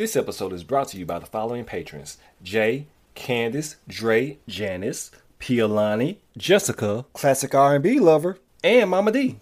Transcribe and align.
This 0.00 0.16
episode 0.16 0.54
is 0.54 0.64
brought 0.64 0.88
to 0.88 0.96
you 0.96 1.04
by 1.04 1.18
the 1.18 1.26
following 1.26 1.66
patrons 1.66 2.16
Jay, 2.42 2.86
Candace, 3.14 3.76
Dre, 3.86 4.38
Janice, 4.48 5.10
Pialani, 5.38 6.16
Jessica, 6.38 7.04
Classic 7.12 7.54
R&B 7.54 8.00
Lover, 8.00 8.38
and 8.64 8.88
Mama 8.88 9.12
D. 9.12 9.40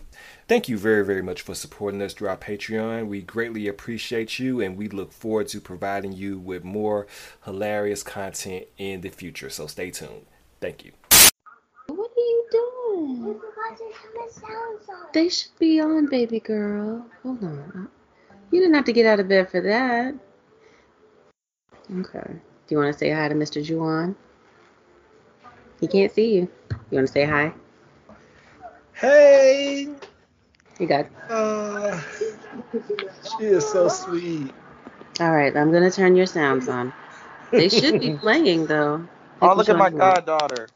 Thank 0.48 0.68
you 0.68 0.76
very, 0.76 1.04
very 1.04 1.22
much 1.22 1.42
for 1.42 1.54
supporting 1.54 2.02
us 2.02 2.12
through 2.12 2.30
our 2.30 2.36
Patreon. 2.36 3.06
We 3.06 3.22
greatly 3.22 3.68
appreciate 3.68 4.40
you, 4.40 4.60
and 4.60 4.76
we 4.76 4.88
look 4.88 5.12
forward 5.12 5.46
to 5.50 5.60
providing 5.60 6.12
you 6.12 6.40
with 6.40 6.64
more 6.64 7.06
hilarious 7.44 8.02
content 8.02 8.66
in 8.78 9.02
the 9.02 9.10
future. 9.10 9.50
So 9.50 9.68
stay 9.68 9.92
tuned. 9.92 10.26
Thank 10.60 10.84
you. 10.84 10.90
What 11.86 12.10
are 12.10 12.14
you 12.16 12.46
doing? 12.50 13.40
They 15.14 15.28
should 15.28 15.56
be 15.60 15.78
on, 15.78 16.06
baby 16.06 16.40
girl. 16.40 17.06
Hold 17.22 17.44
on. 17.44 17.88
You 18.50 18.58
didn't 18.58 18.74
have 18.74 18.86
to 18.86 18.92
get 18.92 19.06
out 19.06 19.20
of 19.20 19.28
bed 19.28 19.52
for 19.52 19.60
that. 19.60 20.16
Okay. 21.90 22.24
Do 22.32 22.74
you 22.74 22.78
want 22.78 22.92
to 22.92 22.98
say 22.98 23.10
hi 23.10 23.28
to 23.28 23.34
Mr. 23.34 23.64
Juwan? 23.64 24.14
He 25.80 25.86
can't 25.86 26.12
see 26.12 26.34
you. 26.34 26.48
You 26.90 26.96
want 26.98 27.06
to 27.06 27.12
say 27.12 27.24
hi? 27.24 27.52
Hey, 28.92 29.88
You 30.78 30.86
got. 30.86 31.06
uh, 31.30 32.00
she 33.38 33.44
is 33.44 33.66
so 33.70 33.88
sweet. 33.88 34.52
All 35.20 35.32
right. 35.32 35.56
I'm 35.56 35.72
gonna 35.72 35.90
turn 35.90 36.16
your 36.16 36.26
sounds 36.26 36.68
on. 36.68 36.92
They 37.52 37.68
should 37.68 37.98
be 38.00 38.10
playing 38.20 38.66
though. 38.66 39.06
Oh, 39.40 39.54
look 39.54 39.68
at 39.68 39.76
my 39.76 39.90
Control. 39.90 40.00
goddaughter. 40.00 40.68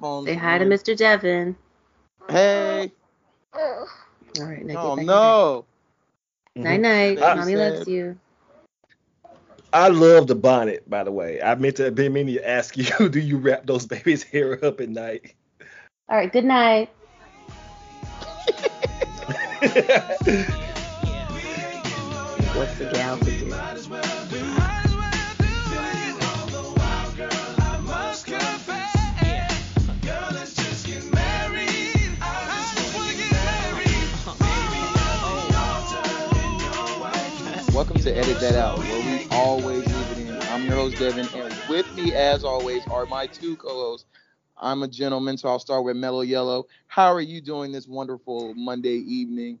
Phone's 0.00 0.26
Say 0.26 0.34
hi 0.34 0.58
to. 0.58 0.64
Mr. 0.64 0.96
Devin. 0.96 1.56
Hey. 2.28 2.92
All 4.38 4.44
right. 4.44 4.64
Now 4.64 4.76
Oh 4.76 4.94
get 4.94 4.96
back 4.96 5.06
no. 5.06 5.64
in 6.54 6.64
bed. 6.64 6.64
Night 6.64 6.80
night. 6.80 7.16
That's 7.16 7.38
Mommy 7.38 7.52
sad. 7.52 7.72
loves 7.74 7.88
you. 7.88 8.18
I 9.76 9.88
love 9.88 10.26
the 10.26 10.34
bonnet, 10.34 10.88
by 10.88 11.04
the 11.04 11.12
way. 11.12 11.42
I 11.42 11.54
meant 11.54 11.76
to 11.76 11.90
been 11.90 12.14
meaning 12.14 12.36
to 12.36 12.48
ask 12.48 12.78
you, 12.78 13.08
do 13.10 13.20
you 13.20 13.36
wrap 13.36 13.66
those 13.66 13.84
babies' 13.84 14.22
hair 14.22 14.64
up 14.64 14.80
at 14.80 14.88
night? 14.88 15.34
All 16.08 16.16
right. 16.16 16.32
Good 16.32 16.46
night. 16.46 16.88
What's 22.54 22.78
the 22.78 22.90
gal 22.90 23.18
to 23.18 23.24
do? 23.24 23.50
Welcome 37.74 37.98
to 37.98 38.16
Edit 38.16 38.40
That 38.40 38.54
Out, 38.54 38.78
where 38.78 39.04
we 39.04 39.15
always 39.36 39.90
leave 39.90 40.10
it 40.10 40.18
in. 40.18 40.40
I'm 40.46 40.64
your 40.64 40.76
host, 40.76 40.98
Devin, 40.98 41.28
and 41.34 41.66
with 41.66 41.92
me, 41.92 42.14
as 42.14 42.44
always, 42.44 42.86
are 42.86 43.06
my 43.06 43.26
two 43.26 43.56
co-hosts. 43.56 44.06
I'm 44.56 44.82
a 44.82 44.88
gentleman, 44.88 45.36
so 45.38 45.48
I'll 45.48 45.58
start 45.58 45.84
with 45.84 45.96
Mellow 45.96 46.22
Yellow. 46.22 46.66
How 46.86 47.12
are 47.12 47.20
you 47.20 47.40
doing 47.40 47.72
this 47.72 47.86
wonderful 47.88 48.54
Monday 48.54 48.96
evening? 48.96 49.58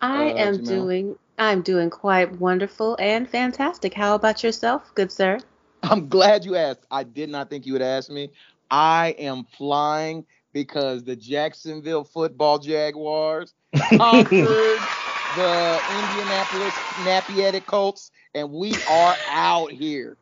I 0.00 0.32
Uh, 0.34 0.36
am 0.36 0.58
Jamel? 0.58 0.60
doing 0.60 1.18
I'm 1.38 1.62
doing 1.62 1.90
quite 1.90 2.40
wonderful 2.40 2.96
and 3.00 3.28
fantastic. 3.28 3.94
How 3.94 4.14
about 4.14 4.42
yourself, 4.42 4.94
good 4.94 5.12
sir? 5.12 5.42
I'm 5.82 6.08
glad 6.08 6.44
you 6.44 6.56
asked. 6.56 6.86
I 6.90 7.04
did 7.04 7.30
not 7.30 7.50
think 7.50 7.66
you 7.66 7.72
would 7.72 7.82
ask 7.82 8.10
me. 8.10 8.30
I 8.70 9.14
am 9.18 9.44
flying 9.44 10.26
because 10.52 11.04
the 11.04 11.16
Jacksonville 11.16 12.04
Football 12.04 12.58
Jaguars 12.58 13.54
conquered 13.92 14.88
the 15.30 15.82
Indianapolis 15.86 16.82
Napiatic 16.96 17.66
Colts, 17.66 18.10
and 18.36 18.52
we 18.52 18.72
are 18.86 19.16
out 19.26 19.72
here. 19.72 20.16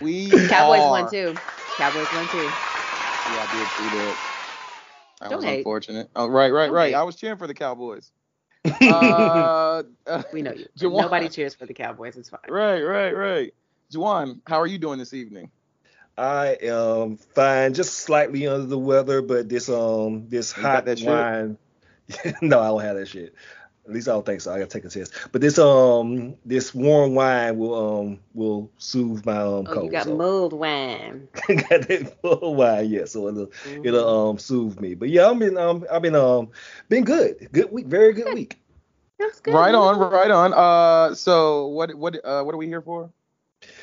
We 0.00 0.48
Cowboys 0.48 0.80
are. 0.80 0.90
won 0.90 1.10
too. 1.10 1.40
Cowboys 1.78 2.12
won 2.12 2.28
too. 2.28 2.52
Yeah, 3.32 3.44
I 3.44 3.46
did 3.46 3.70
see 3.70 3.88
that. 3.90 4.18
That 5.20 5.30
Don't 5.30 5.36
was 5.36 5.44
hate. 5.44 5.58
unfortunate. 5.58 6.10
Oh, 6.14 6.26
right, 6.26 6.50
right, 6.52 6.66
Don't 6.66 6.74
right. 6.74 6.88
hate. 6.88 6.94
I 6.94 7.02
was 7.04 7.16
cheering 7.16 7.38
for 7.38 7.46
the 7.46 7.54
Cowboys. 7.54 8.10
Uh, 8.84 9.82
We 10.32 10.42
know 10.42 10.52
you. 10.52 10.66
Juwan. 10.78 11.02
Nobody 11.02 11.28
cheers 11.28 11.54
for 11.54 11.64
the 11.64 11.74
Cowboys. 11.74 12.16
It's 12.16 12.28
fine. 12.28 12.40
right, 12.48 12.82
right, 12.82 13.16
right. 13.16 13.54
Juwan, 13.92 14.40
how 14.46 14.60
are 14.60 14.66
you 14.66 14.78
doing 14.78 14.98
this 14.98 15.14
evening? 15.14 15.50
I 16.18 16.56
am 16.62 17.16
fine, 17.16 17.74
just 17.74 17.94
slightly 17.94 18.46
under 18.46 18.66
the 18.66 18.78
weather, 18.78 19.22
but 19.22 19.48
this 19.48 19.68
um 19.68 20.28
this 20.28 20.56
You 20.56 20.62
hot 20.62 20.84
that 20.86 21.00
wine. 21.00 21.58
no, 22.42 22.60
I 22.60 22.66
don't 22.68 22.82
have 22.82 22.96
that 22.96 23.08
shit. 23.08 23.34
At 23.86 23.92
least 23.92 24.08
I 24.08 24.12
don't 24.12 24.24
think 24.24 24.40
so. 24.40 24.50
I 24.50 24.58
gotta 24.60 24.70
take 24.70 24.84
a 24.86 24.88
test. 24.88 25.12
But 25.30 25.42
this 25.42 25.58
um 25.58 26.36
this 26.46 26.74
warm 26.74 27.14
wine 27.14 27.58
will 27.58 27.74
um 28.00 28.20
will 28.32 28.70
soothe 28.78 29.26
my 29.26 29.36
um 29.36 29.66
Oh, 29.68 29.74
cold. 29.74 29.84
you 29.86 29.90
got 29.90 30.04
so. 30.06 30.16
mulled 30.16 30.54
wine. 30.54 31.28
I 31.48 31.54
got 31.54 31.88
that 31.88 32.16
full 32.22 32.54
wine, 32.54 32.88
yeah. 32.88 33.04
So 33.04 33.28
it'll 33.28 33.46
Mhm. 33.46 33.84
it'll 33.86 34.30
um 34.30 34.38
soothe 34.38 34.80
me. 34.80 34.94
But 34.94 35.10
yeah, 35.10 35.28
I've 35.28 35.38
been 35.38 35.58
um 35.58 35.84
I've 35.92 36.00
been 36.02 36.14
um 36.14 36.48
been 36.88 37.04
good. 37.04 37.48
Good 37.52 37.70
week, 37.72 37.86
very 37.86 38.14
good 38.14 38.32
week. 38.32 38.58
That's 39.18 39.40
good. 39.40 39.52
Right 39.54 39.74
on, 39.74 39.98
right 39.98 40.30
on. 40.30 40.52
Uh, 40.54 41.14
so 41.14 41.66
what 41.68 41.94
what 41.94 42.16
uh 42.24 42.42
what 42.42 42.54
are 42.54 42.58
we 42.58 42.66
here 42.66 42.80
for? 42.82 43.10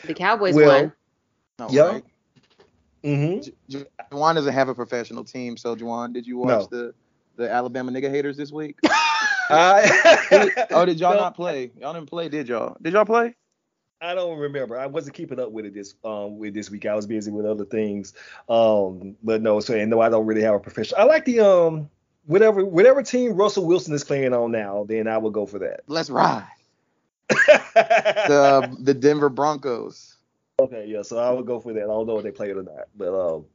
The 0.06 0.13
Cowboys 0.16 0.56
Well, 0.56 0.67
won. 0.81 0.94
No, 1.59 1.67
Yeah. 1.69 1.84
right? 1.84 2.03
Mm-hmm. 3.03 3.41
Ju- 3.41 3.51
Ju- 3.69 3.85
Juwan 4.11 4.35
doesn't 4.35 4.53
have 4.53 4.67
a 4.69 4.75
professional 4.75 5.23
team, 5.23 5.57
so 5.57 5.75
Juwan, 5.75 6.11
did 6.13 6.25
you 6.25 6.38
watch 6.38 6.67
the 6.69 6.94
the 7.35 7.51
Alabama 7.51 7.91
nigga 7.91 8.09
haters 8.09 8.35
this 8.35 8.51
week? 8.51 8.78
I 9.51 10.67
oh, 10.72 10.85
did 10.85 11.00
y'all 11.00 11.13
No, 11.16 11.19
not 11.22 11.35
play? 11.35 11.72
Y'all 11.79 11.94
didn't 11.94 12.09
play, 12.09 12.29
did 12.29 12.47
y'all? 12.47 12.78
Did 12.81 12.94
y'all 12.94 13.06
play? 13.06 13.35
I 14.01 14.16
don't 14.16 14.39
remember. 14.39 14.79
I 14.79 14.88
wasn't 14.88 15.16
keeping 15.16 15.39
up 15.39 15.51
with 15.51 15.66
it 15.66 15.73
this 15.73 15.94
um 16.03 16.38
with 16.39 16.53
this 16.53 16.69
week. 16.72 16.85
I 16.85 16.95
was 16.95 17.06
busy 17.06 17.31
with 17.31 17.45
other 17.45 17.66
things. 17.66 18.13
Um, 18.50 19.16
but 19.23 19.41
no, 19.41 19.59
so 19.59 19.75
and 19.75 19.90
no, 19.91 20.01
I 20.01 20.09
don't 20.09 20.25
really 20.25 20.41
have 20.41 20.56
a 20.56 20.59
professional. 20.59 21.01
I 21.01 21.03
like 21.03 21.25
the 21.25 21.40
um 21.41 21.90
whatever 22.25 22.66
whatever 22.66 23.03
team 23.03 23.34
Russell 23.34 23.66
Wilson 23.66 23.94
is 23.94 24.03
playing 24.03 24.34
on 24.34 24.51
now, 24.51 24.85
then 24.88 25.07
I 25.07 25.17
will 25.17 25.29
go 25.31 25.45
for 25.45 25.59
that. 25.59 25.81
Let's 25.88 26.09
ride. 26.09 26.47
The 27.75 28.75
the 28.79 28.94
Denver 28.94 29.29
Broncos. 29.29 30.17
Okay, 30.59 30.85
yeah, 30.88 31.01
so 31.01 31.17
I 31.17 31.31
would 31.31 31.45
go 31.45 31.59
for 31.59 31.73
that. 31.73 31.84
I 31.84 31.88
don't 31.88 32.06
know 32.07 32.17
if 32.17 32.23
they 32.23 32.31
play 32.31 32.50
it 32.51 32.57
or 32.57 32.63
not, 32.63 32.88
but 32.95 33.13
um, 33.13 33.45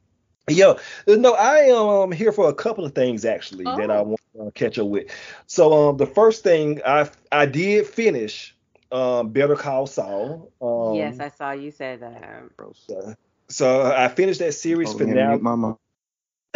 yeah, 0.49 0.73
no, 1.07 1.33
I 1.33 1.59
am 1.59 1.77
um, 1.87 2.11
here 2.11 2.31
for 2.31 2.49
a 2.49 2.53
couple 2.53 2.83
of 2.85 2.93
things 2.93 3.23
actually 3.25 3.63
that 3.63 3.89
I 3.91 3.97
Oh. 3.99 4.03
want 4.03 4.19
to 4.21 4.26
uh, 4.41 4.51
catch 4.51 4.79
up 4.79 4.87
with. 4.87 5.07
So 5.47 5.89
um, 5.89 5.97
the 5.97 6.07
first 6.07 6.43
thing 6.43 6.81
I 6.85 7.09
I 7.31 7.45
did 7.45 7.87
finish 7.87 8.55
um 8.91 9.29
Better 9.29 9.55
Call 9.55 9.87
Saul. 9.87 10.51
Um, 10.61 11.19
yes, 11.19 11.19
I 11.19 11.29
saw 11.29 11.51
you 11.51 11.71
say 11.71 11.97
that. 11.97 12.49
so, 12.73 13.15
so 13.49 13.91
I 13.91 14.07
finished 14.09 14.39
that 14.39 14.53
series 14.53 14.93
Oh, 14.93 14.99
yeah, 14.99 15.15
finale. 15.15 15.15
mute 15.15 15.41
my 15.41 15.55
mic. 15.55 15.75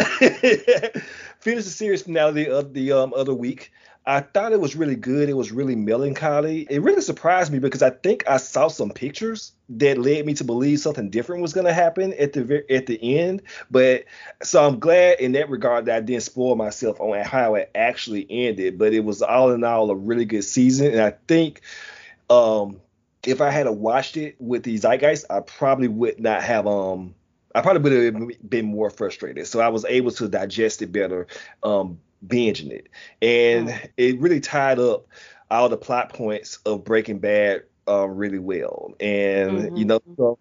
finished 1.40 1.66
the 1.66 1.72
series 1.74 2.02
finale 2.02 2.48
of 2.48 2.72
the 2.74 2.92
um, 2.92 3.12
other 3.14 3.34
week. 3.34 3.72
I 4.04 4.20
thought 4.20 4.52
it 4.52 4.60
was 4.60 4.74
really 4.74 4.96
good. 4.96 5.28
It 5.28 5.36
was 5.36 5.52
really 5.52 5.76
melancholy. 5.76 6.66
It 6.68 6.82
really 6.82 7.02
surprised 7.02 7.52
me 7.52 7.60
because 7.60 7.82
I 7.82 7.90
think 7.90 8.24
I 8.28 8.38
saw 8.38 8.66
some 8.66 8.90
pictures 8.90 9.52
that 9.68 9.96
led 9.96 10.26
me 10.26 10.34
to 10.34 10.44
believe 10.44 10.80
something 10.80 11.08
different 11.08 11.40
was 11.40 11.52
going 11.52 11.66
to 11.66 11.72
happen 11.72 12.12
at 12.14 12.32
the 12.32 12.64
at 12.68 12.86
the 12.86 13.18
end. 13.18 13.42
But 13.70 14.04
so 14.42 14.66
I'm 14.66 14.80
glad 14.80 15.20
in 15.20 15.32
that 15.32 15.50
regard 15.50 15.86
that 15.86 15.96
I 15.96 16.00
didn't 16.00 16.24
spoil 16.24 16.56
myself 16.56 17.00
on 17.00 17.16
how 17.24 17.54
it 17.54 17.70
actually 17.76 18.26
ended. 18.28 18.76
But 18.76 18.92
it 18.92 19.04
was 19.04 19.22
all 19.22 19.52
in 19.52 19.62
all 19.62 19.88
a 19.90 19.94
really 19.94 20.24
good 20.24 20.44
season, 20.44 20.88
and 20.88 21.00
I 21.00 21.14
think 21.28 21.60
um, 22.28 22.80
if 23.24 23.40
I 23.40 23.50
had 23.50 23.68
watched 23.68 24.16
it 24.16 24.34
with 24.40 24.64
the 24.64 24.76
zeitgeist, 24.78 25.26
I 25.30 25.40
probably 25.40 25.88
would 25.88 26.18
not 26.18 26.42
have 26.42 26.66
um 26.66 27.14
I 27.54 27.60
probably 27.60 28.10
would 28.10 28.14
have 28.14 28.50
been 28.50 28.66
more 28.66 28.90
frustrated. 28.90 29.46
So 29.46 29.60
I 29.60 29.68
was 29.68 29.84
able 29.84 30.10
to 30.12 30.28
digest 30.28 30.82
it 30.82 30.90
better, 30.90 31.26
um, 31.62 32.00
binging 32.26 32.70
it, 32.70 32.88
and 33.20 33.70
it 33.96 34.20
really 34.20 34.40
tied 34.40 34.78
up 34.78 35.06
all 35.50 35.68
the 35.68 35.76
plot 35.76 36.12
points 36.12 36.58
of 36.66 36.84
Breaking 36.84 37.18
Bad 37.18 37.64
um, 37.86 38.14
really 38.16 38.38
well. 38.38 38.94
And 39.00 39.70
you 39.74 39.84
Mhm. 39.84 39.86
know, 39.86 40.00
so 40.16 40.38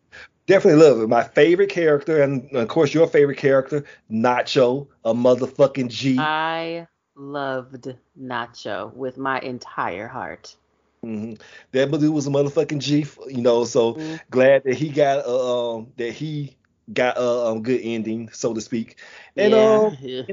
definitely 0.48 0.84
love 0.84 1.02
it. 1.02 1.08
My 1.08 1.24
favorite 1.24 1.70
character, 1.70 2.22
and 2.22 2.52
of 2.56 2.68
course 2.68 2.94
your 2.94 3.08
favorite 3.08 3.38
character, 3.38 3.86
Nacho, 4.12 4.88
a 5.04 5.14
motherfucking 5.14 5.90
G. 5.90 6.34
I 6.38 6.88
loved 7.16 7.96
Nacho 8.18 8.94
with 8.96 9.18
my 9.18 9.40
entire 9.40 10.08
heart. 10.08 10.56
Mm-hmm. 11.06 11.34
That 11.72 11.92
dude 11.92 12.14
was 12.14 12.28
a 12.28 12.30
motherfucking 12.30 12.80
G. 12.80 13.06
You 13.28 13.42
know, 13.42 13.64
so 13.66 13.98
Mhm. 13.98 14.20
glad 14.30 14.64
that 14.64 14.76
he 14.76 14.90
got 14.90 15.26
uh, 15.26 15.76
um 15.78 15.94
that 15.98 16.12
he 16.12 16.58
got 16.92 17.18
a 17.18 17.48
um, 17.48 17.62
good 17.64 17.82
ending, 17.84 18.30
so 18.32 18.54
to 18.54 18.62
speak. 18.62 19.00
And 19.38 19.54
yeah. 19.54 19.56
um, 19.56 19.98
yeah. 20.02 20.24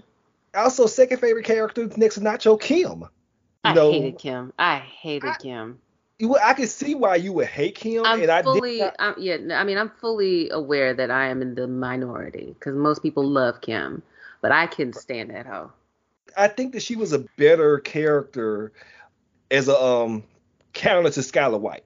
Also 0.58 0.86
second 0.86 1.18
favorite 1.18 1.44
character 1.44 1.88
next 1.96 2.16
to 2.16 2.20
Nacho 2.20 2.60
Kim. 2.60 3.00
You 3.00 3.08
I 3.64 3.72
know, 3.74 3.92
hated 3.92 4.18
Kim. 4.18 4.52
I 4.58 4.78
hated 4.78 5.30
I- 5.30 5.36
Kim. 5.40 5.78
you, 6.18 6.36
I 6.36 6.54
can 6.54 6.66
see 6.66 6.94
why 6.94 7.16
you 7.16 7.32
would 7.34 7.46
hate 7.46 7.74
Kim, 7.74 8.04
I'm 8.04 8.20
and 8.22 8.30
I 8.30 8.42
fully. 8.42 8.78
Not, 8.78 8.96
I'm, 8.98 9.14
yeah, 9.18 9.36
I 9.52 9.64
mean, 9.64 9.78
I'm 9.78 9.90
fully 10.00 10.50
aware 10.50 10.94
that 10.94 11.10
I 11.10 11.26
am 11.26 11.42
in 11.42 11.54
the 11.54 11.66
minority 11.66 12.54
because 12.58 12.74
most 12.74 13.02
people 13.02 13.24
love 13.24 13.60
Kim, 13.60 14.02
but 14.40 14.52
I 14.52 14.66
can 14.66 14.92
stand 14.92 15.30
that 15.30 15.46
hoe. 15.46 15.72
I 16.36 16.48
think 16.48 16.72
that 16.72 16.82
she 16.82 16.96
was 16.96 17.12
a 17.12 17.20
better 17.36 17.78
character 17.78 18.72
as 19.50 19.68
a 19.68 19.80
um 19.80 20.22
counter 20.72 21.10
to 21.10 21.20
Skyler 21.20 21.60
White. 21.60 21.84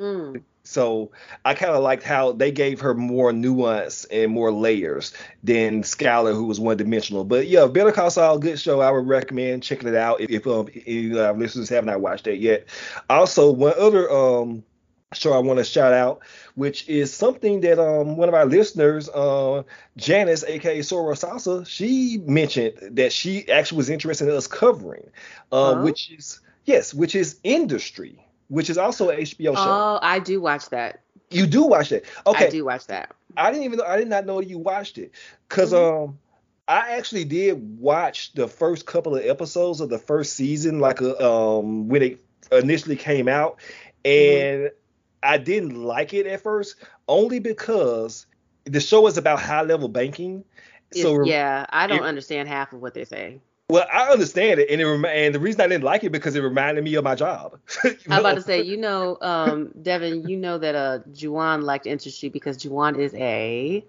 Mm. 0.00 0.42
So 0.66 1.12
I 1.44 1.54
kind 1.54 1.72
of 1.72 1.82
liked 1.82 2.02
how 2.02 2.32
they 2.32 2.50
gave 2.50 2.80
her 2.80 2.94
more 2.94 3.32
nuance 3.32 4.04
and 4.06 4.32
more 4.32 4.52
layers 4.52 5.12
than 5.42 5.82
Skyler, 5.82 6.34
who 6.34 6.44
was 6.44 6.60
one 6.60 6.76
dimensional. 6.76 7.24
But 7.24 7.46
yeah, 7.48 7.66
Better 7.66 7.92
Call 7.92 8.10
Saul, 8.10 8.38
good 8.38 8.58
show. 8.58 8.80
I 8.80 8.90
would 8.90 9.06
recommend 9.06 9.62
checking 9.62 9.88
it 9.88 9.94
out 9.94 10.20
if, 10.20 10.30
if 10.30 10.46
um, 10.46 10.68
any 10.86 11.10
of 11.12 11.18
our 11.18 11.34
listeners 11.34 11.68
have 11.70 11.84
not 11.84 12.00
watched 12.00 12.26
it 12.26 12.40
yet. 12.40 12.66
Also, 13.08 13.50
one 13.52 13.74
other 13.78 14.10
um 14.10 14.64
show 15.14 15.32
I 15.32 15.38
want 15.38 15.58
to 15.58 15.64
shout 15.64 15.92
out, 15.92 16.20
which 16.56 16.88
is 16.88 17.12
something 17.14 17.60
that 17.60 17.78
um 17.78 18.16
one 18.16 18.28
of 18.28 18.34
our 18.34 18.46
listeners, 18.46 19.08
uh, 19.08 19.62
Janice, 19.96 20.44
aka 20.44 20.82
Sora 20.82 21.14
Salsa, 21.14 21.66
she 21.66 22.18
mentioned 22.26 22.96
that 22.96 23.12
she 23.12 23.48
actually 23.50 23.78
was 23.78 23.90
interested 23.90 24.28
in 24.28 24.34
us 24.34 24.48
covering, 24.48 25.08
uh, 25.52 25.74
Huh? 25.74 25.82
which 25.82 26.10
is 26.10 26.40
yes, 26.64 26.92
which 26.92 27.14
is 27.14 27.38
Industry, 27.44 28.25
which 28.48 28.70
is 28.70 28.78
also 28.78 29.10
an 29.10 29.18
HBO 29.20 29.54
show. 29.54 29.62
Oh, 29.62 29.98
I 30.02 30.18
do 30.18 30.40
watch 30.40 30.68
that. 30.70 31.00
You 31.30 31.46
do 31.46 31.64
watch 31.64 31.92
it. 31.92 32.06
Okay. 32.26 32.46
I 32.46 32.50
do 32.50 32.64
watch 32.64 32.86
that. 32.86 33.14
I 33.36 33.50
didn't 33.50 33.64
even 33.64 33.78
know 33.78 33.84
I 33.84 33.96
did 33.96 34.08
not 34.08 34.26
know 34.26 34.40
you 34.40 34.58
watched 34.58 34.98
it. 34.98 35.12
because 35.48 35.72
Mhm. 35.72 36.04
um 36.04 36.18
I 36.68 36.96
actually 36.96 37.24
did 37.24 37.78
watch 37.78 38.32
the 38.34 38.48
first 38.48 38.86
couple 38.86 39.14
of 39.16 39.24
episodes 39.24 39.80
of 39.80 39.88
the 39.88 39.98
first 39.98 40.34
season, 40.34 40.78
like 40.80 41.00
uh, 41.02 41.58
um 41.58 41.88
when 41.88 42.02
it 42.02 42.24
initially 42.52 42.96
came 42.96 43.28
out, 43.28 43.58
Mm-hmm. 44.16 44.46
and 44.62 44.70
I 45.22 45.38
didn't 45.38 45.74
like 45.82 46.14
it 46.14 46.26
at 46.26 46.40
first, 46.42 46.76
only 47.08 47.38
because 47.40 48.26
the 48.64 48.80
show 48.80 49.06
is 49.06 49.16
about 49.18 49.40
high 49.40 49.62
level 49.62 49.88
banking. 49.88 50.44
So 50.92 51.24
yeah, 51.24 51.66
I 51.70 51.86
don't 51.86 52.02
it- 52.02 52.04
understand 52.04 52.48
half 52.48 52.72
of 52.72 52.80
what 52.80 52.94
they 52.94 53.04
say. 53.04 53.40
Well, 53.68 53.86
I 53.92 54.08
understand 54.10 54.60
it, 54.60 54.70
and 54.70 54.80
it 54.80 54.86
rem- 54.86 55.04
and 55.04 55.34
the 55.34 55.40
reason 55.40 55.60
I 55.60 55.66
didn't 55.66 55.84
like 55.84 56.04
it 56.04 56.10
because 56.10 56.36
it 56.36 56.40
reminded 56.40 56.84
me 56.84 56.94
of 56.94 57.04
my 57.04 57.14
job. 57.14 57.58
I'm 57.84 58.20
about 58.20 58.34
to 58.36 58.42
say, 58.42 58.62
you 58.62 58.76
know, 58.76 59.18
um, 59.20 59.72
Devin, 59.82 60.28
you 60.28 60.36
know 60.36 60.56
that 60.58 60.74
uh, 60.74 60.98
Juwan 61.12 61.62
liked 61.62 61.86
industry 61.86 62.28
because 62.28 62.56
Juwan 62.58 62.98
is 62.98 63.12
a. 63.14 63.84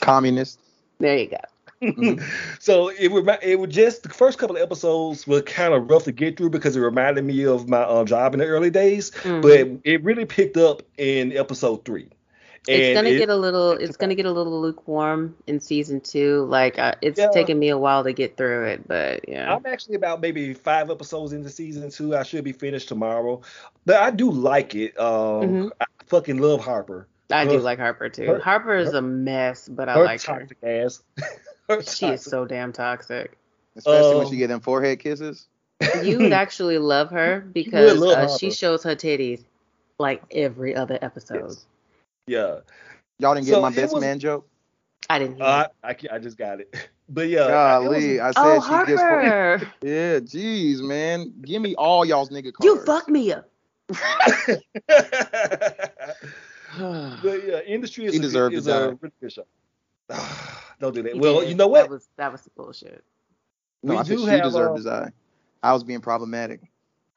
Communist. 0.00 0.58
There 0.98 1.16
you 1.16 1.28
go. 1.28 1.38
so 2.60 2.88
it 2.90 3.08
would 3.10 3.28
it 3.42 3.58
would 3.58 3.70
just 3.70 4.04
the 4.04 4.08
first 4.08 4.38
couple 4.38 4.54
of 4.56 4.62
episodes 4.62 5.26
were 5.26 5.42
kind 5.42 5.74
of 5.74 5.90
rough 5.90 6.04
to 6.04 6.12
get 6.12 6.36
through 6.36 6.50
because 6.50 6.76
it 6.76 6.80
reminded 6.80 7.24
me 7.24 7.44
of 7.44 7.68
my 7.68 7.82
um, 7.82 8.06
job 8.06 8.34
in 8.34 8.38
the 8.38 8.46
early 8.46 8.70
days, 8.70 9.10
Mhm. 9.10 9.42
but 9.42 9.80
it 9.84 10.02
really 10.04 10.24
picked 10.24 10.56
up 10.56 10.82
in 10.96 11.36
episode 11.36 11.84
three. 11.84 12.08
It's 12.68 12.96
gonna 12.96 13.08
it- 13.10 13.18
get 13.18 13.28
a 13.28 13.36
little. 13.36 13.72
It's 13.80 13.96
gonna 13.96 14.14
get 14.14 14.26
a 14.26 14.30
little 14.30 14.60
lukewarm 14.60 15.34
in 15.46 15.60
season 15.60 16.00
two. 16.00 16.44
Like 16.44 16.78
uh, 16.78 16.94
it's 17.02 17.18
Yeah. 17.18 17.30
taken 17.30 17.58
me 17.58 17.68
a 17.70 17.78
while 17.78 18.04
to 18.04 18.12
get 18.12 18.36
through 18.36 18.66
it, 18.66 18.86
but 18.86 19.28
yeah. 19.28 19.54
I'm 19.54 19.64
actually 19.66 19.96
about 19.96 20.20
maybe 20.20 20.54
five 20.54 20.90
episodes 20.90 21.32
into 21.32 21.50
season 21.50 21.90
two. 21.90 22.16
I 22.16 22.22
should 22.22 22.44
be 22.44 22.52
finished 22.52 22.88
tomorrow, 22.88 23.40
but 23.84 23.96
I 23.96 24.10
do 24.10 24.30
like 24.30 24.74
it. 24.74 24.98
Um, 24.98 25.42
Mhm. 25.68 25.70
I 25.80 25.84
fucking 26.06 26.38
love 26.38 26.60
Harper. 26.64 27.08
I 27.30 27.46
do 27.46 27.58
like 27.58 27.78
Harper 27.78 28.08
too. 28.10 28.26
her- 28.26 28.38
Harper 28.40 28.74
is 28.76 28.92
a 28.92 29.00
mess, 29.02 29.66
but 29.68 29.88
I 29.88 29.94
her 29.94 30.04
like 30.04 30.22
her. 30.22 30.38
toxic 30.40 30.58
ass. 30.62 31.02
Her 31.68 31.80
She 31.82 32.06
is 32.06 32.22
so 32.22 32.44
damn 32.44 32.72
toxic. 32.72 33.38
Especially 33.76 34.16
when 34.16 34.26
Um, 34.26 34.30
she 34.30 34.36
get 34.36 34.48
them 34.48 34.60
forehead 34.60 34.98
kisses. 34.98 35.46
You 36.02 36.18
would 36.18 36.32
actually 36.44 36.76
love 36.78 37.10
her 37.10 37.40
because 37.40 37.98
love 37.98 38.18
uh, 38.30 38.36
she 38.36 38.50
shows 38.50 38.82
her 38.82 38.94
titties 38.96 39.42
like 39.98 40.22
every 40.32 40.74
other 40.74 40.98
episode. 41.00 41.44
Yes. 41.48 41.64
Yeah, 42.26 42.58
Y'all 43.18 43.34
didn't 43.34 43.46
get 43.46 43.54
So 43.54 43.60
my 43.60 43.70
best 43.70 43.92
was- 43.94 44.00
man 44.00 44.18
joke. 44.18 44.48
I 45.10 45.18
didn't 45.18 45.36
hear. 45.36 45.44
uh, 45.44 45.66
I, 45.82 45.90
I 45.90 45.96
I 46.12 46.18
just 46.18 46.38
got 46.38 46.60
it. 46.60 46.74
But 47.08 47.28
yeah, 47.28 47.42
I- 47.42 47.78
was- 47.80 47.96
I 48.04 48.30
said 48.30 48.32
oh, 48.36 48.62
she 48.62 48.86
gets. 48.90 49.02
fore- 49.02 49.22
Harper, 49.22 49.66
Yeah, 49.82 50.20
jeez, 50.20 50.80
man. 50.80 51.30
Give 51.42 51.60
me 51.60 51.74
all 51.74 52.04
y'all's 52.06 52.30
nigga 52.30 52.52
cards. 52.54 52.64
you 52.64 52.82
fuck 52.86 53.06
me 53.08 53.32
up. 53.34 53.50
but 53.88 54.62
yeah, 57.46 57.60
industry 57.66 58.06
is, 58.06 58.12
He 58.14 58.18
a, 58.18 58.22
deserved 58.22 58.54
is 58.54 58.64
to 58.64 58.76
a 58.76 58.86
really 58.94 59.12
good 59.20 59.32
show. 59.32 59.44
Don't 60.80 60.94
do 60.94 61.02
that. 61.02 61.12
He 61.14 61.18
well, 61.20 61.40
did. 61.40 61.50
you 61.50 61.54
know 61.54 61.68
what? 61.68 61.82
That 61.82 61.90
was 61.90 62.08
that 62.16 62.32
was 62.32 62.48
bullshit. 62.56 63.04
No, 63.82 63.94
we 63.94 64.00
I 64.00 64.04
said 64.04 64.16
do 64.16 64.24
she 64.24 64.30
have. 64.30 64.44
deserved 64.44 64.70
um, 64.70 64.76
to 64.78 64.82
die. 64.84 65.10
I 65.62 65.72
was 65.74 65.84
being 65.84 66.00
problematic. 66.00 66.60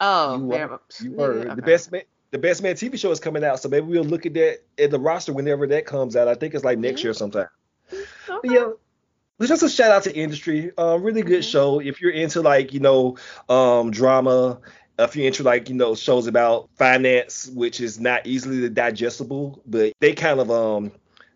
Oh, 0.01 0.37
You 0.39 0.49
fair- 0.51 0.71
are- 0.71 0.81
you 1.01 1.11
nigga, 1.11 1.17
heard 1.47 1.55
the 1.57 1.61
best 1.61 1.91
man. 1.91 2.01
The 2.35 2.39
best 2.41 2.61
man 2.61 2.75
TV 2.75 2.97
show 2.97 3.11
is 3.11 3.21
coming 3.21 3.45
out, 3.45 3.61
so 3.61 3.69
maybe 3.69 3.87
we'll 3.87 4.03
look 4.03 4.25
at 4.25 4.33
that 4.33 4.59
at 4.77 4.91
the 4.91 4.99
roster 4.99 5.31
whenever 5.31 5.65
that 5.67 5.85
comes 5.85 6.17
out. 6.17 6.27
I 6.27 6.35
think 6.35 6.53
it's 6.53 6.65
like 6.65 6.77
next 6.77 7.01
year 7.01 7.13
sometime. 7.13 7.47
Okay. 8.29 8.53
yeah, 8.53 8.71
but 9.37 9.47
just 9.47 9.63
a 9.63 9.69
shout 9.69 9.91
out 9.91 10.03
to 10.03 10.13
industry. 10.13 10.73
Um, 10.77 11.01
really 11.01 11.21
good 11.21 11.43
Mhm. 11.43 11.49
show. 11.49 11.79
If 11.79 12.01
you're 12.01 12.11
into 12.11 12.41
like 12.41 12.73
you 12.73 12.81
know 12.81 13.15
um 13.47 13.89
drama, 13.89 14.59
if 14.99 15.15
you're 15.15 15.27
into 15.27 15.43
like 15.43 15.69
you 15.69 15.75
know 15.75 15.95
shows 15.95 16.27
about 16.27 16.69
finance, 16.75 17.47
which 17.47 17.79
is 17.79 18.01
not 18.01 18.27
easily 18.27 18.67
digestible, 18.67 19.61
but 19.65 19.93
they 20.01 20.11
kind 20.11 20.41
of 20.41 20.51
um 20.51 20.91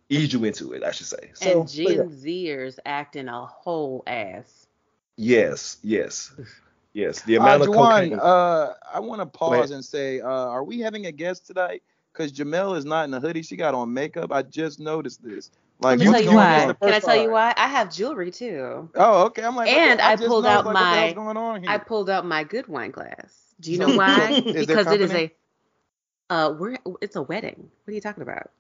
ease 0.10 0.34
you 0.34 0.44
into 0.44 0.74
it, 0.74 0.84
I 0.84 0.92
should 0.92 1.08
say. 1.08 1.32
So 1.34 1.62
and 1.62 1.64
but 1.82 1.96
yeah. 1.96 2.04
Gen 2.04 2.10
Zers 2.10 2.78
acting 2.86 3.30
a 3.30 3.46
whole 3.46 4.04
ass. 4.06 4.68
yes, 5.16 5.78
yes, 5.82 6.34
yes. 6.94 7.22
The 7.22 7.38
Uh, 7.38 7.42
amount 7.42 7.64
of 7.64 7.70
Juwan, 7.70 8.10
cocaine. 8.10 8.20
uh, 8.20 8.74
I 8.94 9.00
want 9.00 9.22
to 9.22 9.26
pause 9.26 9.72
and 9.72 9.84
say, 9.84 10.22
uh, 10.22 10.28
are 10.30 10.64
we 10.64 10.80
having 10.80 11.06
a 11.06 11.12
guest 11.12 11.48
tonight? 11.48 11.84
Because 12.14 12.32
Jamel 12.32 12.76
is 12.78 12.86
not 12.86 13.08
in 13.08 13.14
a 13.14 13.20
hoodie. 13.20 13.44
She 13.44 13.56
got 13.56 13.74
on 13.74 13.94
makeup. 13.94 14.32
I 14.32 14.42
just 14.44 14.80
noticed 14.80 15.24
this. 15.24 15.52
Like, 15.82 15.92
Let 15.92 16.00
me 16.00 16.06
You- 16.06 16.12
tell 16.12 16.22
you 16.22 16.30
you 16.32 16.36
why. 16.36 16.76
Can 16.82 16.94
I 16.94 17.00
tell 17.00 17.16
you 17.16 17.32
why? 17.32 17.54
I 17.56 17.68
have 17.68 17.92
jewelry 17.94 18.32
too. 18.32 18.90
oh, 18.96 19.26
okay. 19.28 19.44
I'm 19.44 19.56
like, 19.56 19.68
what 19.68 19.74
the- 19.74 19.80
And 19.80 20.02
I 20.02 20.16
just 20.16 20.28
pulled 20.28 20.46
out 20.46 20.66
like, 20.66 20.74
my- 20.74 20.96
hell's 20.98 21.14
going 21.14 21.38
on 21.38 21.62
here? 21.62 21.72
I 21.72 21.78
pulled 21.78 22.10
out 22.10 22.26
my 22.26 22.44
good 22.44 22.68
wine 22.68 22.92
glass. 22.92 23.54
Do 23.62 23.72
you 23.72 23.78
know 23.78 23.96
why? 23.96 24.32
is 24.46 24.66
because 24.68 24.88
it 24.88 25.02
is 25.02 25.12
a 25.14 25.32
uh 26.30 26.54
we're 26.58 26.78
it's 27.02 27.16
a 27.16 27.22
wedding. 27.22 27.70
What 27.86 27.92
are 27.92 27.96
you 27.96 28.02
talking 28.02 28.24
about? 28.24 28.52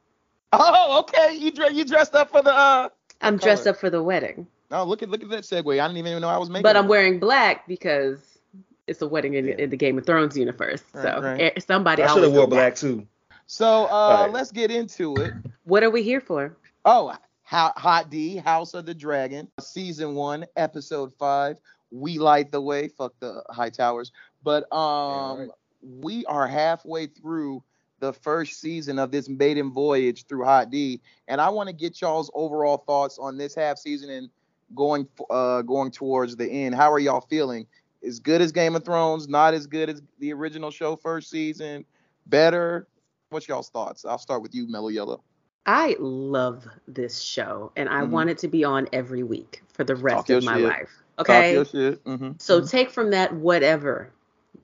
Oh, 0.53 0.99
okay. 0.99 1.35
You 1.35 1.51
dre- 1.51 1.71
you 1.73 1.85
dressed 1.85 2.15
up 2.15 2.29
for 2.31 2.41
the 2.41 2.53
uh. 2.53 2.89
I'm 3.21 3.33
What 3.35 3.43
dressed 3.43 3.67
up 3.67 3.77
for 3.77 3.89
the 3.89 4.01
wedding. 4.01 4.47
Oh, 4.71 4.83
look 4.83 5.01
at 5.01 5.09
look 5.09 5.23
at 5.23 5.29
that 5.29 5.43
segue. 5.43 5.79
I 5.79 5.87
didn't 5.87 5.97
even 5.97 6.21
know 6.21 6.29
I 6.29 6.37
was 6.37 6.49
making. 6.49 6.63
But 6.63 6.77
I'm 6.77 6.85
it. 6.85 6.89
wearing 6.89 7.19
black 7.19 7.67
because 7.67 8.39
it's 8.87 9.01
a 9.01 9.07
wedding 9.07 9.33
in, 9.35 9.47
Yeah. 9.47 9.55
in 9.57 9.69
the 9.69 9.77
Game 9.77 9.97
of 9.97 10.05
Thrones 10.05 10.37
universe. 10.37 10.83
Right, 10.93 11.03
so 11.03 11.21
right. 11.21 11.41
eh, 11.41 11.59
somebody 11.59 12.03
I 12.03 12.07
should 12.07 12.11
always 12.17 12.25
have 12.25 12.33
wore 12.33 12.45
go 12.45 12.49
black 12.51 12.75
too. 12.75 13.07
So 13.47 13.85
uh, 13.85 13.89
Alright. 13.89 14.31
let's 14.31 14.51
get 14.51 14.69
into 14.71 15.15
it. 15.17 15.33
What 15.63 15.83
are 15.83 15.89
we 15.89 16.03
here 16.03 16.21
for? 16.21 16.55
Oh, 16.85 17.15
Hot, 17.43 17.77
Hot 17.79 18.11
D, 18.11 18.37
House 18.37 18.75
of 18.75 18.85
the 18.85 18.93
Dragon, 18.93 19.47
season 19.59 20.13
one, 20.13 20.45
episode 20.55 21.11
five. 21.17 21.57
We 21.91 22.19
light 22.19 22.51
the 22.51 22.61
way. 22.61 22.89
Fuck 22.89 23.13
the 23.19 23.43
Hightowers. 23.49 24.11
But 24.43 24.71
um, 24.71 25.39
right. 25.39 25.49
we 25.81 26.25
are 26.25 26.47
halfway 26.47 27.07
through 27.07 27.63
the 27.99 28.13
first 28.13 28.61
season 28.61 28.99
of 28.99 29.11
this 29.11 29.27
maiden 29.27 29.71
voyage 29.71 30.25
through 30.27 30.45
Hot 30.45 30.69
D, 30.69 31.01
and 31.27 31.41
I 31.41 31.49
want 31.49 31.67
to 31.69 31.73
get 31.73 31.99
y'all's 32.01 32.29
overall 32.35 32.77
thoughts 32.77 33.17
on 33.17 33.35
this 33.37 33.55
half 33.55 33.77
season 33.79 34.11
and 34.11 34.29
going 34.75 35.07
uh 35.29 35.61
going 35.63 35.91
towards 35.91 36.35
the 36.35 36.49
end. 36.49 36.75
How 36.75 36.91
are 36.91 36.99
y'all 36.99 37.21
feeling? 37.21 37.65
As 38.05 38.19
good 38.19 38.41
as 38.41 38.51
Game 38.51 38.75
of 38.75 38.85
Thrones? 38.85 39.27
Not 39.27 39.53
as 39.53 39.67
good 39.67 39.89
as 39.89 40.01
the 40.19 40.31
original 40.33 40.71
show 40.71 40.95
first 40.95 41.29
season? 41.29 41.83
Better? 42.27 42.87
What's 43.29 43.47
y'all's 43.47 43.69
thoughts? 43.69 44.05
I'll 44.05 44.17
start 44.17 44.41
with 44.41 44.55
you, 44.55 44.67
Mellow 44.67 44.87
Yellow. 44.87 45.21
I 45.65 45.95
love 45.99 46.67
this 46.87 47.19
show 47.21 47.71
and 47.75 47.89
I 47.89 48.01
Mhm. 48.01 48.09
want 48.09 48.29
it 48.29 48.37
to 48.39 48.47
be 48.47 48.63
on 48.63 48.87
every 48.93 49.23
week 49.23 49.61
for 49.73 49.83
the 49.83 49.95
rest 49.95 50.27
Talk 50.27 50.37
of 50.37 50.43
my 50.43 50.55
shit. 50.55 50.63
life. 50.65 51.03
Talk 51.17 51.27
Okay. 51.29 51.53
your 51.53 51.65
shit. 51.65 52.03
Mhm. 52.05 52.41
So 52.41 52.65
take 52.65 52.89
from 52.89 53.11
that 53.11 53.35
whatever 53.35 54.11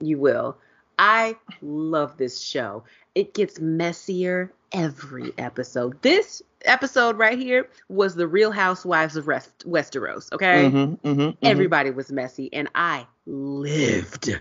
you 0.00 0.18
will. 0.18 0.56
I 0.98 1.36
love 1.60 2.16
this 2.16 2.40
show. 2.40 2.82
It 3.14 3.34
gets 3.34 3.60
messier 3.60 4.50
every 4.72 5.32
episode. 5.38 6.00
This 6.02 6.42
episode 6.66 7.16
right 7.16 7.38
here 7.38 7.68
was 7.88 8.14
the 8.14 8.26
Real 8.26 8.50
Housewives 8.50 9.16
of 9.16 9.28
Rest- 9.28 9.66
Westeros. 9.66 10.32
Okay, 10.32 10.68
Mhm, 10.70 10.98
mhm, 11.00 11.16
mhm. 11.16 11.36
everybody 11.42 11.90
was 11.90 12.10
messy, 12.12 12.52
and 12.52 12.68
I 12.74 13.06
lived. 13.26 14.38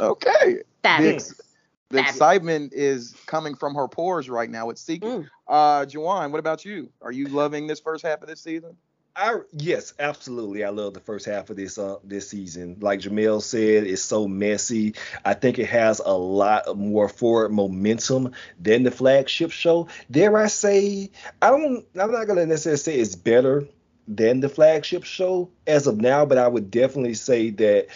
Okay. 0.00 0.58
Fabulous. 0.82 1.28
The 1.90 1.98
Fabulous. 1.98 2.10
excitement 2.10 2.72
is 2.74 3.14
coming 3.26 3.54
from 3.54 3.74
her 3.74 3.86
pores 3.86 4.28
right 4.28 4.50
now. 4.50 4.70
It's 4.70 4.80
secret. 4.80 5.08
Mm. 5.10 5.28
Uh, 5.46 5.84
Juwan, 5.86 6.30
what 6.32 6.38
about 6.40 6.64
you? 6.64 6.90
Are 7.02 7.12
you 7.12 7.28
loving 7.28 7.66
this 7.66 7.78
first 7.78 8.04
half 8.04 8.20
of 8.22 8.28
this 8.28 8.40
season? 8.40 8.76
I 9.16 9.38
yes, 9.52 9.94
absolutely. 10.00 10.64
I 10.64 10.70
love 10.70 10.94
the 10.94 11.00
first 11.00 11.26
half 11.26 11.48
of 11.48 11.56
this 11.56 11.78
uh, 11.78 11.96
this 12.02 12.28
season. 12.28 12.76
Like 12.80 12.98
Jamel 13.00 13.40
said, 13.42 13.84
it's 13.86 14.02
so 14.02 14.26
messy. 14.26 14.94
I 15.24 15.34
think 15.34 15.58
it 15.58 15.66
has 15.66 16.00
a 16.04 16.12
lot 16.16 16.76
more 16.76 17.08
forward 17.08 17.52
momentum 17.52 18.32
than 18.58 18.82
the 18.82 18.90
flagship 18.90 19.52
show. 19.52 19.86
Dare 20.10 20.36
I 20.36 20.48
say, 20.48 21.10
I 21.40 21.50
don't. 21.50 21.86
I'm 21.98 22.10
not 22.10 22.26
gonna 22.26 22.46
necessarily 22.46 22.78
say 22.78 22.96
it's 22.96 23.14
better 23.14 23.68
than 24.08 24.40
the 24.40 24.48
flagship 24.48 25.04
show 25.04 25.48
as 25.66 25.86
of 25.86 26.00
now, 26.00 26.26
but 26.26 26.38
I 26.38 26.48
would 26.48 26.70
definitely 26.72 27.14
say 27.14 27.50
that 27.50 27.86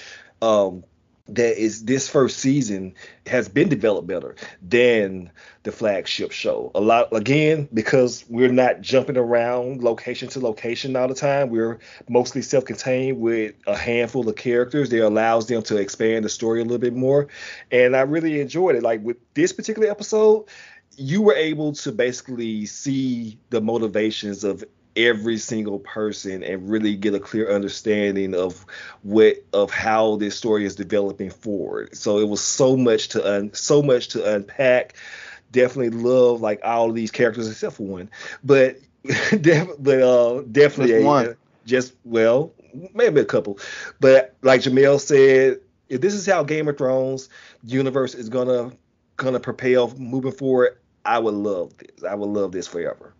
um, 0.40 0.84
that 1.28 1.60
is 1.60 1.84
this 1.84 2.08
first 2.08 2.38
season 2.38 2.94
has 3.26 3.48
been 3.48 3.68
developed 3.68 4.08
better 4.08 4.34
than 4.62 5.30
the 5.62 5.72
flagship 5.72 6.32
show. 6.32 6.70
A 6.74 6.80
lot 6.80 7.14
again 7.14 7.68
because 7.72 8.24
we're 8.28 8.52
not 8.52 8.80
jumping 8.80 9.16
around 9.16 9.82
location 9.82 10.28
to 10.30 10.40
location 10.40 10.96
all 10.96 11.08
the 11.08 11.14
time. 11.14 11.50
We're 11.50 11.78
mostly 12.08 12.42
self-contained 12.42 13.20
with 13.20 13.54
a 13.66 13.76
handful 13.76 14.28
of 14.28 14.36
characters 14.36 14.88
that 14.90 15.06
allows 15.06 15.46
them 15.46 15.62
to 15.64 15.76
expand 15.76 16.24
the 16.24 16.30
story 16.30 16.60
a 16.60 16.64
little 16.64 16.78
bit 16.78 16.94
more. 16.94 17.28
And 17.70 17.94
I 17.94 18.00
really 18.00 18.40
enjoyed 18.40 18.76
it. 18.76 18.82
Like 18.82 19.02
with 19.04 19.18
this 19.34 19.52
particular 19.52 19.90
episode, 19.90 20.46
you 20.96 21.22
were 21.22 21.34
able 21.34 21.72
to 21.72 21.92
basically 21.92 22.66
see 22.66 23.38
the 23.50 23.60
motivations 23.60 24.42
of 24.42 24.64
every 24.98 25.38
single 25.38 25.78
person 25.78 26.42
and 26.42 26.68
really 26.68 26.96
get 26.96 27.14
a 27.14 27.20
clear 27.20 27.50
understanding 27.50 28.34
of 28.34 28.66
what 29.02 29.36
of 29.54 29.70
how 29.70 30.16
this 30.16 30.36
story 30.36 30.66
is 30.66 30.74
developing 30.74 31.30
forward. 31.30 31.96
So 31.96 32.18
it 32.18 32.28
was 32.28 32.42
so 32.42 32.76
much 32.76 33.08
to 33.10 33.26
un, 33.36 33.54
so 33.54 33.80
much 33.82 34.08
to 34.08 34.34
unpack. 34.34 34.94
Definitely 35.52 35.98
love 36.02 36.42
like 36.42 36.60
all 36.64 36.90
of 36.90 36.94
these 36.94 37.10
characters 37.10 37.50
except 37.50 37.76
for 37.76 37.84
one, 37.86 38.10
but 38.44 38.76
def, 39.40 39.68
but 39.78 40.02
uh, 40.02 40.42
definitely 40.52 40.92
Just 40.94 41.02
a- 41.02 41.06
one. 41.06 41.36
just 41.64 41.94
well 42.04 42.52
maybe 42.92 43.20
a 43.20 43.24
couple, 43.24 43.58
but 44.00 44.34
like 44.42 44.60
Jamel 44.60 45.00
said, 45.00 45.58
if 45.88 46.00
this 46.02 46.12
is 46.12 46.26
how 46.26 46.42
Game 46.42 46.68
of 46.68 46.76
Thrones 46.76 47.30
universe 47.64 48.14
is 48.14 48.28
gonna 48.28 48.72
gonna 49.16 49.40
propel 49.40 49.90
moving 49.96 50.32
forward, 50.32 50.76
I 51.04 51.18
would 51.18 51.34
love 51.34 51.72
this. 51.78 52.04
I 52.04 52.14
would 52.14 52.28
love 52.28 52.52
this 52.52 52.66
forever. 52.66 53.14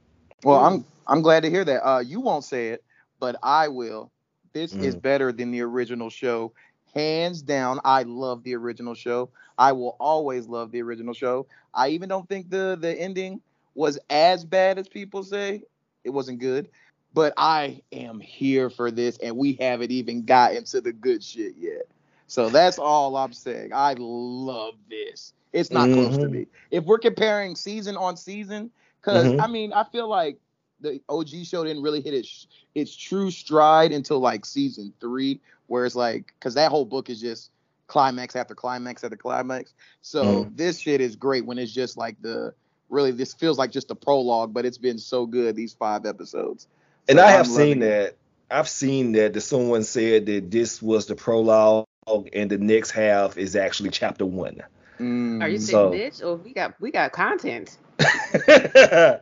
Well, 0.45 0.59
I'm 0.59 0.85
I'm 1.09 1.23
glad 1.23 1.43
to 1.45 1.51
hear 1.51 1.65
that. 1.65 1.87
Uh, 1.89 2.01
you 2.01 2.21
won't 2.21 2.45
say 2.45 2.69
it, 2.71 2.85
but 3.21 3.37
I 3.43 3.69
will. 3.69 4.13
This 4.53 4.77
is 4.77 4.97
Mm. 4.97 5.03
better 5.03 5.33
than 5.33 5.53
the 5.53 5.63
original 5.63 6.11
show, 6.11 6.53
hands 6.95 7.43
down. 7.43 7.81
I 7.85 8.05
love 8.05 8.45
the 8.45 8.57
original 8.57 8.95
show. 8.95 9.31
I 9.59 9.73
will 9.73 9.97
always 10.01 10.49
love 10.49 10.73
the 10.73 10.83
original 10.83 11.15
show. 11.15 11.47
I 11.75 11.91
even 11.91 12.09
don't 12.09 12.29
think 12.29 12.51
the 12.51 12.79
the 12.81 12.95
ending 13.01 13.41
was 13.75 13.99
as 14.11 14.45
bad 14.45 14.79
as 14.79 14.89
people 14.89 15.23
say. 15.25 15.63
It 16.05 16.11
wasn't 16.11 16.41
good, 16.41 16.69
but 17.15 17.35
I 17.37 17.83
am 17.93 18.21
here 18.21 18.71
for 18.71 18.91
this, 18.91 19.19
and 19.19 19.37
we 19.37 19.55
haven't 19.55 19.93
even 19.93 20.25
gotten 20.25 20.65
to 20.67 20.81
the 20.81 20.93
good 20.93 21.23
shit 21.23 21.55
yet. 21.59 21.87
So 22.27 22.51
that's 22.51 22.79
all 22.79 23.17
I'm 23.17 23.33
saying. 23.33 23.71
I 23.75 23.95
love 23.99 24.75
this. 24.91 25.35
It's 25.53 25.73
not 25.73 25.93
close 25.93 26.19
to 26.19 26.29
Mhm. 26.29 26.29
me. 26.29 26.47
If 26.71 26.85
we're 26.85 26.99
comparing 26.99 27.57
season 27.57 27.97
on 27.97 28.17
season, 28.17 28.71
because 29.01 29.35
Mhm. 29.35 29.39
I 29.39 29.49
mean, 29.49 29.73
I 29.73 29.85
feel 29.85 30.09
like 30.09 30.39
the 30.81 31.01
OG 31.09 31.29
show 31.45 31.65
didn't 31.65 31.83
really 31.83 32.01
hit 32.01 32.15
its 32.15 32.47
its 32.75 32.95
true 32.95 33.31
stride 33.31 33.93
until 33.93 34.21
like 34.21 34.45
season 34.45 34.93
three, 35.01 35.41
where 35.67 35.85
it's 35.87 35.95
like, 35.97 36.33
because 36.39 36.55
that 36.55 36.71
whole 36.71 36.85
book 36.85 37.11
is 37.11 37.21
just 37.21 37.51
climax 37.89 38.37
after 38.37 38.55
climax 38.55 39.03
after 39.03 39.17
climax. 39.17 39.73
So 40.03 40.45
Mm. 40.45 40.57
this 40.57 40.79
shit 40.79 41.01
is 41.01 41.17
great 41.17 41.45
when 41.47 41.59
it's 41.59 41.73
just 41.73 41.97
like 41.97 42.21
the 42.23 42.53
really 42.91 43.11
this 43.11 43.35
feels 43.35 43.59
like 43.59 43.71
just 43.73 43.91
a 43.91 43.95
prologue, 43.95 44.53
but 44.55 44.65
it's 44.65 44.79
been 44.79 44.99
so 44.99 45.27
good 45.27 45.57
these 45.57 45.73
five 45.75 46.07
episodes. 46.07 46.67
And 47.09 47.19
So 47.19 47.25
I 47.25 47.31
have 47.31 47.41
I'm 47.41 47.45
seen 47.47 47.59
loving 47.81 47.83
it. 47.83 47.89
that. 47.89 48.17
I've 48.51 48.69
seen 48.69 49.13
that 49.13 49.33
that 49.35 49.41
someone 49.43 49.83
said 49.85 50.27
that 50.27 50.51
this 50.51 50.81
was 50.81 51.07
the 51.07 51.15
prologue 51.15 51.87
and 52.33 52.51
the 52.51 52.57
next 52.59 52.91
half 52.93 53.37
is 53.37 53.57
actually 53.57 53.91
chapter 53.91 54.25
one. 54.25 54.63
Mm. 55.01 55.43
Are 55.43 55.49
you 55.49 55.59
So- 55.59 55.91
saying 55.93 56.11
bitch? 56.13 56.25
Or 56.25 56.37
we 56.37 56.53
got 56.53 56.81
we 56.81 56.91
got 56.91 57.13
content. 57.13 57.77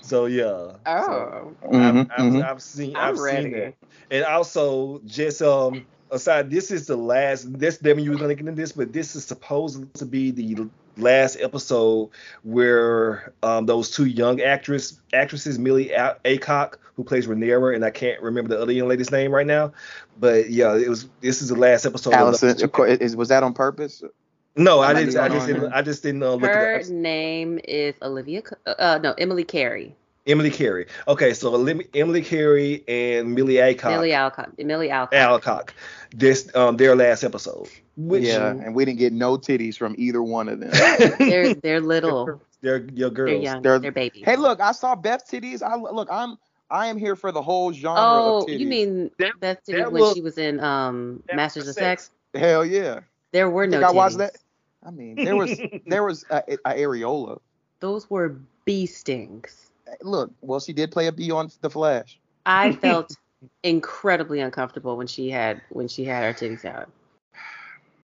so 0.00 0.26
yeah. 0.26 0.72
So 0.84 1.54
Oh, 1.62 1.68
Mhm, 1.68 2.10
I've, 2.10 2.26
I've, 2.26 2.32
mhm. 2.32 2.44
I've 2.50 2.62
seen 2.62 2.96
I'm 2.96 3.14
I've 3.14 3.18
ready. 3.18 3.42
seen 3.42 3.52
that. 3.52 3.74
And 4.10 4.24
also 4.24 5.00
just 5.06 5.40
um 5.42 5.86
aside, 6.10 6.50
this 6.50 6.70
is 6.70 6.86
the 6.86 6.96
last 6.96 7.58
this 7.58 7.78
Devin 7.78 8.04
you 8.04 8.10
were 8.10 8.16
gonna 8.16 8.34
get 8.34 8.46
into 8.46 8.60
this, 8.60 8.72
but 8.72 8.92
this 8.92 9.14
is 9.14 9.24
supposed 9.24 9.94
to 9.94 10.06
be 10.06 10.30
the 10.30 10.68
last 10.96 11.36
episode 11.40 12.10
where 12.42 13.32
um 13.42 13.66
those 13.66 13.90
two 13.90 14.06
young 14.06 14.40
actress 14.40 15.00
actresses, 15.12 15.58
Millie 15.58 15.92
A- 15.92 16.16
Acock, 16.24 16.74
who 16.96 17.04
plays 17.04 17.26
Rhaenyra, 17.26 17.74
and 17.74 17.84
I 17.84 17.90
can't 17.90 18.20
remember 18.20 18.48
the 18.54 18.60
other 18.60 18.72
young 18.72 18.88
lady's 18.88 19.10
name 19.10 19.32
right 19.32 19.46
now. 19.46 19.72
But 20.18 20.50
yeah, 20.50 20.76
it 20.76 20.88
was 20.88 21.08
this 21.20 21.40
is 21.42 21.48
the 21.48 21.56
last 21.56 21.86
episode. 21.86 22.12
of 22.12 22.18
Alicent, 22.18 22.54
those 22.54 22.62
of 22.62 22.72
course, 22.72 22.98
is, 22.98 23.16
was 23.16 23.28
that 23.28 23.42
on 23.42 23.54
purpose? 23.54 24.02
No, 24.60 24.80
I 24.80 24.94
didn't. 24.94 25.16
I 25.16 25.28
just 25.28 25.46
didn't. 25.46 25.62
here. 25.62 25.70
I 25.72 25.82
just 25.82 26.02
didn't 26.02 26.22
uh, 26.22 26.32
look 26.34 26.42
her 26.50 26.74
at 26.74 26.86
the, 26.86 26.92
name 26.92 27.60
is 27.64 27.94
Olivia. 28.02 28.42
Uh, 28.66 28.74
uh, 28.78 29.00
no, 29.02 29.12
Emily 29.14 29.44
Carey. 29.44 29.96
Emily 30.26 30.50
Carey. 30.50 30.86
Okay, 31.08 31.32
so 31.32 31.54
Emily, 31.54 31.86
Emily 31.94 32.22
Carey 32.22 32.84
and 32.86 33.34
Millie 33.34 33.54
Acock. 33.54 33.90
Millie 33.90 34.12
Alcott. 34.12 34.56
Millie 34.58 34.90
Alcott. 34.90 35.18
Alcock. 35.18 35.74
This 36.14 36.54
um 36.54 36.76
their 36.76 36.94
last 36.94 37.24
episode. 37.24 37.68
Which 37.96 38.24
yeah, 38.24 38.50
and 38.50 38.74
we 38.74 38.84
didn't 38.84 38.98
get 38.98 39.12
no 39.12 39.36
titties 39.36 39.76
from 39.76 39.94
either 39.98 40.22
one 40.22 40.48
of 40.48 40.60
them. 40.60 40.70
They're 41.18 41.54
they're 41.54 41.80
little. 41.80 42.40
they're 42.60 42.86
your 42.94 43.10
girls. 43.10 43.30
They're 43.30 43.42
young. 43.42 43.62
They're- 43.62 43.78
They're, 43.78 43.92
babies. 43.92 44.24
hey, 44.24 44.36
look, 44.36 44.60
I 44.60 44.72
saw 44.72 44.94
Beth 44.94 45.26
titties. 45.30 45.62
I 45.62 45.76
look, 45.76 46.08
I'm 46.10 46.36
I 46.70 46.86
am 46.86 46.98
here 46.98 47.16
for 47.16 47.32
the 47.32 47.42
whole 47.42 47.72
genre 47.72 48.00
oh, 48.00 48.38
of 48.38 48.46
titties. 48.46 48.58
you 48.58 48.66
mean 48.66 49.10
That- 49.18 49.40
Beth 49.40 49.58
Titties 49.66 49.90
when 49.90 50.02
was- 50.02 50.14
she 50.14 50.20
was 50.20 50.38
in 50.38 50.60
um 50.60 51.22
Masters 51.32 51.66
of 51.66 51.74
Sex? 51.74 52.10
Hell 52.34 52.64
yeah. 52.64 53.00
There 53.32 53.48
were 53.50 53.64
You 53.64 53.70
no 53.70 53.78
think 53.78 53.90
I 53.90 53.92
watched 53.92 54.18
that? 54.18 54.36
I 54.84 54.90
mean, 54.90 55.16
there 55.16 55.36
was 55.36 55.60
there 55.86 56.04
was 56.04 56.24
a, 56.30 56.42
a 56.64 56.74
areola. 56.74 57.40
Those 57.80 58.08
were 58.10 58.36
bee 58.64 58.86
stings. 58.86 59.70
Look, 60.02 60.30
well, 60.40 60.60
she 60.60 60.72
did 60.72 60.92
play 60.92 61.06
a 61.06 61.12
bee 61.12 61.30
on 61.30 61.50
The 61.60 61.70
Flash. 61.70 62.18
I 62.46 62.72
felt 62.86 63.16
incredibly 63.62 64.40
uncomfortable 64.40 64.96
when 64.96 65.06
she 65.06 65.30
had 65.30 65.60
when 65.70 65.88
she 65.88 66.04
had 66.04 66.24
her 66.24 66.32
titties 66.32 66.64
out. 66.64 66.90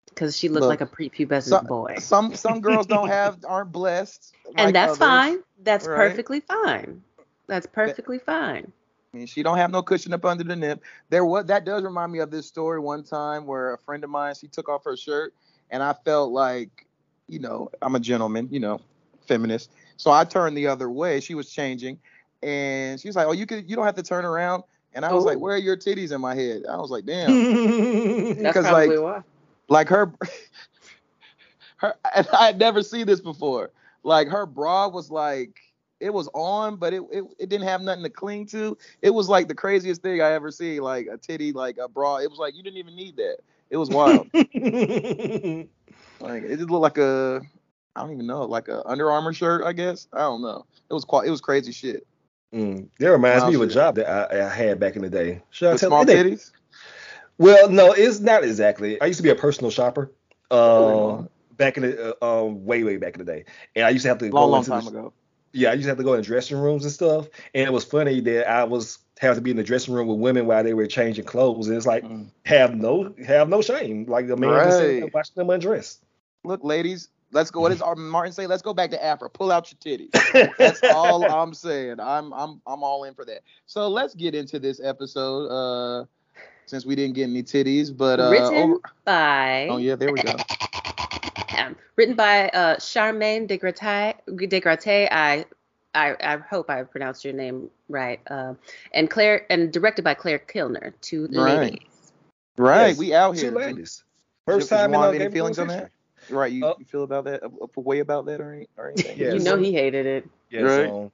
Because 0.09 0.37
she 0.37 0.49
looked 0.49 0.61
Look, 0.61 0.69
like 0.69 0.81
a 0.81 0.85
prepubescent 0.85 1.43
some- 1.43 1.65
boy. 1.65 1.95
Some 1.99 2.35
some 2.35 2.59
girls 2.61 2.85
don't 2.85 3.07
have 3.19 3.39
aren't 3.47 3.71
blessed, 3.71 4.33
like 4.45 4.55
and 4.57 4.75
that's 4.75 4.93
others. 4.93 4.97
fine. 4.99 5.39
That's 5.63 5.87
right? 5.87 5.95
perfectly 5.95 6.41
fine. 6.41 7.01
That's 7.47 7.65
perfectly 7.65 8.19
fine. 8.19 8.71
I 9.13 9.17
mean, 9.17 9.27
she 9.27 9.43
don't 9.43 9.57
have 9.57 9.71
no 9.71 9.81
cushion 9.81 10.13
up 10.13 10.23
under 10.25 10.43
the 10.43 10.55
nip. 10.55 10.81
There 11.09 11.25
was 11.25 11.45
that 11.45 11.65
does 11.65 11.83
remind 11.83 12.11
me 12.11 12.19
of 12.19 12.31
this 12.31 12.47
story 12.47 12.79
one 12.79 13.03
time 13.03 13.45
where 13.45 13.73
a 13.73 13.77
friend 13.77 14.03
of 14.03 14.09
mine 14.09 14.35
she 14.35 14.47
took 14.47 14.69
off 14.69 14.83
her 14.85 14.95
shirt 14.97 15.33
and 15.71 15.81
I 15.81 15.93
felt 15.93 16.31
like, 16.31 16.85
you 17.27 17.39
know, 17.39 17.69
I'm 17.81 17.95
a 17.95 17.99
gentleman, 17.99 18.47
you 18.51 18.59
know, 18.59 18.81
feminist. 19.27 19.71
So 19.97 20.11
I 20.11 20.25
turned 20.25 20.57
the 20.57 20.67
other 20.67 20.89
way. 20.89 21.19
She 21.21 21.33
was 21.35 21.49
changing, 21.49 21.99
and 22.43 22.99
she 22.99 23.07
was 23.07 23.15
like, 23.15 23.27
"Oh, 23.27 23.31
you 23.31 23.45
could, 23.45 23.69
you 23.69 23.75
don't 23.75 23.85
have 23.85 23.95
to 23.95 24.03
turn 24.03 24.25
around." 24.25 24.63
And 24.93 25.05
I 25.05 25.13
was 25.13 25.25
like, 25.25 25.39
"Where 25.39 25.55
are 25.55 25.59
your 25.59 25.77
titties 25.77 26.11
in 26.13 26.21
my 26.21 26.35
head?" 26.35 26.63
I 26.69 26.77
was 26.77 26.91
like, 26.91 27.05
"Damn." 27.05 27.29
That's 28.35 28.55
Because, 28.55 28.69
like, 28.69 28.89
why. 28.89 29.21
like 29.69 29.89
her 29.89 30.13
her 31.77 31.95
and 32.15 32.27
I 32.33 32.47
had 32.47 32.59
never 32.59 32.83
seen 32.83 33.07
this 33.07 33.21
before. 33.21 33.71
Like 34.03 34.27
her 34.27 34.45
bra 34.45 34.87
was 34.87 35.11
like 35.11 35.59
it 35.99 36.11
was 36.11 36.27
on, 36.33 36.77
but 36.77 36.93
it, 36.93 37.03
it 37.11 37.23
it 37.39 37.49
didn't 37.49 37.67
have 37.67 37.81
nothing 37.81 38.03
to 38.03 38.09
cling 38.09 38.47
to. 38.47 38.77
It 39.01 39.11
was 39.11 39.29
like 39.29 39.47
the 39.47 39.55
craziest 39.55 40.01
thing 40.01 40.21
I 40.21 40.31
ever 40.31 40.51
see, 40.51 40.79
like 40.79 41.07
a 41.07 41.17
titty, 41.17 41.51
like 41.51 41.77
a 41.77 41.87
bra. 41.87 42.17
It 42.17 42.29
was 42.29 42.39
like 42.39 42.55
you 42.55 42.63
didn't 42.63 42.77
even 42.77 42.95
need 42.95 43.15
that. 43.17 43.37
It 43.71 43.77
was 43.77 43.89
wild. 43.89 44.27
like 44.33 44.45
it 46.43 46.57
just 46.57 46.69
looked 46.69 46.83
like 46.83 46.99
a 46.99 47.41
I 47.95 48.01
don't 48.01 48.13
even 48.13 48.27
know, 48.27 48.43
like 48.43 48.67
a 48.67 48.87
Under 48.87 49.11
Armour 49.11 49.33
shirt, 49.33 49.63
I 49.65 49.73
guess. 49.73 50.07
I 50.13 50.19
don't 50.19 50.41
know. 50.41 50.65
It 50.89 50.93
was 50.93 51.05
quite 51.05 51.27
it 51.27 51.31
was 51.31 51.41
crazy 51.41 51.71
shit. 51.71 52.05
Mm, 52.53 52.89
that 52.99 53.11
reminds 53.11 53.43
Wow, 53.43 53.45
me 53.45 53.55
of 53.55 53.61
a 53.61 53.67
job 53.67 53.95
that 53.95 54.09
I, 54.09 54.45
I 54.45 54.49
had 54.49 54.79
back 54.79 54.97
in 54.97 55.01
the 55.01 55.09
day. 55.09 55.41
Should 55.51 55.69
I 55.69 55.75
tell 55.75 55.89
small 55.89 56.01
it 56.01 56.07
titties. 56.07 56.51
Well, 57.37 57.69
no, 57.69 57.93
it's 57.93 58.19
not 58.19 58.43
exactly. 58.43 58.99
I 59.01 59.05
used 59.07 59.17
to 59.17 59.23
be 59.23 59.29
a 59.29 59.35
personal 59.35 59.71
shopper. 59.71 60.11
Um, 60.51 61.29
back 61.57 61.77
in 61.77 61.83
the 61.83 62.15
uh, 62.21 62.45
um, 62.45 62.65
way 62.65 62.83
way 62.83 62.97
back 62.97 63.17
in 63.17 63.25
the 63.25 63.31
day, 63.31 63.45
and 63.75 63.85
I 63.85 63.89
used 63.89 64.03
to 64.03 64.09
have 64.09 64.17
to 64.19 64.31
Long, 64.31 64.31
go 64.31 64.51
long 64.51 64.57
into 64.57 64.63
time 64.63 64.71
the, 64.71 64.87
ago. 64.87 65.13
yeah, 65.53 65.71
I 65.71 65.73
used 65.73 65.85
to 65.85 65.89
have 65.89 65.97
to 65.97 66.03
go 66.03 66.13
in 66.13 66.21
dressing 66.23 66.57
rooms 66.57 66.83
and 66.83 66.93
stuff. 66.93 67.29
And 67.53 67.65
it 67.65 67.71
was 67.71 67.85
funny 67.85 68.19
that 68.21 68.49
I 68.49 68.65
was 68.65 68.99
have 69.21 69.35
to 69.35 69.41
be 69.41 69.51
in 69.51 69.57
the 69.57 69.63
dressing 69.63 69.93
room 69.93 70.07
with 70.07 70.17
women 70.19 70.45
while 70.47 70.63
they 70.63 70.73
were 70.73 70.87
changing 70.87 71.25
clothes, 71.25 71.67
and 71.67 71.77
it's 71.77 71.85
like 71.85 72.03
Mm. 72.03 72.27
have 72.45 72.75
no 72.75 73.13
have 73.25 73.47
no 73.49 73.61
shame, 73.61 74.05
like 74.07 74.27
the 74.27 74.35
man 74.35 74.65
just 74.65 74.77
sitting 74.79 74.99
there 75.01 75.09
watching 75.13 75.33
them 75.35 75.49
undress. 75.49 75.99
Look, 76.43 76.63
ladies, 76.63 77.09
let's 77.31 77.51
go. 77.51 77.61
What 77.61 77.69
does 77.69 77.81
Martin 77.97 78.33
say? 78.33 78.47
Let's 78.47 78.63
go 78.63 78.73
back 78.73 78.89
to 78.91 79.03
Afro. 79.03 79.29
Pull 79.29 79.51
out 79.51 79.71
your 79.71 79.97
titties. 79.97 80.11
That's 80.57 80.81
all 80.83 81.23
I'm 81.23 81.53
saying. 81.53 81.99
I'm 81.99 82.33
I'm 82.33 82.61
I'm 82.65 82.83
all 82.83 83.03
in 83.03 83.13
for 83.13 83.23
that. 83.25 83.41
So 83.67 83.87
let's 83.87 84.15
get 84.15 84.33
into 84.33 84.57
this 84.59 84.79
episode. 84.83 85.47
Uh, 85.47 86.05
since 86.65 86.85
we 86.85 86.95
didn't 86.95 87.15
get 87.15 87.23
any 87.23 87.43
titties, 87.43 87.95
but 87.95 88.19
uh, 88.19 88.29
written 88.31 88.53
over- 88.55 88.79
by 89.05 89.67
oh 89.69 89.77
yeah, 89.77 89.95
there 89.95 90.11
we 90.11 90.21
go. 90.21 90.33
um, 91.57 91.75
written 91.95 92.15
by 92.15 92.49
uh, 92.49 92.77
Charmaine 92.77 93.47
DeGraté. 93.47 94.15
DeGraté. 94.27 95.07
I, 95.11 95.45
I 95.93 96.15
I 96.21 96.37
hope 96.37 96.69
I 96.69 96.83
pronounced 96.83 97.25
your 97.25 97.33
name 97.33 97.69
right. 97.89 98.19
Uh, 98.29 98.53
and 98.93 99.09
Claire 99.09 99.45
and 99.49 99.71
directed 99.71 100.03
by 100.03 100.13
Claire 100.13 100.39
Kilner. 100.39 100.93
Two 101.01 101.27
Right. 101.31 101.61
ladies. 101.61 102.13
Right, 102.57 102.89
Yes, 102.89 102.97
we 102.97 103.13
out 103.13 103.35
here. 103.35 103.51
Two 103.51 103.57
here. 103.57 103.67
ladies. 103.67 104.03
First 104.45 104.69
Did 104.69 104.75
you 104.75 104.77
time 104.79 104.85
in 104.93 104.99
want 104.99 105.03
our 105.03 105.09
any 105.09 105.19
Game 105.19 105.27
of 105.27 105.33
feelings 105.33 105.59
on 105.59 105.67
Thrones 105.67 105.81
that? 105.81 105.91
Right, 106.29 106.51
you, 106.51 106.65
Uh, 106.65 106.73
you 106.77 106.85
feel 106.85 107.03
about 107.03 107.25
that? 107.25 107.43
A, 107.43 107.49
a 107.75 107.79
way 107.79 107.99
about 107.99 108.25
that 108.25 108.39
or, 108.39 108.53
any, 108.53 108.67
or 108.77 108.89
anything? 108.91 109.17
Yeah, 109.17 109.33
you 109.33 109.39
know 109.39 109.57
he 109.57 109.73
hated 109.73 110.05
it. 110.05 110.29
Yes, 110.49 110.63
Right. 110.63 110.89
um, 110.89 111.11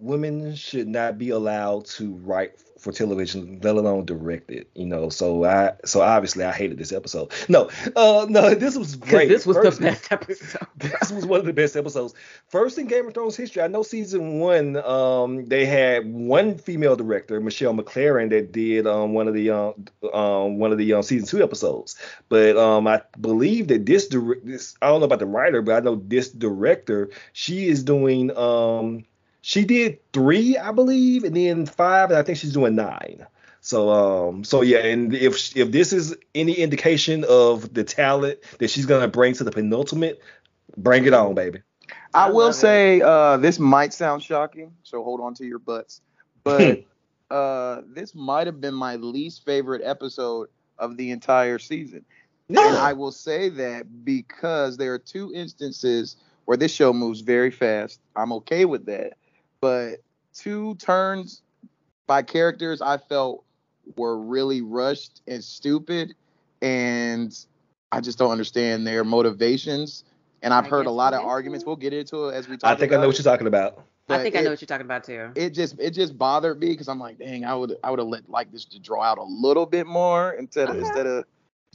women 0.00 0.54
should 0.54 0.88
not 0.88 1.18
be 1.18 1.30
allowed 1.30 1.84
to 1.86 2.14
write 2.14 2.52
for 2.80 2.92
television, 2.92 3.60
let 3.62 3.76
alone 3.76 4.06
direct 4.06 4.50
it. 4.50 4.68
You 4.74 4.86
know, 4.86 5.10
so 5.10 5.44
I 5.44 5.72
so 5.84 6.00
obviously 6.00 6.44
I 6.44 6.52
hated 6.52 6.78
this 6.78 6.92
episode. 6.92 7.30
No, 7.48 7.68
uh, 7.94 8.26
no, 8.28 8.54
this 8.54 8.76
was 8.76 8.96
great. 8.96 9.28
This 9.28 9.46
was 9.46 9.58
First- 9.58 9.78
the 9.78 9.84
best 9.86 10.10
episode. 10.10 10.66
this 10.76 11.12
was 11.12 11.26
one 11.26 11.40
of 11.40 11.46
the 11.46 11.52
best 11.52 11.76
episodes. 11.76 12.14
First 12.48 12.78
in 12.78 12.86
Game 12.86 13.06
of 13.06 13.14
Thrones 13.14 13.36
history. 13.36 13.62
I 13.62 13.68
know 13.68 13.82
season 13.82 14.38
one, 14.38 14.76
um, 14.78 15.44
they 15.46 15.66
had 15.66 16.10
one 16.10 16.56
female 16.56 16.96
director, 16.96 17.38
Michelle 17.40 17.74
MacLaren, 17.74 18.30
that 18.30 18.52
did 18.52 18.86
um 18.86 19.12
one 19.12 19.28
of 19.28 19.34
the 19.34 19.50
um, 19.50 19.74
um 20.12 20.58
one 20.58 20.72
of 20.72 20.78
the 20.78 20.94
um, 20.94 21.02
season 21.02 21.28
two 21.28 21.42
episodes. 21.42 21.96
But 22.28 22.56
um, 22.56 22.86
I 22.86 23.02
believe 23.20 23.68
that 23.68 23.84
this 23.84 24.08
direct 24.08 24.46
this 24.46 24.74
I 24.80 24.88
don't 24.88 25.00
know 25.00 25.06
about 25.06 25.18
the 25.18 25.26
writer, 25.26 25.60
but 25.60 25.76
I 25.76 25.80
know 25.80 25.96
this 25.96 26.30
director, 26.30 27.10
she 27.34 27.68
is 27.68 27.84
doing 27.84 28.34
um 28.36 29.04
she 29.42 29.64
did 29.64 29.98
three, 30.12 30.56
I 30.56 30.72
believe, 30.72 31.24
and 31.24 31.36
then 31.36 31.66
five, 31.66 32.10
and 32.10 32.18
I 32.18 32.22
think 32.22 32.38
she's 32.38 32.52
doing 32.52 32.74
nine. 32.74 33.26
So 33.62 33.90
um 33.90 34.44
so 34.44 34.62
yeah, 34.62 34.78
and 34.78 35.14
if 35.14 35.56
if 35.56 35.70
this 35.70 35.92
is 35.92 36.16
any 36.34 36.54
indication 36.54 37.24
of 37.28 37.74
the 37.74 37.84
talent 37.84 38.40
that 38.58 38.70
she's 38.70 38.86
gonna 38.86 39.08
bring 39.08 39.34
to 39.34 39.44
the 39.44 39.50
penultimate, 39.50 40.20
bring 40.76 41.04
it 41.04 41.12
on, 41.12 41.34
baby. 41.34 41.62
I, 42.14 42.26
I 42.26 42.30
will 42.30 42.52
say 42.52 43.00
uh, 43.00 43.36
this 43.36 43.58
might 43.58 43.92
sound 43.92 44.22
shocking, 44.22 44.72
so 44.82 45.04
hold 45.04 45.20
on 45.20 45.34
to 45.34 45.44
your 45.44 45.58
butts. 45.58 46.00
But 46.42 46.84
uh, 47.30 47.82
this 47.86 48.14
might 48.14 48.46
have 48.46 48.60
been 48.60 48.74
my 48.74 48.96
least 48.96 49.44
favorite 49.44 49.82
episode 49.84 50.48
of 50.78 50.96
the 50.96 51.10
entire 51.10 51.58
season. 51.58 52.04
And 52.48 52.58
I 52.58 52.94
will 52.94 53.12
say 53.12 53.48
that 53.48 54.04
because 54.04 54.76
there 54.76 54.92
are 54.92 54.98
two 54.98 55.32
instances 55.32 56.16
where 56.46 56.56
this 56.56 56.72
show 56.74 56.92
moves 56.92 57.20
very 57.20 57.52
fast. 57.52 58.00
I'm 58.16 58.32
okay 58.32 58.64
with 58.64 58.86
that. 58.86 59.12
But 59.60 59.96
two 60.34 60.74
turns 60.76 61.42
by 62.06 62.22
characters 62.22 62.80
I 62.82 62.98
felt 62.98 63.44
were 63.96 64.18
really 64.18 64.62
rushed 64.62 65.22
and 65.26 65.42
stupid. 65.42 66.14
And 66.62 67.34
I 67.92 68.00
just 68.00 68.18
don't 68.18 68.30
understand 68.30 68.86
their 68.86 69.04
motivations. 69.04 70.04
And 70.42 70.52
I've 70.54 70.66
I 70.66 70.68
heard 70.68 70.86
a 70.86 70.90
lot 70.90 71.14
of 71.14 71.24
arguments. 71.24 71.64
We'll 71.66 71.76
get 71.76 71.92
into 71.92 72.28
it 72.28 72.34
as 72.34 72.48
we 72.48 72.56
talk. 72.56 72.72
I 72.72 72.74
think 72.74 72.92
I 72.92 72.94
about 72.94 73.02
know 73.02 73.06
what 73.08 73.18
you're 73.18 73.24
talking 73.24 73.46
about. 73.46 73.78
I 73.78 73.82
But 74.06 74.22
think 74.22 74.36
I 74.36 74.40
know 74.40 74.50
what 74.50 74.60
you're 74.60 74.66
talking 74.66 74.86
about 74.86 75.04
too. 75.04 75.30
it 75.34 75.50
just 75.50 75.78
it 75.78 75.90
just 75.90 76.16
bothered 76.18 76.58
me 76.58 76.68
because 76.68 76.88
I'm 76.88 76.98
like, 76.98 77.18
dang, 77.18 77.44
I 77.44 77.54
would 77.54 77.76
I 77.84 77.90
would 77.90 77.98
have 77.98 78.08
let 78.08 78.28
like 78.28 78.50
this 78.52 78.64
to 78.66 78.78
draw 78.78 79.02
out 79.02 79.18
a 79.18 79.22
little 79.24 79.66
bit 79.66 79.86
more 79.86 80.32
instead 80.32 80.68
of 80.68 80.76
Okay. 80.76 80.80
instead 80.80 81.06
of 81.06 81.24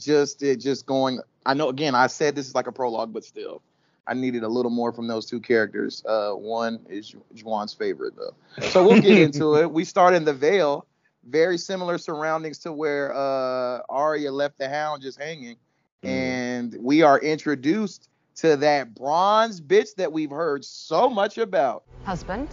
just 0.00 0.42
it 0.42 0.60
just 0.60 0.86
going. 0.86 1.20
I 1.46 1.54
know 1.54 1.68
again 1.68 1.94
I 1.94 2.08
said 2.08 2.34
this 2.34 2.48
is 2.48 2.54
like 2.54 2.66
a 2.66 2.72
prologue, 2.72 3.12
but 3.12 3.24
still, 3.24 3.62
I 4.06 4.14
needed 4.14 4.42
a 4.44 4.48
little 4.48 4.70
more 4.70 4.92
from 4.92 5.06
those 5.08 5.26
two 5.26 5.40
characters. 5.40 6.04
Uh, 6.06 6.32
one 6.32 6.80
is 6.88 7.08
Ju- 7.08 7.22
Juwan's 7.34 7.74
favorite 7.74 8.14
though, 8.16 8.34
so 8.68 8.86
we'll 8.86 9.00
get 9.00 9.18
into 9.18 9.56
it. 9.60 9.70
We 9.70 9.84
start 9.84 10.14
in 10.14 10.24
the 10.24 10.32
Vale, 10.34 10.86
very 11.28 11.58
similar 11.58 11.98
surroundings 11.98 12.58
to 12.60 12.72
where 12.72 13.12
uh 13.14 13.80
Arya 13.88 14.30
left 14.30 14.58
the 14.58 14.68
Hound 14.68 15.02
just 15.02 15.20
hanging, 15.20 15.56
Mhm. 16.04 16.08
and 16.08 16.76
we 16.80 17.02
are 17.02 17.18
introduced 17.18 18.08
to 18.36 18.56
that 18.58 18.94
bronze 18.94 19.60
bitch 19.60 19.94
that 19.96 20.12
we've 20.12 20.30
heard 20.30 20.64
so 20.64 21.08
much 21.08 21.38
about. 21.38 21.82
Husband? 22.04 22.48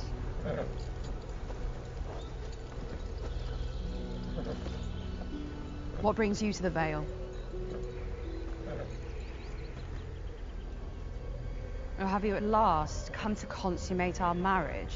What 6.01 6.15
brings 6.17 6.41
you 6.41 6.51
to 6.51 6.61
the 6.61 6.69
Vale? 6.69 7.05
Or 11.99 12.05
have 12.05 12.25
you 12.25 12.35
at 12.35 12.43
last 12.43 13.13
come 13.13 13.35
to 13.35 13.45
consummate 13.45 14.19
our 14.19 14.33
marriage? 14.33 14.95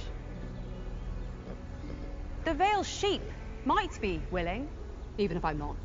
The 2.44 2.54
Vale 2.54 2.84
sheep 2.84 3.22
might 3.66 4.00
be 4.02 4.22
willing, 4.32 4.68
even 5.18 5.38
if 5.38 5.46
I'm 5.46 5.60
not. 5.60 5.78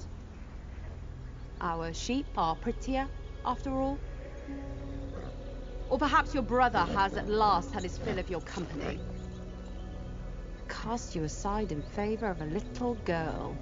Our 1.60 1.92
sheep 1.92 2.26
are 2.36 2.56
prettier, 2.56 3.08
after 3.44 3.70
all. 3.70 3.98
Or 5.90 5.98
perhaps 5.98 6.32
your 6.32 6.42
brother 6.42 6.78
has 6.78 7.16
at 7.16 7.28
last 7.28 7.72
had 7.72 7.82
his 7.82 7.98
fill 7.98 8.18
of 8.18 8.30
your 8.30 8.40
company. 8.40 8.98
Cast 10.68 11.14
you 11.14 11.24
aside 11.24 11.70
in 11.70 11.82
favor 11.82 12.26
of 12.26 12.40
a 12.40 12.46
little 12.46 12.94
girl. 13.04 13.56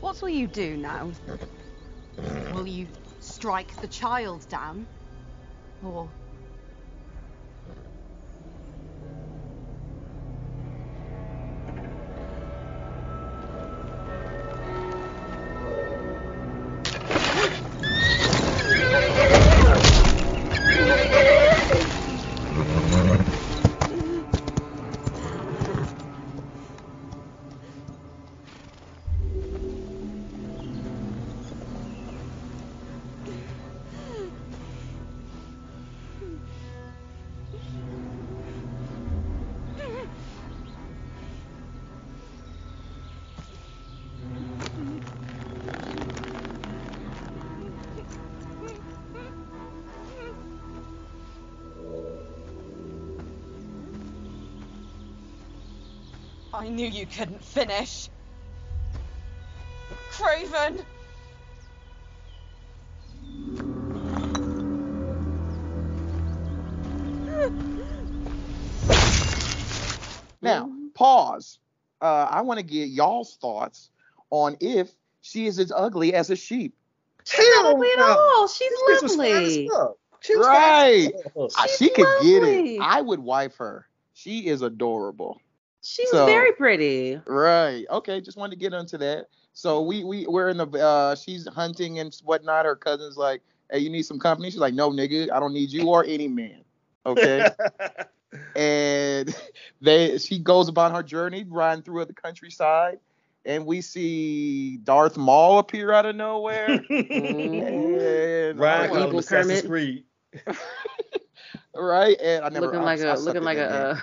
What 0.00 0.20
will 0.22 0.30
you 0.30 0.46
do 0.46 0.76
now? 0.76 1.12
Will 2.52 2.66
you 2.66 2.88
strike 3.20 3.80
the 3.80 3.88
child 3.88 4.48
down? 4.48 4.86
Or 5.82 6.08
knew 56.70 56.86
you 56.86 57.06
couldn't 57.06 57.44
finish. 57.44 58.08
Craven! 60.10 60.80
Now, 70.42 70.70
pause. 70.94 71.58
Uh, 72.00 72.26
I 72.30 72.40
want 72.42 72.58
to 72.58 72.64
get 72.64 72.88
y'all's 72.88 73.36
thoughts 73.36 73.90
on 74.30 74.56
if 74.60 74.90
she 75.20 75.46
is 75.46 75.58
as 75.58 75.70
ugly 75.70 76.14
as 76.14 76.30
a 76.30 76.36
sheep. 76.36 76.74
She's 77.24 77.46
not 77.56 77.74
ugly 77.74 77.88
at 77.92 78.00
all. 78.00 78.48
She's 78.48 78.72
This 78.86 79.02
was 79.02 79.16
fine 79.16 79.26
as 79.26 79.56
lovely. 79.56 79.68
fuck. 79.68 79.96
She 80.20 80.34
Right. 80.36 81.12
fine. 81.34 81.50
Uh, 81.58 81.66
she 81.66 81.90
could 81.90 82.06
get 82.22 82.42
it. 82.42 82.80
I 82.80 83.00
would 83.00 83.20
wife 83.20 83.56
her. 83.56 83.86
She 84.14 84.46
is 84.46 84.62
adorable. 84.62 85.40
She's 85.82 86.10
So- 86.10 86.26
very 86.26 86.52
pretty. 86.52 87.20
Right. 87.26 87.84
Okay. 87.90 88.20
Just 88.20 88.36
wanted 88.36 88.52
to 88.52 88.60
get 88.60 88.72
into 88.72 88.98
that. 88.98 89.26
So 89.52 89.80
we 89.82 90.04
we 90.04 90.26
we're 90.26 90.48
in 90.48 90.56
the 90.58 90.66
uh 90.66 91.14
she's 91.16 91.46
hunting 91.48 91.98
and 91.98 92.14
whatnot. 92.24 92.66
Her 92.66 92.76
cousin's 92.76 93.16
like, 93.16 93.42
hey, 93.70 93.78
you 93.80 93.90
need 93.90 94.02
some 94.02 94.18
company. 94.18 94.50
She's 94.50 94.60
like, 94.60 94.74
no, 94.74 94.90
nigga, 94.90 95.30
I 95.32 95.40
don't 95.40 95.52
need 95.52 95.70
you 95.70 95.88
or 95.88 96.04
any 96.04 96.28
man. 96.28 96.62
Okay. 97.06 97.48
and 98.56 99.34
they 99.80 100.18
she 100.18 100.38
goes 100.38 100.68
about 100.68 100.92
her 100.92 101.02
journey 101.02 101.44
riding 101.48 101.82
through 101.82 102.04
the 102.04 102.12
countryside 102.14 103.00
and 103.44 103.64
we 103.66 103.80
see 103.80 104.76
Darth 104.78 105.16
Maul 105.16 105.58
appear 105.58 105.92
out 105.92 106.04
of 106.06 106.14
nowhere. 106.14 106.66
and 106.90 108.58
Ryan 108.58 108.84
Evil 108.84 108.96
called 108.98 109.12
him 109.12 109.18
Assassin's 109.18 109.62
Kermit. 109.62 110.04
Creed. 110.46 110.56
right 111.74 112.16
and 112.20 112.44
I 112.44 112.48
never 112.50 112.66
looking 112.66 112.80
I- 112.80 112.84
like 112.84 113.00
I 113.00 113.04
a 113.12 113.16
sucked 113.16 113.26
looking 113.26 113.42
like 113.42 113.58
a 113.58 113.70
uh, 113.70 113.96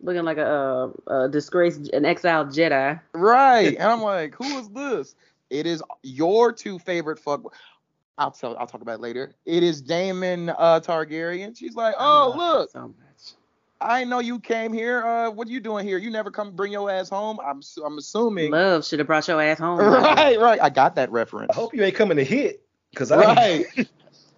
looking 0.00 0.24
like 0.24 0.38
a, 0.38 0.92
uh, 1.08 1.24
a 1.24 1.28
disgraced 1.28 1.88
an 1.90 2.04
exiled 2.04 2.48
Jedi. 2.48 3.00
right. 3.12 3.76
And 3.76 3.82
I'm 3.82 4.02
like 4.02 4.34
who 4.34 4.58
is 4.58 4.68
this? 4.70 5.14
It 5.50 5.66
is 5.66 5.82
your 6.02 6.52
two 6.52 6.78
favorite 6.78 7.18
fuck 7.18 7.54
I'll 8.16 8.32
tell 8.32 8.56
I'll 8.56 8.66
talk 8.66 8.82
about 8.82 8.96
it 8.96 9.00
later. 9.00 9.34
It 9.46 9.62
is 9.62 9.80
Daemon 9.80 10.50
uh 10.50 10.80
Targaryen. 10.80 11.56
She's 11.56 11.74
like 11.74 11.94
oh 11.98 12.34
look 12.36 12.70
So 12.70 12.88
much. 12.88 12.94
I 13.80 14.02
know 14.04 14.18
you 14.18 14.40
came 14.40 14.72
here 14.72 15.04
uh 15.04 15.30
what 15.30 15.48
are 15.48 15.50
you 15.50 15.60
doing 15.60 15.86
here? 15.86 15.98
You 15.98 16.10
never 16.10 16.30
come 16.30 16.52
bring 16.52 16.72
your 16.72 16.90
ass 16.90 17.08
home 17.08 17.38
I'm 17.44 17.60
I'm 17.84 17.98
assuming. 17.98 18.50
Love 18.50 18.84
should 18.84 18.98
have 18.98 19.06
brought 19.06 19.26
your 19.28 19.40
ass 19.40 19.58
home. 19.58 19.78
right 19.80 20.38
right. 20.38 20.60
I 20.60 20.68
got 20.70 20.96
that 20.96 21.10
reference. 21.10 21.50
I 21.50 21.54
hope 21.54 21.74
you 21.74 21.82
ain't 21.82 21.94
coming 21.94 22.16
to 22.16 22.24
hit, 22.24 22.62
cause 22.94 23.10
I 23.12 23.18
right. 23.18 23.66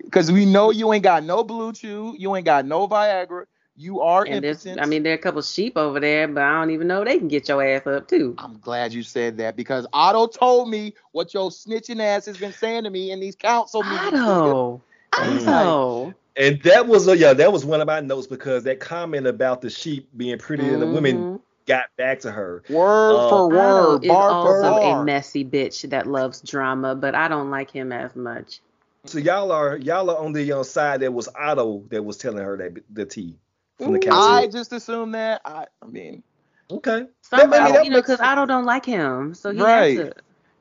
Because 0.02 0.32
we 0.32 0.44
know 0.44 0.70
you 0.70 0.92
ain't 0.92 1.04
got 1.04 1.22
no 1.24 1.44
BlueChew 1.44 2.18
you 2.18 2.34
ain't 2.34 2.44
got 2.44 2.66
no 2.66 2.88
Viagra 2.88 3.44
you 3.80 4.00
are 4.02 4.24
And 4.26 4.44
there's, 4.44 4.66
impotent 4.66 4.82
I 4.82 4.86
mean, 4.86 5.02
there 5.02 5.12
are 5.12 5.16
a 5.16 5.18
couple 5.18 5.40
sheep 5.42 5.76
over 5.76 6.00
there, 6.00 6.28
but 6.28 6.42
I 6.42 6.60
don't 6.60 6.70
even 6.70 6.86
know 6.86 7.02
they 7.02 7.18
can 7.18 7.28
get 7.28 7.48
your 7.48 7.64
ass 7.64 7.86
up 7.86 8.08
too. 8.08 8.34
I'm 8.38 8.58
glad 8.58 8.92
you 8.92 9.02
said 9.02 9.38
that 9.38 9.56
because 9.56 9.86
Otto 9.92 10.26
told 10.26 10.68
me 10.68 10.94
what 11.12 11.32
your 11.32 11.50
snitching 11.50 12.00
ass 12.00 12.26
has 12.26 12.36
been 12.36 12.52
saying 12.52 12.84
to 12.84 12.90
me 12.90 13.10
in 13.10 13.20
these 13.20 13.36
council 13.36 13.82
meetings. 13.82 14.12
nigga. 14.12 14.28
Otto, 14.28 14.82
And 15.22 15.48
Oh. 15.48 16.14
And 16.36 16.62
that 16.62 16.86
was 16.86 17.08
a 17.08 17.16
yeah, 17.16 17.32
that 17.32 17.52
was 17.52 17.64
one 17.64 17.80
of 17.80 17.86
my 17.86 18.00
notes 18.00 18.26
because 18.26 18.64
that 18.64 18.80
comment 18.80 19.26
about 19.26 19.60
the 19.60 19.70
sheep 19.70 20.08
being 20.16 20.38
prettier 20.38 20.70
than 20.72 20.80
the 20.80 20.86
women 20.86 21.40
got 21.66 21.86
back 21.96 22.20
to 22.20 22.30
her. 22.30 22.62
Word 22.68 23.16
Uh, 23.16 23.28
for 23.28 23.36
Otto 23.36 23.92
word, 23.92 24.04
is 24.04 24.08
bar 24.08 24.28
for 24.28 24.34
also 24.34 24.78
bar. 24.78 25.02
a 25.02 25.04
messy 25.04 25.44
bitch 25.44 25.88
that 25.90 26.06
loves 26.06 26.40
drama, 26.42 26.94
but 26.94 27.14
I 27.14 27.28
don't 27.28 27.50
like 27.50 27.70
him 27.70 27.92
as 27.92 28.14
much. 28.14 28.60
So 29.06 29.18
y'all 29.18 29.50
are 29.52 29.76
y'all 29.76 30.10
are 30.10 30.18
on 30.18 30.32
the 30.32 30.52
uh, 30.52 30.62
side 30.62 31.00
that 31.00 31.12
was 31.12 31.28
Otto 31.34 31.82
that 31.88 32.02
was 32.02 32.16
telling 32.16 32.44
her 32.44 32.56
that 32.58 32.82
the 32.90 33.06
tea 33.06 33.36
from 33.82 33.92
the 33.92 33.98
Ooh. 33.98 34.02
council. 34.02 34.32
I 34.32 34.46
just 34.46 34.72
assume 34.72 35.12
that. 35.12 35.40
I, 35.44 35.66
I 35.82 35.86
mean, 35.86 36.22
okay. 36.70 37.06
Somebody, 37.22 37.62
I 37.62 37.68
that 37.72 37.84
you 37.84 37.90
know, 37.90 37.96
makes 37.96 38.06
because 38.06 38.18
sense. 38.18 38.28
Otto 38.28 38.46
don't 38.46 38.64
like 38.64 38.84
him, 38.84 39.34
so 39.34 39.52
he 39.52 39.60
Right. 39.60 39.96
has 39.96 40.06
to. 40.06 40.14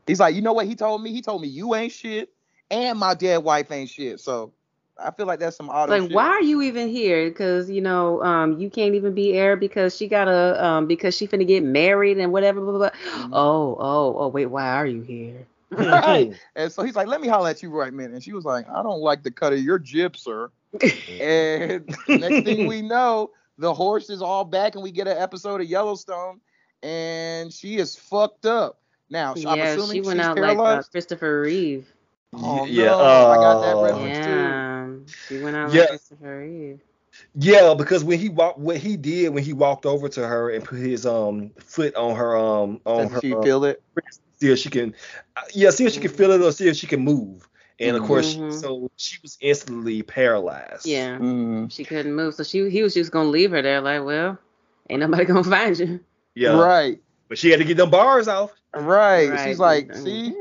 he's 0.08 0.20
like, 0.20 0.36
you 0.36 0.42
know 0.42 0.54
what 0.54 0.66
he 0.68 0.76
told 0.76 1.02
me? 1.02 1.12
He 1.12 1.22
told 1.22 1.42
me 1.42 1.48
you 1.48 1.76
ain't 1.76 1.92
shit, 1.92 2.30
and 2.70 3.00
my 3.00 3.14
dead 3.14 3.44
wife 3.44 3.72
ain't 3.72 3.90
shit. 3.90 4.20
So 4.20 4.54
I 4.98 5.12
feel 5.12 5.26
like 5.26 5.40
that's 5.40 5.58
some 5.58 5.70
Otto 5.70 5.94
Like, 5.94 6.02
shit. 6.04 6.12
why 6.12 6.28
are 6.28 6.42
you 6.42 6.62
even 6.62 6.90
here? 6.90 7.30
Because 7.30 7.70
you 7.70 7.82
know, 7.82 8.22
um, 8.24 8.60
you 8.60 8.70
can't 8.70 8.96
even 8.96 9.14
be 9.14 9.34
heir 9.34 9.56
because 9.56 9.96
she 9.96 10.08
gotta, 10.08 10.64
um, 10.64 10.88
because 10.88 11.16
she 11.16 11.28
finna 11.28 11.48
get 11.48 11.64
married 11.64 12.18
and 12.18 12.32
whatever. 12.32 12.62
Blah, 12.62 12.72
blah, 12.78 12.90
blah. 12.90 13.24
Mhm. 13.26 13.30
Oh, 13.34 13.78
oh, 13.80 14.16
oh, 14.20 14.28
wait, 14.28 14.48
why 14.48 14.70
are 14.70 14.88
you 14.88 15.02
here? 15.02 15.48
Right. 15.72 16.32
And 16.56 16.72
so 16.72 16.84
he's 16.84 16.96
like, 16.96 17.08
let 17.08 17.22
me 17.22 17.28
holler 17.28 17.50
at 17.50 17.64
you 17.64 17.70
right 17.70 17.94
minute. 17.94 18.14
And 18.14 18.24
she 18.24 18.34
was 18.34 18.44
like, 18.46 18.68
I 18.70 18.84
don't 18.84 19.00
like 19.00 19.24
the 19.24 19.32
cut 19.32 19.54
of 19.54 19.60
your 19.60 19.80
jib, 19.80 20.18
sir. 20.18 20.52
And 21.20 21.88
next 22.08 22.44
thing 22.44 22.66
we 22.66 22.82
know, 22.82 23.32
the 23.58 23.74
horse 23.74 24.10
is 24.10 24.22
all 24.22 24.46
back, 24.46 24.76
and 24.76 24.84
we 24.84 24.92
get 24.92 25.08
an 25.08 25.18
episode 25.18 25.62
of 25.62 25.68
Yellowstone, 25.68 26.40
and 26.84 27.52
she 27.52 27.78
is 27.78 27.96
fucked 27.96 28.46
up. 28.46 28.80
Now, 29.10 29.34
I'm 29.34 29.58
yeah, 29.58 29.74
assuming 29.74 29.98
she 29.98 30.02
went 30.02 30.20
she's 30.20 30.28
out 30.28 30.38
like 30.38 30.58
uh. 30.60 30.82
Christopher 30.92 31.42
Reeve. 31.42 31.92
oh, 32.34 32.66
yeah, 32.66 32.86
no, 32.86 33.32
I 33.32 33.36
got 33.38 33.62
that 33.62 33.78
uh, 33.78 33.84
reference 33.84 34.20
too. 34.20 34.32
Yeah, 34.32 34.96
she 35.28 35.38
went 35.38 35.56
out 35.56 35.72
Yeah. 35.74 35.80
like 35.82 35.90
Christopher 35.90 36.40
Reeve. 36.40 36.82
Yeah, 37.36 37.74
because 37.76 38.04
when 38.04 38.20
he 38.20 38.30
walked, 38.30 38.60
what 38.60 38.78
he 38.78 38.96
did 38.96 39.34
when 39.34 39.44
he 39.44 39.54
walked 39.54 39.86
over 39.86 40.08
to 40.10 40.28
her 40.28 40.52
and 40.52 40.64
put 40.64 40.78
his 40.80 41.06
um 41.06 41.50
foot 41.60 41.96
on 41.96 42.16
her 42.16 42.38
um 42.38 42.80
on 42.86 43.04
Does 43.04 43.12
her, 43.14 43.20
she 43.22 43.34
uh, 43.34 43.42
feel 43.42 43.66
it? 43.66 43.82
see 44.40 44.52
if 44.52 44.60
she 44.60 44.70
can, 44.70 44.94
uh, 45.36 45.42
yeah, 45.54 45.72
see 45.72 45.86
if 45.86 45.94
she 45.94 46.00
can 46.00 46.12
feel 46.12 46.32
it 46.32 46.42
or 46.42 46.52
see 46.52 46.68
if 46.68 46.78
she 46.78 46.88
can 46.88 47.02
move. 47.02 47.49
And 47.80 47.96
of 47.96 48.04
course, 48.04 48.36
Mhm. 48.36 48.54
so 48.60 48.92
she 48.98 49.18
was 49.22 49.38
instantly 49.42 50.02
paralyzed. 50.04 50.86
Yeah, 50.86 51.18
Mm. 51.18 51.72
she 51.72 51.86
couldn't 51.86 52.14
move, 52.14 52.36
so 52.36 52.44
she 52.44 52.70
he 52.70 52.84
was 52.84 52.94
just 52.94 53.12
gonna 53.12 53.30
leave 53.30 53.52
her 53.52 53.62
there. 53.62 53.80
Like, 53.82 54.04
well, 54.04 54.38
ain't 54.90 55.00
nobody 55.00 55.24
gonna 55.26 55.44
find 55.44 55.78
you. 55.80 56.00
yeah. 56.36 56.60
Right, 56.60 57.00
But 57.30 57.38
she 57.38 57.50
had 57.52 57.60
to 57.60 57.66
get 57.66 57.78
them 57.78 57.90
bars 57.90 58.28
off. 58.28 58.52
right. 58.74 59.30
Right. 59.30 59.48
She's 59.48 59.60
like, 59.60 59.88
Mm. 59.90 60.04
see, 60.04 60.36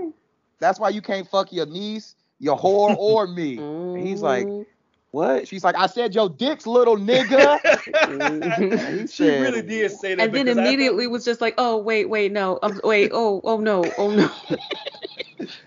that's 0.59 0.81
why 0.81 0.89
you 0.89 1.01
can't 1.01 1.29
fuck 1.29 1.53
your 1.53 1.67
niece, 1.67 2.15
your 2.41 2.59
whore, 2.59 2.97
or 2.99 3.27
me. 3.29 3.57
And 3.59 4.07
he's 4.07 4.21
like, 4.23 4.47
Mm. 4.47 4.67
what? 5.13 5.47
She's 5.47 5.63
like, 5.63 5.77
I 5.77 5.87
said 5.87 6.15
your 6.17 6.29
dick's 6.29 6.67
little 6.67 6.97
nigga. 6.97 7.61
Mhm. 8.09 8.93
He 8.93 9.07
she 9.07 9.07
said- 9.07 9.43
really 9.43 9.63
did 9.63 9.91
say 9.93 10.15
that. 10.17 10.25
and 10.25 10.35
then 10.35 10.47
because 10.47 10.59
I 10.59 10.63
thought- 10.63 10.69
immediately 10.69 11.07
was 11.07 11.25
just 11.25 11.41
like, 11.41 11.55
oh 11.59 11.77
wait, 11.79 12.07
wait, 12.09 12.33
no, 12.33 12.59
um, 12.63 12.81
wait, 12.83 13.11
oh, 13.15 13.41
oh 13.45 13.59
no, 13.61 13.85
oh 13.97 14.11
no, 14.11 14.29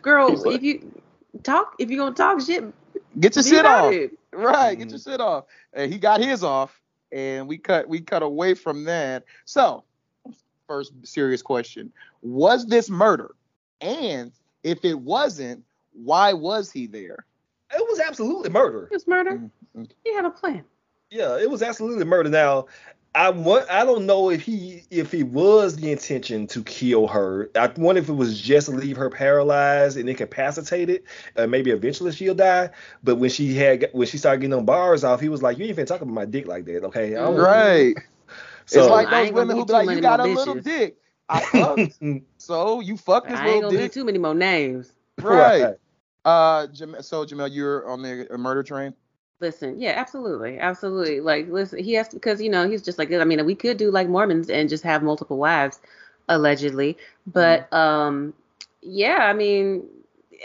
girl, 0.01 0.29
He's 0.31 0.45
like- 0.45 0.55
if 0.55 0.63
you 0.63 1.00
talk, 1.43 1.75
if 1.79 1.89
you're 1.89 2.03
gonna 2.03 2.15
talk 2.15 2.41
shit, 2.41 2.63
Get 3.19 3.35
your 3.35 3.43
shit 3.43 3.65
off. 3.65 3.91
it. 3.93 4.11
Right, 4.33 4.77
get 4.77 4.87
Mhm. 4.87 4.91
your 4.91 4.99
shit 4.99 5.21
off. 5.21 5.45
And 5.73 5.91
he 5.91 5.99
got 5.99 6.21
his 6.21 6.43
off, 6.43 6.79
and 7.11 7.47
we 7.47 7.57
cut 7.57 7.87
we 7.87 8.01
cut 8.01 8.23
away 8.23 8.53
from 8.53 8.83
that. 8.85 9.23
So, 9.45 9.83
first 10.67 10.93
serious 11.03 11.41
question: 11.41 11.91
Was 12.21 12.65
this 12.67 12.89
murder? 12.89 13.31
And 13.81 14.31
if 14.63 14.85
it 14.85 14.99
wasn't, 14.99 15.63
why 15.93 16.33
was 16.33 16.71
he 16.71 16.87
there? 16.87 17.25
it 17.73 17.85
was 17.89 17.99
absolutely 18.01 18.49
murder. 18.49 18.83
It 18.85 18.91
was 18.93 19.07
murder. 19.07 19.49
Mhm. 19.75 19.89
He 20.03 20.13
had 20.13 20.25
a 20.25 20.29
plan. 20.29 20.63
Yeah, 21.09 21.37
it 21.37 21.49
was 21.49 21.61
absolutely 21.63 22.03
murder. 22.05 22.29
Now, 22.29 22.65
I 23.13 23.29
want 23.29 23.69
I 23.69 23.83
don't 23.83 24.05
know 24.05 24.29
if 24.29 24.41
he 24.41 24.83
if 24.89 25.13
it 25.13 25.23
was 25.23 25.75
the 25.75 25.91
intention 25.91 26.47
to 26.47 26.63
kill 26.63 27.07
her. 27.07 27.49
I 27.55 27.67
wonder 27.75 27.99
if 28.01 28.07
it 28.07 28.13
was 28.13 28.39
just 28.39 28.69
to 28.69 28.73
leave 28.75 28.95
her 28.95 29.09
paralyzed 29.09 29.97
and 29.97 30.09
incapacitated. 30.09 31.03
Uh, 31.35 31.45
maybe 31.45 31.71
eventually 31.71 32.13
she'll 32.13 32.33
die. 32.35 32.69
But 33.03 33.17
when 33.17 33.29
she 33.29 33.53
had 33.53 33.89
when 33.91 34.07
she 34.07 34.17
started 34.17 34.39
getting 34.39 34.51
them 34.55 34.65
bars 34.65 35.03
off, 35.03 35.19
he 35.19 35.27
was 35.27 35.41
like, 35.43 35.57
"You 35.57 35.63
ain't 35.65 35.71
even 35.71 35.85
talking 35.85 36.03
about 36.03 36.13
my 36.13 36.25
dick 36.25 36.47
like 36.47 36.63
that, 36.65 36.85
okay?" 36.85 37.15
I 37.17 37.21
don't- 37.21 37.35
Right. 37.35 37.95
So, 38.67 38.79
it's 38.79 38.89
like 38.89 39.09
those 39.09 39.33
women 39.33 39.57
who 39.57 39.65
be 39.65 39.73
like, 39.73 39.89
"You 39.89 40.01
got 40.01 40.21
a 40.21 40.27
more 40.27 40.35
little 40.35 40.55
dick." 40.55 40.95
I 41.27 41.39
fucked, 41.51 41.99
so 42.37 42.79
you 42.79 42.95
fucked 42.95 43.27
this 43.27 43.37
I 43.37 43.41
ain't 43.41 43.55
little 43.55 43.61
gonna 43.71 43.73
give 43.73 43.81
dick, 43.81 43.91
too 43.93 44.05
many 44.05 44.19
more 44.19 44.35
names. 44.35 44.93
right? 45.17 45.75
Uh, 46.23 46.67
Jam- 46.67 46.95
so 47.01 47.25
Jamel, 47.25 47.49
you're 47.51 47.85
on 47.89 48.01
the 48.01 48.27
uh, 48.33 48.37
murder 48.37 48.63
train. 48.63 48.93
Listen, 49.41 49.81
yeah, 49.81 49.93
absolutely, 49.97 50.59
absolutely. 50.59 51.19
Like, 51.19 51.49
listen, 51.49 51.83
he 51.83 51.93
has 51.93 52.07
to 52.09 52.15
because 52.15 52.41
you 52.41 52.49
know 52.49 52.69
he's 52.69 52.81
just 52.83 52.99
like 52.99 53.11
I 53.11 53.25
mean, 53.25 53.43
we 53.45 53.55
could 53.55 53.77
do 53.77 53.91
like 53.91 54.07
Mormons 54.07 54.49
and 54.49 54.69
just 54.69 54.83
have 54.83 55.03
multiple 55.03 55.37
wives, 55.37 55.79
allegedly, 56.29 56.97
but 57.27 57.71
um, 57.73 58.33
yeah, 58.81 59.19
I 59.21 59.33
mean, 59.33 59.83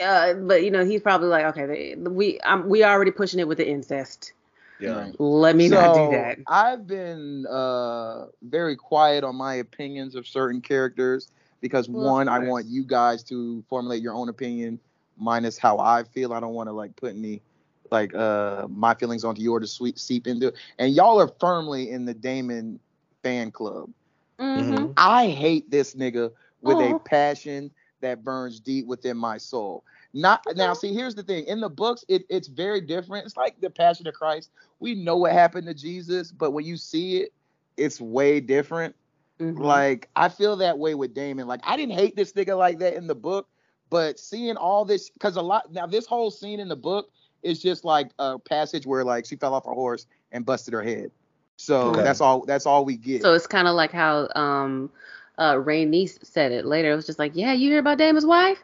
uh, 0.02 0.34
but 0.34 0.64
you 0.64 0.70
know 0.70 0.84
he's 0.84 1.02
probably 1.02 1.28
like 1.28 1.44
okay, 1.46 1.66
they, 1.66 1.94
we 1.96 2.40
um, 2.40 2.68
we 2.68 2.84
already 2.84 3.12
pushing 3.12 3.38
it 3.40 3.48
with 3.48 3.58
the 3.58 3.68
incest. 3.68 4.32
yeah. 4.78 5.10
Let 5.18 5.56
me 5.56 5.68
so 5.68 5.76
not 5.76 5.92
do 5.92 6.08
that. 6.08 6.38
I've 6.46 6.86
been 6.86 7.46
uh, 7.46 8.26
very 8.42 8.76
quiet 8.76 9.24
on 9.24 9.36
my 9.36 9.54
opinions 9.54 10.14
of 10.14 10.26
certain 10.26 10.60
characters 10.60 11.30
because 11.60 11.88
Well, 11.92 12.14
one, 12.14 12.28
I 12.28 12.38
want 12.38 12.66
you 12.66 12.84
guys 12.84 13.22
to 13.24 13.62
formulate 13.68 14.02
your 14.02 14.14
own 14.14 14.28
opinion 14.28 14.78
minus 15.16 15.58
how 15.58 15.78
I 15.78 16.04
feel. 16.04 16.32
I 16.32 16.40
don't 16.40 16.54
want 16.54 16.68
to 16.68 16.72
like 16.72 16.96
put 16.96 17.14
any 17.14 17.42
like 17.90 18.14
uh 18.14 18.66
my 18.70 18.94
feelings 18.94 19.24
onto 19.24 19.42
yours 19.42 19.62
to 19.62 19.66
sweep 19.66 19.98
seep 19.98 20.26
into 20.26 20.48
it. 20.48 20.54
And 20.78 20.94
y'all 20.94 21.20
are 21.20 21.30
firmly 21.40 21.90
in 21.90 22.04
the 22.04 22.14
Daemon 22.14 22.80
fan 23.22 23.50
club. 23.50 23.90
hmm 24.38 24.92
I 24.96 25.28
hate 25.28 25.70
this 25.70 25.94
nigga 25.94 26.32
with 26.62 26.80
Aw. 26.80 26.80
a 26.80 26.94
passion 26.94 27.70
that 28.00 28.24
burns 28.24 28.60
deep 28.60 28.86
within 28.86 29.16
my 29.16 29.38
soul. 29.38 29.84
Not 30.12 30.42
now. 30.56 30.74
See, 30.74 30.92
here's 30.94 31.14
the 31.14 31.22
thing. 31.22 31.44
In 31.46 31.60
the 31.60 31.68
books, 31.68 32.04
it, 32.08 32.24
it's 32.28 32.48
very 32.48 32.80
different. 32.80 33.26
It's 33.26 33.36
like 33.36 33.60
the 33.60 33.70
Passion 33.70 34.06
of 34.06 34.14
Christ. 34.14 34.50
We 34.80 34.94
know 34.94 35.16
what 35.16 35.32
happened 35.32 35.66
to 35.66 35.74
Jesus, 35.74 36.32
but 36.32 36.52
when 36.52 36.64
you 36.64 36.76
see 36.76 37.18
it, 37.18 37.32
it's 37.76 38.00
way 38.00 38.40
different. 38.40 38.94
Mhm. 39.40 39.56
Like 39.56 40.08
I 40.16 40.28
feel 40.28 40.56
that 40.56 40.78
way 40.78 40.94
with 40.94 41.14
Daemon. 41.14 41.46
Like 41.46 41.60
I 41.64 41.76
didn't 41.76 41.94
hate 41.94 42.16
this 42.16 42.32
nigga 42.32 42.56
like 42.56 42.78
that 42.78 42.94
in 42.94 43.06
the 43.06 43.14
book, 43.14 43.48
but 43.90 44.18
seeing 44.18 44.56
all 44.56 44.84
this 44.84 45.10
because 45.10 45.36
a 45.36 45.42
lot 45.42 45.72
now 45.72 45.86
this 45.86 46.06
whole 46.06 46.30
scene 46.30 46.60
in 46.60 46.68
the 46.68 46.76
book 46.76 47.10
is 47.46 47.62
just 47.62 47.84
like 47.84 48.10
a 48.18 48.38
passage 48.38 48.86
where 48.86 49.04
like 49.04 49.24
she 49.26 49.36
fell 49.36 49.54
off 49.54 49.64
her 49.64 49.72
horse 49.72 50.06
and 50.32 50.44
busted 50.44 50.74
her 50.74 50.82
head. 50.82 51.10
So 51.56 51.90
Okay. 51.90 52.02
that's 52.02 52.20
all. 52.20 52.44
That's 52.44 52.66
all 52.66 52.84
we 52.84 52.96
get. 52.96 53.22
So 53.22 53.32
it's 53.32 53.46
kind 53.46 53.66
of 53.68 53.74
like 53.74 53.92
how 53.92 54.28
um, 54.34 54.90
uh, 55.38 55.54
Rhaenys 55.54 56.18
said 56.24 56.52
it 56.52 56.66
later. 56.66 56.92
It 56.92 56.96
was 56.96 57.06
just 57.06 57.18
like, 57.18 57.32
yeah, 57.34 57.52
you 57.54 57.70
hear 57.70 57.78
about 57.78 57.98
Daemon's 57.98 58.26
wife? 58.26 58.58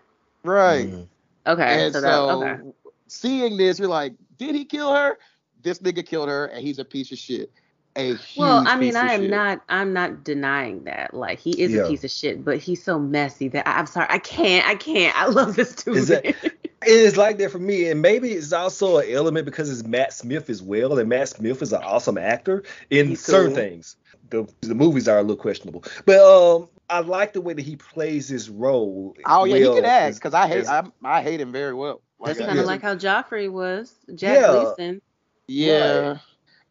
right. 0.45 0.89
Mhm. 0.91 1.07
Okay, 1.47 1.85
And 1.87 1.93
so, 1.93 2.01
so, 2.01 2.41
that, 2.41 2.61
okay. 2.61 2.71
seeing 3.09 3.57
this, 3.57 3.79
you're 3.79 3.89
like, 3.89 4.13
did 4.39 4.55
he 4.55 4.65
kill 4.65 4.95
her? 4.95 5.19
This 5.63 5.81
nigga 5.81 6.07
killed 6.07 6.29
her, 6.29 6.47
and 6.47 6.63
he's 6.63 6.79
a 6.79 6.85
piece 6.85 7.11
of 7.11 7.19
shit. 7.19 7.51
A 7.97 8.15
huge 8.15 8.37
Well, 8.39 8.63
I 8.67 8.77
mean, 8.77 8.95
I 8.97 9.13
am 9.13 9.23
shit. 9.23 9.31
not, 9.31 9.61
I'm 9.69 9.93
not 9.93 10.23
denying 10.25 10.85
that. 10.85 11.13
Like, 11.15 11.39
he 11.41 11.51
is 11.61 11.73
Yeah. 11.73 11.83
a 11.83 11.89
piece 11.89 12.05
of 12.05 12.11
shit, 12.13 12.45
but 12.45 12.59
he's 12.59 12.83
so 12.83 12.99
messy 12.99 13.49
that 13.49 13.67
I, 13.69 13.73
I'm 13.79 13.87
sorry, 13.87 14.07
I 14.09 14.19
can't, 14.19 14.67
I 14.67 14.77
can't. 14.77 15.17
I 15.17 15.27
love 15.27 15.57
this 15.57 15.75
dude. 15.75 15.97
Is 15.97 16.09
that- 16.09 16.35
It's 16.87 17.17
like 17.17 17.39
that 17.39 17.51
for 17.51 17.59
me, 17.59 17.91
and 17.91 18.01
maybe 18.03 18.33
it's 18.33 18.53
also 18.53 18.99
an 18.99 19.11
element 19.11 19.45
because 19.45 19.71
it's 19.71 19.85
Matt 19.87 20.13
Smith 20.13 20.49
as 20.51 20.63
well, 20.63 20.99
and 20.99 21.09
Matt 21.09 21.29
Smith 21.29 21.63
is 21.63 21.73
an 21.73 21.83
awesome 21.83 22.19
actor 22.19 22.63
in 22.91 23.09
He's 23.09 23.21
certain 23.25 23.49
cool. 23.49 23.57
things. 23.57 23.97
The 24.31 24.47
the 24.63 24.75
movies 24.75 25.09
are 25.09 25.19
a 25.19 25.23
little 25.23 25.37
questionable, 25.37 25.85
but 26.07 26.19
um, 26.19 26.69
I 26.89 27.01
like 27.01 27.33
the 27.35 27.41
way 27.41 27.53
that 27.53 27.63
he 27.63 27.77
plays 27.77 28.29
his 28.29 28.49
role. 28.49 29.15
Oh 29.27 29.45
yeah, 29.45 29.57
he 29.57 29.65
can 29.65 29.85
act 29.85 30.17
because 30.17 30.35
I 30.35 30.47
hate 30.49 30.61
as- 30.61 30.69
I, 30.69 30.85
I 31.05 31.23
hate 31.23 31.41
him 31.41 31.53
very 31.53 31.75
well. 31.75 32.01
That's 32.25 32.39
kind 32.39 32.59
of 32.59 32.67
like 32.67 32.83
how 32.83 32.95
Joffrey 32.95 33.51
was, 33.51 33.95
Jack 34.15 34.41
Yeah. 34.41 34.73
Gleeson. 34.77 35.03
Yeah. 35.49 36.19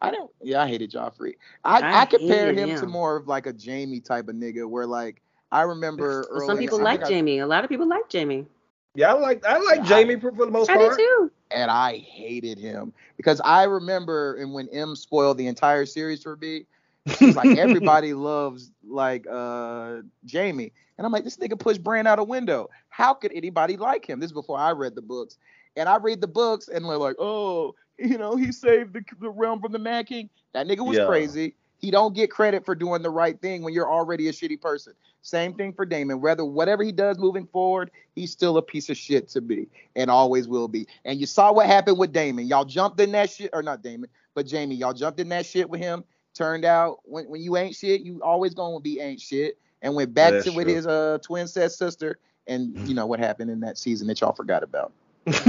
I 0.00 0.10
don't. 0.10 0.30
Yeah, 0.42 0.62
I 0.62 0.66
hated 0.66 0.90
Joffrey. 0.90 1.34
I, 1.64 1.80
I 1.80 2.00
I, 2.00 2.04
compare 2.06 2.46
hated 2.46 2.68
him, 2.70 2.80
to 2.80 2.86
more 2.86 3.16
of 3.16 3.28
like 3.28 3.46
a 3.46 3.54
Jaime 3.64 4.00
type 4.00 4.28
of 4.28 4.34
nigga, 4.34 4.68
where 4.68 4.86
like 4.86 5.22
I 5.52 5.62
remember 5.62 6.24
Well, 6.30 6.38
early. 6.40 6.46
some 6.46 6.58
people 6.58 6.82
like 6.82 7.00
think 7.02 7.12
Jaime. 7.12 7.38
A 7.38 7.46
lot 7.46 7.62
of 7.62 7.70
people 7.70 7.86
like 7.88 8.10
Jaime. 8.12 8.46
Yeah, 8.94 9.12
I 9.12 9.18
like 9.18 9.44
I 9.44 9.58
like 9.58 9.84
Yeah, 9.88 9.96
Jaime 9.96 10.16
for, 10.16 10.32
for 10.32 10.44
the 10.44 10.50
most 10.52 10.70
I 10.70 10.76
part. 10.76 10.96
do 10.96 10.96
too. 10.96 11.30
and 11.50 11.70
I 11.70 11.98
hated 11.98 12.58
him 12.58 12.92
because 13.16 13.40
I 13.44 13.64
remember 13.64 14.34
and 14.36 14.52
when 14.52 14.68
M 14.70 14.96
spoiled 14.96 15.38
the 15.38 15.46
entire 15.46 15.86
series 15.86 16.22
for 16.22 16.36
me, 16.36 16.66
she's 17.08 17.36
like 17.36 17.52
everybody 17.54 18.14
loves 18.14 18.70
like 18.86 19.26
uh 19.30 19.98
Jaime, 20.30 20.72
and 20.98 21.06
I'm 21.06 21.12
like 21.12 21.24
this 21.24 21.36
nigga 21.36 21.58
pushed 21.58 21.82
Bran 21.82 22.06
out 22.06 22.18
a 22.18 22.24
window. 22.24 22.68
How 22.88 23.14
could 23.14 23.32
anybody 23.34 23.76
like 23.76 24.08
him? 24.08 24.20
This 24.20 24.28
is 24.28 24.32
before 24.34 24.58
I 24.58 24.72
read 24.72 24.94
the 24.94 25.02
books, 25.02 25.38
and 25.76 25.88
I 25.88 25.96
read 25.96 26.20
the 26.20 26.28
books 26.28 26.68
and 26.68 26.84
they're 26.84 26.96
like, 26.96 27.16
oh, 27.18 27.74
you 27.98 28.18
know, 28.18 28.36
he 28.36 28.52
saved 28.52 28.92
the, 28.94 29.02
the 29.20 29.30
realm 29.30 29.60
from 29.60 29.72
the 29.72 29.78
Mad 29.78 30.06
King. 30.06 30.28
That 30.52 30.66
nigga 30.66 30.86
was 30.86 30.98
Yeah. 30.98 31.06
crazy. 31.06 31.54
He 31.78 31.90
don't 31.90 32.14
get 32.14 32.30
credit 32.30 32.64
for 32.64 32.74
doing 32.74 33.02
the 33.02 33.10
right 33.10 33.40
thing 33.40 33.62
when 33.62 33.72
you're 33.74 33.90
already 33.90 34.28
a 34.28 34.32
shitty 34.32 34.60
person. 34.60 34.94
Same 35.22 35.54
thing 35.54 35.72
for 35.72 35.86
Daemon. 35.86 36.20
Whether 36.20 36.44
whatever 36.44 36.82
he 36.82 36.90
does 36.90 37.16
moving 37.16 37.46
forward, 37.46 37.92
he's 38.14 38.32
still 38.32 38.56
a 38.56 38.62
piece 38.62 38.90
of 38.90 38.96
shit 38.96 39.28
to 39.28 39.40
be, 39.40 39.68
and 39.94 40.10
always 40.10 40.48
will 40.48 40.66
be. 40.66 40.86
And 41.04 41.20
you 41.20 41.26
saw 41.26 41.52
what 41.52 41.66
happened 41.66 41.96
with 41.96 42.12
Daemon. 42.12 42.48
Y'all 42.48 42.64
jumped 42.64 43.00
in 43.00 43.12
that 43.12 43.30
shit, 43.30 43.50
or 43.52 43.62
not 43.62 43.82
Daemon, 43.82 44.10
but 44.34 44.50
Jaime. 44.50 44.74
Y'all 44.74 44.92
jumped 44.92 45.20
in 45.20 45.28
that 45.28 45.46
shit 45.46 45.70
with 45.70 45.80
him. 45.80 46.02
Turned 46.34 46.64
out 46.64 46.98
when, 47.04 47.26
when 47.26 47.40
you 47.40 47.56
ain't 47.56 47.76
shit, 47.76 48.00
you 48.00 48.20
always 48.22 48.52
gonna 48.52 48.80
be 48.80 48.98
ain't 48.98 49.20
shit. 49.20 49.58
And 49.80 49.94
went 49.94 50.12
back 50.12 50.32
That's 50.32 50.44
to 50.44 50.52
with 50.52 50.66
his 50.66 50.86
uh 50.86 51.18
twin 51.22 51.46
set 51.46 51.70
sister, 51.70 52.18
and 52.48 52.76
you 52.88 52.94
know 52.94 53.06
what 53.06 53.20
happened 53.20 53.50
in 53.50 53.60
that 53.60 53.78
season 53.78 54.08
that 54.08 54.20
y'all 54.20 54.32
forgot 54.32 54.64
about. 54.64 54.92
Them 55.24 55.44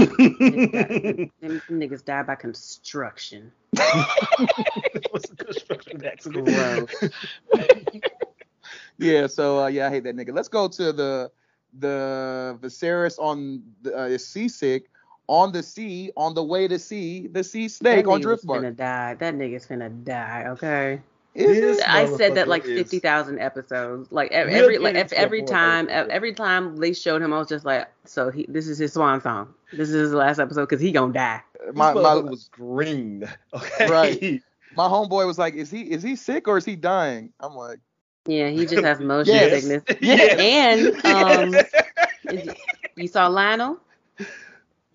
niggas 1.72 2.06
died 2.06 2.28
by 2.28 2.36
construction. 2.36 3.52
What's 5.10 5.30
the 5.30 5.36
construction 5.36 6.06
accident? 6.06 6.90
Gross. 9.04 9.22
Yeah, 9.22 9.28
so 9.28 9.64
uh, 9.64 9.68
yeah, 9.68 9.88
I 9.88 9.90
hate 9.90 10.04
that 10.04 10.16
nigga. 10.16 10.34
Let's 10.34 10.48
go 10.50 10.68
to 10.68 10.92
the 10.94 11.32
the 11.80 12.58
Viserys 12.62 13.18
on 13.20 13.64
the 13.82 13.98
uh, 14.02 14.06
is 14.06 14.26
seasick 14.28 14.90
on 15.28 15.52
the 15.52 15.64
sea 15.64 16.12
on 16.18 16.34
the 16.34 16.44
way 16.44 16.68
to 16.68 16.78
sea 16.78 17.28
the 17.28 17.44
sea 17.44 17.68
snake 17.68 18.06
that 18.06 18.12
on 18.12 18.22
nigga 18.22 18.26
was 18.28 18.44
Driftmark. 18.44 18.62
finna 18.62 18.76
die. 18.76 19.14
That 19.16 19.36
nigga's 19.36 19.66
gonna 19.66 19.90
die. 19.90 20.46
Okay. 20.50 21.02
Is 21.36 21.60
This? 21.78 21.82
I 21.88 22.06
said 22.06 22.36
that 22.36 22.48
like 22.48 22.64
is- 22.66 22.78
fifty 22.78 23.00
thousand 23.00 23.40
episodes. 23.40 24.12
Like 24.12 24.32
every 24.32 24.78
like 24.78 24.96
into 24.96 25.18
every 25.18 25.42
time 25.44 25.88
every 25.90 26.34
time 26.34 26.78
they 26.78 26.94
showed 26.94 27.22
him, 27.24 27.34
I 27.34 27.40
was 27.40 27.48
just 27.50 27.66
like, 27.66 27.88
so 28.06 28.30
he 28.30 28.46
this 28.48 28.68
is 28.68 28.78
his 28.78 28.94
swan 28.94 29.20
song. 29.22 29.54
This 29.72 29.90
is 29.90 29.96
his 29.96 30.14
last 30.14 30.38
episode 30.40 30.66
because 30.70 30.82
he 30.82 30.92
gonna 30.92 31.12
die. 31.14 31.42
This 31.66 31.76
My 31.76 31.94
my 31.94 32.16
was 32.16 32.50
green. 32.52 33.28
Okay. 33.54 33.88
Right. 33.90 34.42
my 34.76 34.88
homeboy 34.88 35.26
was 35.26 35.40
like, 35.40 35.56
is 35.56 35.72
he 35.72 35.82
is 35.90 36.04
he 36.04 36.16
sick 36.16 36.48
or 36.48 36.58
is 36.58 36.66
he 36.66 36.76
dying? 36.76 37.32
I'm 37.40 37.56
like, 37.56 37.80
Yeah, 38.26 38.50
he 38.50 38.66
just 38.66 38.84
has 38.84 39.00
motion 39.02 39.34
Yes. 39.34 39.64
sickness. 39.64 39.84
Yes. 40.02 40.40
And 41.06 41.06
um, 41.06 42.46
you 42.96 43.08
saw 43.08 43.30
Lyonel. 43.30 43.80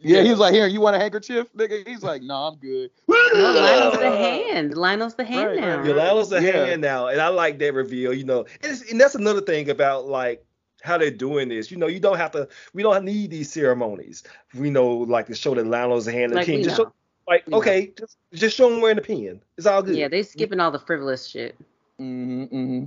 yeah, 0.00 0.22
he 0.22 0.30
was 0.30 0.38
like, 0.38 0.54
here, 0.54 0.66
you 0.66 0.80
want 0.80 0.96
a 0.96 0.98
handkerchief, 0.98 1.46
nigga? 1.54 1.86
He's 1.86 2.02
like, 2.02 2.22
no, 2.22 2.34
I'm 2.34 2.56
good. 2.56 2.90
No, 3.34 3.44
Lyonel's 3.54 3.98
the 3.98 4.16
hand. 4.16 4.72
Lyonel's 4.74 5.14
the 5.14 5.24
hand 5.24 5.46
Right, 5.48 5.60
now. 5.60 5.76
right. 5.78 5.86
Yolala's 5.86 6.32
a 6.32 6.40
Yeah. 6.42 6.64
hand 6.66 6.80
now, 6.80 7.08
and 7.08 7.20
I 7.20 7.28
like 7.28 7.58
that 7.58 7.74
reveal. 7.74 8.14
You 8.14 8.24
know, 8.24 8.46
and, 8.62 8.72
it's, 8.72 8.90
and 8.90 8.98
that's 8.98 9.14
another 9.14 9.42
thing 9.42 9.68
about 9.68 10.06
like 10.06 10.42
how 10.82 10.96
they're 10.96 11.10
doing 11.10 11.50
this. 11.50 11.70
You 11.70 11.76
know, 11.76 11.88
you 11.88 12.00
don't 12.00 12.16
have 12.16 12.30
to. 12.30 12.48
We 12.72 12.82
don't 12.82 13.04
need 13.04 13.30
these 13.30 13.52
ceremonies. 13.52 14.22
We 14.54 14.70
know, 14.70 14.88
like 14.90 15.26
to 15.26 15.34
show 15.34 15.54
that 15.54 15.66
Lyonel's 15.66 16.06
the 16.06 16.12
hand 16.12 16.26
and 16.32 16.36
Like 16.36 16.46
king. 16.46 16.62
Just 16.64 16.76
show, 16.78 16.90
like, 17.28 17.46
We 17.46 17.50
know. 17.50 17.58
okay, 17.58 17.92
just 17.98 18.16
just 18.32 18.56
show 18.56 18.72
him 18.72 18.80
wearing 18.80 18.96
the 18.96 19.02
pin. 19.02 19.42
It's 19.58 19.66
all 19.66 19.82
good. 19.82 19.96
Yeah, 19.96 20.08
they're 20.08 20.22
skipping 20.22 20.58
all 20.58 20.70
the 20.70 20.78
frivolous 20.78 21.26
shit. 21.26 21.54
Mm-hmm, 22.00 22.42
mm-hmm. 22.44 22.84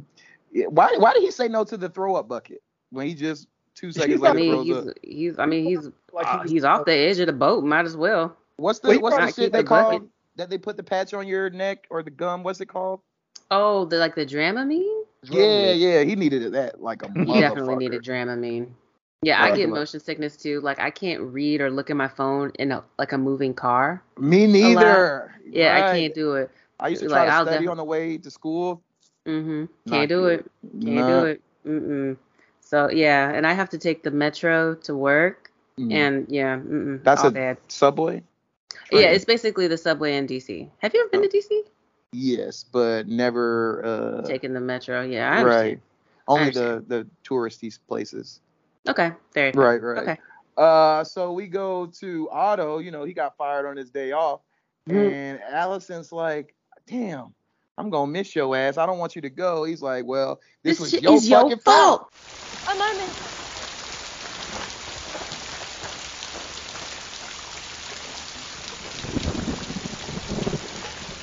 Yeah, 0.52 0.66
why 0.68 0.96
why 0.98 1.14
did 1.14 1.24
he 1.24 1.32
say 1.32 1.48
no 1.48 1.64
to 1.64 1.78
the 1.78 1.90
throw 1.90 2.16
up 2.16 2.28
bucket 2.28 2.62
when 2.90 3.08
he 3.08 3.14
just 3.14 3.48
two 3.76 3.92
seconds 3.92 4.22
I 4.22 4.32
later 4.32 4.36
mean, 4.36 4.52
throws 4.52 4.66
he's 4.66 4.76
up? 4.76 4.98
he's. 5.02 5.40
I 5.40 5.46
mean, 5.46 5.64
he's 5.66 5.90
like 6.12 6.28
uh, 6.28 6.44
he's 6.44 6.64
off 6.64 6.86
the 6.86 6.94
edge 6.94 7.20
of 7.20 7.28
the 7.28 7.34
boat. 7.34 7.64
Might 7.64 7.86
as 7.86 7.96
well. 7.96 8.36
What's 8.58 8.80
the 8.80 8.90
Well, 8.90 9.02
what's 9.02 9.18
the 9.18 9.28
shit 9.28 9.52
they 9.52 9.60
the 9.60 9.64
bucket. 9.64 10.00
call 10.02 10.10
that 10.36 10.50
they 10.50 10.58
put 10.58 10.78
the 10.78 10.84
patch 10.84 11.14
on 11.14 11.28
your 11.28 11.50
neck 11.50 11.88
or 11.90 12.04
the 12.04 12.12
gum? 12.12 12.44
What's 12.44 12.62
it 12.62 12.68
called? 12.68 13.02
Oh, 13.50 13.86
the 13.86 13.98
like 13.98 14.16
the 14.16 14.26
Dramamine. 14.26 15.04
Yeah, 15.24 15.72
yeah, 15.72 16.04
he 16.04 16.16
needed 16.16 16.52
that 16.54 16.82
like 16.82 17.04
a 17.04 17.08
motherfucker. 17.08 17.26
He 17.34 17.40
definitely 17.40 17.76
needed 17.76 18.04
Dramamine. 18.04 18.72
Yeah, 19.24 19.44
I 19.44 19.56
get 19.56 19.70
motion 19.70 20.00
sickness 20.00 20.36
too. 20.36 20.62
Like 20.62 20.80
I 20.80 20.90
can't 20.90 21.22
read 21.22 21.62
or 21.62 21.70
look 21.70 21.90
at 21.92 21.96
my 21.96 22.08
phone 22.08 22.52
in 22.58 22.72
a 22.72 22.84
like 22.98 23.12
a 23.12 23.18
moving 23.18 23.54
car. 23.54 24.04
Me 24.18 24.48
neither. 24.48 25.36
Yeah, 25.46 25.78
I 25.78 25.96
can't 25.96 26.14
do 26.16 26.36
it. 26.36 26.50
I 26.80 26.88
used 26.88 27.04
to 27.04 27.10
like, 27.10 27.18
try 27.18 27.26
to 27.26 27.32
I'll 27.32 27.46
study 27.46 27.66
def- 27.66 27.72
on 27.72 27.78
the 27.78 27.84
way 27.84 28.18
to 28.18 28.32
school. 28.32 28.82
Mhm. 29.26 29.70
Can't 29.90 30.10
do 30.10 30.22
good. 30.22 30.40
it. 30.40 30.52
Can't 30.84 30.96
Nah. 30.96 31.20
do 31.22 31.26
it. 31.26 31.42
Mm-mm. 31.66 32.18
So 32.62 32.90
yeah, 32.90 33.30
and 33.30 33.46
I 33.46 33.54
have 33.54 33.70
to 33.70 33.78
take 33.78 34.04
the 34.04 34.12
metro 34.12 34.76
to 34.76 34.96
work, 34.96 35.52
Mm. 35.78 35.92
and 35.94 36.26
yeah, 36.30 36.58
mm-mm, 36.58 37.04
That's 37.04 37.24
a 37.24 37.32
bad. 37.32 37.58
subway. 37.68 38.24
Yeah, 38.92 39.10
it's 39.12 39.26
basically 39.26 39.68
the 39.68 39.78
subway 39.78 40.16
in 40.18 40.26
DC. 40.28 40.70
Have 40.80 40.94
you 40.94 41.02
ever 41.02 41.10
been 41.10 41.22
to 41.22 41.28
DC? 41.30 41.64
Yes, 42.14 42.64
but 42.64 43.08
never. 43.08 43.84
Uh, 43.86 44.22
Taking 44.28 44.54
the 44.54 44.60
metro. 44.62 45.02
Yeah, 45.02 45.32
I 45.32 45.44
right. 45.44 45.80
Only 46.28 46.52
the 46.52 46.84
the 46.88 47.08
touristy 47.24 47.78
places. 47.88 48.40
Okay, 48.88 49.12
there. 49.34 49.52
Right, 49.54 49.82
right. 49.82 50.02
Okay. 50.02 50.18
Uh, 50.58 51.04
so 51.04 51.32
we 51.34 51.48
go 51.48 51.88
to 51.88 52.30
Otto. 52.32 52.80
You 52.80 52.92
know, 52.92 53.04
he 53.04 53.14
got 53.14 53.38
fired 53.38 53.66
on 53.66 53.78
his 53.78 53.92
day 53.92 54.12
off, 54.12 54.42
Mhm. 54.90 55.12
and 55.12 55.40
Allison's 55.42 56.12
like, 56.12 56.56
"Damn, 56.88 57.34
I'm 57.82 57.90
gonna 57.90 58.12
miss 58.12 58.36
your 58.36 58.56
ass. 58.56 58.78
I 58.78 58.86
don't 58.86 59.00
want 59.00 59.16
you 59.16 59.22
to 59.24 59.30
go." 59.30 59.64
He's 59.64 59.82
like, 59.82 60.06
"Well, 60.06 60.40
this, 60.64 60.80
was 60.80 60.92
shit 60.92 61.02
your 61.02 61.14
is 61.14 61.28
your 61.28 61.42
fucking 61.42 61.60
fault." 61.60 62.10
A 62.68 62.76
moment. 62.76 63.18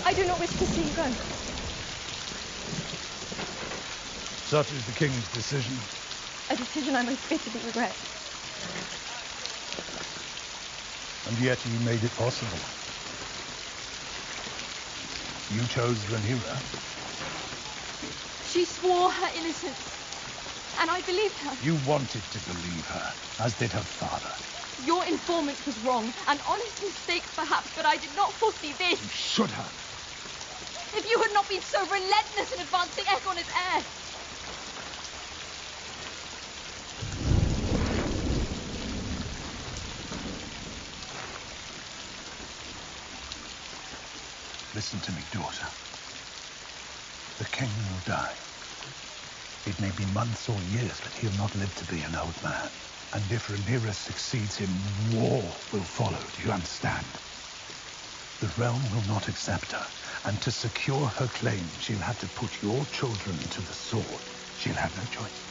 I 0.04 0.14
do 0.14 0.24
not 0.24 0.40
wish 0.40 0.54
to 0.56 0.66
see 0.66 0.88
you 0.88 0.94
go. 0.94 1.16
Such 4.42 4.72
is 4.72 4.84
the 4.84 4.92
king's 4.92 5.28
decision. 5.28 5.88
A 6.50 6.56
decision 6.56 6.96
I 6.96 7.02
most 7.02 7.28
bitterly 7.28 7.60
regret. 7.60 7.98
And 11.26 11.38
yet 11.38 11.64
you 11.66 11.78
made 11.78 12.04
it 12.04 12.16
possible. 12.16 12.77
You 15.50 15.66
chose 15.66 16.04
Rhaenyra. 16.06 16.62
She 18.44 18.64
swore 18.64 19.10
her 19.10 19.30
innocence, 19.34 19.98
and 20.78 20.90
I 20.90 21.00
believed 21.02 21.38
her. 21.40 21.56
You 21.62 21.76
wanted 21.76 22.30
to 22.30 22.40
believe 22.40 22.86
her, 22.86 23.14
as 23.38 23.54
did 23.54 23.72
her 23.72 23.82
father. 23.84 24.34
Your 24.84 25.04
informant 25.06 25.64
was 25.66 25.80
wrong, 25.80 26.14
an 26.26 26.40
honest 26.46 26.82
mistake 26.82 27.24
perhaps, 27.36 27.72
but 27.74 27.86
I 27.86 27.96
did 27.96 28.14
not 28.14 28.34
foresee 28.34 28.74
this. 28.74 29.02
You 29.02 29.08
should 29.08 29.50
have. 29.50 29.74
If 30.94 31.04
you 31.10 31.18
had 31.20 31.32
not 31.32 31.48
been 31.48 31.62
so 31.62 31.80
relentless 31.86 32.52
in 32.52 32.60
advancing 32.60 33.04
Aegon 33.06 33.38
as 33.38 33.48
heir. 33.74 33.86
Listen 44.74 45.00
to 45.00 45.12
me, 45.12 45.26
daughter. 45.32 45.68
The 47.38 47.46
king 47.46 47.86
will 47.90 48.00
die. 48.00 48.38
May 49.78 49.92
be 49.92 50.04
months 50.06 50.48
or 50.48 50.62
years, 50.64 51.00
but 51.00 51.14
he'll 51.14 51.32
not 51.32 51.54
live 51.54 51.74
to 51.76 51.84
be 51.84 52.00
an 52.02 52.16
old 52.16 52.42
man. 52.42 52.70
And 53.12 53.30
if 53.32 53.48
Rhaenyra 53.48 53.94
succeeds 53.94 54.56
him, 54.56 55.12
war 55.12 55.56
will 55.70 55.84
follow. 55.84 56.26
Do 56.32 56.42
you 56.42 56.50
understand? 56.50 57.20
The 58.40 58.48
realm 58.56 58.90
will 58.90 59.02
not 59.02 59.28
accept 59.28 59.72
her, 59.72 59.90
and 60.24 60.40
to 60.42 60.50
secure 60.50 61.06
her 61.08 61.28
claim, 61.28 61.70
she'll 61.78 62.00
have 62.00 62.18
to 62.18 62.28
put 62.28 62.60
your 62.60 62.86
children 62.86 63.38
to 63.48 63.62
the 63.62 63.72
sword. 63.74 64.30
She'll 64.56 64.74
have 64.74 64.96
no 64.96 65.04
choice. 65.06 65.46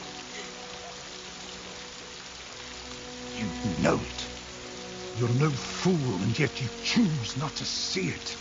You 3.34 3.46
know 3.80 4.00
it. 4.02 4.28
You're 5.16 5.28
no 5.30 5.52
fool, 5.52 6.22
and 6.22 6.38
yet 6.38 6.60
you 6.60 6.68
choose 6.82 7.36
not 7.36 7.56
to 7.56 7.64
see 7.64 8.08
it. 8.10 8.36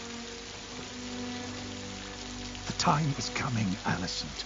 The 2.66 2.74
time 2.74 3.16
is 3.18 3.30
coming, 3.30 3.78
Alicent. 3.86 4.46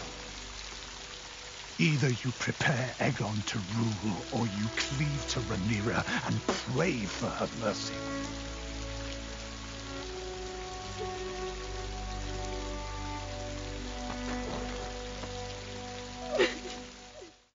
Either 1.81 2.11
you 2.11 2.31
prepare 2.33 2.95
Aegon 2.99 3.43
to 3.47 3.59
rule, 3.59 4.23
or 4.31 4.45
you 4.47 4.67
cleave 4.77 5.25
to 5.29 5.39
Rhaenyra 5.41 6.03
and 6.27 6.45
pray 6.45 7.05
for 7.07 7.27
her 7.27 7.49
mercy. 7.57 7.95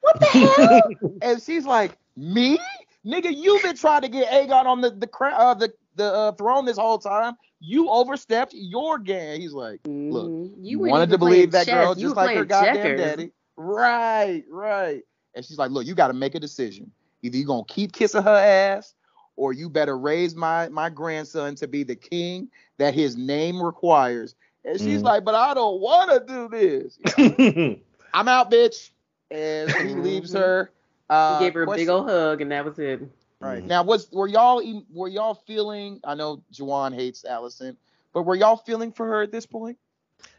What 0.01 0.17
the 0.21 0.27
hell? 0.27 0.97
and 1.23 1.43
she's 1.43 1.67
like, 1.67 1.97
"Me, 2.17 2.59
nigga, 3.07 3.35
you've 3.35 3.63
been 3.63 3.77
trying 3.77 4.03
to 4.03 4.09
get 4.09 4.29
Aegon 4.33 4.67
on 4.67 4.81
the 4.81 4.91
the 4.91 5.07
cra- 5.07 5.35
uh, 5.37 5.55
the 5.55 5.73
the 5.95 6.05
uh, 6.13 6.33
throne 6.33 6.65
this 6.65 6.79
whole 6.79 6.99
time. 6.99 7.35
You 7.61 7.91
overstepped 7.91 8.53
your 8.55 8.99
game." 8.99 9.41
He's 9.41 9.53
like, 9.55 9.81
"Look, 10.09 10.33
Mhm. 10.33 10.53
you 10.63 10.81
wanted 10.81 11.11
to 11.11 11.19
believe 11.19 11.51
playing 11.51 11.51
that 11.53 11.69
girl 11.71 11.95
you 11.95 12.13
just 12.13 12.17
like 12.17 12.35
her 12.35 12.45
playing 12.45 12.47
goddamn 12.47 12.95
checkers. 12.95 12.97
daddy." 12.97 13.33
Right, 13.57 14.45
right. 14.51 15.03
And 15.35 15.45
she's 15.45 15.59
like, 15.59 15.71
"Look, 15.71 15.87
you 15.87 15.95
got 15.95 16.09
to 16.09 16.15
make 16.15 16.35
a 16.35 16.41
decision. 16.41 16.91
Either 17.23 17.37
you're 17.37 17.47
gonna 17.47 17.65
keep 17.67 17.93
kissing 17.93 18.23
her 18.23 18.31
ass, 18.37 18.95
or 19.37 19.53
you 19.53 19.69
better 19.69 19.99
raise 19.99 20.35
my 20.35 20.69
my 20.69 20.89
grandson 20.91 21.55
to 21.57 21.67
be 21.69 21.83
the 21.83 21.97
king 21.97 22.49
that 22.79 22.95
his 22.95 23.17
name 23.17 23.63
requires." 23.63 24.35
And 24.65 24.79
she's 24.81 25.01
Mhm. 25.01 25.05
like, 25.05 25.25
"But 25.25 25.35
I 25.35 25.55
don't 25.55 25.81
want 25.81 26.11
to 26.11 26.21
do 26.27 26.49
this. 26.49 26.99
I'm 28.15 28.29
out, 28.29 28.51
bitch." 28.51 28.91
And 29.31 29.71
so 29.71 29.83
he 29.83 29.95
leaves 29.95 30.33
Mhm. 30.33 30.39
her. 30.39 30.71
Uh, 31.09 31.39
He 31.39 31.45
gave 31.45 31.55
her 31.55 31.63
a 31.63 31.67
big 31.69 31.89
old 31.89 32.09
hug, 32.09 32.41
and 32.41 32.51
that 32.51 32.65
was 32.65 32.79
it. 32.79 33.01
Right 33.41 33.63
Mhm. 33.63 33.67
now, 33.67 33.83
was 33.83 34.11
were 34.13 34.27
y'all 34.27 34.63
were 34.93 35.09
y'all 35.09 35.35
feeling? 35.35 36.01
I 36.05 36.15
know 36.15 36.43
Juwan 36.53 36.95
hates 36.95 37.25
Alicent, 37.29 37.77
but 38.13 38.23
were 38.23 38.35
y'all 38.35 38.57
feeling 38.57 38.93
for 38.93 39.07
her 39.07 39.23
at 39.23 39.31
this 39.33 39.47
point? 39.47 39.79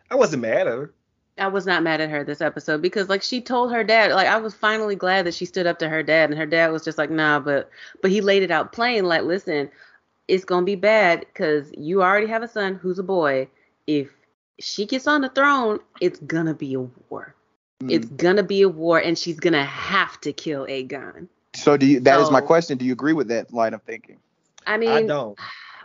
I 0.10 0.16
wasn't 0.16 0.42
mad 0.42 0.68
at 0.68 0.78
her. 0.78 0.94
I 1.40 1.48
was 1.48 1.66
not 1.66 1.84
mad 1.84 2.02
at 2.02 2.10
her 2.10 2.24
this 2.24 2.42
episode 2.42 2.82
because 2.82 3.10
like 3.10 3.22
she 3.22 3.42
told 3.42 3.72
her 3.72 3.84
dad 3.84 4.12
like 4.12 4.28
I 4.28 4.38
was 4.38 4.54
finally 4.54 4.96
glad 4.96 5.26
that 5.26 5.34
she 5.34 5.46
stood 5.46 5.68
up 5.68 5.80
to 5.80 5.90
her 5.90 6.04
dad 6.04 6.30
and 6.30 6.40
her 6.40 6.46
dad 6.46 6.72
was 6.72 6.84
just 6.84 6.98
like 6.98 7.10
nah 7.12 7.40
but 7.40 7.70
but 8.02 8.12
he 8.12 8.22
laid 8.22 8.44
it 8.44 8.52
out 8.52 8.72
plain 8.74 9.06
like 9.06 9.24
listen 9.24 9.70
it's 10.28 10.46
gonna 10.46 10.66
be 10.66 10.76
bad 10.76 11.22
because 11.22 11.72
you 11.78 12.02
already 12.02 12.28
have 12.28 12.44
a 12.44 12.48
son 12.48 12.76
who's 12.76 13.00
a 13.00 13.04
boy 13.04 13.48
if 13.86 14.10
she 14.60 14.86
gets 14.86 15.08
on 15.08 15.22
the 15.22 15.30
throne 15.30 15.80
it's 16.02 16.20
gonna 16.20 16.54
be 16.54 16.74
a 16.74 16.82
war 16.82 17.34
Mm. 17.80 17.92
it's 17.92 18.08
gonna 18.08 18.42
be 18.42 18.64
a 18.64 18.70
war 18.70 18.98
and 18.98 19.16
she's 19.20 19.40
gonna 19.40 19.64
have 19.64 20.20
to 20.22 20.34
kill 20.34 20.66
Aegon 20.66 21.28
So 21.54 21.78
do 21.78 21.86
you? 21.86 22.00
That 22.00 22.20
is 22.20 22.32
my 22.32 22.42
question. 22.42 22.80
Do 22.80 22.86
you 22.86 22.94
agree 22.94 23.14
with 23.14 23.28
that 23.28 23.54
line 23.54 23.76
of 23.76 23.84
thinking? 23.84 24.18
I 24.66 24.78
mean 24.78 24.90
I 24.90 25.06
don't. 25.06 25.38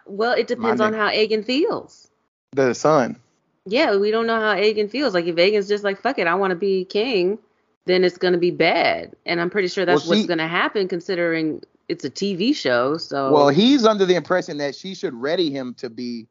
well 0.07 0.33
it 0.33 0.47
depends 0.47 0.81
on 0.81 0.95
how 0.95 1.11
Aegon 1.11 1.45
feels 1.45 2.11
The 2.53 2.73
son. 2.75 3.19
Yeah, 3.67 3.97
we 3.97 4.11
don't 4.11 4.27
know 4.27 4.41
how 4.41 4.55
Aegon 4.55 4.91
feels. 4.91 5.15
Like 5.15 5.27
if 5.27 5.37
Aegon's 5.37 5.69
just 5.69 5.85
like 5.85 6.01
fuck 6.01 6.19
it, 6.19 6.27
I 6.27 6.35
want 6.35 6.51
to 6.51 6.57
be 6.57 6.85
king, 6.85 7.39
then 7.87 8.05
it's 8.05 8.19
gonna 8.19 8.39
be 8.39 8.51
bad. 8.51 9.15
And 9.27 9.41
I'm 9.41 9.51
pretty 9.51 9.69
sure 9.69 9.85
that's 9.85 10.05
Well, 10.05 10.17
what's 10.17 10.27
gonna 10.27 10.49
happen 10.49 10.89
considering 10.89 11.63
it's 11.89 12.05
a 12.05 12.11
TV 12.11 12.55
show. 12.55 12.97
So 12.97 13.33
Well, 13.33 13.49
he's 13.49 13.85
under 13.85 14.05
the 14.07 14.15
impression 14.15 14.59
that 14.59 14.75
she 14.75 14.95
should 14.95 15.15
ready 15.15 15.51
him 15.51 15.75
to 15.75 15.91
be 15.91 16.27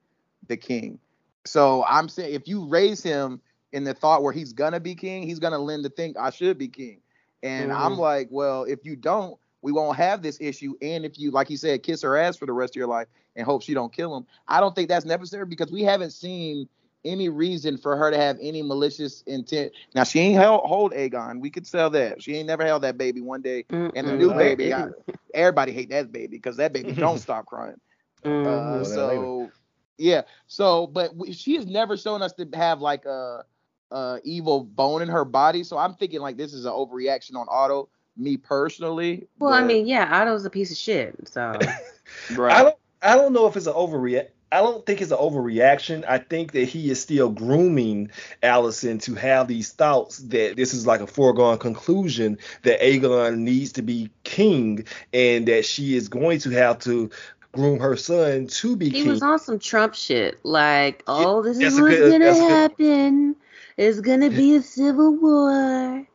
the 0.48 0.58
king. 0.58 1.00
So 1.46 1.84
I'm 1.88 2.10
saying 2.10 2.34
if 2.34 2.48
you 2.48 2.66
raise 2.68 3.02
him 3.02 3.42
in 3.72 3.84
the 3.84 3.94
thought 3.94 4.24
where 4.24 4.34
he's 4.34 4.54
gonna 4.54 4.80
be 4.80 4.96
king, 4.96 5.24
he's 5.24 5.40
gonna 5.40 5.60
learn 5.60 5.84
to 5.84 5.90
think 5.90 6.18
I 6.18 6.30
should 6.30 6.58
be 6.58 6.68
king. 6.68 7.02
And 7.44 7.72
I'm 7.72 7.94
Mhm. 7.94 7.98
like, 7.98 8.28
well, 8.30 8.64
if 8.64 8.86
you 8.86 8.96
don't, 8.96 9.38
we 9.62 9.72
won't 9.72 9.98
have 9.98 10.22
this 10.22 10.40
issue. 10.42 10.76
And 10.82 11.06
if 11.06 11.18
you, 11.20 11.32
like 11.32 11.50
you 11.50 11.58
said, 11.58 11.84
kiss 11.84 12.02
her 12.02 12.18
ass 12.18 12.38
for 12.38 12.46
the 12.46 12.54
rest 12.54 12.74
of 12.74 12.78
your 12.78 12.88
life 12.88 13.08
and 13.36 13.46
hope 13.46 13.64
she 13.64 13.74
don't 13.74 13.94
kill 13.94 14.16
him, 14.16 14.26
I 14.48 14.60
don't 14.60 14.76
think 14.76 14.90
that's 14.90 15.06
necessary 15.06 15.46
because 15.46 15.72
we 15.72 15.84
haven't 15.84 16.12
seen 16.12 16.68
any 17.04 17.30
reason 17.30 17.78
for 17.78 17.96
her 17.96 18.12
to 18.12 18.18
have 18.18 18.38
any 18.42 18.62
malicious 18.62 19.24
intent. 19.28 19.72
Now 19.96 20.04
she 20.04 20.20
ain't 20.20 20.38
held, 20.38 20.62
hold 20.66 20.94
Aegon. 20.94 21.40
We 21.40 21.50
could 21.50 21.66
sell 21.66 21.90
that. 21.92 22.22
She 22.22 22.36
ain't 22.36 22.48
never 22.48 22.66
held 22.66 22.84
that 22.84 22.98
baby 22.98 23.22
one 23.22 23.42
day. 23.42 23.66
And 23.70 24.08
the 24.08 24.16
new 24.16 24.34
baby, 24.34 24.74
I, 24.74 24.88
everybody 25.34 25.72
hate 25.72 25.90
that 25.90 26.12
baby 26.12 26.38
because 26.38 26.58
that 26.58 26.74
baby 26.74 26.92
don't 26.94 27.18
stop 27.20 27.46
crying. 27.46 27.80
mhm. 28.24 28.46
Uh, 28.46 28.84
so 28.84 29.52
yeah, 29.98 30.22
so 30.48 30.88
but 30.88 31.16
we, 31.16 31.32
she 31.32 31.56
has 31.56 31.66
never 31.66 31.96
shown 31.98 32.22
us 32.22 32.34
to 32.34 32.48
have 32.54 32.82
like 32.82 33.06
a, 33.06 33.46
a 33.92 34.20
evil 34.24 34.64
bone 34.64 35.02
in 35.02 35.08
her 35.10 35.26
body. 35.26 35.64
So 35.64 35.78
I'm 35.78 35.94
thinking 35.94 36.22
like 36.22 36.38
this 36.38 36.54
is 36.54 36.66
an 36.66 36.72
overreaction 36.72 37.36
on 37.36 37.48
Otto. 37.50 37.90
Me 38.18 38.36
personally. 38.36 39.28
well, 39.40 39.54
I 39.54 39.64
mean, 39.64 39.88
yeah, 39.88 40.08
Otto's 40.12 40.44
a 40.46 40.50
piece 40.50 40.70
of 40.70 40.78
shit. 40.78 41.16
So 41.28 41.58
right. 42.36 42.54
I 42.54 42.64
don't. 42.64 42.76
I 43.02 43.16
don't 43.16 43.34
know 43.34 43.48
if 43.48 43.56
it's 43.56 43.68
an 43.68 43.74
overreact. 43.74 44.30
I 44.52 44.58
don't 44.62 44.86
think 44.86 45.02
it's 45.02 45.12
an 45.12 45.18
overreaction. 45.18 46.04
I 46.08 46.18
think 46.18 46.52
that 46.52 46.66
he 46.66 46.90
is 46.92 47.02
still 47.02 47.30
grooming 47.30 48.12
Alicent 48.44 49.02
to 49.04 49.16
have 49.16 49.48
these 49.48 49.72
thoughts 49.72 50.18
that 50.18 50.56
this 50.58 50.74
is 50.74 50.86
like 50.86 51.00
a 51.02 51.08
foregone 51.08 51.58
conclusion 51.58 52.38
that 52.64 52.82
Aegon 52.82 53.40
needs 53.40 53.72
to 53.74 53.82
be 53.82 54.10
king 54.24 54.86
and 55.14 55.48
that 55.48 55.66
she 55.66 55.96
is 55.96 56.10
going 56.10 56.40
to 56.40 56.50
have 56.50 56.80
to 56.80 57.10
groom 57.54 57.80
her 57.80 57.96
son 57.96 58.48
to 58.48 58.76
be 58.76 58.86
he 58.86 58.92
king. 58.92 59.04
He 59.04 59.10
was 59.10 59.22
on 59.22 59.40
some 59.40 59.60
Trump 59.60 59.94
shit. 59.96 60.40
Like, 60.44 61.04
oh, 61.08 61.42
this 61.42 61.58
that's 61.58 61.76
is 61.76 61.82
what's 61.82 61.96
good- 61.96 62.12
gonna 62.12 62.32
a 62.32 62.34
good- 62.34 62.50
happen. 62.50 63.36
It's 63.78 64.00
gonna 64.02 64.30
be 64.30 64.56
a 64.56 64.62
civil 64.62 65.16
war. 65.16 66.06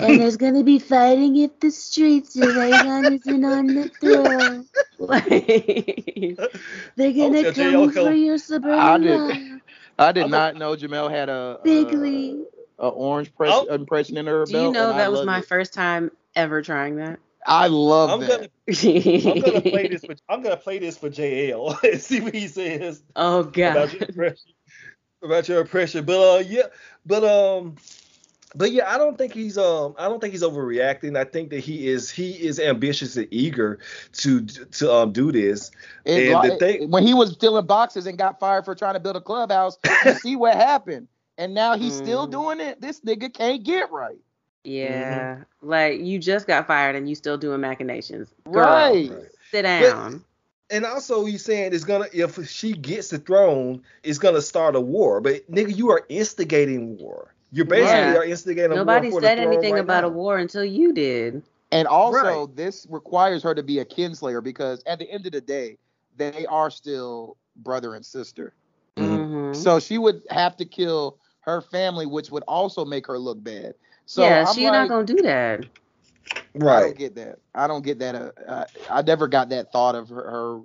And 0.00 0.20
there's 0.20 0.36
gonna 0.36 0.64
be 0.64 0.78
fighting 0.78 1.36
if 1.36 1.60
the 1.60 1.70
streets 1.70 2.36
if 2.36 2.54
Aegon 2.54 3.14
isn't 3.14 3.44
on 3.44 3.74
the 3.74 3.88
throne. 4.00 4.66
Like, 4.98 5.28
they're 6.96 7.12
gonna 7.12 7.44
Okay, 7.44 7.46
come 7.46 7.90
okay. 7.90 8.00
for 8.02 8.12
your 8.12 8.38
I 8.72 8.98
suburban. 8.98 9.62
I 9.98 10.12
did 10.12 10.26
I'm 10.26 10.30
not 10.30 10.56
know 10.56 10.76
Jamel 10.76 11.10
had 11.10 11.28
a 11.28 11.58
Bigly. 11.64 12.44
a, 12.78 12.86
a 12.86 12.88
orange 12.88 13.34
press, 13.34 13.62
Oh. 13.62 13.66
impression 13.68 14.16
in 14.18 14.26
her 14.26 14.46
Do 14.46 14.54
belt. 14.54 14.66
you 14.66 14.70
know 14.72 14.90
and 14.90 14.92
I 14.92 15.00
that 15.00 15.10
was 15.10 15.22
my 15.22 15.40
it. 15.40 15.46
first 15.48 15.74
time 15.74 16.10
ever 16.34 16.62
trying 16.62 16.96
that? 16.96 17.18
I 17.46 17.68
love 17.68 18.10
I'm 18.12 18.20
that. 18.20 18.30
gonna 18.30 18.48
I'm 19.26 19.40
gonna 19.40 19.62
play 19.62 19.88
this 19.88 20.04
for 20.04 20.14
I'm 20.28 20.42
gonna 20.42 20.56
play 20.56 20.78
this 20.78 20.98
for 20.98 21.10
JL 21.10 21.82
and 21.92 22.00
see 22.00 22.20
what 22.20 22.34
he 22.34 22.48
says 22.48 23.02
oh 23.16 23.44
God. 23.44 23.74
about 23.74 23.92
your 23.92 24.02
impression. 24.08 24.52
About 25.22 25.48
your 25.48 25.60
impression. 25.60 26.04
But 26.04 26.36
uh 26.36 26.38
yeah, 26.40 26.66
but 27.06 27.24
um 27.24 27.76
but 28.56 28.72
yeah, 28.72 28.92
I 28.92 28.98
don't 28.98 29.16
think 29.18 29.32
he's 29.32 29.56
um 29.58 29.94
I 29.98 30.08
don't 30.08 30.20
think 30.20 30.32
he's 30.32 30.42
overreacting. 30.42 31.16
I 31.16 31.24
think 31.24 31.50
that 31.50 31.60
he 31.60 31.88
is 31.88 32.10
he 32.10 32.30
is 32.32 32.58
ambitious 32.58 33.16
and 33.16 33.28
eager 33.30 33.78
to 34.14 34.44
to 34.44 34.92
um 34.92 35.12
do 35.12 35.30
this. 35.32 35.70
It- 36.04 36.30
And 36.32 36.50
the 36.50 36.56
thing- 36.58 36.90
when 36.90 37.06
he 37.06 37.14
was 37.14 37.32
stealing 37.32 37.66
boxes 37.66 38.06
and 38.06 38.16
got 38.18 38.40
fired 38.40 38.64
for 38.64 38.74
trying 38.74 38.94
to 38.94 39.00
build 39.00 39.16
a 39.16 39.20
clubhouse, 39.20 39.78
you 40.04 40.12
see 40.14 40.36
what 40.36 40.54
happened. 40.54 41.08
And 41.38 41.52
now 41.54 41.76
he's 41.76 41.94
still 41.94 42.26
Mhm. 42.26 42.30
doing 42.32 42.60
it. 42.60 42.80
This 42.80 43.00
nigga 43.00 43.32
can't 43.32 43.62
get 43.62 43.92
right. 43.92 44.16
Yeah. 44.64 45.38
Like 45.62 46.00
you 46.00 46.18
just 46.18 46.46
got 46.46 46.66
fired 46.66 46.96
and 46.96 47.08
you 47.08 47.14
still 47.14 47.36
doing 47.38 47.60
machinations. 47.60 48.28
Girl, 48.50 48.64
Right. 48.64 49.12
Sit 49.50 49.62
down. 49.62 50.24
And 50.70 50.84
also 50.84 51.24
he's 51.24 51.44
saying 51.44 51.72
it's 51.74 51.84
gonna 51.84 52.06
if 52.12 52.44
she 52.48 52.72
gets 52.72 53.10
the 53.10 53.18
throne, 53.18 53.82
it's 54.02 54.18
gonna 54.18 54.42
start 54.42 54.74
a 54.74 54.80
war. 54.80 55.20
But 55.20 55.48
nigga, 55.48 55.76
you 55.76 55.90
are 55.92 56.04
instigating 56.08 56.96
war. 56.98 57.32
You 57.56 57.64
basically 57.64 57.96
Yeah. 57.98 58.16
are 58.16 58.24
instigating 58.24 58.72
a 58.72 58.74
Nobody 58.76 59.08
war 59.08 59.20
for 59.20 59.26
said 59.26 59.38
anything 59.38 59.72
right 59.72 59.80
about 59.80 60.04
now. 60.04 60.08
a 60.08 60.12
war 60.12 60.36
until 60.36 60.64
you 60.64 60.92
did. 60.92 61.42
And 61.72 61.88
also, 61.88 62.46
Right. 62.46 62.56
this 62.56 62.86
requires 62.90 63.42
her 63.42 63.54
to 63.54 63.62
be 63.62 63.78
a 63.78 63.84
kinslayer 63.84 64.42
because 64.42 64.82
at 64.86 64.98
the 64.98 65.10
end 65.10 65.24
of 65.24 65.32
the 65.32 65.40
day, 65.40 65.78
they 66.16 66.44
are 66.46 66.70
still 66.70 67.36
brother 67.56 67.94
and 67.94 68.04
sister. 68.04 68.52
Mhm. 68.98 69.54
So 69.56 69.78
she 69.80 69.96
would 69.96 70.22
have 70.28 70.56
to 70.58 70.66
kill 70.66 71.18
her 71.40 71.62
family, 71.62 72.04
which 72.04 72.30
would 72.30 72.42
also 72.46 72.84
make 72.84 73.06
her 73.06 73.18
look 73.18 73.42
bad. 73.42 73.74
So 74.04 74.22
yeah, 74.22 74.44
she's 74.44 74.64
like, 74.64 74.72
not 74.72 74.88
gonna 74.88 75.04
do 75.04 75.22
that. 75.22 75.64
Right. 76.54 76.76
I 76.76 76.80
don't 76.80 76.98
get 76.98 77.14
that. 77.16 77.38
I 77.54 77.66
don't 77.66 77.84
get 77.84 77.98
that. 78.00 78.14
Uh, 78.14 78.30
uh, 78.46 78.64
I 78.90 79.02
never 79.02 79.28
got 79.28 79.48
that 79.50 79.72
thought 79.72 79.94
of 79.94 80.08
her, 80.10 80.30
her 80.30 80.60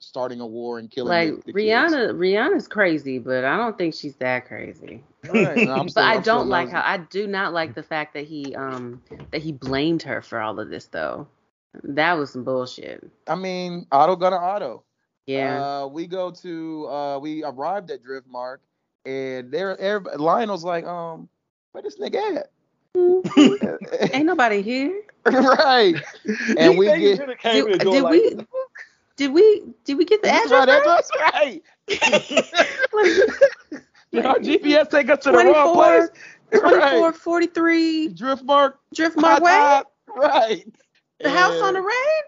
starting 0.00 0.40
a 0.40 0.46
war 0.46 0.78
and 0.78 0.90
killing 0.90 1.10
Like 1.10 1.30
the, 1.30 1.52
the 1.52 1.52
kids. 1.52 1.54
Rihanna, 1.56 2.14
Rihanna's 2.16 2.68
crazy, 2.68 3.18
but 3.18 3.44
I 3.44 3.56
don't 3.56 3.76
think 3.78 3.94
she's 3.94 4.16
that 4.16 4.46
crazy. 4.46 5.02
Right, 5.28 5.56
and 5.58 5.70
I'm 5.70 5.86
But 5.94 6.04
I 6.04 6.18
don't 6.18 6.48
like 6.48 6.66
nosy. 6.68 6.76
how 6.76 6.82
I 6.84 6.98
do 6.98 7.26
not 7.26 7.52
like 7.52 7.74
the 7.74 7.82
fact 7.82 8.14
that 8.14 8.24
he 8.26 8.54
um 8.54 9.02
that 9.30 9.42
he 9.42 9.52
blamed 9.52 10.02
her 10.02 10.22
for 10.22 10.40
all 10.40 10.58
of 10.58 10.70
this 10.70 10.86
though. 10.86 11.28
That 11.82 12.14
was 12.14 12.32
some 12.32 12.44
bullshit. 12.44 13.08
I 13.26 13.34
mean, 13.34 13.86
Otto 13.90 14.16
gonna 14.16 14.36
Otto. 14.36 14.84
Yeah. 15.26 15.82
Uh, 15.82 15.86
we 15.86 16.06
go 16.06 16.30
to 16.30 16.88
uh, 16.88 17.18
we 17.18 17.42
arrived 17.44 17.90
at 17.90 18.02
Driftmark, 18.02 18.58
and 19.06 19.50
there, 19.50 19.78
everybody, 19.80 20.16
Lyonel's 20.18 20.64
like, 20.64 20.84
um, 20.84 21.28
where 21.72 21.82
this 21.82 21.98
nigga 21.98 22.36
at? 22.36 22.50
Ain't 24.14 24.26
nobody 24.26 24.62
here. 24.62 25.02
right. 25.26 25.96
And 26.58 26.78
we 26.78 26.86
get 26.86 27.38
came 27.40 27.66
Did, 27.66 27.80
door 27.80 27.94
did 27.94 28.02
like, 28.02 28.10
we 28.12 28.36
did 29.16 29.32
we 29.32 29.62
did 29.84 29.98
we 29.98 30.04
get 30.04 30.22
the 30.22 30.28
That's 30.28 30.52
address? 30.52 31.10
right. 31.18 31.62
right? 31.88 32.00
That's 32.00 32.30
right. 32.92 33.82
Did 34.14 34.26
our 34.26 34.38
GPS 34.38 34.88
take 34.90 35.10
us 35.10 35.24
to 35.24 35.32
the 35.32 35.38
wrong 35.38 35.74
place? 35.74 36.08
24, 36.52 36.78
Right. 36.78 37.16
43 37.16 38.08
Driftmark. 38.14 38.74
Driftmark 38.94 39.22
hot 39.40 39.42
Way. 39.42 39.82
Right. 40.16 40.64
The 41.20 41.30
house 41.30 41.60
on 41.60 41.74
the 41.74 41.80
rain. 41.80 41.94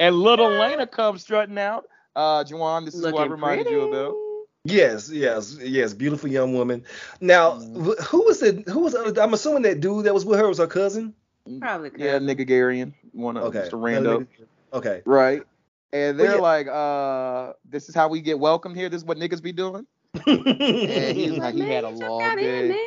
And 0.00 0.14
little 0.14 0.46
Laena 0.48 0.88
comes 0.88 1.22
strutting 1.22 1.58
out. 1.58 1.86
Uh, 2.14 2.44
Juwan, 2.44 2.84
this 2.84 2.94
is 2.94 3.02
what 3.02 3.14
I 3.14 3.16
Looking 3.18 3.32
reminded 3.32 3.66
pretty. 3.66 3.80
you 3.80 3.88
about. 3.92 4.14
Yes, 4.64 5.10
yes, 5.10 5.56
yes, 5.60 5.92
beautiful 5.94 6.28
young 6.30 6.52
woman. 6.54 6.84
Now, 7.20 7.52
Mm. 7.58 7.98
who 8.04 8.24
was 8.24 8.38
the 8.40 8.62
who 8.68 8.80
was 8.80 8.92
the 8.92 9.20
I'm 9.20 9.34
assuming 9.34 9.62
that 9.62 9.80
dude 9.80 10.04
that 10.04 10.14
was 10.14 10.24
with 10.24 10.38
her 10.38 10.46
was 10.48 10.58
her 10.58 10.66
cousin. 10.68 11.14
Probably 11.60 11.90
Yeah, 11.96 12.12
cousin. 12.18 12.28
nigga 12.28 12.48
Garian, 12.48 12.92
one 13.12 13.36
of 13.36 13.44
Okay. 13.44 13.68
Mr. 13.68 13.72
Rando. 13.72 14.26
Okay. 14.72 15.02
Right. 15.04 15.42
And 15.92 16.20
they're 16.20 16.34
yeah. 16.36 16.40
like, 16.42 16.66
uh, 16.68 17.54
this 17.68 17.88
is 17.88 17.94
how 17.94 18.08
we 18.08 18.20
get 18.20 18.38
welcomed 18.38 18.76
here. 18.76 18.88
This 18.90 19.00
is 19.00 19.04
what 19.06 19.16
niggas 19.18 19.42
be 19.42 19.52
doing. 19.52 19.86
And 20.14 20.46
he's 21.16 21.32
like, 21.32 21.54
he 21.54 21.62
had 21.62 21.84
a 21.84 21.88
long 21.88 22.20
got 22.20 22.38
in, 22.38 22.68
day. 22.68 22.86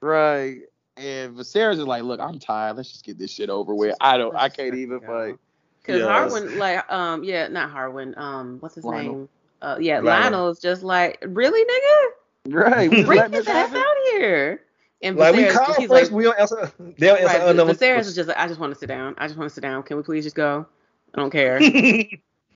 Right. 0.00 0.60
And 0.96 1.36
Viserys 1.36 1.72
is 1.74 1.86
like, 1.86 2.02
look, 2.02 2.20
I'm 2.20 2.38
tired. 2.38 2.76
Let's 2.76 2.90
just 2.90 3.04
get 3.04 3.18
this 3.18 3.30
shit 3.30 3.50
over 3.50 3.74
with. 3.74 3.96
I 4.00 4.18
don't, 4.18 4.34
I 4.36 4.48
can't 4.48 4.74
even 4.74 5.00
fight. 5.00 5.36
Cause 5.84 5.98
Yes. 5.98 6.06
Harwin, 6.06 6.58
like, 6.58 6.92
um, 6.92 7.24
yeah, 7.24 7.48
not 7.48 7.70
Harwin. 7.72 8.16
Um, 8.18 8.58
what's 8.60 8.74
his 8.74 8.84
Lyonel. 8.84 9.02
name? 9.02 9.28
Uh, 9.62 9.76
yeah, 9.80 10.00
Lyonel. 10.00 10.30
Lyonel's 10.32 10.60
just 10.60 10.82
like, 10.82 11.22
really, 11.26 11.64
nigga, 11.64 12.10
Right. 12.48 12.90
We 12.90 12.96
just 12.96 13.06
bring 13.06 13.32
his 13.32 13.46
ass 13.48 13.74
out 13.74 13.96
here. 14.12 14.62
And 15.02 15.16
like 15.16 15.34
we 15.34 15.46
call 15.46 15.74
he's 15.74 15.88
first, 15.88 16.10
like, 16.10 16.10
we 16.10 16.24
don't 16.24 16.38
answer. 16.38 16.70
They 16.78 17.06
don't 17.06 17.20
answer 17.20 17.38
right, 17.38 17.48
unknown. 17.48 17.68
Viserys 17.68 17.96
was 17.98 18.14
just 18.14 18.28
like, 18.28 18.36
I 18.36 18.46
just 18.46 18.60
want 18.60 18.72
to 18.74 18.78
sit 18.78 18.88
down. 18.88 19.14
I 19.18 19.26
just 19.26 19.38
want 19.38 19.48
to 19.48 19.54
sit 19.54 19.62
down. 19.62 19.82
Can 19.82 19.96
we 19.96 20.02
please 20.02 20.24
just 20.24 20.36
go? 20.36 20.66
I 21.14 21.18
don't 21.20 21.30
care. 21.32 21.58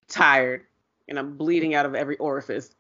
Tired, 0.08 0.64
and 1.08 1.18
I'm 1.18 1.36
bleeding 1.36 1.74
out 1.74 1.86
of 1.86 1.94
every 1.94 2.16
orifice. 2.18 2.74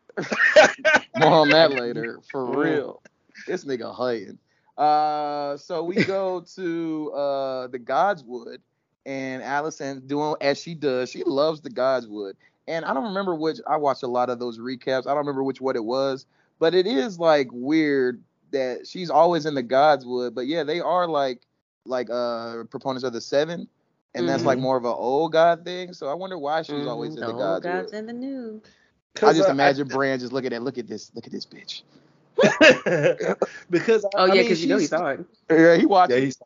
More 1.14 1.34
on 1.34 1.50
that 1.50 1.70
later, 1.72 2.20
for 2.30 2.58
real. 2.60 3.02
This 3.46 3.64
nigga 3.64 3.94
hating. 3.96 4.38
Uh, 4.76 5.56
so 5.56 5.82
we 5.84 6.00
go 6.00 6.40
to 6.56 7.12
uh 7.12 7.66
the 7.68 7.78
Godswood, 7.78 8.58
and 9.06 9.42
Alicent 9.42 10.06
doing 10.06 10.34
as 10.40 10.60
she 10.60 10.74
does. 10.74 11.10
She 11.10 11.22
loves 11.24 11.60
the 11.60 11.70
Godswood, 11.70 12.34
and 12.66 12.84
I 12.84 12.92
don't 12.94 13.04
remember 13.04 13.34
which. 13.34 13.58
I 13.66 13.76
watched 13.76 14.02
a 14.02 14.08
lot 14.08 14.30
of 14.30 14.38
those 14.38 14.58
recaps. 14.58 15.06
I 15.06 15.10
don't 15.10 15.18
remember 15.18 15.42
which 15.42 15.60
what 15.60 15.76
it 15.76 15.84
was, 15.84 16.26
but 16.58 16.74
it 16.74 16.86
is 16.86 17.18
like 17.18 17.48
weird 17.52 18.22
that 18.52 18.86
she's 18.86 19.10
always 19.10 19.46
in 19.46 19.54
the 19.54 19.62
Godswood, 19.62 20.34
but 20.34 20.46
yeah, 20.46 20.62
they 20.64 20.80
are 20.80 21.06
like 21.06 21.46
like 21.84 22.08
uh 22.10 22.64
proponents 22.70 23.04
of 23.04 23.12
the 23.12 23.20
seven, 23.20 23.68
and 24.14 24.28
that's 24.28 24.44
like 24.44 24.58
Mhm. 24.58 24.60
more 24.60 24.76
of 24.76 24.84
an 24.84 24.94
old 24.96 25.32
God 25.32 25.64
thing. 25.64 25.92
So 25.92 26.08
I 26.08 26.14
wonder 26.14 26.38
why 26.38 26.62
she's 26.62 26.86
always 26.86 27.14
Mhm, 27.14 27.16
in 27.16 27.24
the, 27.24 27.26
the 27.26 27.32
old 27.32 27.62
Godswood. 27.62 27.62
gods 27.62 27.92
and 27.92 28.08
the 28.08 28.12
new. 28.12 28.62
I 29.16 29.20
'Cause, 29.20 29.36
just 29.36 29.48
uh, 29.48 29.52
imagine 29.52 29.86
Bran 29.88 30.18
just 30.18 30.32
looking 30.32 30.52
at 30.52 30.62
look 30.62 30.78
at 30.78 30.88
this 30.88 31.10
look 31.14 31.26
at 31.26 31.32
this 31.32 31.46
bitch. 31.46 31.82
because 33.70 34.04
Oh 34.04 34.24
I 34.24 34.26
yeah, 34.26 34.32
mean, 34.34 34.42
because 34.42 34.62
you 34.62 34.68
know 34.68 34.78
he 34.78 34.86
saw 34.86 35.08
it. 35.10 35.24
Yeah, 35.48 35.76
he 35.76 35.86
watched. 35.86 36.12
Yeah, 36.12 36.18
he's, 36.18 36.38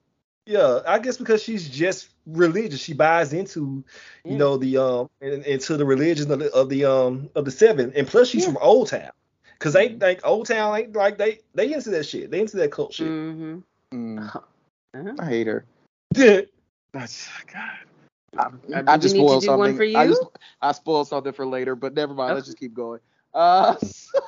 yeah, 0.46 0.80
I 0.86 0.98
guess 0.98 1.16
because 1.16 1.42
she's 1.42 1.68
just 1.68 2.10
religious. 2.26 2.80
She 2.80 2.92
buys 2.92 3.32
into, 3.32 3.84
you 4.24 4.32
Yeah. 4.32 4.36
know, 4.36 4.56
the 4.58 4.76
um 4.76 5.08
into 5.20 5.76
the 5.76 5.84
religion 5.86 6.30
of 6.30 6.38
the 6.40 6.52
of 6.52 6.68
the 6.68 6.84
um 6.84 7.30
of 7.34 7.44
the 7.46 7.50
seven, 7.50 7.92
and 7.96 8.06
plus 8.06 8.28
she's 8.28 8.44
Yeah. 8.44 8.52
from 8.52 8.62
Oldtown. 8.62 9.10
Cause 9.60 9.72
they 9.72 9.88
Mhm. 9.88 9.98
think 10.00 10.20
Oldtown 10.22 10.78
ain't 10.78 10.94
like 10.94 11.18
they 11.18 11.40
they 11.54 11.72
into 11.72 11.90
that 11.90 12.04
shit. 12.04 12.30
They 12.30 12.40
into 12.40 12.58
that 12.58 12.70
cult 12.70 12.92
shit. 12.92 13.08
Mm-hmm. 13.08 13.58
Mm, 13.92 14.18
Uh-huh. 14.94 15.14
I 15.18 15.24
hate 15.26 15.46
her. 15.46 15.64
Yeah. 16.16 16.42
That's 16.92 17.28
God. 17.52 17.70
I, 18.36 18.48
I 18.86 18.96
just 18.98 19.14
we 19.14 19.20
need 19.22 19.28
to 19.28 19.40
spoiled 19.40 19.40
do 19.40 19.48
one 19.48 19.58
something. 19.58 19.76
for 19.76 19.84
I 19.84 20.04
you? 20.04 20.10
just 20.10 20.22
I 20.60 20.72
spoiled 20.72 21.08
something 21.08 21.32
for 21.32 21.46
later, 21.46 21.74
but 21.74 21.94
never 21.94 22.14
mind. 22.14 22.34
Let's 22.34 22.46
just 22.46 22.58
keep 22.58 22.74
going. 22.74 23.00
Uh, 23.32 23.76
so, 23.78 24.18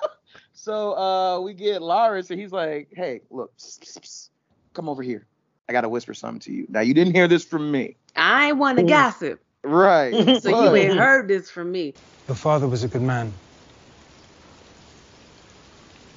so 0.53 0.97
uh, 0.97 1.41
we 1.41 1.55
get 1.55 1.83
Larys, 1.83 2.31
and 2.31 2.41
he's 2.41 2.53
like, 2.53 2.89
"Hey, 2.93 3.21
look, 3.31 3.57
psst, 3.59 3.81
psst, 3.81 4.01
psst. 4.01 4.29
come 4.75 4.89
over 4.89 5.03
here. 5.03 5.27
I 5.69 5.73
gotta 5.73 5.89
whisper 5.89 6.15
something 6.15 6.41
to 6.41 6.53
you. 6.53 6.67
Now 6.69 6.81
you 6.81 6.95
didn't 6.95 7.15
hear 7.15 7.29
this 7.29 7.45
from 7.45 7.71
me, 7.71 7.97
I 8.17 8.53
want 8.53 8.79
to 8.79 8.85
gossip, 8.85 9.41
right? 9.63 10.13
so 10.43 10.49
you 10.51 10.75
ain't 10.75 10.99
heard 10.99 11.29
this 11.29 11.51
from 11.51 11.71
me. 11.71 11.95
Your 12.27 12.37
father 12.37 12.67
was 12.67 12.83
a 12.85 12.89
good 12.89 13.03
man. 13.03 13.33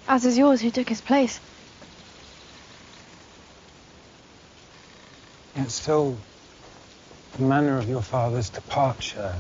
As 0.08 0.26
is 0.26 0.38
yours, 0.38 0.62
who 0.62 0.70
took 0.72 0.90
his 0.90 1.02
place. 1.02 1.40
Yet 5.56 5.72
still, 5.72 6.18
the 7.38 7.44
manner 7.44 7.80
of 7.80 7.90
your 7.90 8.02
father's 8.02 8.50
departure. 8.50 9.36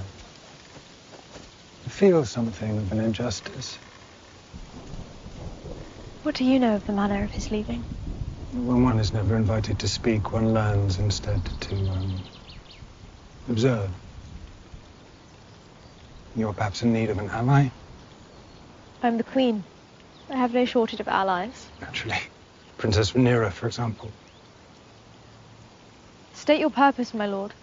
I 1.86 1.90
feel 1.90 2.26
something 2.26 2.78
of 2.78 2.92
an 2.92 3.00
injustice. 3.00 3.78
What 6.24 6.36
do 6.36 6.44
you 6.44 6.60
know 6.60 6.76
of 6.76 6.86
the 6.86 6.94
manner 6.94 7.24
of 7.24 7.32
his 7.32 7.52
leaving? 7.52 7.84
When 8.54 8.84
one 8.84 9.00
is 9.00 9.14
never 9.14 9.36
invited 9.36 9.80
to 9.80 9.88
speak, 9.88 10.32
one 10.32 10.54
learns 10.54 11.00
instead 11.00 11.42
to 11.62 11.76
um, 11.76 12.24
observe. 13.50 13.90
You're 16.36 16.54
perhaps 16.54 16.82
in 16.82 16.94
need 16.94 17.10
of 17.10 17.20
an 17.20 17.30
ally, 17.30 17.70
I'm 19.04 19.18
the 19.18 19.24
queen. 19.24 19.66
I 20.30 20.38
have 20.38 20.54
no 20.54 20.64
shortage 20.64 21.02
of 21.02 21.10
allies. 21.10 21.68
naturally. 21.82 22.18
Princess 22.78 23.12
Rhaenyra, 23.12 23.52
for 23.52 23.68
example. 23.68 24.10
State 26.34 26.62
your 26.62 26.70
purpose, 26.70 27.14
my 27.14 27.26
lord. 27.26 27.54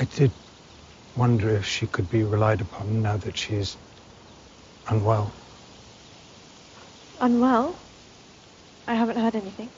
I 0.00 0.04
did 0.04 0.32
wonder 1.14 1.50
if 1.50 1.66
she 1.66 1.86
could 1.86 2.08
be 2.08 2.22
relied 2.22 2.62
upon 2.62 3.02
now 3.02 3.18
that 3.18 3.36
she's 3.36 3.76
unwell. 4.88 5.30
Unwell? 7.20 7.76
I 8.86 8.94
haven't 8.94 9.18
heard 9.18 9.36
anything. 9.36 9.68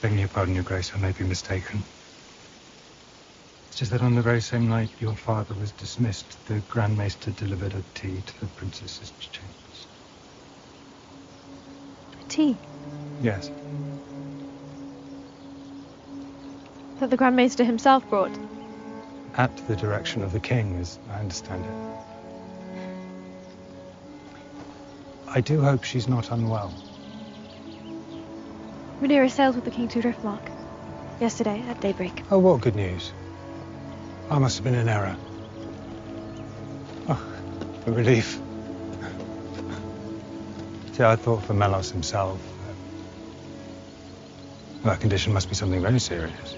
Begging 0.00 0.20
your 0.20 0.28
pardon, 0.28 0.54
Your 0.54 0.64
Grace, 0.64 0.90
I 0.94 0.98
may 0.98 1.12
be 1.12 1.22
mistaken. 1.22 1.84
It's 3.68 3.76
just 3.76 3.90
that 3.90 4.00
on 4.00 4.14
the 4.14 4.22
very 4.22 4.40
same 4.40 4.70
night 4.70 4.88
your 5.00 5.14
father 5.14 5.52
was 5.52 5.72
dismissed, 5.72 6.38
the 6.46 6.60
Grand 6.70 6.96
Maester 6.96 7.30
delivered 7.30 7.74
a 7.74 7.82
tea 7.92 8.22
to 8.24 8.40
the 8.40 8.46
princess's 8.46 9.12
chambers. 9.20 9.86
A 12.18 12.24
Tea. 12.28 12.56
Yes. 13.20 13.50
That 17.00 17.10
the 17.10 17.18
Grand 17.18 17.36
Maester 17.36 17.64
himself 17.64 18.08
brought. 18.08 18.38
At 19.36 19.56
the 19.66 19.74
direction 19.74 20.22
of 20.22 20.30
the 20.30 20.38
king, 20.38 20.78
as 20.78 21.00
I 21.10 21.18
understand 21.18 21.64
it. 21.64 21.72
I 25.26 25.40
do 25.40 25.60
hope 25.60 25.82
she's 25.82 26.06
not 26.06 26.30
unwell. 26.30 26.72
Rhaenyra 29.00 29.28
sailed 29.28 29.56
with 29.56 29.64
the 29.64 29.72
king 29.72 29.88
to 29.88 30.00
Driftmark. 30.00 30.48
Yesterday, 31.20 31.64
at 31.68 31.80
daybreak. 31.80 32.22
Oh, 32.30 32.38
what 32.38 32.60
good 32.60 32.76
news. 32.76 33.12
I 34.30 34.38
must 34.38 34.56
have 34.58 34.64
been 34.64 34.76
in 34.76 34.88
error. 34.88 35.16
Oh, 37.08 37.20
a 37.86 37.90
relief. 37.90 38.40
See, 40.92 41.02
I 41.02 41.16
thought 41.16 41.42
for 41.42 41.54
Mellos 41.54 41.90
himself, 41.90 42.40
that 44.84 45.00
condition 45.00 45.32
must 45.32 45.48
be 45.48 45.56
something 45.56 45.82
very 45.82 45.98
serious. 45.98 46.54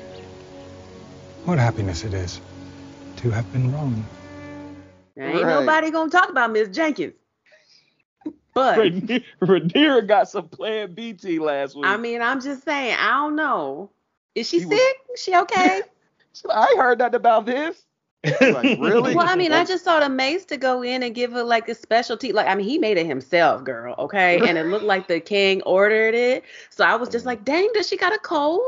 What 1.47 1.59
happiness 1.59 2.05
it 2.05 2.13
is 2.13 2.39
to 3.17 3.31
have 3.31 3.51
been 3.53 3.73
wrong. 3.73 4.05
There 5.17 5.27
ain't 5.27 5.43
Right. 5.43 5.61
nobody 5.61 5.91
gonna 5.91 6.11
talk 6.11 6.29
about 6.29 6.53
Miss 6.53 6.69
Jenkins. 6.69 7.15
But 8.55 8.79
Rhaenyra 8.79 9.25
Rhaenyra 9.43 10.07
got 10.07 10.29
some 10.29 10.49
Plan 10.49 10.95
BT 10.95 11.39
last 11.39 11.77
week. 11.77 11.85
I 11.87 11.97
mean, 11.97 12.23
I'm 12.23 12.41
just 12.41 12.65
saying, 12.65 12.97
I 12.99 13.11
don't 13.13 13.37
know. 13.37 13.91
Is 14.35 14.49
she 14.49 14.61
He 14.61 14.67
was- 14.67 14.79
sick? 14.79 14.97
Is 15.15 15.23
she 15.23 15.35
okay? 15.37 15.83
I 16.51 16.75
heard 16.77 16.99
nothing 16.99 17.15
about 17.17 17.47
this. 17.47 17.83
Like, 18.41 18.81
really? 18.81 19.15
well, 19.15 19.29
I 19.29 19.37
mean, 19.37 19.53
I 19.53 19.65
just 19.65 19.85
saw 19.85 20.01
the 20.01 20.09
mace 20.09 20.45
to 20.47 20.57
go 20.57 20.83
in 20.83 21.05
and 21.05 21.15
give 21.15 21.31
her 21.33 21.45
like 21.45 21.69
a 21.69 21.75
specialty. 21.77 22.33
Like, 22.33 22.49
I 22.49 22.57
mean, 22.57 22.67
he 22.67 22.77
made 22.77 22.97
it 22.99 23.07
himself, 23.07 23.63
girl. 23.63 23.95
Okay, 23.99 24.41
and 24.49 24.59
it 24.59 24.67
looked 24.67 24.85
like 24.85 25.07
the 25.07 25.21
king 25.21 25.63
ordered 25.63 26.15
it. 26.15 26.43
So 26.71 26.85
I 26.85 26.97
was 26.97 27.09
just 27.09 27.25
like, 27.25 27.45
dang, 27.45 27.69
does 27.73 27.87
she 27.87 27.97
got 27.97 28.13
a 28.13 28.19
cold? 28.19 28.63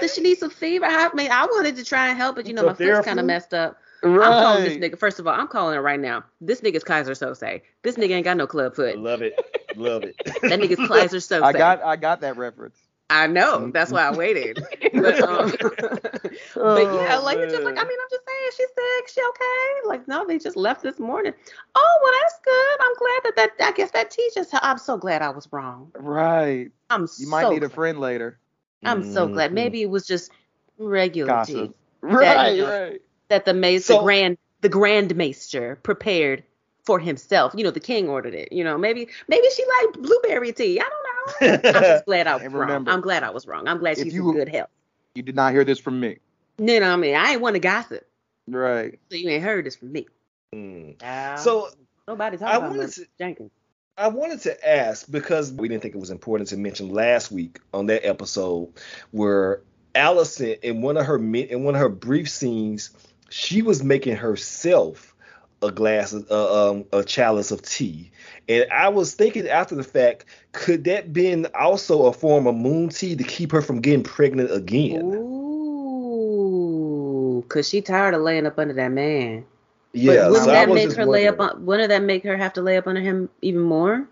Does 0.00 0.14
she 0.14 0.20
need 0.20 0.36
some 0.36 0.50
fever? 0.50 0.84
I 0.84 1.08
mean, 1.14 1.30
I 1.30 1.46
wanted 1.46 1.76
to 1.76 1.84
try 1.84 2.08
and 2.08 2.18
help, 2.18 2.36
but 2.36 2.46
you 2.46 2.52
know, 2.52 2.60
Some 2.62 2.66
my 2.68 2.74
foot's 2.74 3.06
kind 3.06 3.18
of 3.18 3.24
messed 3.24 3.54
up. 3.54 3.78
Right. 4.02 4.26
I'm 4.28 4.42
calling 4.42 4.64
this 4.64 4.76
nigga. 4.76 4.98
First 4.98 5.18
of 5.18 5.26
all, 5.26 5.34
I'm 5.34 5.48
calling 5.48 5.76
it 5.76 5.80
right 5.80 5.98
now. 5.98 6.24
This 6.40 6.60
nigga's 6.60 6.84
Keyser 6.84 7.10
Söze. 7.18 7.62
This 7.82 7.96
nigga 7.96 8.10
ain't 8.10 8.24
got 8.24 8.36
no 8.36 8.46
club 8.46 8.76
foot. 8.76 8.98
Love 8.98 9.22
it. 9.22 9.34
Love 9.76 10.04
it. 10.04 10.16
That 10.24 10.60
nigga's 10.60 10.78
Keyser 10.78 11.16
Söze. 11.18 11.42
I 11.42 11.52
got 11.52 11.82
I 11.82 11.96
got 11.96 12.20
that 12.20 12.36
reference. 12.36 12.78
I 13.10 13.26
know. 13.26 13.70
That's 13.72 13.90
why 13.90 14.02
I 14.02 14.14
waited. 14.14 14.58
But, 14.92 15.22
um, 15.22 15.52
but 15.60 16.92
yeah, 16.92 17.18
Oh, 17.18 17.22
like 17.24 17.38
it's 17.38 17.52
just 17.52 17.64
like 17.64 17.78
I 17.78 17.84
mean, 17.84 17.98
I'm 18.00 18.08
just 18.10 18.22
saying, 18.26 18.50
she's 18.56 18.68
sick. 18.68 19.08
She 19.08 19.20
okay? 19.20 19.88
Like 19.88 20.08
no, 20.08 20.26
they 20.26 20.38
just 20.38 20.56
left 20.56 20.82
this 20.82 20.98
morning. 20.98 21.34
Oh 21.74 21.98
well, 22.02 22.12
that's 22.22 22.38
good. 22.44 22.76
I'm 22.80 22.94
glad 22.94 23.20
that 23.24 23.56
that 23.58 23.68
I 23.68 23.72
guess 23.72 23.90
that 23.92 24.10
teaches. 24.10 24.50
Her. 24.50 24.58
I'm 24.62 24.78
so 24.78 24.96
glad 24.96 25.22
I 25.22 25.30
was 25.30 25.48
wrong. 25.52 25.92
Right. 25.94 26.70
I'm 26.90 27.06
You 27.18 27.28
might 27.28 27.42
so 27.42 27.50
need 27.50 27.62
a 27.64 27.68
friend 27.68 28.00
later. 28.00 28.38
I'm 28.84 29.02
so 29.02 29.28
glad. 29.28 29.50
Mhm. 29.50 29.54
Maybe 29.54 29.82
it 29.82 29.90
was 29.90 30.06
just 30.06 30.30
regular 30.78 31.28
Gossip. 31.28 31.54
tea 31.54 31.74
Right, 32.00 32.56
you 32.56 32.62
know, 32.62 32.70
right. 32.70 33.02
That 33.28 33.44
the 33.44 33.54
mace, 33.54 33.86
So- 33.86 33.98
the 33.98 34.02
grand, 34.02 34.38
the 34.60 34.68
grand 34.68 35.14
maester 35.16 35.76
prepared 35.82 36.44
for 36.84 36.98
himself. 36.98 37.52
You 37.56 37.64
know, 37.64 37.70
the 37.70 37.80
king 37.80 38.08
ordered 38.08 38.34
it. 38.34 38.52
You 38.52 38.64
know, 38.64 38.78
maybe 38.78 39.08
maybe 39.28 39.46
she 39.54 39.64
liked 39.82 40.00
blueberry 40.02 40.52
tea. 40.52 40.80
I 40.80 40.84
don't 40.84 40.92
know. 40.92 41.68
I'm 41.68 41.82
just 41.82 42.06
glad 42.06 42.26
I 42.26 42.34
was 42.36 42.44
wrong. 42.44 42.52
remember, 42.54 42.90
I'm 42.90 43.00
glad 43.02 43.22
I 43.22 43.30
was 43.30 43.46
wrong. 43.46 43.68
I'm 43.68 43.78
glad 43.78 43.98
she's 43.98 44.14
you- 44.14 44.30
in 44.30 44.36
good 44.36 44.48
health. 44.48 44.70
You 45.14 45.22
did 45.22 45.34
not 45.36 45.52
hear 45.52 45.64
this 45.64 45.78
from 45.78 45.98
me. 46.00 46.18
No, 46.58 46.78
know 46.78 46.86
what 46.86 46.92
I 46.92 46.96
mean? 46.96 47.14
I 47.14 47.32
ain't 47.32 47.40
want 47.40 47.54
to 47.54 47.60
gossip. 47.60 48.06
Right. 48.46 48.98
So 49.10 49.16
you 49.16 49.28
ain't 49.28 49.42
heard 49.44 49.66
this 49.66 49.76
from 49.76 49.92
me. 49.92 50.06
Mm. 50.54 51.38
So 51.38 51.68
nobody 52.06 52.36
talking 52.36 52.54
I 52.54 52.56
about 52.56 52.70
wanted 52.70 52.92
to- 52.92 53.06
Jenkins. 53.18 53.50
I 53.96 54.08
wanted 54.08 54.40
to 54.42 54.68
ask 54.68 55.10
because 55.10 55.52
we 55.52 55.66
didn't 55.68 55.82
think 55.82 55.94
it 55.94 55.98
was 55.98 56.10
important 56.10 56.48
to 56.50 56.56
mention 56.56 56.88
last 56.90 57.32
week 57.32 57.58
on 57.74 57.86
that 57.86 58.06
episode 58.06 58.72
where 59.10 59.60
Alicent 59.94 60.60
in 60.60 60.82
one 60.82 60.96
of 60.96 61.04
her 61.06 61.16
in 61.16 61.64
one 61.64 61.74
of 61.74 61.80
her 61.80 61.88
brief 61.88 62.30
scenes 62.30 62.90
she 63.30 63.62
was 63.62 63.82
making 63.82 64.16
herself 64.16 65.14
a 65.60 65.72
glass 65.72 66.12
of 66.12 66.30
uh, 66.30 66.70
um, 66.70 66.84
a 66.92 67.02
chalice 67.02 67.50
of 67.50 67.62
tea 67.62 68.10
and 68.48 68.66
I 68.70 68.88
was 68.88 69.14
thinking 69.14 69.48
after 69.48 69.74
the 69.74 69.82
fact 69.82 70.26
could 70.52 70.84
that 70.84 71.12
been 71.12 71.48
also 71.58 72.06
a 72.06 72.12
form 72.12 72.46
of 72.46 72.54
moon 72.54 72.90
tea 72.90 73.16
to 73.16 73.24
keep 73.24 73.50
her 73.52 73.60
from 73.60 73.80
getting 73.80 74.04
pregnant 74.04 74.52
again 74.52 75.12
Ooh, 75.14 77.44
cause 77.48 77.68
she 77.68 77.80
tired 77.80 78.14
of 78.14 78.22
laying 78.22 78.46
up 78.46 78.58
under 78.58 78.74
that 78.74 78.92
man. 78.92 79.44
yeah 79.92 80.22
but 80.22 80.30
wouldn't 80.30 80.44
so 80.44 80.50
I 80.52 80.66
that 80.66 80.72
make 80.72 80.92
her 80.92 81.06
lay 81.06 81.26
up 81.26 81.40
on? 81.40 81.66
Wouldn't 81.66 81.88
that 81.88 82.04
make 82.04 82.22
her 82.22 82.36
have 82.36 82.52
to 82.52 82.62
lay 82.62 82.76
up 82.76 82.86
under 82.86 83.00
him 83.00 83.28
even 83.42 83.62
more? 83.62 84.08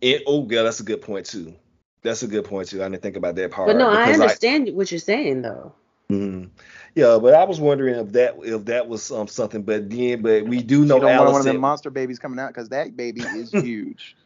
It, 0.00 0.24
oh 0.26 0.48
yeah 0.50 0.62
that's 0.62 0.80
a 0.80 0.84
good 0.84 1.00
point 1.00 1.26
too 1.26 1.54
that's 2.02 2.24
a 2.24 2.26
good 2.26 2.44
point 2.44 2.68
too 2.68 2.82
I 2.82 2.88
didn't 2.88 3.02
think 3.02 3.16
about 3.16 3.36
that 3.36 3.52
part 3.52 3.68
But 3.68 3.76
no, 3.76 3.88
I 3.88 4.12
understand 4.12 4.68
what 4.74 4.90
you're 4.90 4.98
saying 4.98 5.42
though. 5.42 5.72
Mhm. 6.10 6.50
Yeah, 6.94 7.18
but 7.20 7.34
I 7.34 7.44
was 7.44 7.60
wondering 7.60 7.96
if 7.96 8.12
that 8.12 8.36
if 8.42 8.64
that 8.66 8.88
was 8.88 9.10
um, 9.10 9.26
something. 9.28 9.62
But 9.62 9.90
then, 9.90 10.22
but 10.22 10.44
we 10.44 10.62
do 10.62 10.84
know 10.84 10.96
you 10.96 11.00
don't 11.02 11.16
want 11.18 11.32
one 11.32 11.40
of 11.40 11.46
Alicent. 11.46 11.52
them 11.52 11.60
monster 11.60 11.90
babies 11.90 12.18
coming 12.18 12.38
out 12.38 12.48
because 12.48 12.68
that 12.70 12.96
baby 12.96 13.22
is 13.22 13.50
huge. 13.52 14.16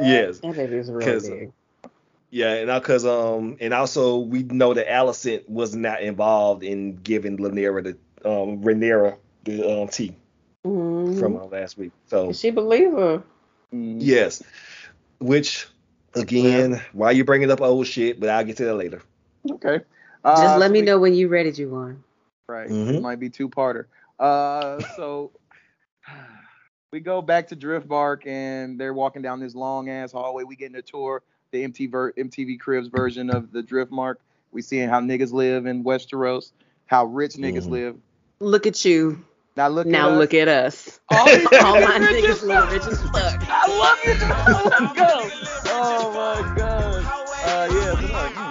yes, 0.00 0.38
That 0.40 0.56
baby 0.56 0.76
is 0.76 0.90
real 0.90 1.06
'Cause- 1.06 1.28
big. 1.28 1.52
yeah, 2.30 2.54
and 2.54 2.68
because 2.82 3.04
um 3.06 3.56
and 3.60 3.72
also 3.74 4.18
we 4.18 4.42
know 4.44 4.74
that 4.74 4.86
Alicent 4.88 5.48
was 5.48 5.76
not 5.76 6.00
involved 6.02 6.62
in 6.62 6.96
giving 6.96 7.36
Lanera 7.38 7.82
the 7.84 8.28
um 8.28 8.62
Rhaenyra 8.62 9.16
the 9.44 9.82
um 9.82 9.88
tea 9.88 10.16
Mhm. 10.66 11.18
from 11.20 11.36
uh, 11.36 11.44
last 11.44 11.76
week. 11.78 11.92
So 12.06 12.32
She 12.32 12.50
believe 12.50 12.90
her. 12.92 13.22
Mm. 13.72 13.98
Yes. 14.00 14.42
Which, 15.20 15.66
again, 16.14 16.80
why 16.92 17.12
you 17.12 17.24
bringing 17.24 17.50
up 17.50 17.60
old 17.60 17.86
shit? 17.86 18.18
But 18.20 18.28
I'll 18.30 18.44
get 18.44 18.56
to 18.58 18.64
that 18.64 18.74
later. 18.74 19.00
Okay. 19.50 19.80
Just 20.34 20.54
Uh, 20.54 20.58
let 20.58 20.70
me 20.70 20.82
know 20.82 20.98
when 20.98 21.14
you're 21.14 21.28
ready, 21.28 21.52
Juwan. 21.52 21.98
Right. 22.48 22.68
Mhm. 22.68 22.96
It 22.96 23.02
might 23.02 23.20
be 23.20 23.30
two 23.30 23.48
parter. 23.48 23.86
Uh, 24.18 24.82
so 24.96 25.32
we 26.92 27.00
go 27.00 27.20
back 27.22 27.48
to 27.48 27.56
Driftmark 27.56 28.26
and 28.26 28.78
they're 28.80 28.94
walking 28.94 29.22
down 29.22 29.40
this 29.40 29.54
long 29.54 29.88
ass 29.88 30.12
hallway. 30.12 30.44
We 30.44 30.56
getting 30.56 30.76
a 30.76 30.82
tour, 30.82 31.22
the 31.52 31.62
MTV, 31.64 32.12
MTV 32.16 32.58
Cribs 32.58 32.88
version 32.88 33.30
of 33.30 33.52
the 33.52 33.62
Driftmark. 33.62 34.16
We 34.52 34.62
seeing 34.62 34.88
how 34.88 35.00
niggas 35.00 35.32
live 35.32 35.66
in 35.66 35.84
Westeros, 35.84 36.52
how 36.86 37.04
rich 37.06 37.34
niggas 37.34 37.66
Mhm. 37.66 37.70
live. 37.70 37.96
Look 38.40 38.66
at 38.66 38.84
you. 38.84 39.24
Now 39.56 39.68
look 39.68 39.86
now 39.86 40.08
at 40.08 40.12
us. 40.12 40.18
look 40.18 40.34
at 40.34 40.48
us. 40.48 41.00
All 41.08 41.26
these 41.26 41.46
All 41.52 41.80
my 41.80 41.98
niggas 41.98 42.12
rich 42.12 42.24
niggas 42.24 42.42
live 42.42 42.70
rich 42.72 42.86
as 42.86 43.02
fuck. 43.02 43.44
I 43.48 43.66
love 43.68 43.98
you. 44.04 44.14
Let's 44.70 44.92
go. 44.92 45.30
Oh 45.68 46.12
my 46.12 46.42
god. 46.54 47.04
Uh, 47.44 47.68
yeah. 47.72 48.42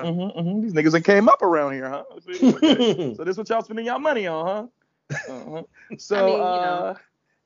So 0.00 0.06
mm, 0.06 0.16
mhm, 0.16 0.36
mhm, 0.36 0.44
mhm. 0.46 0.62
These 0.62 0.72
niggas 0.74 0.92
that 0.92 1.04
came 1.04 1.28
up 1.28 1.42
around 1.42 1.72
here, 1.72 1.88
huh? 1.88 2.04
See? 2.32 2.54
Okay. 2.54 3.14
so 3.14 3.24
this 3.24 3.36
what 3.36 3.48
y'all 3.48 3.62
spending 3.62 3.86
y'all 3.86 3.98
money 3.98 4.26
on, 4.26 4.46
huh? 4.46 5.32
Uh-huh. 5.32 5.62
So 5.98 6.16
I 6.16 6.22
mean, 6.26 6.32
you 6.32 6.38
know. 6.38 6.44
uh, 6.44 6.94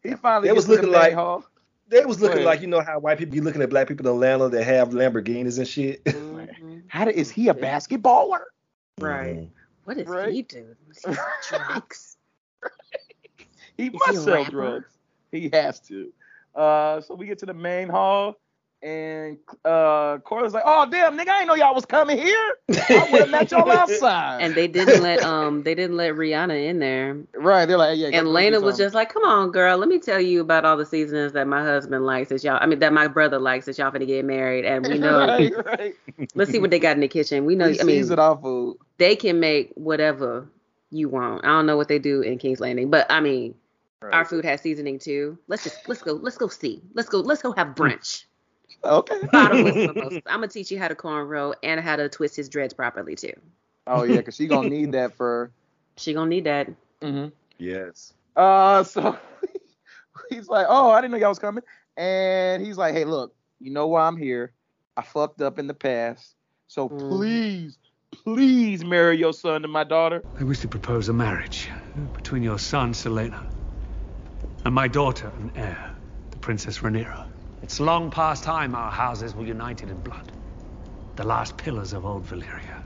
he 0.02 0.14
finally 0.14 0.48
It 0.48 0.54
was 0.54 0.66
gets 0.66 0.80
to 0.80 0.86
the 0.86 0.92
looking 0.92 1.00
like- 1.02 1.14
hall. 1.14 1.44
They 1.90 2.04
was 2.04 2.20
looking 2.20 2.38
ahead. 2.38 2.46
like 2.46 2.60
you 2.60 2.66
know 2.66 2.82
how 2.82 2.98
white 2.98 3.16
people 3.16 3.32
be 3.32 3.40
looking 3.40 3.62
at 3.62 3.70
black 3.70 3.88
people 3.88 4.06
in 4.06 4.12
Atlanta 4.12 4.50
that 4.50 4.62
have 4.64 4.90
Lamborghinis 4.90 5.56
and 5.58 5.66
shit. 5.66 6.04
Mhm. 6.04 6.82
How 6.88 7.04
did, 7.06 7.14
is 7.14 7.30
he 7.30 7.48
a 7.48 7.54
basketballer? 7.54 8.42
Right. 9.00 9.48
What 9.84 9.96
does 9.96 10.06
Right. 10.06 10.32
he 10.32 10.42
do? 10.42 10.74
He 11.06 11.14
drugs? 11.48 12.16
He 13.78 13.86
Is 13.86 13.92
must 13.94 14.08
he 14.10 14.16
sell 14.16 14.34
rapper? 14.34 14.50
drugs. 14.50 14.88
He 15.32 15.48
has 15.52 15.80
to. 15.80 16.12
Uh, 16.54 17.00
so 17.00 17.14
we 17.14 17.26
get 17.26 17.38
to 17.38 17.46
the 17.46 17.54
main 17.54 17.88
hall, 17.88 18.38
and 18.82 19.38
uh, 19.64 20.18
Corlys 20.18 20.52
like, 20.52 20.62
"Oh 20.64 20.88
damn, 20.88 21.14
nigga, 21.16 21.28
I 21.28 21.38
didn't 21.38 21.48
know 21.48 21.54
y'all 21.54 21.74
was 21.74 21.84
coming 21.84 22.16
here. 22.16 22.54
I 22.68 23.08
would 23.10 23.22
have 23.22 23.30
met 23.30 23.50
y'all 23.50 23.70
outside." 23.70 24.40
And 24.40 24.54
they 24.54 24.68
didn't 24.68 25.02
let 25.02 25.22
um 25.22 25.62
they 25.64 25.74
didn't 25.74 25.96
let 25.96 26.14
Rihanna 26.14 26.68
in 26.68 26.78
there. 26.78 27.18
right, 27.34 27.66
they're 27.66 27.76
like, 27.76 27.98
"Yeah." 27.98 28.10
And 28.12 28.26
go 28.26 28.32
Laena 28.32 28.62
was 28.62 28.76
just 28.76 28.94
like, 28.94 29.12
"Come 29.12 29.24
on, 29.24 29.50
girl, 29.50 29.78
let 29.78 29.88
me 29.88 29.98
tell 29.98 30.20
you 30.20 30.40
about 30.40 30.64
all 30.64 30.76
the 30.76 30.86
seasonings 30.86 31.32
that 31.32 31.46
my 31.48 31.62
husband 31.62 32.06
likes 32.06 32.28
that 32.28 32.44
y'all. 32.44 32.58
I 32.60 32.66
mean, 32.66 32.78
that 32.78 32.92
my 32.92 33.08
brother 33.08 33.38
likes 33.38 33.66
that 33.66 33.78
y'all 33.78 33.90
finna 33.90 34.06
get 34.06 34.24
married, 34.24 34.64
and 34.64 34.86
we 34.86 34.98
know. 34.98 35.26
right, 35.26 35.52
right. 35.66 35.94
Let's 36.34 36.50
see 36.50 36.58
what 36.60 36.70
they 36.70 36.78
got 36.78 36.94
in 36.94 37.00
the 37.00 37.08
kitchen. 37.08 37.44
We 37.44 37.56
know. 37.56 37.66
We 37.68 37.80
I 37.80 37.82
mean, 37.82 38.02
season 38.02 38.18
our 38.18 38.36
food. 38.38 38.78
they 38.98 39.16
can 39.16 39.40
make 39.40 39.72
whatever 39.74 40.48
you 40.90 41.08
want. 41.08 41.44
I 41.44 41.48
don't 41.48 41.66
know 41.66 41.76
what 41.76 41.88
they 41.88 41.98
do 41.98 42.22
in 42.22 42.38
King's 42.38 42.60
Landing, 42.60 42.90
but 42.90 43.06
I 43.10 43.20
mean, 43.20 43.54
our 44.02 44.24
food 44.24 44.44
has 44.44 44.60
seasoning 44.60 44.98
too. 45.00 45.36
Let's 45.48 45.64
just 45.64 45.88
let's 45.88 46.02
go 46.02 46.12
let's 46.12 46.36
go 46.38 46.46
see. 46.48 46.80
Let's 46.94 47.08
go 47.08 47.18
let's 47.20 47.42
go 47.42 47.52
have 47.52 47.68
brunch. 47.74 48.24
Okay. 48.84 49.20
I'm 49.32 50.20
gonna 50.26 50.48
teach 50.48 50.70
you 50.70 50.78
how 50.78 50.88
to 50.88 50.94
cornrow 50.94 51.54
and 51.62 51.80
how 51.80 51.96
to 51.96 52.08
twist 52.08 52.36
his 52.36 52.48
dreads 52.48 52.74
properly 52.74 53.16
too. 53.16 53.32
Oh 53.86 54.02
yeah, 54.04 54.22
cause 54.22 54.36
she 54.36 54.46
gonna 54.46 54.68
need 54.70 54.92
that 54.92 55.16
for. 55.16 55.50
She 55.96 56.14
gonna 56.14 56.30
need 56.30 56.44
that. 56.44 56.68
Mm-hmm. 57.02 57.28
yes. 57.58 58.12
Uh, 58.36 58.84
so 58.84 59.18
he's 60.30 60.48
like, 60.48 60.66
"Oh, 60.68 60.90
I 60.90 61.00
didn't 61.00 61.12
know 61.12 61.18
y'all 61.18 61.30
was 61.30 61.38
coming," 61.38 61.64
and 61.96 62.64
he's 62.64 62.78
like, 62.78 62.94
"Hey, 62.94 63.04
look, 63.04 63.34
you 63.60 63.70
know 63.72 63.88
why 63.88 64.06
I'm 64.06 64.16
here? 64.16 64.52
I 64.96 65.02
fucked 65.02 65.40
up 65.42 65.58
in 65.58 65.66
the 65.66 65.74
past, 65.74 66.34
so 66.68 66.88
Mhm. 66.88 67.08
please, 67.08 67.78
please 68.12 68.84
marry 68.84 69.16
your 69.18 69.32
son 69.32 69.62
to 69.62 69.68
my 69.68 69.84
daughter." 69.84 70.24
I 70.38 70.44
wish 70.44 70.60
to 70.60 70.68
propose 70.68 71.08
a 71.08 71.12
marriage 71.12 71.68
between 72.14 72.42
your 72.44 72.58
son, 72.58 72.92
Laenor, 72.92 73.46
and 74.64 74.74
my 74.74 74.86
daughter 74.86 75.32
and 75.36 75.50
heir, 75.56 75.82
the 76.30 76.38
Princess 76.38 76.78
Rhaenyra. 76.78 77.24
It's 77.62 77.80
long 77.80 78.10
past 78.10 78.44
time 78.44 78.74
our 78.74 78.90
houses 78.90 79.34
were 79.34 79.44
united 79.44 79.90
in 79.90 80.00
blood. 80.00 80.32
The 81.16 81.24
last 81.24 81.56
pillars 81.56 81.92
of 81.92 82.06
old 82.06 82.24
Valyria. 82.24 82.82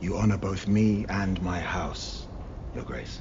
You 0.00 0.16
honor 0.16 0.38
both 0.38 0.66
me 0.66 1.06
and 1.08 1.40
my 1.42 1.60
house, 1.60 2.26
Your 2.74 2.84
Grace. 2.84 3.20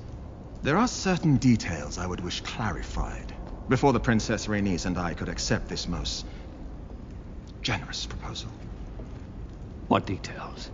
There 0.64 0.78
are 0.78 0.88
certain 0.88 1.38
details 1.38 1.97
I 1.97 2.07
would 2.07 2.22
wish 2.22 2.41
clarified 2.41 3.34
before 3.68 3.93
the 3.93 3.99
Princess 3.99 4.47
Rhaenys 4.47 4.86
and 4.86 4.97
I 4.97 5.14
could 5.14 5.30
accept 5.30 5.70
this 5.70 5.88
most 5.88 6.26
generous 7.62 8.05
proposal. 8.07 8.49
What 9.88 10.05
details? 10.05 10.70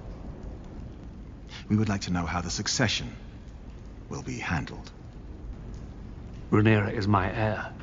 We 1.68 1.76
would 1.76 1.90
like 1.90 2.02
to 2.02 2.14
know 2.14 2.26
how 2.26 2.42
the 2.42 2.50
succession 2.50 3.12
will 4.10 4.22
be 4.22 4.38
handled. 4.38 4.92
Rhaenyra 6.52 6.94
is 6.94 7.08
my 7.08 7.32
heir. 7.32 7.75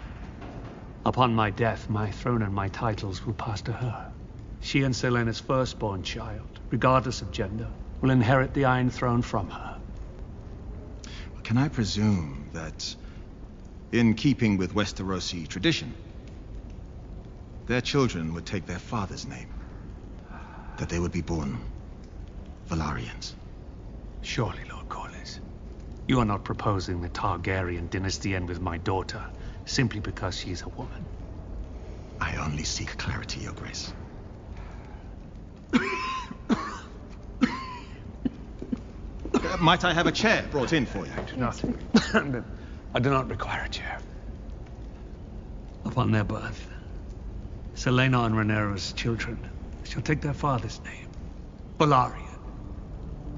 Upon 1.05 1.35
my 1.35 1.51
death, 1.51 1.91
my 1.91 2.11
throne 2.11 2.43
and 2.43 2.55
my 2.55 2.69
titles 2.69 3.27
will 3.27 3.35
pass 3.35 3.61
to 3.63 3.73
her. 3.73 4.13
She 4.61 4.83
and 4.83 4.95
Laenor's 5.03 5.41
firstborn 5.41 6.05
child, 6.05 6.61
regardless 6.71 7.23
of 7.23 7.33
gender, 7.33 7.69
will 8.01 8.11
inherit 8.11 8.55
the 8.55 8.65
Iron 8.65 8.91
Throne 8.91 9.23
from 9.23 9.51
her. 9.51 9.79
Can 11.43 11.59
I 11.59 11.69
presume 11.69 12.49
that, 12.53 12.95
in 13.91 14.15
keeping 14.15 14.57
with 14.57 14.75
Westerosi 14.75 15.49
tradition, 15.49 15.93
their 17.67 17.81
children 17.81 18.33
would 18.33 18.47
take 18.47 18.67
their 18.67 18.79
father's 18.79 19.27
name? 19.27 19.49
That 20.77 20.89
they 20.89 21.01
would 21.01 21.13
be 21.13 21.21
born 21.21 21.59
Velaryons? 22.69 23.35
Surely, 24.23 24.63
Lord 24.71 24.89
Corlys. 24.89 25.41
You 26.07 26.21
are 26.21 26.25
not 26.25 26.45
proposing 26.45 27.01
the 27.01 27.09
Targaryen 27.09 27.91
dynasty 27.91 28.37
end 28.37 28.49
with 28.49 28.61
my 28.61 28.79
daughter 28.79 29.27
simply 29.65 30.01
because 30.01 30.37
she's 30.37 30.63
a 30.63 30.69
woman. 30.71 31.05
I 32.21 32.37
only 32.37 32.65
seek 32.65 32.97
clarity, 32.99 33.41
Your 33.41 33.53
Grace. 33.53 33.93
Uh, 35.75 36.57
Might 39.61 39.85
I 39.85 39.93
have 39.93 40.07
a 40.07 40.13
chair 40.13 40.45
brought 40.51 40.73
in 40.73 40.87
for 40.87 41.07
you? 41.07 41.13
do 41.27 41.37
not. 41.37 41.63
I 42.95 43.01
do 43.01 43.11
not 43.11 43.29
require 43.29 43.65
a 43.65 43.69
chair. 43.69 43.99
Upon 45.85 46.13
their 46.13 46.25
birth, 46.25 46.69
Laenor 47.75 48.27
and 48.27 48.35
Rhaenyra's 48.35 48.93
children 48.93 49.39
shall 49.85 50.03
take 50.03 50.21
their 50.21 50.35
father's 50.35 50.81
name, 50.85 51.09
Velaryon, 51.79 52.39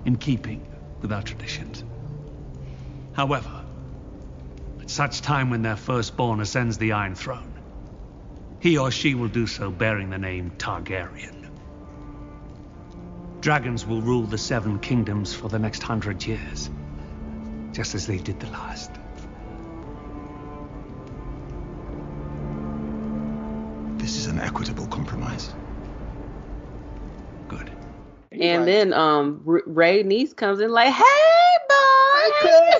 in 0.04 0.16
keeping 0.16 0.66
with 1.00 1.12
our 1.12 1.22
traditions. 1.22 1.84
However, 3.14 3.63
at 4.84 4.90
such 4.90 5.22
time 5.22 5.48
when 5.48 5.62
their 5.62 5.76
firstborn 5.76 6.40
ascends 6.40 6.76
the 6.76 6.92
Iron 6.92 7.14
Throne, 7.14 7.58
he 8.60 8.76
or 8.76 8.90
she 8.90 9.14
will 9.14 9.28
do 9.28 9.46
so 9.46 9.70
bearing 9.70 10.10
the 10.10 10.18
name 10.18 10.52
Targaryen. 10.58 11.48
Dragons 13.40 13.86
will 13.86 14.02
rule 14.02 14.24
the 14.24 14.36
Seven 14.36 14.78
Kingdoms 14.78 15.32
for 15.32 15.48
the 15.48 15.58
next 15.58 15.82
hundred 15.82 16.26
years, 16.26 16.68
just 17.72 17.94
as 17.94 18.06
they 18.06 18.18
did 18.18 18.38
the 18.40 18.46
last. 18.48 18.90
This 23.98 24.18
is 24.18 24.26
an 24.26 24.38
equitable 24.38 24.86
compromise. 24.88 25.54
Good. 27.48 27.70
And 28.32 28.68
then 28.68 28.92
um 28.92 29.42
R- 29.48 29.62
Rhaenys 29.66 30.36
comes 30.36 30.60
in 30.60 30.70
like, 30.70 30.92
"Hey, 30.92 31.02
boy, 31.70 32.30
how 32.42 32.70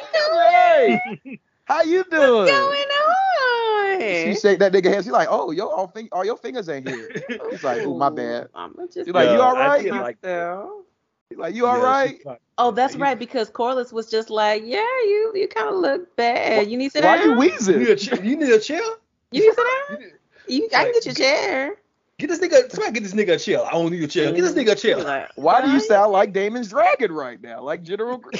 Hey, 0.51 1.41
how 1.65 1.83
you 1.83 2.05
doing? 2.11 2.33
What's 2.35 2.51
going 2.51 2.89
on?" 2.89 4.01
She 4.01 4.35
shake 4.41 4.59
that 4.59 4.73
nigga 4.73 4.93
hand. 4.93 5.05
She 5.05 5.11
like, 5.11 5.29
"Oh, 5.31 5.51
your 5.51 5.73
all, 5.73 5.89
fing- 5.89 6.09
all 6.13 6.25
your 6.25 6.37
fingers 6.37 6.69
ain't 6.69 6.89
here." 6.89 7.09
He's 7.51 7.63
like, 7.63 7.83
"Oh, 7.83 7.97
my 7.97 8.11
bad." 8.11 8.49
I'm 8.55 8.75
just 8.93 9.07
She's 9.07 9.15
like, 9.15 9.29
"You 9.31 9.35
Yeah, 9.37 9.41
all 9.41 9.57
I 9.57 9.67
right?" 9.67 9.83
did 9.83 9.93
like. 9.93 10.19
He's 11.31 11.39
like, 11.39 11.55
"You 11.55 11.67
all 11.67 11.79
Yeah, 11.79 11.85
right?" 11.85 12.19
she- 12.23 12.31
Oh, 12.59 12.71
that's 12.71 12.95
You- 12.95 13.01
right, 13.03 13.19
because 13.19 13.51
Corlys 13.51 13.93
was 13.93 14.11
just 14.11 14.31
like, 14.31 14.63
"Yeah, 14.65 14.79
you 14.79 15.33
you 15.35 15.49
kind 15.49 15.69
of 15.69 15.77
look 15.77 16.15
bad. 16.17 16.69
You 16.71 16.77
need 16.77 16.89
to 16.89 16.93
sit 16.93 17.05
Why 17.05 17.17
down. 17.17 17.25
you 17.27 17.33
You 17.33 17.39
wheezing? 17.39 17.79
need 17.79 17.89
a 17.91 17.97
chair? 17.97 18.25
You 18.25 18.37
need 18.37 18.49
a 18.51 18.61
chair? 18.61 18.83
You 19.33 19.41
need 19.41 19.49
to 19.51 19.55
sit 19.55 19.99
down. 19.99 20.11
You, 20.47 20.69
I 20.75 20.85
can 20.85 20.93
get 20.93 21.07
your 21.07 21.15
chair." 21.15 21.77
Get 22.19 22.29
this 22.29 22.39
nigga. 22.39 22.71
Somebody 22.71 22.93
get 22.93 23.03
this 23.03 23.15
nigga 23.15 23.35
a 23.35 23.39
chair. 23.39 23.65
I 23.65 23.73
don't 23.73 23.91
need 23.91 24.03
a 24.03 24.07
chair. 24.07 24.33
Get 24.33 24.43
this 24.43 24.55
nigga 24.55 24.73
a 24.73 24.77
chair. 24.77 24.99
Like, 24.99 25.31
Why 25.35 25.61
do 25.61 25.71
you 25.71 25.81
sound 25.81 26.13
like 26.13 26.33
Daemon's 26.33 26.69
Dragon 26.69 27.13
right 27.13 27.41
now? 27.41 27.63
Like 27.63 27.83
General? 27.83 28.23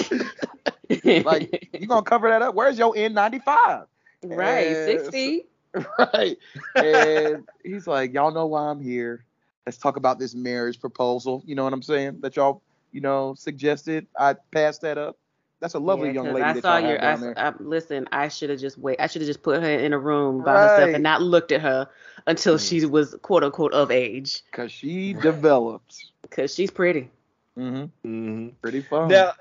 Like 1.25 1.69
you 1.73 1.87
gonna 1.87 2.03
cover 2.03 2.29
that 2.29 2.43
up? 2.43 2.55
Where's 2.55 2.79
your 2.79 2.95
N95? 2.95 3.87
right, 4.25 4.77
six 4.85 5.09
feet. 5.09 5.49
right. 5.99 6.37
And 6.79 7.45
he's 7.65 7.87
like, 7.87 8.13
y'all 8.13 8.33
know 8.33 8.47
why 8.47 8.69
I'm 8.69 8.81
here. 8.81 9.25
Let's 9.67 9.79
talk 9.79 9.97
about 9.97 10.19
this 10.19 10.35
marriage 10.35 10.81
proposal. 10.81 11.43
You 11.47 11.55
know 11.55 11.65
what 11.65 11.73
I'm 11.73 11.83
saying? 11.83 12.19
That 12.21 12.37
y'all, 12.37 12.63
you 12.93 13.01
know, 13.01 13.35
suggested. 13.37 14.07
I 14.19 14.35
passed 14.53 14.83
that 14.83 14.99
up. 14.99 15.17
That's 15.61 15.75
a 15.75 15.79
lovely 15.79 16.09
Yeah, 16.09 16.15
young 16.15 16.27
'cause 16.27 16.35
lady 16.35 16.49
I 16.51 16.53
that 16.55 16.63
saw 16.63 16.77
your. 16.77 17.03
I. 17.03 17.49
I, 17.49 17.53
listen, 17.59 18.09
I 18.13 18.29
should 18.29 18.51
have 18.51 18.61
just 18.61 18.77
wait. 18.77 19.01
I 19.01 19.07
should 19.07 19.23
have 19.23 19.27
just 19.27 19.43
put 19.43 19.63
her 19.63 19.71
in 19.71 19.93
a 19.95 19.99
room 19.99 20.43
by 20.43 20.61
herself 20.61 20.91
and 20.93 21.03
not 21.03 21.23
looked 21.23 21.51
at 21.53 21.63
her 21.63 21.89
until 22.27 22.55
Mm. 22.57 22.69
she 22.69 22.87
was 22.87 23.15
quote 23.23 23.45
unquote 23.45 23.73
of 23.73 23.91
age, 23.91 24.43
Cause 24.53 24.73
she 24.73 25.13
developed. 25.15 25.97
cause 26.31 26.55
she's 26.55 26.71
pretty. 26.71 27.11
Mm-hmm. 27.59 27.77
Mm-hmm. 28.09 28.49
Pretty 28.63 28.81
fun. 28.83 29.09
Now, 29.09 29.33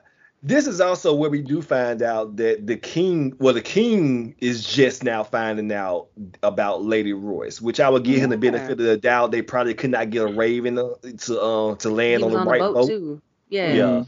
This 0.45 0.67
is 0.67 0.81
also 0.81 1.13
where 1.13 1.29
we 1.29 1.41
do 1.41 1.61
find 1.61 2.01
out 2.01 2.36
that 2.36 2.67
the 2.67 2.75
king, 2.75 3.34
well, 3.39 3.53
the 3.53 3.61
king 3.61 4.36
is 4.39 4.65
just 4.67 5.01
now 5.01 5.23
finding 5.23 5.71
out 5.71 6.07
about 6.43 6.84
Lady 6.84 7.13
Royce, 7.13 7.61
which 7.61 7.79
I 7.79 7.88
would 7.88 8.03
give 8.03 8.19
him 8.19 8.29
the 8.29 8.38
benefit 8.38 8.71
of 8.71 8.77
the 8.79 8.97
doubt. 8.97 9.31
They 9.31 9.41
probably 9.41 9.73
could 9.73 9.91
not 9.91 10.09
get 10.09 10.23
a 10.23 10.27
Raven 10.34 10.77
uh, 10.77 10.89
to 11.19 11.39
uh, 11.39 11.75
to 11.75 11.89
land 11.89 12.23
on 12.25 12.31
the 12.31 12.39
on 12.39 12.45
the 12.45 12.51
right 12.51 12.59
boat, 12.59 12.73
boat. 12.73 12.88
too. 12.89 13.21
Yeah. 13.47 13.73
Yeah. 13.73 14.03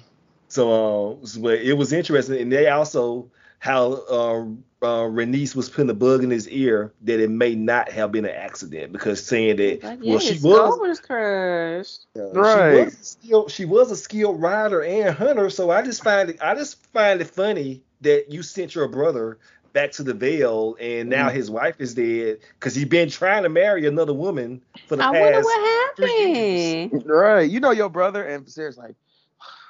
So, 0.50 0.74
um, 1.22 1.26
so, 1.26 1.40
but 1.40 1.60
it 1.60 1.74
was 1.78 1.94
interesting, 1.94 2.42
and 2.42 2.52
they 2.52 2.68
also 2.68 3.32
how 3.66 3.94
uh, 4.10 4.42
uh, 4.86 5.10
Rhaenys 5.10 5.56
was 5.56 5.70
putting 5.70 5.90
a 5.90 5.94
bug 5.96 6.24
in 6.24 6.30
his 6.30 6.48
ear 6.50 6.94
that 7.02 7.20
it 7.20 7.32
may 7.32 7.56
not 7.56 7.90
have 7.90 8.12
been 8.12 8.26
an 8.26 8.36
accident 8.36 8.92
because 8.94 9.26
saying 9.26 9.58
that 9.58 9.84
Like, 9.84 10.00
well 10.04 10.20
she 10.20 10.36
yes, 10.36 10.44
was 10.44 10.78
Goldberg's 10.78 11.00
crushed. 11.00 12.06
uh, 12.18 12.32
Right. 12.34 12.74
She 12.78 12.86
was, 12.86 12.94
a 12.94 13.04
skilled, 13.04 13.52
she 13.52 13.66
was 13.66 13.92
a 13.92 13.96
skilled 13.96 14.42
rider 14.42 14.84
and 14.84 15.16
hunter, 15.16 15.50
so 15.50 15.72
I 15.72 15.82
just 15.82 16.04
find 16.04 16.30
it 16.30 16.38
I 16.42 16.54
just 16.56 16.84
find 16.94 17.20
it 17.22 17.28
funny 17.28 17.82
that 18.02 18.32
you 18.32 18.44
sent 18.44 18.76
your 18.76 18.88
brother 18.88 19.40
back 19.74 19.92
to 19.94 20.04
the 20.04 20.14
Vale 20.14 20.76
and 20.80 21.10
now 21.10 21.28
Mm-hmm. 21.28 21.36
his 21.38 21.50
wife 21.50 21.76
is 21.80 21.96
dead 21.96 22.40
because 22.60 22.76
he's 22.76 22.86
been 22.86 23.10
trying 23.10 23.44
to 23.44 23.50
marry 23.50 23.88
another 23.88 24.14
woman 24.14 24.62
for 24.88 24.96
the 24.96 25.04
I 25.04 25.12
past. 25.12 25.16
I 25.16 25.42
wonder 25.42 25.42
what 25.44 25.70
happened. 26.00 27.04
Right. 27.06 27.50
You 27.50 27.60
know 27.60 27.72
your 27.72 27.90
brother, 27.90 28.24
and 28.24 28.48
Sarah's 28.48 28.78
like, 28.78 28.96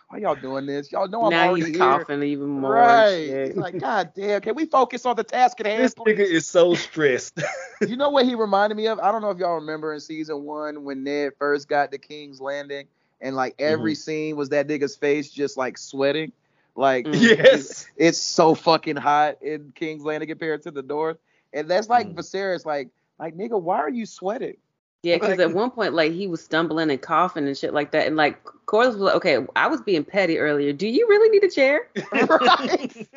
why 0.08 0.20
y'all 0.20 0.36
doing 0.36 0.66
this? 0.66 0.92
Y'all 0.92 1.08
know 1.08 1.24
I'm 1.26 1.32
now 1.32 1.48
already 1.50 1.66
he's 1.66 1.76
here. 1.76 1.80
coughing 1.80 2.24
even 2.24 2.48
more. 2.48 2.72
Right. 2.74 3.10
shit. 3.28 3.48
He's 3.48 3.58
like, 3.58 3.78
God 3.80 4.12
damn, 4.16 4.42
can 4.42 4.56
we 4.56 4.66
focus 4.66 5.06
on 5.06 5.16
the 5.16 5.24
task 5.24 5.60
at 5.60 5.66
hand? 5.66 5.84
This 5.84 5.96
nigga 5.96 6.20
is 6.20 6.48
so 6.48 6.74
stressed. 6.76 7.40
you 7.88 7.96
know 7.98 8.10
what 8.10 8.26
he 8.26 8.36
reminded 8.36 8.76
me 8.76 8.88
of? 8.88 9.00
I 9.00 9.12
don't 9.12 9.22
know 9.22 9.32
if 9.32 9.38
y'all 9.40 9.56
remember 9.56 9.94
in 9.94 10.00
season 10.00 10.44
one 10.44 10.84
when 10.84 11.04
Ned 11.04 11.34
first 11.40 11.68
got 11.68 11.92
to 11.92 11.98
King's 11.98 12.40
Landing, 12.40 12.88
and 13.22 13.36
like 13.36 13.56
every 13.60 13.94
Mm-hmm. 13.94 13.98
scene 13.98 14.36
was 14.36 14.50
that 14.50 14.68
nigga's 14.68 14.96
face 14.96 15.30
just 15.32 15.58
like 15.58 15.78
sweating. 15.78 16.32
Like 16.76 17.06
Mm. 17.06 17.22
Yes. 17.22 17.38
it's, 17.54 17.88
it's 17.96 18.18
so 18.18 18.54
fucking 18.54 18.98
hot 18.98 19.42
in 19.42 19.72
King's 19.76 20.04
Landing 20.04 20.28
compared 20.30 20.62
to 20.64 20.72
the 20.72 20.82
North, 20.84 21.18
and 21.54 21.68
that's 21.70 21.90
like 21.90 22.08
Mm. 22.08 22.16
Viserys, 22.16 22.66
like 22.66 22.90
like 23.18 23.36
nigga, 23.36 23.60
why 23.60 23.78
are 23.78 23.90
you 23.90 24.06
sweating? 24.06 24.58
Yeah, 25.06 25.18
because 25.18 25.38
Like- 25.38 25.50
at 25.50 25.54
one 25.54 25.70
point, 25.70 25.94
like 25.94 26.12
he 26.14 26.26
was 26.26 26.44
stumbling 26.44 26.90
and 26.90 27.00
coughing 27.00 27.46
and 27.46 27.56
shit 27.56 27.76
like 27.76 27.92
that, 27.92 28.08
and 28.08 28.16
like 28.16 28.44
Corlys 28.66 28.88
was 28.94 28.98
like, 28.98 29.16
"Okay, 29.18 29.46
I 29.56 29.68
was 29.68 29.80
being 29.82 30.04
petty 30.04 30.40
earlier. 30.40 30.74
Do 30.74 30.88
you 30.88 31.08
really 31.08 31.30
need 31.30 31.44
a 31.44 31.50
chair? 31.50 31.88
right? 32.12 33.08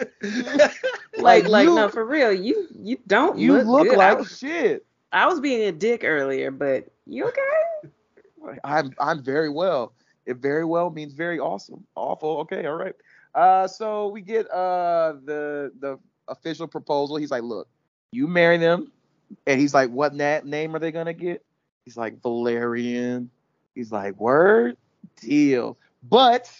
Like, 1.16 1.48
like, 1.48 1.64
you- 1.66 1.74
no, 1.74 1.88
for 1.88 2.04
real, 2.04 2.30
you 2.32 2.68
you 2.82 2.98
don't 3.06 3.38
You 3.38 3.54
look, 3.54 3.66
look 3.66 3.88
good. 3.88 3.94
I 3.98 4.10
like 4.10 4.18
was, 4.18 4.38
shit. 4.38 4.84
I 5.12 5.26
was 5.26 5.40
being 5.40 5.62
a 5.66 5.72
dick 5.72 6.04
earlier, 6.04 6.50
but 6.50 6.88
you 7.06 7.26
okay? 7.28 7.90
I'm 8.64 8.92
I'm 9.00 9.22
very 9.22 9.48
well. 9.48 9.94
It 10.26 10.36
very 10.36 10.66
well 10.66 10.90
means 10.90 11.14
very 11.14 11.38
awesome. 11.38 11.86
Awful. 11.94 12.38
Okay, 12.40 12.66
all 12.66 12.74
right. 12.76 12.94
Uh 13.34 13.66
so 13.66 14.08
we 14.08 14.20
get 14.20 14.46
uh 14.50 15.14
the 15.24 15.72
the 15.80 15.98
official 16.28 16.66
proposal. 16.66 17.16
He's 17.16 17.30
like, 17.30 17.42
look, 17.42 17.66
you 18.12 18.26
marry 18.26 18.58
them. 18.58 18.92
And 19.46 19.58
he's 19.58 19.72
like, 19.72 19.90
what 19.90 20.14
na- 20.14 20.40
name 20.44 20.74
are 20.76 20.78
they 20.78 20.92
gonna 20.92 21.14
get? 21.14 21.42
He's 21.88 21.96
like, 21.96 22.20
Velaryon. 22.20 23.28
He's 23.74 23.90
like, 23.90 24.20
word 24.20 24.76
deal. 25.22 25.78
But 26.02 26.54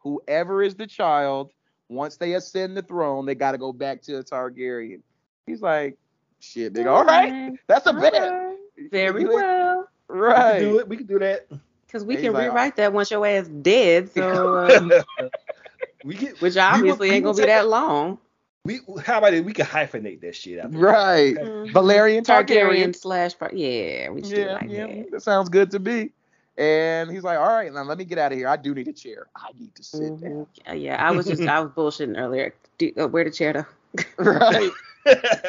whoever 0.00 0.62
is 0.62 0.74
the 0.74 0.86
child, 0.86 1.52
once 1.88 2.18
they 2.18 2.34
ascend 2.34 2.76
the 2.76 2.82
throne, 2.82 3.24
they 3.24 3.34
gotta 3.34 3.56
go 3.56 3.72
back 3.72 4.02
to 4.02 4.18
a 4.18 4.22
Targaryen. 4.22 5.00
He's 5.46 5.62
like, 5.62 5.96
shit, 6.38 6.74
nigga. 6.74 6.90
All 6.92 7.02
right. 7.02 7.54
That's 7.66 7.86
a 7.86 7.94
bet. 7.94 8.12
Alright. 8.12 8.58
Very 8.90 9.22
You 9.22 9.28
ain't- 9.28 9.34
well, 9.36 9.88
We 10.10 10.14
can 10.16 10.20
Right. 10.20 10.58
do 10.58 10.78
it. 10.80 10.86
We 10.88 10.96
can 10.98 11.06
do 11.06 11.18
that. 11.20 11.46
because 11.86 12.04
we 12.04 12.16
He's 12.16 12.24
can 12.24 12.34
like, 12.34 12.50
rewrite 12.50 12.76
that 12.76 12.92
once 12.92 13.10
your 13.10 13.26
ass 13.26 13.48
dead. 13.48 14.10
So, 14.12 14.54
uh, 14.66 15.02
we 16.04 16.14
get. 16.14 16.42
which 16.42 16.56
we 16.56 16.60
obviously 16.60 17.08
will- 17.08 17.14
ain't 17.14 17.24
gonna 17.24 17.38
be 17.38 17.46
that 17.46 17.68
long. 17.68 18.18
We 18.66 18.80
how 19.04 19.18
about 19.18 19.34
it? 19.34 19.44
We 19.44 19.52
can 19.52 19.66
hyphenate 19.66 20.22
that 20.22 20.34
shit 20.34 20.58
out. 20.58 20.72
Right. 20.74 21.34
Mhm. 21.36 21.70
Velaryon 21.72 22.22
Targaryen. 22.22 22.46
Targaryen 22.94 22.96
slash, 22.96 23.32
yeah, 23.52 24.08
we 24.08 24.22
should 24.22 24.30
do 24.30 24.40
it 24.40 24.46
Yeah, 24.46 24.52
like 24.54 24.70
yeah, 24.70 24.86
that. 24.86 25.10
that 25.10 25.22
sounds 25.22 25.50
good 25.50 25.70
to 25.72 25.78
me. 25.78 26.10
And 26.56 27.10
he's 27.10 27.22
like, 27.24 27.36
all 27.38 27.48
right, 27.48 27.70
now 27.70 27.82
let 27.82 27.98
me 27.98 28.04
get 28.04 28.16
out 28.16 28.32
of 28.32 28.38
here. 28.38 28.48
I 28.48 28.56
do 28.56 28.74
need 28.74 28.88
a 28.88 28.92
chair. 28.94 29.26
I 29.36 29.48
need 29.58 29.74
to 29.74 29.82
sit 29.84 30.18
down. 30.18 30.46
Mhm. 30.66 30.70
Uh, 30.70 30.72
Yeah, 30.72 30.96
I 31.06 31.10
was 31.10 31.26
just 31.26 31.42
I 31.42 31.60
was 31.60 31.72
bullshitting 31.72 32.18
earlier. 32.18 32.54
Do, 32.78 32.90
uh, 32.98 33.06
where 33.06 33.24
the 33.24 33.30
chair 33.30 33.52
though? 33.52 34.02
Right. 34.18 34.70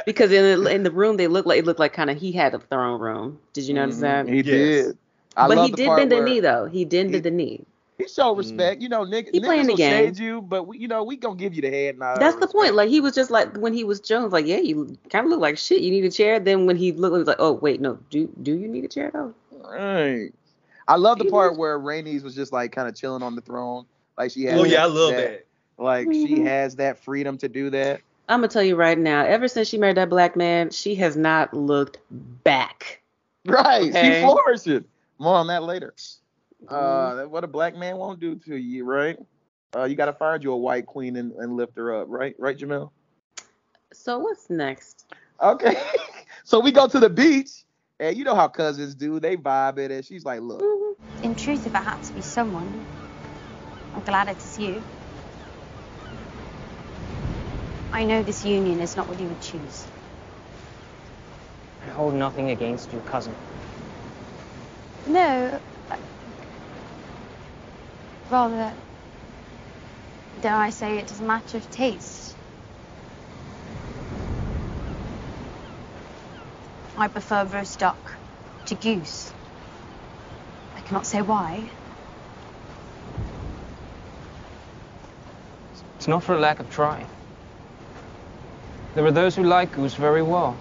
Because 0.05 0.33
in 0.33 0.61
the 0.63 0.69
in 0.69 0.83
the 0.83 0.91
room 0.91 1.15
they 1.15 1.27
looked 1.27 1.47
like 1.47 1.59
it 1.59 1.65
looked 1.65 1.79
like 1.79 1.93
kind 1.93 2.09
of 2.09 2.17
he 2.17 2.33
had 2.33 2.53
a 2.53 2.59
throne 2.59 2.99
room. 2.99 3.39
Did 3.53 3.63
you 3.63 3.73
notice 3.75 3.99
that? 3.99 4.25
Mhm, 4.25 4.29
He 4.29 4.35
Yes. 4.37 4.45
did. 4.87 4.97
I 5.37 5.47
but 5.47 5.57
he 5.59 5.71
did 5.71 5.87
part 5.87 5.99
bend 5.99 6.11
the 6.11 6.19
knee 6.19 6.41
though. 6.41 6.65
He 6.65 6.83
did 6.83 7.05
he- 7.05 7.11
bend 7.13 7.23
the 7.23 7.31
knee. 7.31 7.65
He 7.97 8.07
showed 8.09 8.33
respect. 8.33 8.81
You 8.81 8.89
know, 8.89 9.05
nigg- 9.05 9.29
He 9.31 9.39
playing 9.39 9.63
niggas 9.63 9.65
the 9.67 9.71
will 9.71 9.77
game. 9.77 10.05
shade 10.05 10.19
you, 10.19 10.41
but 10.41 10.63
we, 10.67 10.77
you 10.79 10.87
know, 10.87 11.03
we 11.03 11.15
gonna 11.15 11.35
give 11.37 11.53
you 11.53 11.61
the 11.61 11.69
head 11.69 11.97
nod. 11.97 12.19
That's 12.19 12.35
of 12.35 12.41
the 12.41 12.47
point. 12.47 12.75
Like 12.75 12.89
he 12.89 12.99
was 12.99 13.15
just 13.15 13.31
like 13.31 13.55
when 13.57 13.73
he 13.73 13.83
was 13.85 13.99
Jones, 14.01 14.33
like 14.33 14.45
yeah, 14.45 14.57
you 14.57 14.97
kind 15.09 15.25
of 15.25 15.29
look 15.31 15.39
like 15.39 15.57
shit. 15.57 15.81
You 15.81 15.91
need 15.91 16.03
a 16.03 16.11
chair. 16.11 16.39
Then 16.39 16.65
when 16.65 16.75
he 16.75 16.91
looked, 16.91 17.13
he 17.13 17.19
was 17.19 17.27
like, 17.27 17.37
oh 17.39 17.53
wait, 17.53 17.79
no, 17.79 17.97
do 18.09 18.29
do 18.43 18.53
you 18.53 18.67
need 18.67 18.83
a 18.83 18.89
chair 18.89 19.11
though? 19.13 19.33
Right. 19.63 20.31
I 20.87 20.97
love 20.97 21.17
the 21.19 21.23
He 21.23 21.29
part 21.29 21.53
was- 21.53 21.57
where 21.59 21.79
Rhaenys 21.79 22.21
was 22.23 22.35
just 22.35 22.51
like 22.51 22.71
kind 22.73 22.87
of 22.87 22.95
chilling 22.95 23.23
on 23.23 23.33
the 23.35 23.41
throne, 23.41 23.85
like 24.17 24.31
she 24.31 24.43
has. 24.43 24.59
oh 24.59 24.65
yeah, 24.65 24.83
I 24.83 24.87
love 24.87 25.11
that. 25.15 25.45
Like 25.77 26.05
she 26.11 26.35
Mhm. 26.35 26.45
has 26.45 26.75
that 26.77 26.99
freedom 26.99 27.37
to 27.39 27.47
do 27.47 27.69
that. 27.69 28.01
I'm 28.27 28.39
gonna 28.39 28.47
tell 28.49 28.63
you 28.63 28.75
right 28.75 28.97
now. 28.97 29.23
Ever 29.23 29.47
since 29.47 29.67
she 29.69 29.77
married 29.77 29.97
that 29.97 30.09
black 30.09 30.35
man, 30.35 30.69
she 30.71 30.95
has 30.95 31.15
not 31.15 31.53
looked 31.53 31.99
back. 32.43 33.01
Right. 33.45 33.89
Okay. 33.89 34.19
She 34.19 34.25
flourishing. 34.25 34.85
More 35.19 35.35
on 35.35 35.47
that 35.47 35.63
later. 35.63 35.93
Mm-hmm. 36.69 37.09
Uh, 37.21 37.25
what 37.27 37.43
a 37.43 37.47
black 37.47 37.75
man 37.75 37.97
won't 37.97 38.19
do 38.19 38.35
to 38.35 38.55
you, 38.55 38.85
right? 38.85 39.17
Uh, 39.75 39.83
you 39.83 39.95
got 39.95 40.05
to 40.05 40.13
find 40.13 40.43
you 40.43 40.51
a 40.51 40.57
white 40.57 40.85
queen 40.85 41.15
and, 41.17 41.31
and 41.33 41.55
lift 41.55 41.75
her 41.77 41.93
up, 42.01 42.07
right? 42.09 42.35
Right, 42.39 42.57
Jamel? 42.57 42.91
So 43.93 44.19
what's 44.19 44.49
next? 44.49 45.05
Okay. 45.41 45.75
so 46.43 46.59
we 46.59 46.71
go 46.71 46.87
to 46.87 46.99
the 46.99 47.09
beach, 47.09 47.49
and 47.99 48.15
you 48.17 48.23
know 48.23 48.35
how 48.35 48.47
cousins 48.47 48.95
do. 48.95 49.19
They 49.19 49.37
vibe 49.37 49.79
it, 49.79 49.91
and 49.91 50.05
she's 50.05 50.25
like, 50.25 50.41
look, 50.41 50.63
In 51.23 51.35
truth, 51.35 51.65
if 51.65 51.75
I 51.75 51.81
had 51.81 52.01
to 52.03 52.13
be 52.13 52.21
someone, 52.21 52.85
I'm 53.93 54.01
glad 54.01 54.27
it 54.29 54.37
is 54.37 54.59
you. 54.59 54.83
I 57.91 58.05
know 58.05 58.23
this 58.23 58.43
union 58.45 58.81
is 58.81 58.95
not 58.95 59.07
what 59.07 59.19
you 59.19 59.27
would 59.27 59.41
choose. 59.41 59.87
I 61.81 61.89
hold 61.89 62.15
nothing 62.15 62.49
against 62.49 62.91
your 62.93 63.01
cousin. 63.03 63.35
No. 65.05 65.59
Rather, 68.29 68.73
dare 70.41 70.55
I 70.55 70.69
say 70.71 70.97
it 70.97 71.11
is 71.11 71.19
a 71.19 71.23
matter 71.23 71.57
of 71.57 71.69
taste. 71.69 72.35
I 76.97 77.07
prefer 77.07 77.45
roast 77.45 77.79
duck 77.79 78.17
to 78.65 78.75
goose. 78.75 79.33
I 80.75 80.81
cannot 80.81 81.05
say 81.05 81.21
why. 81.21 81.69
It's 85.97 86.07
not 86.07 86.23
for 86.23 86.35
a 86.35 86.39
lack 86.39 86.59
of 86.59 86.69
trying. 86.69 87.07
There 88.95 89.05
are 89.05 89.11
those 89.11 89.35
who 89.35 89.43
like 89.43 89.73
goose 89.73 89.95
very 89.95 90.21
well. 90.23 90.57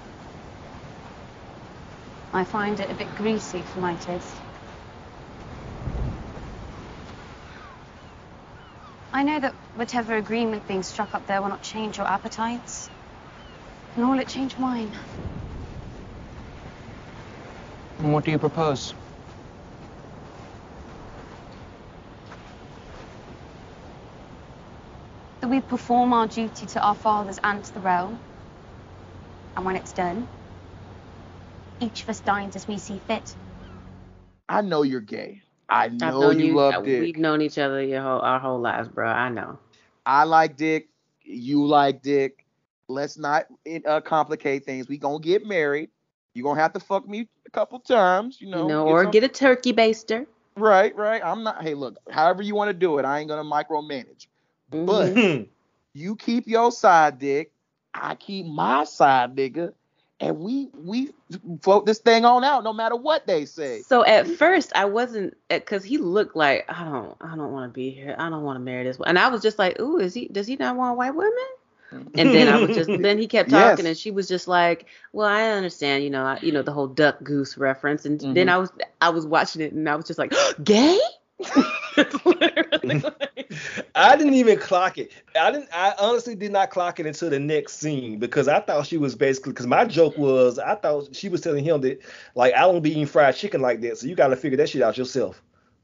I 2.32 2.44
find 2.44 2.80
it 2.80 2.90
a 2.90 2.94
bit 2.94 3.14
greasy 3.16 3.62
for 3.62 3.80
my 3.80 3.94
taste. 3.94 4.43
I 9.14 9.22
know 9.22 9.38
that 9.38 9.54
whatever 9.74 10.16
agreement 10.16 10.66
being 10.66 10.82
struck 10.82 11.14
up 11.14 11.24
there 11.28 11.40
will 11.40 11.48
not 11.48 11.62
change 11.62 11.98
your 11.98 12.06
appetites, 12.08 12.90
nor 13.96 14.10
will 14.10 14.18
it 14.18 14.26
change 14.26 14.58
mine. 14.58 14.92
And 18.00 18.12
what 18.12 18.24
do 18.24 18.32
you 18.32 18.40
propose? 18.40 18.92
That 25.42 25.48
we 25.48 25.60
perform 25.60 26.12
our 26.12 26.26
duty 26.26 26.66
to 26.66 26.84
our 26.84 26.96
fathers 26.96 27.38
and 27.44 27.62
to 27.62 27.72
the 27.72 27.80
realm, 27.80 28.20
and 29.56 29.64
when 29.64 29.76
it's 29.76 29.92
done, 29.92 30.26
each 31.78 32.02
of 32.02 32.08
us 32.08 32.18
dines 32.18 32.56
as 32.56 32.66
we 32.66 32.78
see 32.78 32.98
fit. 32.98 33.36
I 34.48 34.60
know 34.62 34.82
you're 34.82 35.00
gay. 35.00 35.43
I 35.74 35.84
I've 35.86 35.92
know 35.92 36.30
you, 36.30 36.46
you. 36.46 36.54
love 36.54 36.74
uh, 36.74 36.80
dick. 36.82 37.00
We've 37.00 37.16
known 37.16 37.40
each 37.42 37.58
other 37.58 37.82
your 37.82 38.02
whole 38.02 38.20
our 38.20 38.38
whole 38.38 38.60
lives, 38.60 38.88
bro. 38.88 39.08
I 39.08 39.28
know. 39.28 39.58
I 40.06 40.24
like 40.24 40.56
dick. 40.56 40.88
You 41.22 41.66
like 41.66 42.02
dick. 42.02 42.44
Let's 42.88 43.18
not 43.18 43.46
uh, 43.86 44.00
complicate 44.00 44.64
things. 44.64 44.88
We 44.88 44.98
gonna 44.98 45.18
get 45.18 45.46
married. 45.46 45.90
You 46.34 46.42
gonna 46.42 46.60
have 46.60 46.72
to 46.74 46.80
fuck 46.80 47.08
me 47.08 47.28
a 47.46 47.50
couple 47.50 47.78
times, 47.80 48.40
you 48.40 48.50
know. 48.50 48.62
You 48.62 48.68
know, 48.68 48.86
or 48.86 49.02
some- 49.04 49.12
get 49.12 49.24
a 49.24 49.28
turkey 49.28 49.72
baster. 49.72 50.26
Right, 50.56 50.94
right. 50.94 51.20
I'm 51.24 51.42
not. 51.42 51.62
Hey, 51.62 51.74
look. 51.74 51.96
However 52.10 52.42
you 52.42 52.54
want 52.54 52.68
to 52.68 52.74
do 52.74 52.98
it, 52.98 53.04
I 53.04 53.18
ain't 53.18 53.28
gonna 53.28 53.42
micromanage. 53.48 54.26
Mhm. 54.72 54.86
But 54.86 55.48
you 55.94 56.16
keep 56.16 56.46
your 56.46 56.70
side 56.70 57.18
dick. 57.18 57.50
I 57.92 58.14
keep 58.14 58.46
my 58.46 58.84
side, 58.84 59.34
nigga. 59.34 59.72
And 60.20 60.38
we 60.38 60.68
we 60.74 61.10
float 61.62 61.86
this 61.86 61.98
thing 61.98 62.24
on 62.24 62.44
out 62.44 62.64
no 62.64 62.72
matter 62.72 62.96
what 62.96 63.26
they 63.26 63.44
say. 63.44 63.82
So 63.82 64.04
at 64.04 64.26
first 64.26 64.72
I 64.74 64.86
wasn't 64.86 65.36
because 65.48 65.84
he 65.84 65.98
looked 65.98 66.36
like 66.36 66.64
I 66.68 66.84
don't 66.84 67.16
I 67.20 67.36
don't 67.36 67.52
want 67.52 67.70
to 67.70 67.74
be 67.74 67.90
here. 67.90 68.14
I 68.18 68.30
don't 68.30 68.42
want 68.42 68.56
to 68.56 68.60
marry 68.60 68.84
this 68.84 68.98
one. 68.98 69.08
And 69.08 69.18
I 69.18 69.28
was 69.28 69.42
just 69.42 69.58
like, 69.58 69.78
ooh, 69.80 69.98
is 69.98 70.14
he 70.14 70.28
does 70.28 70.46
he 70.46 70.56
not 70.56 70.76
want 70.76 70.96
white 70.96 71.14
women? 71.14 71.32
And 72.16 72.32
then 72.32 72.48
I 72.48 72.56
was 72.58 72.72
just 72.72 72.90
then 72.96 73.18
he 73.18 73.26
kept 73.26 73.50
talking 73.50 73.84
Yes. 73.84 73.86
and 73.86 73.96
she 73.98 74.10
was 74.10 74.28
just 74.28 74.48
like, 74.48 74.86
well, 75.12 75.28
I 75.28 75.42
understand, 75.50 76.04
you 76.04 76.10
know, 76.10 76.24
I, 76.24 76.38
you 76.42 76.52
know 76.52 76.62
the 76.62 76.72
whole 76.72 76.88
duck 76.88 77.22
goose 77.22 77.56
reference. 77.58 78.04
And 78.04 78.20
then 78.34 78.46
Mhm. 78.46 78.50
I 78.50 78.58
was 78.58 78.70
I 79.00 79.10
was 79.10 79.26
watching 79.26 79.62
it 79.62 79.72
and 79.72 79.88
I 79.88 79.96
was 79.96 80.06
just 80.06 80.18
like, 80.18 80.32
gay? 80.64 80.98
I 83.94 84.16
didn't 84.16 84.34
even 84.34 84.58
clock 84.58 84.98
it. 84.98 85.12
I 85.38 85.50
didn't. 85.50 85.68
I 85.72 85.94
honestly 85.98 86.34
did 86.34 86.52
not 86.52 86.70
clock 86.70 86.98
it 87.00 87.06
until 87.06 87.30
the 87.30 87.38
next 87.38 87.78
scene 87.78 88.18
because 88.18 88.48
I 88.48 88.60
thought 88.60 88.86
she 88.86 88.96
was 88.96 89.14
basically 89.14 89.52
because 89.52 89.66
my 89.66 89.84
joke 89.84 90.18
was 90.18 90.58
I 90.58 90.74
thought 90.74 91.14
she 91.14 91.28
was 91.28 91.40
telling 91.40 91.64
him 91.64 91.80
that 91.82 92.00
like 92.34 92.54
I 92.54 92.60
don't 92.60 92.82
be 92.82 92.90
eating 92.90 93.06
fried 93.06 93.36
chicken 93.36 93.60
like 93.60 93.80
that, 93.82 93.98
so 93.98 94.06
you 94.06 94.14
got 94.14 94.28
to 94.28 94.36
figure 94.36 94.56
that 94.56 94.68
shit 94.68 94.82
out 94.82 94.98
yourself. 94.98 95.42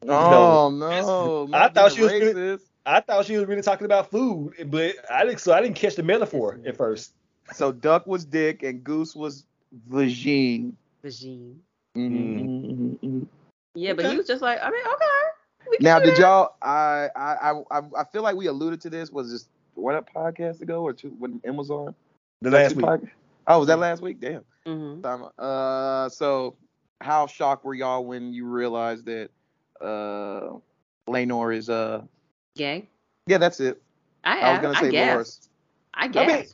Oh 0.09 0.71
no! 0.71 1.49
I 1.53 1.69
thought 1.69 1.93
she 1.93 2.03
was. 2.03 2.13
Really, 2.13 2.33
racist. 2.33 2.63
I 2.87 3.01
thought 3.01 3.27
she 3.27 3.37
was 3.37 3.47
really 3.47 3.63
talking 3.63 3.85
about 3.85 4.11
food, 4.11 4.55
but 4.67 4.97
I 5.11 5.25
didn't. 5.25 5.41
So 5.41 5.53
I 5.53 5.61
didn't 5.61 5.77
catch 5.77 5.95
the 5.95 6.03
metaphor 6.03 6.59
at 6.67 6.77
first. 6.77 7.13
So 7.53 7.73
Duck 7.73 8.07
was 8.07 8.25
Dick 8.25 8.63
and 8.63 8.83
Goose 8.83 9.15
was 9.15 9.45
Vagine. 9.91 10.73
Vagine. 11.05 11.57
Mm-hmm. 11.97 13.25
Yeah, 13.75 13.93
but 13.93 14.07
he 14.07 14.17
was 14.17 14.27
just 14.27 14.43
like, 14.43 14.59
I 14.63 14.71
mean, 14.71 14.81
okay. 14.81 15.05
We 15.69 15.77
can 15.77 15.85
Now, 15.85 15.99
did 15.99 16.17
y'all? 16.19 16.55
I, 16.63 17.09
I 17.17 17.53
I 17.71 17.81
I 17.99 18.05
feel 18.13 18.23
like 18.23 18.37
we 18.37 18.47
alluded 18.47 18.81
to 18.83 18.91
this. 18.91 19.11
Was 19.11 19.31
this 19.31 19.49
one 19.75 19.95
a 19.95 20.03
podcast 20.03 20.61
ago 20.63 20.83
or 20.83 20.93
two 20.93 21.11
when 21.19 21.41
M 21.45 21.57
was 21.57 21.71
on? 21.71 21.95
The 22.43 22.51
last 22.51 22.71
two 22.73 22.77
week. 22.79 22.87
pod- 22.87 23.11
Oh, 23.47 23.59
was 23.59 23.69
that 23.69 23.79
last 23.79 24.01
week? 24.03 24.21
Damn. 24.21 24.45
Mhm. 24.67 25.31
Uh, 25.39 26.09
so 26.09 26.57
how 27.01 27.27
shocked 27.27 27.65
were 27.65 27.75
y'all 27.75 28.05
when 28.05 28.33
you 28.33 28.47
realized 28.47 29.07
that 29.07 29.31
uh 29.81 30.51
Laenor 31.09 31.57
is 31.57 31.69
uh 31.71 32.03
Gay? 32.57 32.89
yeah 33.27 33.39
that's 33.39 33.59
it. 33.61 33.81
I, 34.25 34.41
I 34.41 34.53
was 34.53 34.61
gonna 34.61 34.79
I 34.79 34.81
say 34.83 34.91
guess. 34.91 35.15
Loris. 35.15 35.49
I 35.95 36.05
I 36.05 36.09
guess. 36.09 36.29
mean, 36.29 36.47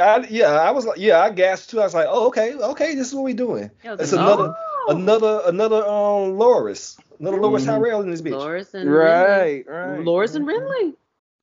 I, 0.00 0.26
yeah, 0.30 0.46
I 0.52 0.70
was 0.70 0.86
like, 0.86 0.98
yeah, 0.98 1.20
I 1.20 1.30
gasped 1.30 1.70
too. 1.70 1.80
I 1.80 1.84
was 1.84 1.94
like, 1.94 2.06
oh, 2.08 2.26
okay, 2.28 2.54
okay, 2.54 2.94
this 2.94 3.08
is 3.08 3.14
what 3.14 3.24
we 3.24 3.34
doing. 3.34 3.70
Yeah, 3.84 3.90
I 3.90 3.94
was 3.94 4.00
It's 4.00 4.12
another, 4.12 4.54
oh. 4.56 4.86
another, 4.96 5.42
another, 5.46 5.86
um, 5.86 6.36
Loris, 6.38 6.96
another 7.18 7.40
Loris 7.40 7.62
Mhm. 7.64 7.66
Tyrell 7.66 8.00
in 8.02 8.10
this 8.10 8.22
bitch. 8.22 8.32
Loris 8.32 8.72
and 8.74 8.90
Right, 8.92 9.66
Renly. 9.66 9.68
right. 9.68 10.04
Loris 10.04 10.34
and 10.34 10.46
Renly. 10.46 10.94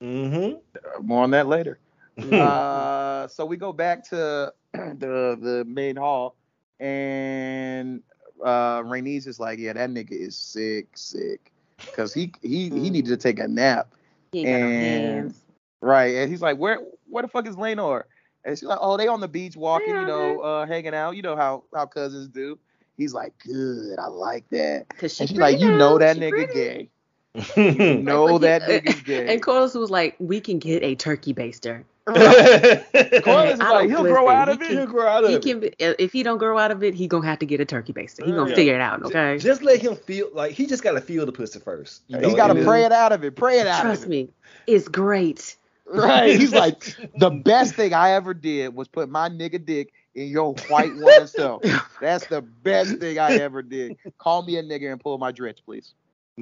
Mm-hmm. 0.04 1.06
More 1.08 1.24
on 1.24 1.32
that 1.32 1.48
later. 1.48 1.80
Hmm. 2.20 2.34
uh, 2.34 3.28
so 3.28 3.46
we 3.46 3.58
go 3.58 3.72
back 3.72 4.04
to 4.10 4.52
the 4.74 5.38
the 5.40 5.64
main 5.68 5.96
hall, 5.96 6.36
and 6.80 8.02
uh, 8.44 8.82
Rhaenys 8.82 9.28
is 9.28 9.40
like, 9.40 9.60
yeah, 9.60 9.74
that 9.74 9.90
nigga 9.92 10.14
is 10.14 10.36
sick, 10.36 10.88
sick, 10.96 11.52
because 11.78 12.14
he 12.16 12.32
he 12.42 12.70
he 12.72 12.90
needed 12.90 13.06
to 13.10 13.18
take 13.18 13.38
a 13.40 13.48
nap. 13.48 13.90
He 14.32 14.40
ain't 14.40 14.48
got 14.48 14.60
no 14.60 14.66
And- 14.66 14.82
hands. 14.82 15.42
Right, 15.80 16.16
and 16.16 16.32
he's 16.32 16.42
like, 16.42 16.58
where 16.58 16.80
where 17.08 17.22
the 17.22 17.30
fuck 17.30 17.48
is 17.48 17.56
Laenor? 17.56 18.04
And 18.48 18.58
she's 18.58 18.68
like, 18.68 18.80
oh, 18.82 18.98
they 18.98 19.08
on 19.08 19.20
the 19.20 19.28
beach 19.28 19.56
walking, 19.58 19.90
you 19.94 20.06
know, 20.06 20.40
uh, 20.40 20.66
hanging 20.66 20.96
out. 20.96 21.16
You 21.18 21.22
know 21.22 21.36
how 21.36 21.66
how 21.76 21.86
cousins 21.86 22.30
do. 22.30 22.58
He's 22.98 23.14
like, 23.14 23.34
good, 23.46 24.00
I 24.00 24.08
like 24.08 24.50
that. 24.50 24.86
Cause 24.98 25.14
she 25.14 25.24
And 25.24 25.30
she's 25.30 25.38
like, 25.38 25.60
you 25.60 25.70
know 25.78 26.00
that 26.00 26.16
she 26.16 26.22
nigga 26.24 26.30
pretty." 26.32 26.54
gay. 26.54 26.90
You 27.58 27.96
know 28.02 28.26
Like, 28.26 28.42
that 28.42 28.64
he- 28.72 28.80
nigga's 28.80 29.02
gay. 29.04 29.32
And 29.32 29.44
Corlys 29.44 29.76
was 29.80 29.92
like, 29.92 30.16
we 30.18 30.40
can 30.42 30.58
get 30.58 30.82
a 30.82 30.96
turkey 30.96 31.34
baster. 31.34 31.84
Corlys 32.08 33.54
is 33.54 33.60
I 33.60 33.70
like, 33.72 33.90
don't- 33.90 33.90
he'll 33.90 34.04
grow 34.04 34.30
out 34.30 34.50
of 34.50 34.62
it. 34.62 34.66
can- 34.68 34.78
He'll 34.78 34.86
grow 34.88 35.08
out 35.08 35.24
of 35.26 35.30
He 35.30 35.36
it. 35.36 35.42
can, 35.44 35.60
be- 35.60 35.74
if 35.78 36.12
he 36.14 36.24
don't 36.24 36.38
grow 36.38 36.58
out 36.58 36.72
of 36.72 36.84
it, 36.84 36.94
he 36.96 37.08
gonna 37.08 37.26
have 37.28 37.40
to 37.40 37.46
get 37.46 37.60
a 37.60 37.66
turkey 37.66 37.94
baster. 37.94 38.26
He 38.26 38.32
gonna 38.32 38.50
Yeah. 38.50 38.56
figure 38.56 38.76
it 38.76 38.82
out, 38.82 39.04
okay? 39.04 39.38
Just 39.38 39.62
let 39.62 39.82
him 39.82 39.96
feel 39.96 40.30
like 40.34 40.54
he 40.54 40.66
just 40.66 40.84
gotta 40.84 41.02
feel 41.02 41.26
the 41.26 41.32
pussy 41.32 41.60
first. 41.60 42.02
You 42.08 42.18
know, 42.20 42.30
he 42.30 42.36
got 42.36 42.48
to 42.48 42.64
pray 42.64 42.86
it 42.86 42.92
out 42.92 43.12
of 43.12 43.24
it. 43.24 43.36
Pray 43.36 43.60
it 43.60 43.68
out 43.68 43.82
Trust 43.82 44.04
of 44.04 44.08
it. 44.08 44.10
me, 44.12 44.30
it's 44.68 44.88
great. 44.88 45.58
Right. 45.90 46.38
He's 46.40 46.54
like, 46.54 46.96
the 47.18 47.30
best 47.30 47.76
thing 47.76 47.94
I 47.94 48.12
ever 48.12 48.34
did 48.34 48.76
was 48.76 48.88
put 48.88 49.10
my 49.10 49.30
nigga 49.30 49.64
dick 49.64 49.94
in 50.16 50.28
your 50.28 50.54
white 50.70 50.94
woman 50.96 51.28
self. 51.28 51.64
That's 52.02 52.26
the 52.28 52.42
best 52.42 52.98
thing 53.00 53.20
I 53.20 53.34
ever 53.36 53.62
did. 53.62 53.98
Call 54.18 54.44
me 54.44 54.58
a 54.58 54.64
nigga 54.64 54.92
and 54.92 55.00
pull 55.00 55.18
my 55.18 55.32
dreads, 55.32 55.62
please. 55.62 55.94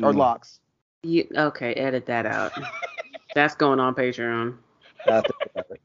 Or 0.02 0.12
Mm. 0.12 0.18
locks. 0.18 0.60
You 1.04 1.28
okay? 1.36 1.74
Edit 1.76 2.06
that 2.08 2.26
out. 2.26 2.52
That's 3.36 3.54
going 3.56 3.80
on 3.80 3.94
Patreon. 3.96 4.58
I 5.08 5.22
think. 5.22 5.80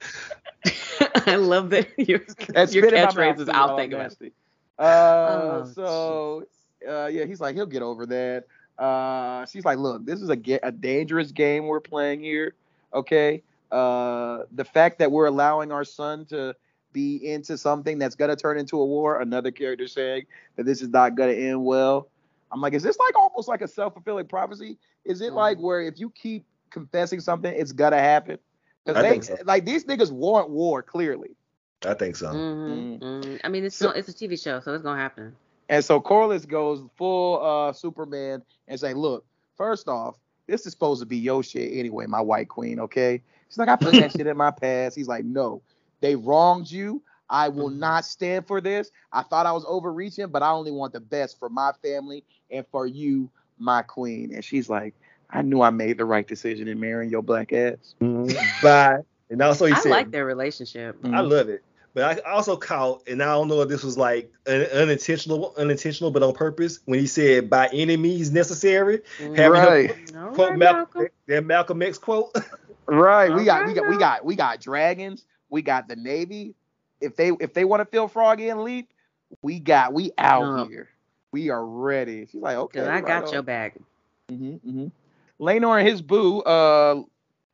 I 1.27 1.37
love 1.37 1.71
that 1.71 1.89
your 1.99 2.21
That's 2.49 2.75
your 2.75 2.89
spit 2.89 2.95
in 2.95 3.05
my 3.05 3.13
mouth, 3.15 3.37
catchphrases. 3.39 3.49
I'll 3.53 3.71
all 3.71 3.77
think 3.77 3.93
about. 3.93 4.03
nasty. 4.05 4.33
Uh, 4.79 4.83
Oh, 4.87 5.73
so 5.75 6.45
uh, 6.89 7.07
yeah, 7.07 7.25
he's 7.27 7.41
like, 7.41 7.55
he'll 7.55 7.67
get 7.67 7.83
over 7.83 8.07
that. 8.07 8.45
Uh, 8.83 9.45
she's 9.47 9.65
like, 9.65 9.79
look, 9.79 10.05
this 10.07 10.23
is 10.23 10.31
a 10.31 10.37
ga- 10.37 10.61
a 10.63 10.73
dangerous 10.73 11.33
game 11.33 11.67
we're 11.67 11.81
playing 11.81 12.21
here. 12.21 12.55
Okay. 12.95 13.43
Uh, 13.71 14.45
the 14.53 14.65
fact 14.65 14.99
that 14.99 15.11
we're 15.13 15.27
allowing 15.27 15.71
our 15.73 15.85
son 15.85 16.25
to 16.27 16.55
be 16.93 17.17
into 17.29 17.57
something 17.57 17.99
that's 17.99 18.17
gonna 18.17 18.37
turn 18.37 18.59
into 18.59 18.81
a 18.81 18.85
war. 18.85 19.21
Another 19.21 19.51
character 19.51 19.87
saying 19.87 20.27
that 20.57 20.65
this 20.67 20.83
is 20.83 20.89
not 20.89 21.15
gonna 21.15 21.33
end 21.33 21.65
well. 21.65 22.09
I'm 22.53 22.61
like, 22.61 22.75
is 22.75 22.83
this 22.83 22.99
like 22.99 23.17
almost 23.17 23.49
like 23.49 23.63
a 23.63 23.69
self 23.69 23.95
fulfilling 23.95 24.27
prophecy? 24.27 24.77
Is 25.05 25.21
it 25.21 25.33
like 25.33 25.59
where 25.59 25.83
if 25.83 26.01
you 26.01 26.11
keep 26.11 26.45
confessing 26.71 27.21
something, 27.21 27.53
it's 27.55 27.73
gonna 27.73 27.99
happen? 27.99 28.39
I 28.87 28.93
Because 28.93 29.03
think 29.03 29.25
they 29.27 29.37
so. 29.37 29.43
like 29.45 29.65
these 29.65 29.85
niggas 29.85 30.11
want 30.11 30.51
war 30.51 30.83
clearly. 30.83 31.37
I 31.85 31.95
think 31.95 32.17
so. 32.17 32.27
Mhm, 32.27 32.99
mhm. 32.99 33.41
I 33.45 33.49
mean, 33.49 33.65
it's 33.65 33.77
So- 33.77 33.91
it's 33.91 34.09
a 34.09 34.13
TV 34.13 34.37
show, 34.37 34.61
so 34.61 34.75
it's 34.75 34.83
gonna 34.83 35.01
happen. 35.01 35.35
And 35.69 35.85
so 35.85 36.01
Corlys 36.01 36.47
goes 36.49 36.83
full 36.97 37.41
uh 37.41 37.73
Superman 37.73 38.43
and 38.67 38.81
say, 38.81 38.95
look, 38.95 39.25
first 39.57 39.87
off, 39.87 40.19
this 40.49 40.67
is 40.67 40.73
supposed 40.73 41.01
to 41.01 41.07
be 41.07 41.17
your 41.17 41.45
shit 41.45 41.73
anyway, 41.73 42.07
my 42.07 42.21
white 42.21 42.49
queen, 42.49 42.81
okay? 42.81 43.23
She's 43.51 43.59
like, 43.59 43.69
I 43.69 43.77
put 43.77 43.93
that 43.93 44.13
shit 44.13 44.27
in 44.27 44.37
my 44.37 44.53
past. 44.53 44.97
He's 44.97 45.09
like, 45.09 45.25
no, 45.25 45.61
they 46.01 46.17
wronged 46.17 46.71
you. 46.71 47.03
I 47.29 47.49
will 47.49 47.71
not 47.71 48.05
stand 48.05 48.47
for 48.47 48.61
this. 48.61 48.91
I 49.13 49.23
thought 49.23 49.47
I 49.47 49.53
was 49.53 49.65
overreaching, 49.67 50.29
but 50.29 50.43
I 50.43 50.51
only 50.51 50.73
want 50.73 50.93
the 50.93 51.01
best 51.01 51.39
for 51.39 51.49
my 51.49 51.73
family 51.83 52.25
and 52.51 52.67
for 52.73 52.87
you, 52.87 53.31
my 53.59 53.83
queen. 53.83 54.33
And 54.35 54.45
she's 54.45 54.69
like, 54.69 54.95
I 55.31 55.43
knew 55.43 55.63
I 55.63 55.71
made 55.71 55.99
the 55.99 56.05
right 56.05 56.27
decision 56.27 56.67
in 56.67 56.81
marrying 56.81 57.11
your 57.11 57.23
black 57.23 57.53
ass. 57.53 57.95
Mhm. 58.01 58.63
Bye. 58.63 58.99
And 59.31 59.41
also 59.43 59.67
he 59.67 59.73
I 59.73 59.79
said, 59.79 59.93
I 59.93 59.97
like 59.97 60.11
their 60.11 60.25
relationship. 60.25 60.97
I 61.05 61.21
love 61.21 61.49
it. 61.49 61.63
But 61.95 62.25
I 62.27 62.31
also 62.31 62.57
caught, 62.57 63.09
and 63.09 63.23
I 63.23 63.27
don't 63.27 63.49
know 63.49 63.61
if 63.63 63.69
this 63.69 63.83
was 63.83 63.99
like 63.99 64.33
un- 64.47 64.67
unintentional, 64.73 65.55
unintentional, 65.57 66.11
but 66.11 66.23
on 66.23 66.33
purpose, 66.35 66.81
when 66.85 66.99
he 67.01 67.07
said 67.07 67.51
"by 67.51 67.69
any 67.73 67.97
means 67.97 68.31
necessary," 68.31 69.01
having 69.35 69.61
him 69.63 69.73
Right. 69.73 69.91
All 70.17 70.31
quote 70.35 70.51
right, 70.51 70.59
Malcolm, 70.59 71.03
Malcolm. 71.03 71.07
that 71.27 71.45
Malcolm 71.45 71.83
X 71.83 71.99
quote. 71.99 72.35
Right. 72.87 73.33
We 73.33 73.45
got 73.45 73.63
Okay, 73.63 73.69
we 73.69 73.75
got 73.75 73.87
we 73.89 73.93
now. 73.93 73.99
got 73.99 74.25
we 74.25 74.37
got 74.37 74.61
dragons. 74.61 75.25
We 75.49 75.63
got 75.63 75.89
the 75.89 75.97
navy. 75.97 76.55
If 77.01 77.17
they 77.17 77.31
if 77.41 77.55
they 77.55 77.65
want 77.65 77.81
to 77.81 77.85
feel 77.87 78.09
froggy 78.09 78.49
and 78.49 78.63
leap, 78.63 78.89
we 79.43 79.59
got 79.61 79.93
we 79.93 80.13
out 80.19 80.43
No. 80.43 80.67
here. 80.69 80.89
We 81.33 81.51
are 81.51 81.65
ready. 81.65 82.27
She's 82.27 82.41
like, 82.41 82.57
okay, 82.57 82.81
I 82.81 83.01
right 83.01 83.05
got 83.05 83.27
on. 83.27 83.33
your 83.33 83.43
back. 83.43 83.77
hmm 84.29 84.55
hmm 84.57 84.87
Laenor 85.41 85.79
and 85.79 85.89
his 85.89 86.03
boo, 86.03 86.41
uh, 86.41 87.03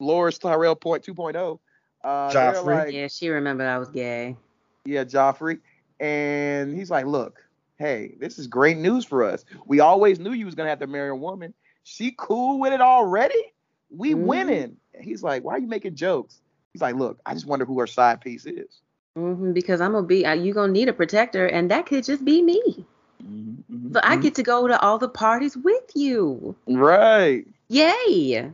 Loris 0.00 0.38
Tyrell 0.38 0.74
point 0.74 1.04
2.0. 1.04 1.58
Uh, 2.06 2.30
Joffrey. 2.32 2.64
like, 2.64 2.94
Yeah, 2.94 3.08
she 3.08 3.28
remembered 3.28 3.66
I 3.66 3.78
was 3.78 3.88
gay. 3.88 4.36
yeah, 4.84 5.04
Joffrey. 5.04 5.58
And 5.98 6.74
he's 6.74 6.90
like, 6.90 7.06
look, 7.06 7.42
hey, 7.78 8.14
this 8.20 8.38
is 8.38 8.46
great 8.46 8.76
news 8.76 9.04
for 9.04 9.24
us. 9.24 9.44
We 9.66 9.80
always 9.80 10.20
knew 10.20 10.32
you 10.32 10.46
was 10.46 10.54
gonna 10.54 10.68
have 10.70 10.80
to 10.80 10.86
marry 10.86 11.10
a 11.10 11.16
woman. 11.16 11.54
She 11.84 12.14
cool 12.16 12.60
with 12.60 12.72
it 12.72 12.80
already. 12.80 13.52
We 13.90 14.14
Mhm. 14.14 14.26
winning. 14.26 14.76
And 14.94 15.04
he's 15.04 15.22
like, 15.22 15.44
why 15.44 15.54
are 15.54 15.58
you 15.58 15.66
making 15.68 15.96
jokes? 15.96 16.40
He's 16.72 16.82
like, 16.82 16.96
look, 16.96 17.18
I 17.26 17.34
just 17.34 17.46
wonder 17.46 17.64
who 17.64 17.78
her 17.80 17.86
side 17.86 18.20
piece 18.20 18.46
is. 18.46 18.82
hmm 19.16 19.52
because 19.52 19.80
I'm 19.80 19.92
gonna 19.92 20.06
be, 20.06 20.24
uh, 20.26 20.34
you 20.34 20.52
gonna 20.52 20.72
need 20.72 20.88
a 20.88 20.92
protector, 20.92 21.46
and 21.46 21.70
that 21.70 21.86
could 21.86 22.04
just 22.04 22.24
be 22.24 22.42
me. 22.42 22.84
Mm-hmm, 23.22 23.92
So 23.92 24.00
I 24.02 24.16
get 24.18 24.34
to 24.36 24.42
go 24.42 24.66
to 24.68 24.78
all 24.80 24.98
the 24.98 25.08
parties 25.08 25.56
with 25.56 25.90
you. 25.94 26.54
right. 26.68 27.46
Yay! 27.68 28.52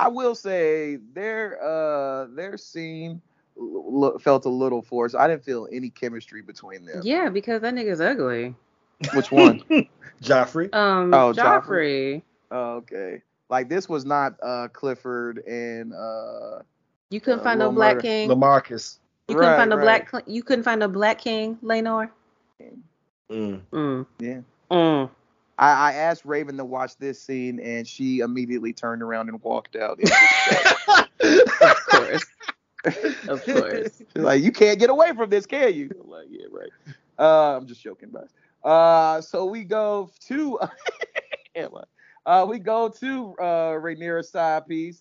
I 0.00 0.08
will 0.08 0.34
say 0.34 0.96
their 1.12 1.62
uh 1.62 2.26
their 2.34 2.56
scene 2.56 3.20
l- 3.58 4.12
l- 4.12 4.18
felt 4.18 4.46
a 4.46 4.48
little 4.48 4.82
forced. 4.82 5.14
I 5.14 5.28
didn't 5.28 5.44
feel 5.44 5.68
any 5.72 5.90
chemistry 5.90 6.42
between 6.42 6.86
them. 6.86 7.02
Yeah, 7.04 7.28
because 7.28 7.60
that 7.62 7.74
nigga's 7.74 8.00
ugly. 8.00 8.54
Which 9.14 9.30
one? 9.30 9.62
Joffrey. 10.22 10.72
Um, 10.72 11.12
Oh, 11.12 11.32
Joffrey. 11.32 12.22
oh, 12.50 12.76
okay. 12.76 13.22
Like 13.48 13.68
this 13.68 13.88
was 13.88 14.04
not 14.04 14.34
uh 14.42 14.68
Clifford 14.72 15.38
and 15.46 15.92
uh 15.92 16.62
You 17.10 17.20
couldn't 17.20 17.40
Uh, 17.40 17.44
find 17.44 17.58
no 17.58 17.70
black 17.70 18.00
king. 18.00 18.28
Lamarcus. 18.30 18.98
You 19.28 19.34
couldn't 19.36 19.50
Right, 19.50 19.56
find 19.56 19.70
no 19.70 19.76
right. 19.76 19.84
black. 19.84 20.10
cl- 20.10 20.22
You 20.26 20.42
couldn't 20.42 20.64
find 20.64 20.80
no 20.80 20.88
black 20.88 21.18
king, 21.18 21.58
Laenor. 21.62 22.10
Mm. 23.30 23.60
Mm. 23.72 24.06
yeah. 24.18 24.40
Mm. 24.70 25.10
I, 25.60 25.90
I 25.90 25.92
asked 25.92 26.24
Raven 26.24 26.56
to 26.56 26.64
watch 26.64 26.96
this 26.96 27.22
scene 27.22 27.60
and 27.60 27.86
she 27.86 28.20
immediately 28.20 28.72
turned 28.72 29.02
around 29.02 29.28
and 29.28 29.40
walked 29.42 29.76
out. 29.76 30.00
Of 31.22 31.76
course. 31.86 32.24
Of 33.28 33.44
course. 33.44 33.98
She's 33.98 34.22
like, 34.22 34.42
you 34.42 34.50
can't 34.50 34.78
get 34.78 34.88
away 34.88 35.12
from 35.14 35.28
this, 35.28 35.44
can 35.44 35.74
you? 35.74 35.90
I'm 36.02 36.08
like, 36.08 36.28
yeah, 36.30 36.46
right. 36.50 36.70
Uh, 37.18 37.58
I'm 37.58 37.66
just 37.66 37.82
joking, 37.82 38.08
guys. 38.10 38.30
Uh, 38.64 39.20
so 39.20 39.44
we 39.44 39.64
go 39.64 40.10
to, 40.28 40.58
Emma. 41.54 41.84
Uh, 42.24 42.46
we 42.48 42.58
go 42.58 42.88
to 42.88 43.34
uh 43.38 43.72
Rhaenyra's 43.74 44.30
side 44.30 44.66
piece. 44.66 44.98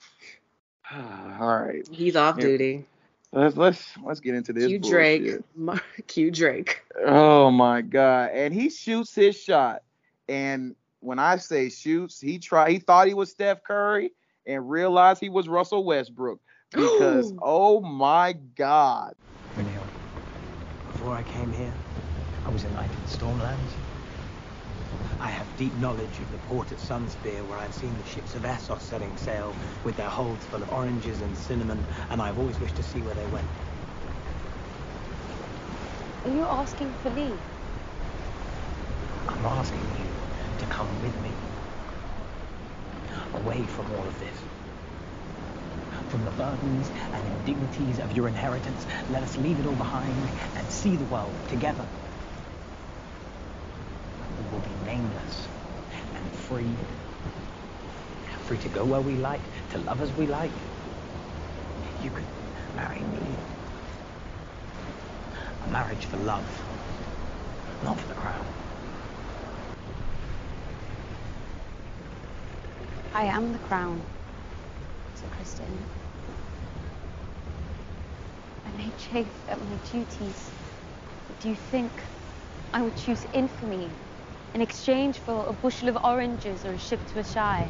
All 0.94 1.58
right, 1.58 1.88
He's 1.90 2.18
off 2.18 2.38
Here. 2.38 2.48
duty. 2.48 2.86
let's 3.32 3.56
let's 3.56 3.98
let's 4.04 4.20
get 4.20 4.36
into 4.36 4.52
this. 4.52 4.68
Q 4.68 4.80
bullshit. 4.80 5.24
Drake. 5.24 5.42
Mar- 5.56 5.82
Q 6.08 6.32
Drake. 6.32 6.82
Oh 7.06 7.50
my 7.50 7.82
god! 7.82 8.32
And 8.34 8.54
he 8.54 8.70
shoots 8.70 9.16
his 9.16 9.42
shot. 9.42 9.84
And 10.30 10.76
when 11.02 11.18
I 11.20 11.38
say 11.38 11.70
shoots, 11.70 12.22
he 12.22 12.38
tried. 12.40 12.72
He 12.72 12.80
thought 12.80 13.08
he 13.08 13.16
was 13.16 13.32
Steph 13.32 13.64
Curry 13.64 14.12
and 14.46 14.70
realized 14.70 15.20
he 15.20 15.30
was 15.30 15.50
Russell 15.50 15.84
Westbrook 15.84 16.40
because 16.72 17.34
oh 17.42 17.82
my 17.82 18.34
god! 18.34 19.16
Rhaenyra, 19.58 19.92
before 20.86 21.16
I 21.16 21.24
came 21.24 21.52
here, 21.52 21.80
I 22.46 22.52
was 22.52 22.64
a 22.64 22.70
knight 22.70 22.96
in 22.96 23.02
the 23.02 23.10
Stormlands. 23.10 23.80
I 25.20 25.30
have 25.32 25.56
deep 25.56 25.74
knowledge 25.76 26.20
of 26.22 26.30
the 26.30 26.40
port 26.40 26.72
at 26.72 26.80
Sunspear 26.80 27.46
where 27.46 27.58
I've 27.58 27.74
seen 27.74 27.98
the 27.98 28.04
ships 28.06 28.36
of 28.36 28.44
Essos 28.44 28.84
setting 28.84 29.18
sail 29.18 29.58
with 29.84 29.96
their 29.98 30.10
holds 30.10 30.46
full 30.46 30.64
of 30.64 30.70
oranges 30.70 31.22
and 31.22 31.36
cinnamon, 31.38 31.88
and 32.10 32.22
I've 32.22 32.38
always 32.38 32.60
wished 32.60 32.78
to 32.78 32.84
see 32.84 33.02
where 33.02 33.16
they 33.16 33.26
went. 33.26 33.52
Are 36.24 36.32
you 36.32 36.46
asking 36.50 36.96
for 36.96 37.10
leave? 37.10 37.42
I'm 39.28 39.46
asking 39.46 39.86
you 39.86 39.94
to 39.94 39.99
come 40.80 41.04
with 41.04 41.22
me. 41.22 41.32
Away 43.42 43.64
from 43.64 43.86
all 43.92 44.08
of 44.08 44.18
this. 44.18 44.38
From 46.08 46.24
the 46.24 46.32
burdens 46.32 46.90
and 47.14 47.28
indignities 47.28 48.00
of 48.00 48.14
your 48.14 48.30
inheritance, 48.30 48.86
let 49.12 49.22
us 49.22 49.38
leave 49.38 49.60
it 49.60 49.66
all 49.66 49.76
behind 49.76 50.16
and 50.56 50.66
see 50.72 50.96
the 50.96 51.04
world 51.06 51.34
together. 51.50 51.86
We 54.38 54.46
will 54.54 54.64
be 54.64 54.90
nameless 54.90 55.48
and 56.16 56.32
free. 56.48 56.74
Free 58.46 58.58
to 58.60 58.70
go 58.70 58.86
where 58.86 59.02
we 59.02 59.16
like, 59.16 59.42
to 59.72 59.80
love 59.80 60.02
as 60.02 60.12
we 60.14 60.28
like. 60.28 60.52
You 62.02 62.10
could 62.10 62.30
marry 62.78 63.00
me. 63.00 63.20
A 65.68 65.72
marriage 65.72 66.06
for 66.06 66.18
love, 66.18 66.48
not 67.84 68.00
for 68.00 68.08
the 68.08 68.14
crown. 68.14 68.46
I 73.20 73.26
am 73.26 73.52
the 73.52 73.60
crown, 73.60 74.02
Ser 75.14 75.28
Criston. 75.28 75.78
I 78.66 78.72
may 78.72 78.92
chafe 78.92 79.44
at 79.50 79.60
my 79.62 79.76
duties, 79.92 80.54
but 81.28 81.38
do 81.42 81.50
you 81.50 81.56
think 81.58 81.92
I 82.74 82.82
would 82.82 82.96
choose 82.96 83.26
infamy 83.34 83.92
in 84.56 84.62
exchange 84.62 85.20
for 85.20 85.48
a 85.50 85.52
bushel 85.52 85.90
of 85.90 85.98
oranges 86.02 86.64
or 86.64 86.72
a 86.72 86.78
ship 86.78 87.06
to 87.08 87.20
Asshai? 87.20 87.70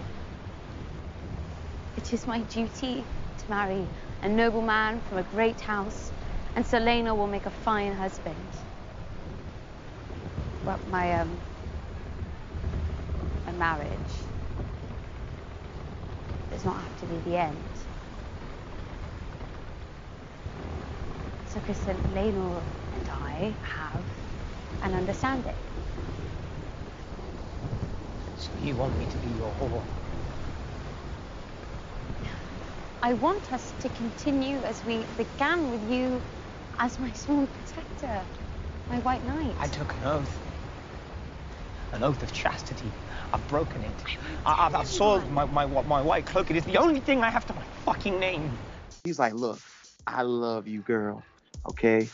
It 1.98 2.14
is 2.14 2.28
my 2.28 2.42
duty 2.44 3.04
to 3.40 3.50
marry 3.50 3.90
a 4.22 4.30
noble 4.30 4.62
man 4.62 5.02
from 5.02 5.18
a 5.18 5.24
great 5.24 5.62
house, 5.62 6.12
and 6.56 6.64
Laenor 6.64 7.16
will 7.18 7.26
make 7.26 7.48
a 7.48 7.52
fine 7.66 7.96
husband. 7.96 8.52
But 10.64 10.88
my 10.88 11.22
um 11.22 11.42
my 13.48 13.52
marriage 13.52 14.19
does 16.52 16.66
not 16.66 16.82
have 16.82 17.00
to 17.00 17.06
be 17.06 17.20
the 17.30 17.38
end. 17.38 17.58
Ser 21.46 21.62
Criston, 21.62 21.98
Laenor 22.14 22.62
and 22.94 23.10
I 23.10 23.56
have 23.64 24.04
an 24.84 24.94
understanding. 24.94 25.56
So 28.38 28.52
you 28.62 28.76
want 28.76 28.98
me 28.98 29.06
to 29.08 29.18
be 29.18 29.28
your 29.38 29.52
whore? 29.54 29.84
I 33.02 33.14
want 33.14 33.52
us 33.54 33.74
to 33.82 33.90
continue 33.90 34.58
as 34.58 34.84
we 34.84 35.06
began 35.18 35.72
with 35.72 35.92
you 35.92 36.22
as 36.80 37.00
my 37.00 37.12
small 37.14 37.48
protector, 37.48 38.26
my 38.90 39.00
white 39.00 39.24
knight. 39.26 39.56
I 39.60 39.68
took 39.68 39.94
an 39.94 40.04
oath. 40.04 40.40
An 41.94 42.04
oath 42.04 42.22
of 42.24 42.32
chastity. 42.34 42.92
I've 43.34 43.46
broken 43.48 43.84
it. 43.84 44.04
I, 44.46 44.68
I've, 44.68 44.76
I've 44.76 44.88
soiled 44.88 45.30
my, 45.30 45.46
my, 45.46 45.66
my 45.66 46.02
white 46.02 46.26
cloak. 46.26 46.50
It 46.50 46.58
is 46.58 46.66
the 46.66 46.78
only 46.78 47.00
thing 47.00 47.22
I 47.24 47.30
have 47.30 47.46
to 47.48 47.54
my 47.54 47.64
fucking 47.86 48.20
name. 48.20 48.58
He's 49.04 49.20
like, 49.20 49.34
look, 49.34 49.60
I 50.08 50.24
love 50.24 50.68
you, 50.68 50.82
girl. 50.82 51.24
Okay, 51.68 52.10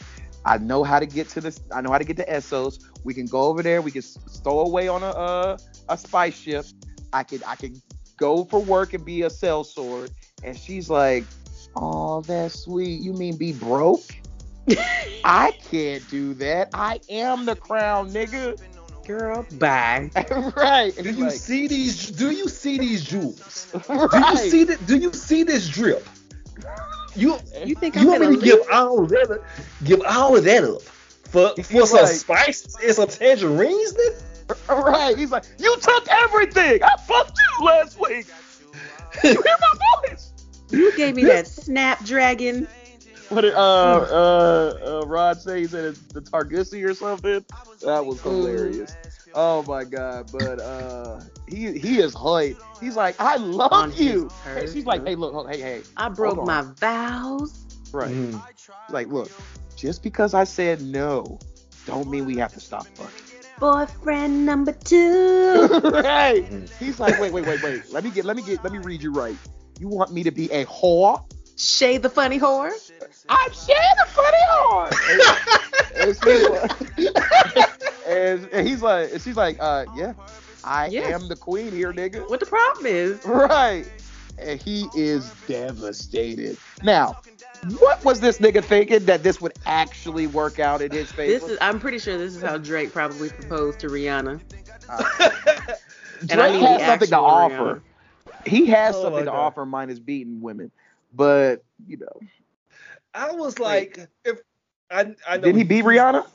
I 0.45 0.57
know 0.57 0.83
how 0.83 0.99
to 0.99 1.05
get 1.05 1.29
to 1.29 1.41
this. 1.41 1.61
I 1.73 1.81
know 1.81 1.91
how 1.91 1.97
to 1.97 2.03
get 2.03 2.17
to 2.17 2.25
Essos. 2.25 2.83
We 3.03 3.13
can 3.13 3.25
go 3.27 3.41
over 3.43 3.63
there. 3.63 3.81
We 3.81 3.91
can 3.91 4.01
s- 4.01 4.17
stow 4.27 4.59
away 4.61 4.87
on 4.87 5.03
a 5.03 5.09
uh, 5.09 5.57
a 5.89 5.97
spice 5.97 6.37
ship. 6.37 6.65
I 7.13 7.23
could 7.23 7.43
I 7.45 7.55
could 7.55 7.79
go 8.17 8.43
for 8.43 8.59
work 8.59 8.93
and 8.93 9.05
be 9.05 9.21
a 9.21 9.29
sellsword. 9.29 10.11
And 10.43 10.57
she's 10.57 10.89
like, 10.89 11.25
oh, 11.75 12.21
that's 12.21 12.61
sweet. 12.61 13.01
You 13.01 13.13
mean 13.13 13.37
be 13.37 13.53
broke? 13.53 14.03
I 15.23 15.51
can't 15.69 16.07
do 16.09 16.33
that. 16.35 16.69
I 16.73 16.99
am 17.09 17.45
the 17.45 17.55
crown, 17.55 18.09
nigga. 18.11 18.59
Girl, 19.05 19.47
bye. 19.51 20.11
right. 20.57 20.93
Do 21.01 21.11
you 21.11 21.29
see 21.29 21.67
these? 21.67 22.11
Do 22.11 22.31
you 22.31 22.47
see 22.47 22.77
these 22.79 23.03
jewels? 23.03 23.67
Do 24.09 24.21
you 24.21 24.35
Right. 24.35 24.37
see 24.37 24.63
that? 24.65 24.85
Do 24.85 24.97
you 24.97 25.13
see 25.13 25.43
this 25.43 25.67
drip? 25.67 26.09
You 27.15 27.39
You 27.63 27.75
think 27.75 27.95
you 27.95 28.07
I'm 28.07 28.07
want 28.07 28.21
me 28.21 28.27
gonna 28.27 28.35
to 28.35 28.37
give 28.37 28.59
all 28.71 29.03
of 29.03 29.09
that? 29.09 29.41
Give 29.83 30.01
all 30.05 30.35
of 30.37 30.43
that 30.45 30.63
up 30.63 30.81
for 31.29 31.55
for 31.63 31.85
some 31.87 32.05
Right. 32.05 32.07
spices 32.07 32.77
and 32.83 32.95
some 32.95 33.07
tangerines? 33.07 33.93
Nigga? 33.93 34.21
Right. 34.69 35.17
He's 35.17 35.31
like, 35.31 35.45
you 35.57 35.75
took 35.81 36.07
everything. 36.09 36.79
I 36.83 36.95
fucked 37.07 37.37
you 37.59 37.65
last 37.65 37.97
week. 37.99 38.27
You 39.29 39.41
hear 39.41 39.55
my 39.61 40.09
voice? 40.09 40.33
You 40.69 40.93
gave 40.93 41.15
me 41.15 41.25
that 41.25 41.47
snapdragon. 41.47 42.67
What 43.29 43.41
did 43.41 43.53
uh 43.53 43.57
uh, 43.57 45.01
uh 45.01 45.07
Rod 45.07 45.41
say? 45.41 45.61
He 45.61 45.67
said 45.67 45.85
it's 45.85 46.01
the 46.13 46.21
Targusi 46.21 46.85
or 46.85 46.93
something. 46.93 47.43
That 47.81 48.05
was 48.05 48.21
hilarious. 48.21 48.95
Oh 49.33 49.63
my 49.63 49.83
god! 49.83 50.29
But 50.31 50.59
uh, 50.59 51.19
he 51.47 51.77
he 51.77 51.99
is 51.99 52.13
hype. 52.13 52.57
He's 52.79 52.95
like, 52.95 53.15
I 53.19 53.37
love 53.37 53.73
On 53.73 53.91
you. 53.95 54.29
turf. 54.43 54.57
And 54.57 54.69
she's 54.69 54.85
like, 54.85 55.05
Hey, 55.05 55.15
look, 55.15 55.49
hey, 55.51 55.59
hey. 55.59 55.81
I 55.97 56.09
broke 56.09 56.43
my 56.45 56.61
vows. 56.79 57.65
right. 57.91 58.11
Mm. 58.11 58.41
Like, 58.89 59.07
look, 59.07 59.31
just 59.75 60.03
because 60.03 60.33
I 60.33 60.43
said 60.43 60.81
no, 60.81 61.39
don't 61.85 62.09
mean 62.09 62.25
we 62.25 62.37
have 62.37 62.53
to 62.53 62.59
stop 62.59 62.85
fucking. 62.95 63.25
Boyfriend 63.59 64.45
number 64.45 64.73
two. 64.73 65.67
right. 65.83 66.45
He's 66.79 66.99
like, 66.99 67.17
wait, 67.19 67.31
wait, 67.31 67.45
wait, 67.45 67.61
wait. 67.61 67.91
Let 67.91 68.03
me 68.03 68.11
get, 68.11 68.25
let 68.25 68.35
me 68.35 68.41
get, 68.43 68.63
let 68.63 68.73
me 68.73 68.79
read 68.79 69.01
you 69.01 69.11
right. 69.13 69.35
You 69.79 69.87
want 69.87 70.11
me 70.11 70.23
to 70.23 70.31
be 70.31 70.51
a 70.51 70.65
whore? 70.65 71.23
Shay 71.57 71.97
the 71.97 72.09
funny 72.09 72.39
whore. 72.39 72.71
I'm 73.29 73.51
Shay 73.51 73.73
the 73.97 74.05
funny 74.07 74.37
whore. 74.51 74.91
and, 75.95 76.15
she's 76.23 76.49
like- 76.49 78.07
and- 78.07 78.49
and 78.51 78.67
he's 78.67 78.81
like, 78.81 79.11
and 79.13 79.21
she's 79.21 79.37
like, 79.37 79.57
uh, 79.59 79.85
yeah, 79.95 80.13
I 80.63 80.87
Yes. 80.87 81.21
am 81.21 81.27
the 81.27 81.35
queen 81.35 81.71
here, 81.71 81.93
nigga. 81.93 82.29
What 82.29 82.39
the 82.39 82.45
problem 82.45 82.85
is? 82.85 83.23
Right. 83.25 83.85
And 84.37 84.61
he 84.61 84.87
is 84.95 85.31
devastated. 85.47 86.57
Now, 86.83 87.15
what 87.79 88.03
was 88.03 88.19
this 88.19 88.39
nigga 88.39 88.61
thinking 88.63 89.05
that 89.05 89.23
this 89.23 89.39
would 89.39 89.53
actually 89.65 90.27
work 90.27 90.59
out 90.59 90.81
in 90.81 90.91
his 90.91 91.09
favor? 91.11 91.31
This 91.39 91.49
is. 91.51 91.57
I'm 91.61 91.79
pretty 91.79 91.99
sure 91.99 92.17
this 92.17 92.35
is 92.35 92.41
how 92.41 92.57
Drake 92.57 92.91
probably 92.91 93.29
proposed 93.29 93.79
to 93.79 93.87
Rihanna. 93.87 94.41
Drake 94.49 94.65
and 96.31 96.41
I 96.41 96.51
mean 96.51 96.61
has 96.63 96.81
something 96.81 97.07
to 97.09 97.15
actual 97.15 97.25
offer. 97.25 97.81
He 98.45 98.65
has 98.67 98.93
Oh 98.95 99.03
something 99.03 99.25
to 99.25 99.31
God. 99.31 99.35
offer 99.35 99.65
minus 99.65 99.99
beating 99.99 100.41
women. 100.41 100.71
But, 101.15 101.63
you 101.87 101.97
know. 101.97 102.19
I 103.13 103.31
was 103.31 103.59
like, 103.59 103.97
if 104.25 104.39
I 104.91 105.15
I 105.27 105.37
know 105.37 105.43
Did 105.43 105.55
he 105.55 105.63
beat 105.63 105.85
Rihanna? 105.85 106.25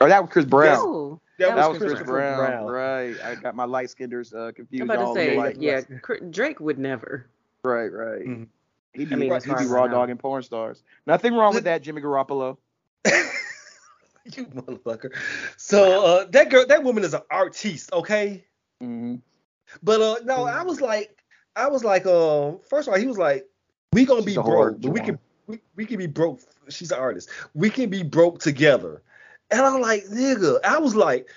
Or 0.00 0.08
that 0.08 0.22
was 0.22 0.30
Chris 0.32 0.46
Brown. 0.46 0.78
No, 0.78 1.20
That, 1.38 1.48
That 1.48 1.56
was 1.56 1.68
was 1.68 1.78
Chris 1.78 1.90
Christopher 1.92 2.12
Brown. 2.12 2.36
Brown. 2.38 2.66
Right. 2.66 3.16
I 3.22 3.34
got 3.34 3.54
my 3.54 3.64
light 3.64 3.90
skinners 3.90 4.32
uh, 4.32 4.46
I'm 4.46 4.52
confused. 4.54 4.84
about 4.84 5.06
to 5.06 5.14
say, 5.14 5.36
alike. 5.36 5.56
yeah, 5.58 5.82
Cr- 6.00 6.24
Drake 6.30 6.60
would 6.60 6.78
never. 6.78 7.26
Right, 7.62 7.92
right. 7.92 8.24
Mhm. 8.26 8.48
He'd 8.94 9.08
be, 9.08 9.14
I 9.14 9.18
mean, 9.18 9.32
as 9.32 9.44
he'd 9.44 9.56
be 9.58 9.66
raw 9.66 9.86
know. 9.86 9.92
dogging 9.92 10.16
porn 10.16 10.42
stars. 10.42 10.82
Nothing 11.06 11.34
wrong 11.34 11.54
with 11.54 11.64
that, 11.64 11.82
Jimmy 11.82 12.00
Garoppolo. 12.00 12.56
you 13.04 14.46
motherfucker. 14.46 15.12
So 15.56 16.04
uh, 16.04 16.24
that 16.30 16.50
girl, 16.50 16.66
that 16.66 16.82
woman 16.82 17.04
is 17.04 17.14
an 17.14 17.22
artiste, 17.30 17.92
okay? 17.92 18.44
hmm 18.80 19.16
But 19.82 20.00
uh, 20.00 20.16
no, 20.24 20.44
I 20.44 20.62
was 20.62 20.80
like, 20.80 21.22
I 21.54 21.68
was 21.68 21.84
like, 21.84 22.06
um, 22.06 22.60
first 22.68 22.88
of 22.88 22.94
all, 22.94 23.00
he 23.00 23.06
was 23.06 23.18
like, 23.18 23.46
we 23.92 24.04
gonna 24.04 24.22
She's 24.22 24.36
be 24.36 24.42
broke, 24.42 24.80
but 24.80 24.90
we 24.90 25.00
can, 25.00 25.18
we, 25.46 25.60
we 25.76 25.84
can 25.84 25.98
be 25.98 26.06
broke. 26.06 26.40
She's 26.68 26.92
an 26.92 26.98
artist. 26.98 27.28
We 27.54 27.70
can 27.70 27.90
be 27.90 28.02
broke 28.02 28.38
together. 28.38 29.02
And 29.50 29.60
I'm 29.62 29.80
like, 29.80 30.04
nigga, 30.04 30.60
I 30.64 30.78
was 30.78 30.94
like, 30.94 31.28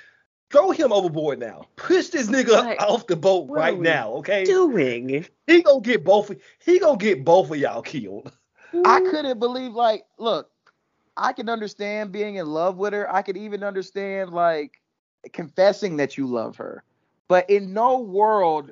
throw 0.52 0.70
him 0.70 0.92
overboard 0.92 1.40
now. 1.40 1.66
Push 1.78 2.10
this 2.10 2.28
nigga 2.28 2.64
Like, 2.64 2.82
off 2.82 3.08
the 3.08 3.16
boat 3.16 3.48
what 3.48 3.58
are 3.58 3.62
right 3.62 3.78
we 3.78 3.84
now, 3.84 4.12
okay? 4.14 4.44
Doing. 4.44 5.26
He 5.48 5.64
gonna 5.64 5.82
get 5.82 6.04
both. 6.04 6.32
He 6.64 6.80
gonna 6.80 6.98
get 6.98 7.26
both 7.26 7.50
of 7.50 7.58
y'all 7.58 7.82
killed. 7.82 8.32
I 8.86 9.00
couldn't 9.02 9.40
believe 9.40 9.74
like 9.74 10.06
look, 10.20 10.50
I 11.18 11.34
can 11.34 11.50
understand 11.50 12.12
being 12.12 12.36
in 12.36 12.46
love 12.46 12.78
with 12.78 12.94
her. 12.94 13.12
I 13.12 13.24
could 13.24 13.38
even 13.38 13.64
understand 13.64 14.30
like 14.30 14.80
confessing 15.32 15.98
that 15.98 16.18
you 16.18 16.28
love 16.28 16.56
her. 16.58 16.84
But 17.28 17.50
in 17.50 17.74
no 17.74 18.00
world 18.00 18.72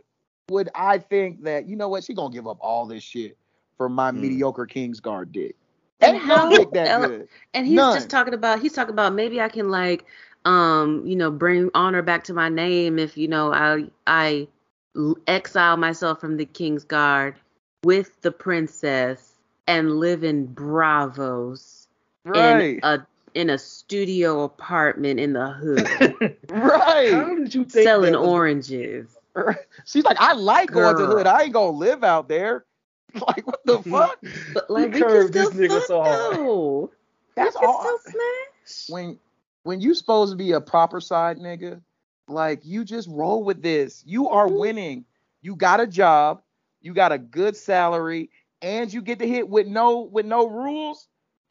would 0.49 0.69
I 0.75 0.99
think 0.99 1.43
that, 1.43 1.67
you 1.67 1.75
know 1.75 1.87
what, 1.87 2.03
she 2.03 2.13
gonna 2.13 2.33
give 2.33 2.47
up 2.47 2.57
all 2.61 2.85
this 2.85 3.01
shit 3.01 3.37
for 3.77 3.89
my 3.89 4.11
mediocre 4.11 4.67
Kingsguard 4.67 5.31
dick. 5.31 5.55
And 6.01 6.15
Ain't 6.15 6.25
how 6.25 6.49
dick 6.49 6.71
that 6.73 7.07
good. 7.07 7.27
And 7.53 7.65
he's 7.67 7.75
None. 7.75 7.95
just 7.95 8.09
talking 8.09 8.33
about 8.33 8.59
he's 8.61 8.73
talking 8.73 8.93
about 8.93 9.13
maybe 9.13 9.39
I 9.41 9.49
can 9.49 9.69
like 9.69 10.05
um 10.45 11.03
you 11.05 11.15
know 11.15 11.29
bring 11.29 11.69
honor 11.75 12.01
back 12.01 12.23
to 12.25 12.33
my 12.33 12.49
name 12.49 12.97
if 12.97 13.15
you 13.17 13.27
know 13.27 13.53
I 13.53 13.85
I 14.07 14.47
exile 15.27 15.77
myself 15.77 16.19
from 16.19 16.37
the 16.37 16.45
king's 16.45 16.83
guard 16.83 17.35
with 17.83 18.19
the 18.21 18.31
princess 18.31 19.33
and 19.67 19.99
live 19.99 20.23
in 20.23 20.47
Braavos 20.47 21.87
Right. 22.23 22.61
in 22.75 22.79
a 22.83 23.07
in 23.33 23.49
a 23.49 23.57
studio 23.57 24.43
apartment 24.43 25.19
in 25.19 25.33
the 25.33 25.47
hood 25.49 26.37
right. 26.49 27.11
How 27.13 27.35
did 27.35 27.53
you 27.55 27.63
think 27.65 27.83
selling 27.85 28.13
was- 28.13 28.27
oranges. 28.27 29.17
She's 29.85 30.03
like, 30.03 30.17
I 30.19 30.33
like 30.33 30.69
going 30.71 30.97
to 30.97 31.05
Girl. 31.05 31.15
hood. 31.17 31.27
I 31.27 31.43
ain't 31.43 31.53
gonna 31.53 31.77
live 31.77 32.03
out 32.03 32.27
there. 32.27 32.65
Like, 33.27 33.45
what 33.47 33.65
the 33.65 33.79
fuck? 33.83 34.19
But 34.53 34.69
like 34.69 34.91
we 34.93 34.99
can 34.99 35.01
curved 35.01 35.33
this 35.33 35.51
nigga 35.51 35.81
so 35.81 36.03
hard. 36.03 36.35
though. 36.35 36.91
That's 37.35 37.57
we 37.59 37.65
all. 37.67 37.97
when 38.89 39.19
when 39.63 39.81
you 39.81 39.93
supposed 39.93 40.31
to 40.31 40.37
be 40.37 40.51
a 40.53 40.61
proper 40.61 40.99
side 40.99 41.37
nigga, 41.37 41.81
like 42.27 42.61
you 42.63 42.83
just 42.85 43.07
roll 43.09 43.43
with 43.43 43.61
this. 43.61 44.03
You 44.05 44.29
are 44.29 44.47
mm. 44.47 44.59
winning. 44.59 45.05
You 45.41 45.55
got 45.55 45.79
a 45.79 45.87
job, 45.87 46.41
you 46.81 46.93
got 46.93 47.11
a 47.11 47.17
good 47.17 47.55
salary, 47.55 48.29
and 48.61 48.91
you 48.93 49.01
get 49.01 49.19
to 49.19 49.27
hit 49.27 49.47
with 49.49 49.67
no 49.67 50.01
with 50.01 50.25
no 50.25 50.47
rules. 50.47 51.07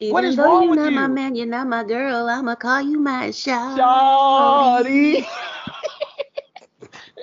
what 0.07 0.23
Even 0.23 0.25
is 0.25 0.37
though 0.37 0.45
wrong 0.45 0.63
you're 0.63 0.71
with 0.71 0.79
not 0.79 0.91
you? 0.91 0.95
my 0.95 1.07
man, 1.07 1.35
you're 1.35 1.45
not 1.47 1.67
my 1.67 1.83
girl. 1.83 2.29
I'ma 2.29 2.55
call 2.55 2.81
you 2.81 2.99
my 2.99 3.29
shawty. 3.29 3.77
Shawty. 3.77 5.25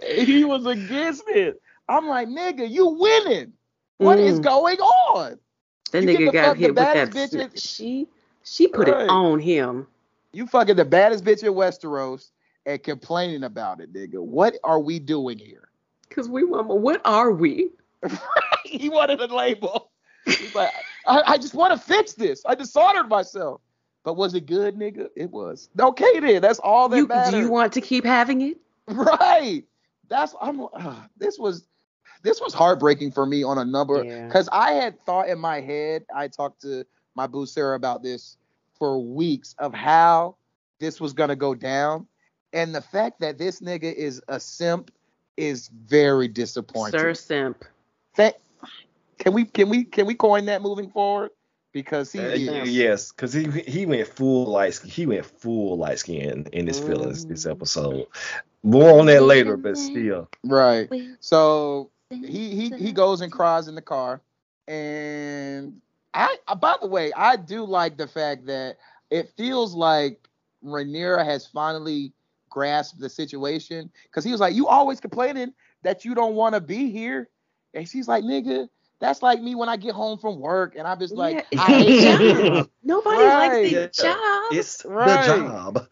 he 0.25 0.45
was 0.45 0.67
against 0.67 1.25
it. 1.29 1.61
I'm 1.89 2.07
like, 2.07 2.29
nigga, 2.29 2.69
you 2.69 2.87
winning. 2.89 3.53
What 3.99 4.19
is 4.21 4.39
Mm. 4.39 4.43
going 4.43 4.79
on? 4.81 5.39
That 5.93 6.03
You 6.03 6.09
nigga 6.09 6.31
got 6.33 6.57
hit 6.57 6.77
with 6.77 6.91
that. 6.93 7.09
s- 7.15 7.37
She 7.57 8.09
she 8.45 8.69
put 8.69 8.89
Right. 8.89 9.01
it 9.01 9.11
on 9.11 9.41
him. 9.41 9.87
You 10.33 10.47
fucking 10.47 10.77
the 10.77 10.85
baddest 10.85 11.25
bitch 11.25 11.43
in 11.45 11.53
Westeros 11.55 12.31
and 12.67 12.83
complaining 12.83 13.45
about 13.45 13.81
it, 13.81 13.93
nigga. 13.93 14.21
What 14.23 14.57
are 14.65 14.81
we 14.81 14.99
doing 14.99 15.39
here? 15.39 15.71
Cause 16.11 16.29
we 16.29 16.45
want. 16.45 16.69
What 16.69 17.01
are 17.05 17.33
we? 17.33 17.71
he 18.65 18.89
wanted 18.89 19.21
a 19.21 19.27
label. 19.35 19.91
He's 20.39 20.55
like, 20.55 20.71
I, 21.07 21.23
I 21.27 21.39
just 21.39 21.55
want 21.55 21.73
to 21.73 21.79
fix 21.79 22.15
this. 22.15 22.43
I 22.47 22.55
dishonored 22.55 23.09
myself. 23.09 23.61
But 24.05 24.15
was 24.17 24.35
it 24.35 24.47
good, 24.47 24.77
nigga? 24.77 25.09
It 25.17 25.31
was. 25.31 25.69
Okay 25.79 26.21
then. 26.21 26.43
That's 26.43 26.61
all 26.61 26.89
that 26.91 26.97
You, 26.97 27.07
matters. 27.09 27.33
do 27.33 27.39
you 27.39 27.49
want 27.51 27.73
to 27.75 27.81
keep 27.81 28.05
having 28.05 28.43
it? 28.43 28.59
Right. 28.89 29.65
That's 30.09 30.35
I'm. 30.41 30.61
Uh, 30.73 31.03
this 31.19 31.39
was 31.39 31.67
this 32.23 32.41
was 32.41 32.55
heartbreaking 32.55 33.13
for 33.13 33.27
me 33.27 33.43
on 33.43 33.59
a 33.59 33.65
number 33.65 34.03
Yeah. 34.05 34.27
because 34.27 34.49
I 34.53 34.73
had 34.73 34.99
thought 35.01 35.29
in 35.29 35.39
my 35.39 35.61
head. 35.61 36.05
I 36.15 36.29
talked 36.29 36.63
to 36.63 36.85
my 37.15 37.27
boo 37.27 37.47
Sarah 37.47 37.77
about 37.77 38.03
this 38.03 38.37
for 38.79 38.99
weeks 38.99 39.55
of 39.59 39.75
how 39.75 40.37
this 40.79 41.01
was 41.01 41.13
gonna 41.13 41.37
go 41.37 41.55
down, 41.55 42.07
and 42.53 42.75
the 42.75 42.81
fact 42.81 43.21
that 43.21 43.39
this 43.39 43.61
nigga 43.61 43.93
is 43.93 44.23
a 44.29 44.39
simp 44.39 44.91
is 45.37 45.69
very 45.69 46.29
disappointing. 46.29 46.99
Sir 46.99 47.15
Simp. 47.15 47.65
That, 48.17 48.41
can 49.19 49.33
we 49.33 49.45
can 49.45 49.69
we 49.69 49.85
can 49.85 50.07
we 50.07 50.15
coin 50.15 50.47
that 50.47 50.63
moving 50.63 50.91
forward? 50.91 51.31
Because 51.73 52.13
he 52.13 52.19
Uh, 52.21 52.65
yes, 52.65 53.13
because 53.13 53.33
he 53.33 53.49
he 53.51 53.87
went 53.87 54.09
full 54.09 54.47
light 54.47 54.79
he 54.79 55.07
went 55.07 55.25
full 55.25 55.77
light 55.77 55.99
skin 55.99 56.47
in 56.53 56.67
his 56.67 56.79
feelings 56.79 57.25
this 57.27 57.47
episode. 57.47 58.07
More 58.63 58.99
on 58.99 59.07
that 59.07 59.23
later, 59.23 59.57
but 59.57 59.77
still. 59.77 60.29
Right. 60.45 60.89
So 61.21 61.91
he 62.11 62.55
he 62.55 62.71
he 62.77 62.93
goes 62.93 63.21
and 63.21 63.33
cries 63.33 63.69
in 63.69 63.75
the 63.75 63.83
car, 63.83 64.23
and 64.67 65.81
I 66.15 66.37
uh, 66.47 66.55
by 66.55 66.77
the 66.81 66.87
way 66.89 67.13
I 67.15 67.37
do 67.37 67.65
like 67.65 67.97
the 67.97 68.07
fact 68.07 68.47
that 68.47 68.77
it 69.11 69.31
feels 69.37 69.75
like 69.75 70.29
Rhaenyra 70.65 71.25
has 71.25 71.47
finally 71.47 72.13
grasped 72.49 73.01
the 73.01 73.09
situation 73.09 73.91
because 74.05 74.25
he 74.25 74.33
was 74.33 74.41
like, 74.41 74.55
you 74.55 74.67
always 74.69 75.01
complaining 75.01 75.53
that 75.83 76.05
you 76.05 76.15
don't 76.15 76.35
want 76.35 76.55
to 76.55 76.61
be 76.61 76.91
here, 76.91 77.29
and 77.75 77.89
she's 77.89 78.09
like, 78.09 78.25
nigga. 78.25 78.69
That's 79.01 79.23
like 79.23 79.41
me 79.43 79.55
when 79.55 79.69
I 79.69 79.77
get 79.77 79.95
home 79.95 80.19
from 80.19 80.41
work 80.41 80.75
and 80.77 80.87
I'm 80.87 80.99
just 80.99 81.17
like, 81.17 81.41
Yeah, 81.41 81.43
I 81.57 81.73
hate 81.73 82.01
it's 82.01 82.33
you. 82.43 82.43
a 82.47 82.63
job. 82.63 82.71
Nobody 82.83 83.29
Right. 83.29 83.61
likes 83.61 83.61
Yeah, 83.65 83.87
the 84.01 84.07
job. 84.07 84.43
It's 84.49 84.85
Right. 84.85 84.95
the 84.99 85.19
job. 85.19 85.89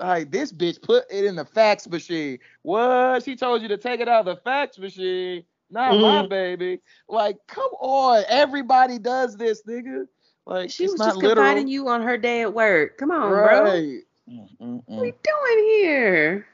Like 0.00 0.30
this 0.30 0.52
bitch 0.52 0.80
put 0.82 1.04
it 1.10 1.24
in 1.24 1.36
the 1.36 1.44
fax 1.44 1.88
machine. 1.88 2.38
What? 2.62 3.22
She 3.22 3.36
told 3.36 3.62
you 3.62 3.68
to 3.68 3.76
take 3.76 4.00
it 4.00 4.08
out 4.08 4.26
of 4.26 4.36
the 4.36 4.42
fax 4.42 4.78
machine. 4.78 5.44
Not 5.70 6.00
my 6.00 6.22
Mhm. 6.22 6.28
baby. 6.28 6.80
Like, 7.08 7.36
come 7.46 7.70
on. 7.80 8.24
Everybody 8.28 8.98
does 8.98 9.36
this, 9.36 9.62
nigga. 9.64 10.06
Like, 10.46 10.70
She 10.70 10.84
it's 10.84 10.92
was 10.92 10.98
not 10.98 11.06
just 11.10 11.18
literal. 11.18 11.44
confiding 11.44 11.68
you 11.68 11.88
on 11.88 12.02
her 12.02 12.16
day 12.16 12.42
at 12.42 12.52
work. 12.52 12.98
Come 12.98 13.10
on, 13.12 13.30
bro. 13.30 13.64
right. 13.64 14.00
What 14.26 14.80
are 14.88 15.00
we 15.02 15.12
doing 15.22 15.64
here? 15.70 16.46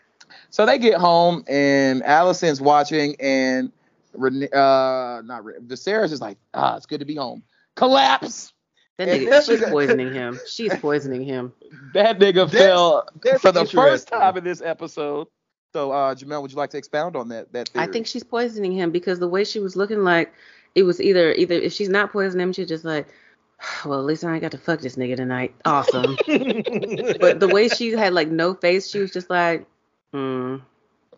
So 0.50 0.66
they 0.66 0.78
get 0.78 0.98
home 0.98 1.44
and 1.48 2.02
Alicent's 2.02 2.60
watching 2.60 3.16
and 3.20 3.70
Rene- 4.12 4.48
uh 4.52 5.22
not 5.24 5.44
Re- 5.44 5.58
Viserys 5.60 6.10
is 6.12 6.20
like, 6.20 6.38
ah, 6.54 6.76
it's 6.76 6.86
good 6.86 7.00
to 7.00 7.06
be 7.06 7.14
home. 7.14 7.42
Collapse. 7.74 8.52
That 8.98 9.08
nigga, 9.08 9.28
this 9.30 9.46
she's 9.46 9.60
nigga- 9.60 9.70
poisoning 9.70 10.12
him. 10.12 10.40
She's 10.48 10.74
poisoning 10.76 11.22
him. 11.24 11.52
That 11.94 12.18
nigga 12.18 12.46
That's- 12.50 12.52
fell 12.52 13.08
that's 13.22 13.42
for 13.42 13.52
the 13.52 13.66
first 13.66 14.08
time 14.08 14.36
in 14.36 14.44
this 14.44 14.60
episode. 14.62 15.28
So 15.72 15.92
uh 15.92 16.14
Jamel, 16.14 16.40
would 16.42 16.50
you 16.50 16.56
like 16.56 16.70
to 16.70 16.78
expound 16.78 17.16
on 17.16 17.28
that 17.28 17.52
that 17.52 17.68
theory? 17.68 17.84
I 17.84 17.90
think 17.90 18.06
she's 18.06 18.24
poisoning 18.24 18.72
him 18.72 18.90
because 18.90 19.18
the 19.18 19.28
way 19.28 19.44
she 19.44 19.60
was 19.60 19.76
looking 19.76 20.02
like 20.04 20.32
it 20.74 20.84
was 20.84 21.00
either 21.00 21.32
either 21.32 21.54
if 21.54 21.72
she's 21.72 21.88
not 21.90 22.12
poisoning 22.12 22.44
him, 22.44 22.52
she's 22.52 22.68
just 22.68 22.84
like, 22.84 23.06
well, 23.84 23.98
at 23.98 24.04
least 24.06 24.24
I 24.24 24.32
ain't 24.32 24.42
got 24.42 24.52
to 24.52 24.58
fuck 24.58 24.80
this 24.80 24.96
nigga 24.96 25.16
tonight. 25.16 25.54
Awesome. 25.66 26.16
but 26.26 27.40
the 27.40 27.50
way 27.52 27.68
she 27.68 27.92
had 27.92 28.14
like 28.14 28.28
no 28.28 28.54
face, 28.54 28.88
she 28.90 28.98
was 29.00 29.10
just 29.12 29.28
like, 29.28 29.66
hmm, 30.12 30.56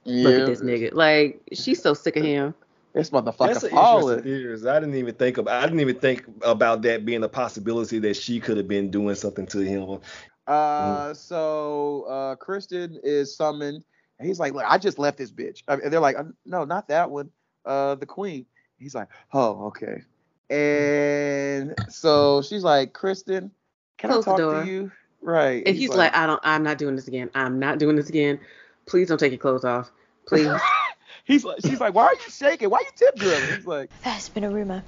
look 0.05 0.41
at 0.41 0.47
this 0.47 0.63
nigga. 0.63 0.93
Like 0.93 1.41
she's 1.53 1.81
so 1.81 1.95
sick 1.95 2.17
of 2.17 2.25
him. 2.25 2.55
This 2.99 3.11
That's 3.11 3.27
motherfucker 3.29 3.41
an 3.41 3.55
interesting 3.55 3.71
falling. 3.71 4.23
theory. 4.25 4.69
I 4.69 4.81
didn't 4.81 4.95
even 4.97 5.15
think 5.15 5.39
about. 5.39 5.63
I 5.63 5.67
didn't 5.67 5.81
even 5.81 6.01
think 6.01 6.25
about 6.43 6.83
that 6.83 7.05
being 7.05 7.23
a 7.23 7.29
possibility 7.29 8.01
that 8.01 8.17
she 8.17 8.41
could 8.41 8.57
have 8.57 8.67
been 8.67 8.91
doing 8.91 9.15
something 9.15 9.47
to 9.47 9.61
him. 9.61 10.01
Uh, 10.49 11.15
so 11.15 12.07
uh, 12.09 12.35
Criston 12.37 12.99
is 13.05 13.37
summoned. 13.37 13.85
And 14.19 14.27
he's 14.27 14.41
like, 14.41 14.53
"Look, 14.53 14.65
I 14.67 14.79
just 14.79 14.99
left 14.99 15.17
this 15.17 15.31
bitch." 15.31 15.63
Uh, 15.69 15.77
And 15.83 15.93
they're 15.93 16.01
like, 16.01 16.19
"Uh, 16.19 16.25
"No, 16.45 16.65
not 16.65 16.89
that 16.89 17.09
one. 17.09 17.31
Uh, 17.65 17.95
the 17.95 18.07
queen." 18.07 18.47
He's 18.81 18.97
like, 18.97 19.07
"Oh, 19.33 19.67
okay." 19.67 20.03
And 20.51 21.77
so 21.89 22.43
she's 22.43 22.65
like, 22.65 22.95
"Criston, 22.95 23.53
can 23.97 24.11
Close 24.11 24.25
the 24.25 24.33
I 24.33 24.35
talk 24.35 24.39
door. 24.39 24.65
to 24.65 24.69
you?" 24.69 24.91
Right. 25.21 25.63
And 25.67 25.77
he's 25.77 25.91
like, 25.91 26.15
I 26.17 26.27
don't, 26.27 26.41
I'm 26.43 26.65
not 26.65 26.79
doing 26.79 26.97
this 26.97 27.07
again. 27.07 27.31
I'm 27.35 27.61
not 27.61 27.79
doing 27.79 27.95
this 27.95 28.09
again. 28.09 28.41
Please 28.87 29.09
don't 29.09 29.19
take 29.19 29.33
your 29.33 29.39
clothes 29.39 29.65
off. 29.65 29.91
Please. 30.27 30.49
he's 31.29 31.45
like, 31.45 31.61
she's 31.65 31.79
like, 31.81 31.95
"Why 31.95 32.07
are 32.07 32.15
you 32.15 32.31
shaking? 32.31 32.71
Why 32.71 32.79
are 32.79 32.83
you 32.83 32.91
tip 32.97 33.15
drilling?" 33.17 33.55
He's 33.55 33.67
like, 33.67 33.91
There's 34.03 34.29
been 34.31 34.45
a 34.45 34.51
rumor. 34.51 34.83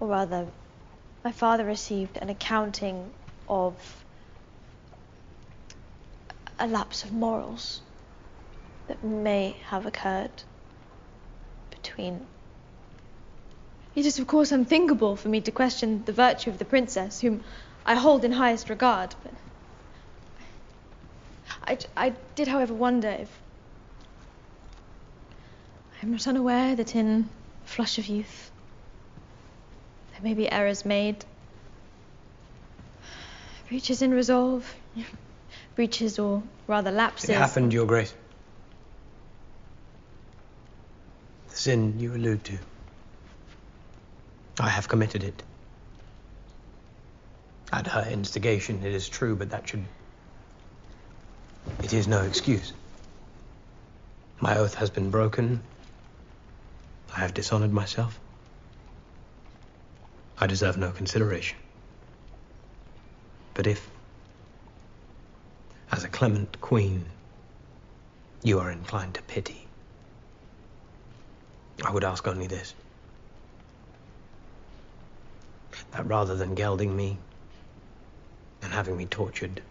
Or 0.00 0.08
rather, 0.08 0.48
my 1.24 1.32
father 1.32 1.64
received 1.64 2.18
an 2.18 2.28
accounting 2.28 3.10
of 3.48 4.04
a 6.58 6.66
lapse 6.66 7.04
of 7.04 7.12
morals 7.12 7.80
that 8.88 9.02
may 9.02 9.56
have 9.66 9.86
occurred 9.86 10.42
between. 11.70 12.26
It 13.94 14.06
is, 14.06 14.18
of 14.18 14.26
course, 14.26 14.50
unthinkable 14.52 15.16
for 15.16 15.28
me 15.28 15.40
to 15.42 15.52
question 15.52 16.04
the 16.04 16.12
virtue 16.12 16.50
of 16.50 16.58
the 16.58 16.64
princess, 16.64 17.20
whom 17.20 17.44
I 17.86 17.94
hold 17.94 18.24
in 18.24 18.32
highest 18.32 18.68
regard, 18.68 19.14
but. 19.22 19.32
I, 21.66 21.78
I 21.96 22.10
did, 22.34 22.48
however, 22.48 22.74
wonder 22.74 23.08
if. 23.08 23.43
I 26.00 26.06
am 26.06 26.12
not 26.12 26.26
unaware 26.26 26.76
that 26.76 26.94
in 26.94 27.28
flush 27.64 27.98
of 27.98 28.06
youth, 28.06 28.50
there 30.12 30.22
may 30.22 30.34
be 30.34 30.50
errors 30.50 30.84
made, 30.84 31.24
breaches 33.68 34.02
in 34.02 34.12
resolve, 34.12 34.74
breaches 35.74 36.18
or 36.18 36.42
rather 36.66 36.90
lapses. 36.90 37.30
It 37.30 37.36
happened, 37.36 37.72
Your 37.72 37.86
Grace. 37.86 38.14
The 41.50 41.56
sin 41.56 41.98
you 41.98 42.14
allude 42.14 42.44
to. 42.44 42.58
I 44.60 44.68
have 44.68 44.88
committed 44.88 45.24
it. 45.24 45.42
At 47.72 47.86
her 47.88 48.06
instigation, 48.08 48.84
it 48.84 48.92
is 48.92 49.08
true, 49.08 49.34
but 49.34 49.50
that 49.50 49.68
should. 49.68 49.84
It 51.82 51.92
is 51.92 52.06
no 52.06 52.22
excuse. 52.22 52.72
My 54.40 54.58
oath 54.58 54.74
has 54.74 54.90
been 54.90 55.10
broken. 55.10 55.62
I 57.16 57.20
have 57.20 57.32
dishonored 57.32 57.72
myself. 57.72 58.18
I 60.38 60.48
deserve 60.48 60.76
no 60.76 60.90
consideration. 60.90 61.56
But 63.54 63.68
if, 63.68 63.88
as 65.92 66.02
a 66.02 66.08
clement 66.08 66.60
queen, 66.60 67.06
you 68.42 68.58
are 68.58 68.70
inclined 68.70 69.14
to 69.14 69.22
pity, 69.22 69.68
I 71.84 71.92
would 71.92 72.02
ask 72.04 72.26
only 72.26 72.48
this. 72.48 72.74
That 75.92 76.06
rather 76.06 76.34
than 76.34 76.56
gelding 76.56 76.96
me 76.96 77.18
and 78.60 78.72
having 78.72 78.96
me 78.96 79.06
tortured, 79.06 79.62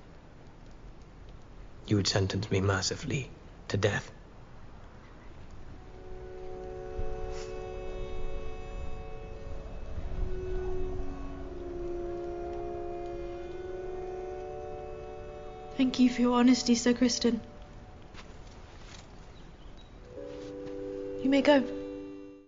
you 1.88 1.98
would 1.98 2.08
sentence 2.08 2.50
me 2.50 2.62
mercifully 2.62 3.30
to 3.68 3.76
death. 3.76 4.12
Thank 15.84 16.00
you 16.00 16.10
for 16.10 16.22
your 16.22 16.40
honesty, 16.40 16.76
Sir 16.76 16.94
Criston. 16.94 17.42
You 21.22 21.30
may 21.30 21.42
go. 21.42 21.62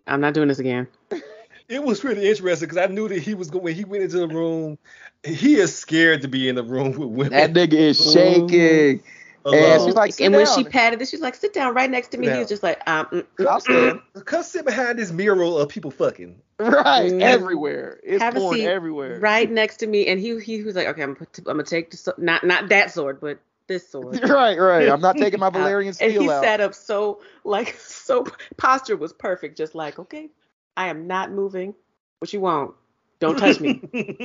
I'm 0.08 0.22
not 0.22 0.34
doing 0.34 0.48
this 0.48 0.60
again. 0.60 0.88
It 1.68 1.84
was 1.84 2.04
really 2.04 2.30
interesting 2.30 2.70
because 2.70 2.78
I 2.78 2.86
knew 2.94 3.08
that 3.08 3.18
he 3.18 3.34
was 3.34 3.50
going. 3.50 3.64
When 3.64 3.74
he 3.74 3.86
went 3.86 4.04
into 4.04 4.20
the 4.20 4.28
room, 4.28 4.78
he 5.24 5.56
is 5.56 5.76
scared 5.76 6.22
to 6.22 6.28
be 6.28 6.48
in 6.48 6.54
the 6.54 6.64
room 6.64 6.92
with 6.92 7.10
women. 7.10 7.32
That 7.32 7.54
nigga 7.54 7.74
is 7.74 7.98
shaking. 7.98 9.02
Alone. 9.46 9.64
And 9.64 9.82
she's 9.84 9.94
like, 9.94 10.14
sit 10.14 10.26
and 10.26 10.36
when 10.36 10.48
she 10.48 10.64
patted 10.64 11.02
it, 11.02 11.08
she's 11.08 11.22
like, 11.22 11.36
sit 11.36 11.54
down 11.54 11.74
right 11.76 11.90
next 11.90 12.10
to 12.10 12.18
me. 12.18 12.28
Sit 12.28 12.34
He 12.34 12.40
was 12.40 12.50
just 12.50 12.64
like, 12.64 12.82
um, 12.88 13.06
mm, 13.08 13.26
mm, 13.38 13.48
I'll 13.48 13.60
stand. 13.60 14.02
Come 14.26 14.42
sit 14.44 14.66
behind 14.66 14.98
this 14.98 15.12
mural 15.12 15.58
of 15.60 15.70
people 15.70 15.92
fucking. 15.92 16.42
Right, 16.60 17.12
Mm. 17.12 17.22
everywhere. 17.22 18.00
It's 18.04 18.24
have 18.24 18.36
a 18.36 18.40
porn 18.40 18.58
seat 18.58 18.66
everywhere. 18.66 19.20
right 19.20 19.50
next 19.52 19.78
to 19.78 19.88
me. 19.88 20.08
And 20.08 20.20
he 20.20 20.40
he 20.40 20.64
was 20.64 20.76
like, 20.76 20.88
okay, 20.88 21.04
I'm 21.04 21.14
gonna, 21.14 21.26
put, 21.26 21.38
I'm 21.40 21.44
gonna 21.44 21.64
take 21.64 21.92
the 21.92 21.98
sword, 21.98 22.18
not 22.18 22.44
not 22.46 22.70
that 22.70 22.92
sword, 22.92 23.20
but 23.22 23.40
this 23.68 23.88
sword. 23.92 24.22
Right, 24.28 24.58
right. 24.58 24.90
I'm 24.90 25.02
not 25.02 25.18
taking 25.18 25.40
my 25.40 25.50
Valyrian 25.52 25.96
and 26.02 26.12
he 26.12 26.30
out. 26.30 26.44
sat 26.44 26.62
up 26.62 26.74
so 26.74 27.22
like 27.44 27.76
so 27.80 28.26
posture 28.58 28.96
was 28.98 29.12
perfect, 29.14 29.58
just 29.58 29.76
like, 29.76 30.00
okay, 30.00 30.30
I 30.78 30.88
am 30.88 31.08
not 31.08 31.32
moving. 31.32 31.76
What 32.20 32.32
you 32.34 32.40
want? 32.40 32.74
Don't 33.20 33.38
touch 33.38 33.60
me. 33.60 33.82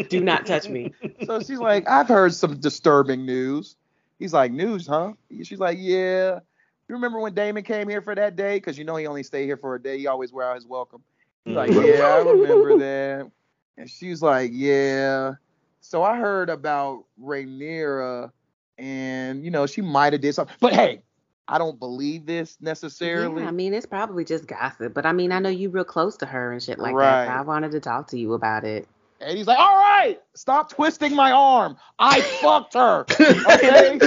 Do 0.09 0.21
not 0.21 0.47
touch 0.47 0.69
me. 0.69 0.93
So 1.27 1.41
she's 1.41 1.59
like, 1.59 1.89
I've 1.89 2.09
heard 2.09 2.33
some 2.35 2.59
disturbing 2.59 3.25
news. 3.27 3.77
He's 4.21 4.35
like, 4.35 4.53
news, 4.53 4.87
huh? 4.87 5.15
She's 5.43 5.59
like, 5.59 5.79
yeah. 5.81 6.39
You 6.89 6.95
remember 6.95 7.19
when 7.19 7.35
Daemon 7.35 7.63
came 7.65 7.89
here 7.89 8.03
for 8.03 8.15
that 8.15 8.37
day? 8.37 8.59
Because 8.59 8.77
you 8.77 8.85
know 8.85 8.97
he 8.97 9.07
only 9.07 9.23
stayed 9.23 9.47
here 9.47 9.57
for 9.57 9.75
a 9.77 9.83
day. 9.83 9.99
He 9.99 10.07
always 10.07 10.33
wear 10.33 10.51
out 10.51 10.57
his 10.57 10.67
welcome. 10.67 11.03
He's 11.45 11.57
like, 11.57 11.71
mm. 11.71 11.99
yeah, 11.99 12.05
I 12.05 12.19
remember 12.19 12.79
that. 12.79 13.31
And 13.79 13.89
she's 13.89 14.21
like, 14.21 14.51
yeah. 14.53 15.33
So 15.81 16.03
I 16.03 16.19
heard 16.19 16.51
about 16.51 17.07
Rhaenyra, 17.21 18.31
and 18.77 19.43
you 19.43 19.51
know 19.51 19.67
she 19.67 19.81
might 19.81 20.13
have 20.13 20.21
did 20.21 20.35
something. 20.35 20.55
But 20.61 20.75
hey, 20.75 21.01
I 21.49 21.57
don't 21.57 21.79
believe 21.79 22.27
this 22.27 22.59
necessarily. 22.61 23.43
Yeah, 23.43 23.49
I 23.49 23.53
mean, 23.53 23.73
it's 23.73 23.87
probably 23.87 24.25
just 24.27 24.47
gossip, 24.47 24.93
but 24.93 25.07
I 25.07 25.13
mean, 25.13 25.33
I 25.33 25.39
know 25.39 25.49
you 25.49 25.71
real 25.71 25.85
close 25.85 26.19
to 26.19 26.27
her 26.27 26.53
and 26.53 26.63
shit 26.63 26.79
like 26.79 26.95
Right. 26.95 27.25
that. 27.25 27.29
So 27.29 27.39
I 27.39 27.41
wanted 27.43 27.73
to 27.73 27.81
talk 27.81 28.09
to 28.09 28.19
you 28.19 28.35
about 28.35 28.65
it. 28.65 28.87
And 29.21 29.37
he's 29.37 29.47
like, 29.47 29.59
all 29.59 29.77
right, 29.77 30.19
stop 30.35 30.71
twisting 30.71 31.15
my 31.15 31.31
arm. 31.31 31.77
I 31.99 32.21
fucked 32.21 32.75
her. 32.75 33.05
Okay? 33.21 33.99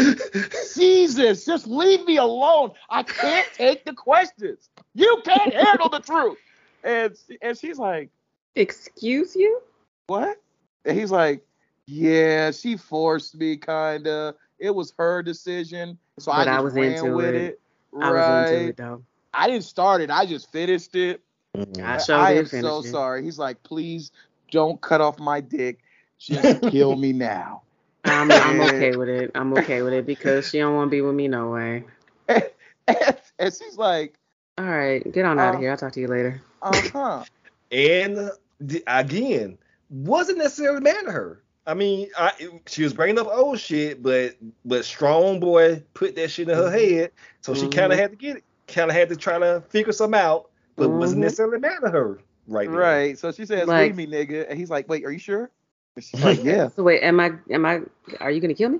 Jesus, 0.75 1.45
just 1.45 1.67
leave 1.67 2.03
me 2.05 2.17
alone. 2.17 2.71
I 2.89 3.03
can't 3.03 3.47
take 3.53 3.85
the 3.85 3.93
questions. 3.93 4.69
You 4.95 5.21
can't 5.23 5.53
handle 5.53 5.89
the 5.89 5.99
truth. 5.99 6.37
And 6.83 7.15
and 7.41 7.57
she's 7.57 7.77
like, 7.77 8.09
Excuse 8.55 9.35
you? 9.35 9.61
what? 10.07 10.37
And 10.85 10.97
he's 10.99 11.11
like, 11.11 11.43
yeah, 11.85 12.51
she 12.51 12.75
forced 12.77 13.35
me, 13.35 13.57
kinda. 13.57 14.35
It 14.59 14.71
was 14.73 14.93
her 14.97 15.21
decision, 15.23 15.97
so 16.19 16.31
I 16.31 16.45
But 16.45 16.47
I 16.49 16.53
just 16.55 16.63
was 16.65 16.73
ran 16.73 16.91
into 16.93 17.15
with 17.15 17.35
it. 17.35 17.35
it. 17.35 17.61
I 18.01 18.11
was 18.11 18.51
into 18.51 18.69
it 18.69 18.77
though. 18.77 19.03
I 19.33 19.47
didn't 19.47 19.63
start 19.63 20.01
it. 20.01 20.09
I 20.09 20.25
just 20.25 20.51
finished 20.51 20.95
it. 20.95 21.21
Mm-hmm. 21.55 21.83
I, 21.83 22.15
I 22.15 22.31
am 22.33 22.45
so 22.45 22.79
it. 22.79 22.83
sorry. 22.83 23.23
He's 23.23 23.39
like, 23.39 23.61
please 23.63 24.11
don't 24.53 24.81
cut 24.81 25.01
off 25.01 25.19
my 25.19 25.41
dick. 25.41 25.79
Just 26.19 26.61
kill 26.71 26.95
me 26.95 27.11
now. 27.13 27.63
I'm, 28.05 28.31
I'm 28.31 28.61
okay 28.61 28.95
with 28.95 29.09
it. 29.09 29.31
I'm 29.35 29.53
okay 29.55 29.81
with 29.81 29.93
it 29.93 30.05
because 30.05 30.49
she 30.49 30.59
don't 30.59 30.75
want 30.75 30.87
to 30.87 30.91
be 30.91 31.01
with 31.01 31.15
me 31.15 31.27
no 31.27 31.49
way. 31.49 31.83
and 32.27 33.53
she's 33.53 33.77
like, 33.77 34.15
All 34.57 34.65
right, 34.65 35.03
get 35.11 35.25
on 35.25 35.39
out 35.39 35.53
Uh, 35.53 35.57
of 35.57 35.59
here. 35.61 35.71
I'll 35.71 35.77
talk 35.77 35.93
to 35.93 35.99
you 35.99 36.07
later. 36.07 36.41
uh 36.61 36.81
huh. 36.93 37.23
And 37.71 38.17
uh, 38.17 38.29
the, 38.59 38.83
again, 38.87 39.57
wasn't 39.89 40.37
necessarily 40.37 40.81
mad 40.81 41.05
at 41.07 41.13
her. 41.13 41.43
I 41.65 41.73
mean, 41.73 42.09
I, 42.17 42.31
she 42.67 42.83
was 42.83 42.93
bringing 42.93 43.17
up 43.19 43.27
old 43.27 43.59
shit, 43.59 44.03
but 44.03 44.35
but 44.65 44.83
strong 44.85 45.39
boy 45.39 45.81
put 45.93 46.15
that 46.17 46.29
shit 46.29 46.49
in 46.49 46.55
her 46.57 46.69
head, 46.69 47.11
so 47.41 47.53
she 47.53 47.67
kind 47.69 47.93
of 47.93 47.99
had 47.99 48.11
to 48.11 48.17
get 48.17 48.37
it, 48.37 48.43
kind 48.67 48.89
of 48.91 48.95
had 48.97 49.09
to 49.09 49.15
try 49.15 49.39
to 49.39 49.63
figure 49.69 49.93
some 49.93 50.13
out, 50.13 50.49
but 50.77 50.89
wasn't 50.89 51.19
Mhm. 51.19 51.21
necessarily 51.21 51.59
mad 51.59 51.83
at 51.85 51.93
her 51.93 52.19
right 52.47 52.69
there. 52.69 52.79
Right. 52.79 53.17
So 53.17 53.31
she 53.31 53.45
says, 53.45 53.67
Like- 53.67 53.95
leave 53.95 53.95
me, 53.95 54.07
nigga. 54.07 54.45
And 54.49 54.57
he's 54.59 54.69
like, 54.69 54.87
wait, 54.89 55.05
are 55.05 55.11
you 55.11 55.19
sure? 55.19 55.49
And 55.95 56.03
she's 56.03 56.23
like, 56.23 56.43
yeah. 56.43 56.69
So 56.69 56.83
wait, 56.83 57.01
am 57.03 57.19
I? 57.19 57.31
Am 57.49 57.65
I? 57.65 57.81
Are 58.19 58.31
you 58.31 58.41
gonna 58.41 58.53
kill 58.53 58.69
me? 58.69 58.79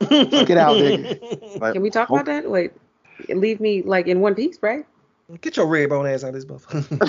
Get 0.00 0.58
out, 0.58 0.76
nigga. 0.76 1.58
Like, 1.60 1.72
Can 1.72 1.82
we 1.82 1.88
talk 1.90 2.10
about 2.10 2.26
that? 2.26 2.50
Wait, 2.50 2.72
leave 3.30 3.60
me 3.60 3.82
like 3.82 4.06
in 4.08 4.20
one 4.20 4.34
piece, 4.34 4.58
right? 4.60 4.84
Get 5.40 5.56
your 5.56 5.66
red 5.66 5.88
bone 5.88 6.06
ass 6.06 6.22
out 6.22 6.28
of 6.28 6.34
this 6.34 6.44
motherfucker. 6.44 7.08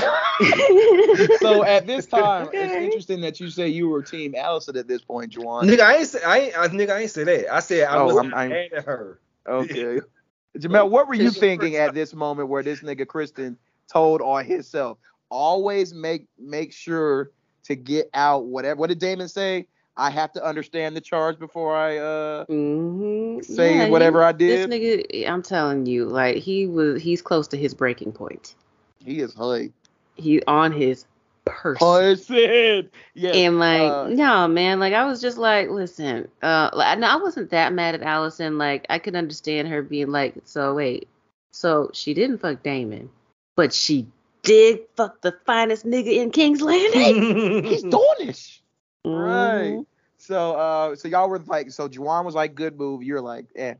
so 1.39 1.63
at 1.63 1.85
this 1.85 2.07
time, 2.07 2.49
it's 2.51 2.73
interesting 2.73 3.21
that 3.21 3.39
you 3.39 3.49
say 3.49 3.67
you 3.67 3.89
were 3.89 4.01
Team 4.01 4.33
Alicent 4.33 4.75
at 4.79 4.87
this 4.87 5.01
point, 5.03 5.33
Juwan. 5.33 5.65
nigga, 5.69 5.81
I 5.81 5.97
ain't 5.97 6.07
say, 6.07 6.23
I 6.23 6.37
ain't, 6.39 6.57
I, 6.57 6.67
nigga, 6.69 6.91
I 6.91 6.99
ain't 7.01 7.11
say 7.11 7.23
that. 7.25 7.53
I 7.53 7.59
said 7.59 7.83
I 7.87 7.97
Oh, 7.97 8.05
wasn't 8.05 8.33
I'm- 8.33 8.39
I'm- 8.39 8.49
mad 8.49 8.73
at 8.75 8.85
her. 8.85 9.19
Okay. 9.47 9.99
Jamel, 10.57 10.89
what 10.89 11.07
were 11.07 11.13
you 11.13 11.25
you 11.25 11.29
thinking 11.31 11.75
at 11.75 11.93
this 11.93 12.13
moment 12.15 12.49
where 12.49 12.63
this 12.63 12.81
nigga 12.81 13.05
Criston 13.05 13.55
told 13.91 14.21
on 14.21 14.45
himself? 14.45 14.97
Always 15.29 15.93
make 15.93 16.25
make 16.39 16.73
sure 16.73 17.31
to 17.65 17.75
get 17.75 18.09
out 18.13 18.45
whatever. 18.45 18.79
What 18.79 18.87
did 18.89 18.99
Daemon 18.99 19.27
say? 19.27 19.67
I 19.97 20.09
have 20.11 20.31
to 20.33 20.45
understand 20.45 20.95
the 20.95 21.01
charge 21.01 21.39
before 21.39 21.75
I 21.75 21.97
uh 21.97 22.45
Mm-hmm. 22.49 23.41
say 23.41 23.89
whatever 23.89 24.23
I 24.23 24.31
did. 24.31 24.69
This 24.69 24.79
nigga, 24.79 25.27
I'm 25.29 25.41
telling 25.41 25.85
you, 25.85 26.05
like 26.05 26.37
he 26.37 26.67
was, 26.67 27.01
he's 27.01 27.21
close 27.21 27.47
to 27.49 27.57
his 27.57 27.73
breaking 27.73 28.13
point. 28.13 28.55
He 29.03 29.19
is 29.19 29.37
like 29.37 29.71
He 30.15 30.41
on 30.43 30.71
his 30.71 31.05
person. 31.45 31.87
person. 31.87 32.89
Yeah. 33.13 33.31
And 33.33 33.59
like, 33.59 33.91
uh, 33.91 34.07
no, 34.09 34.47
man, 34.47 34.79
like 34.79 34.93
I 34.93 35.05
was 35.05 35.21
just 35.21 35.37
like, 35.37 35.69
listen, 35.69 36.27
uh, 36.41 36.69
like, 36.73 36.99
no, 36.99 37.07
I 37.07 37.15
wasn't 37.17 37.49
that 37.51 37.73
mad 37.73 37.95
at 37.95 38.01
Alicent. 38.01 38.57
Like, 38.57 38.85
I 38.89 38.99
could 38.99 39.15
understand 39.15 39.67
her 39.67 39.81
being 39.81 40.11
like, 40.11 40.35
so 40.45 40.73
wait, 40.75 41.07
so 41.51 41.89
she 41.93 42.13
didn't 42.13 42.39
fuck 42.39 42.63
Daemon, 42.63 43.09
but 43.55 43.73
she 43.73 44.07
did 44.47 44.79
fuck 44.95 45.21
the 45.21 45.33
finest 45.45 45.85
nigga 45.85 46.13
in 46.15 46.31
King's 46.31 46.61
Landing. 46.61 47.27
he's 47.63 47.83
Dornish. 47.91 48.61
Mhm. 49.05 49.13
Right. 49.13 49.85
So 50.17 50.53
uh 50.55 50.95
so 50.95 51.07
y'all 51.07 51.29
were 51.29 51.39
like 51.39 51.71
so 51.71 51.87
Juwan 51.89 52.25
was 52.25 52.35
like 52.35 52.55
good 52.55 52.77
move. 52.77 53.03
You're 53.03 53.21
like, 53.21 53.45
eh. 53.55 53.75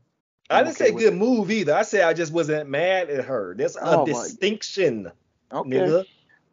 I 0.50 0.60
I'm 0.60 0.64
didn't 0.64 0.76
okay 0.76 0.90
say 0.90 0.92
good 0.92 1.14
it. 1.14 1.16
move 1.16 1.50
either. 1.50 1.74
I 1.74 1.82
said 1.82 2.02
I 2.02 2.14
just 2.14 2.32
wasn't 2.32 2.70
mad 2.70 3.10
at 3.10 3.24
her. 3.26 3.54
That's 3.56 3.76
a 3.76 3.98
Oh, 3.98 4.04
distinction, 4.04 5.10
Okay. 5.52 5.68
nigga. 5.68 6.04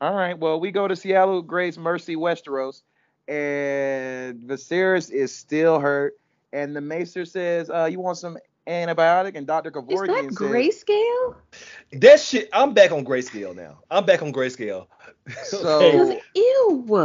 All 0.02 0.14
right. 0.16 0.38
Well, 0.38 0.60
we 0.60 0.72
go 0.72 0.88
to 0.88 0.96
Seattle 0.96 1.42
Grace 1.42 1.78
Mercy 1.78 2.16
Westeros, 2.16 2.84
and 3.28 4.42
Viserys 4.42 5.12
is 5.12 5.36
still 5.36 5.80
hurt, 5.80 6.16
and 6.54 6.76
the 6.76 6.82
Maester 6.82 7.26
says, 7.26 7.70
uh, 7.70 7.86
"You 7.92 8.00
want 8.00 8.18
some 8.18 8.38
antibiotic?" 8.68 9.36
And 9.36 9.46
Doctor 9.48 9.70
Is 9.70 9.76
Kevorkian 9.76 10.08
that 10.08 10.24
says, 10.34 10.38
grayscale? 10.38 11.36
That 11.94 12.20
shit. 12.20 12.50
I'm 12.54 12.74
back 12.74 12.92
on 12.92 13.06
grayscale 13.06 13.56
now. 13.56 13.80
I'm 13.92 14.06
back 14.06 14.22
on 14.22 14.32
grayscale. 14.34 14.88
So- 15.44 15.80
Okay. 15.80 15.98
Cause 15.98 16.22
ew. 16.36 16.96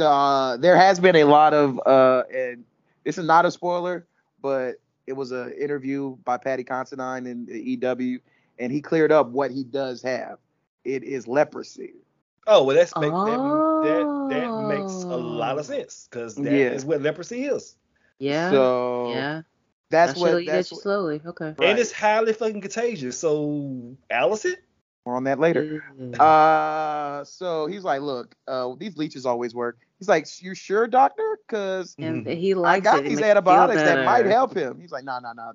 uh, 0.00 0.56
there 0.58 0.76
has 0.76 1.00
been 1.00 1.16
a 1.16 1.24
lot 1.24 1.54
of, 1.54 1.80
uh, 1.86 2.22
and 2.32 2.64
this 3.04 3.18
is 3.18 3.24
not 3.26 3.44
a 3.46 3.50
spoiler, 3.50 4.06
but 4.42 4.76
it 5.06 5.12
was 5.14 5.32
an 5.32 5.52
interview 5.52 6.16
by 6.24 6.36
Paddy 6.36 6.62
Considine 6.64 7.26
in 7.26 7.46
the 7.46 7.58
EW, 7.58 8.18
and 8.58 8.70
he 8.70 8.80
cleared 8.80 9.10
up 9.10 9.28
what 9.28 9.50
he 9.50 9.64
does 9.64 10.02
have. 10.02 10.38
It 10.84 11.02
is 11.02 11.26
leprosy. 11.26 11.94
Oh 12.46 12.64
well, 12.64 12.76
that's 12.76 12.96
make, 12.96 13.10
that, 13.10 13.16
that 13.84 14.28
that 14.30 14.68
makes 14.68 14.92
a 15.04 15.16
lot 15.16 15.56
Oh. 15.56 15.58
of 15.58 15.66
sense 15.66 16.08
because 16.10 16.34
that 16.36 16.50
is 16.52 16.82
Yeah. 16.82 16.88
what 16.88 17.02
leprosy 17.02 17.44
is, 17.44 17.76
Yeah. 18.18 18.50
So 18.50 19.10
yeah. 19.12 19.42
That's 19.90 20.14
That 20.14 20.20
what 20.20 20.30
shit'll 20.42 20.52
that's 20.52 20.72
what, 20.72 20.80
slowly. 20.82 21.20
Okay. 21.24 21.54
Right. 21.58 21.68
and 21.70 21.78
it's 21.78 21.92
highly 21.92 22.32
fucking 22.32 22.60
contagious. 22.60 23.18
So 23.18 23.96
Alicent, 24.10 24.56
more 25.06 25.16
on 25.16 25.24
that 25.24 25.38
later. 25.40 25.82
Mm. 25.98 26.18
Uh, 26.20 27.24
so 27.24 27.66
he's 27.66 27.84
like, 27.84 28.02
look, 28.02 28.34
uh, 28.46 28.74
these 28.78 28.96
leeches 28.98 29.24
always 29.24 29.54
work. 29.54 29.78
He's 29.98 30.08
like, 30.08 30.26
you 30.42 30.54
sure, 30.54 30.86
doctor? 30.86 31.38
Cause 31.48 31.96
and 31.98 32.26
he 32.26 32.52
I 32.52 32.56
likes 32.56 32.84
got 32.84 32.98
it. 32.98 33.06
It 33.06 33.08
these 33.08 33.16
makes 33.16 33.28
antibiotics 33.28 33.82
that 33.82 34.04
might 34.04 34.26
help 34.26 34.54
him. 34.54 34.78
He's 34.80 34.92
like, 34.92 35.04
no, 35.04 35.18
no, 35.20 35.32
no. 35.32 35.52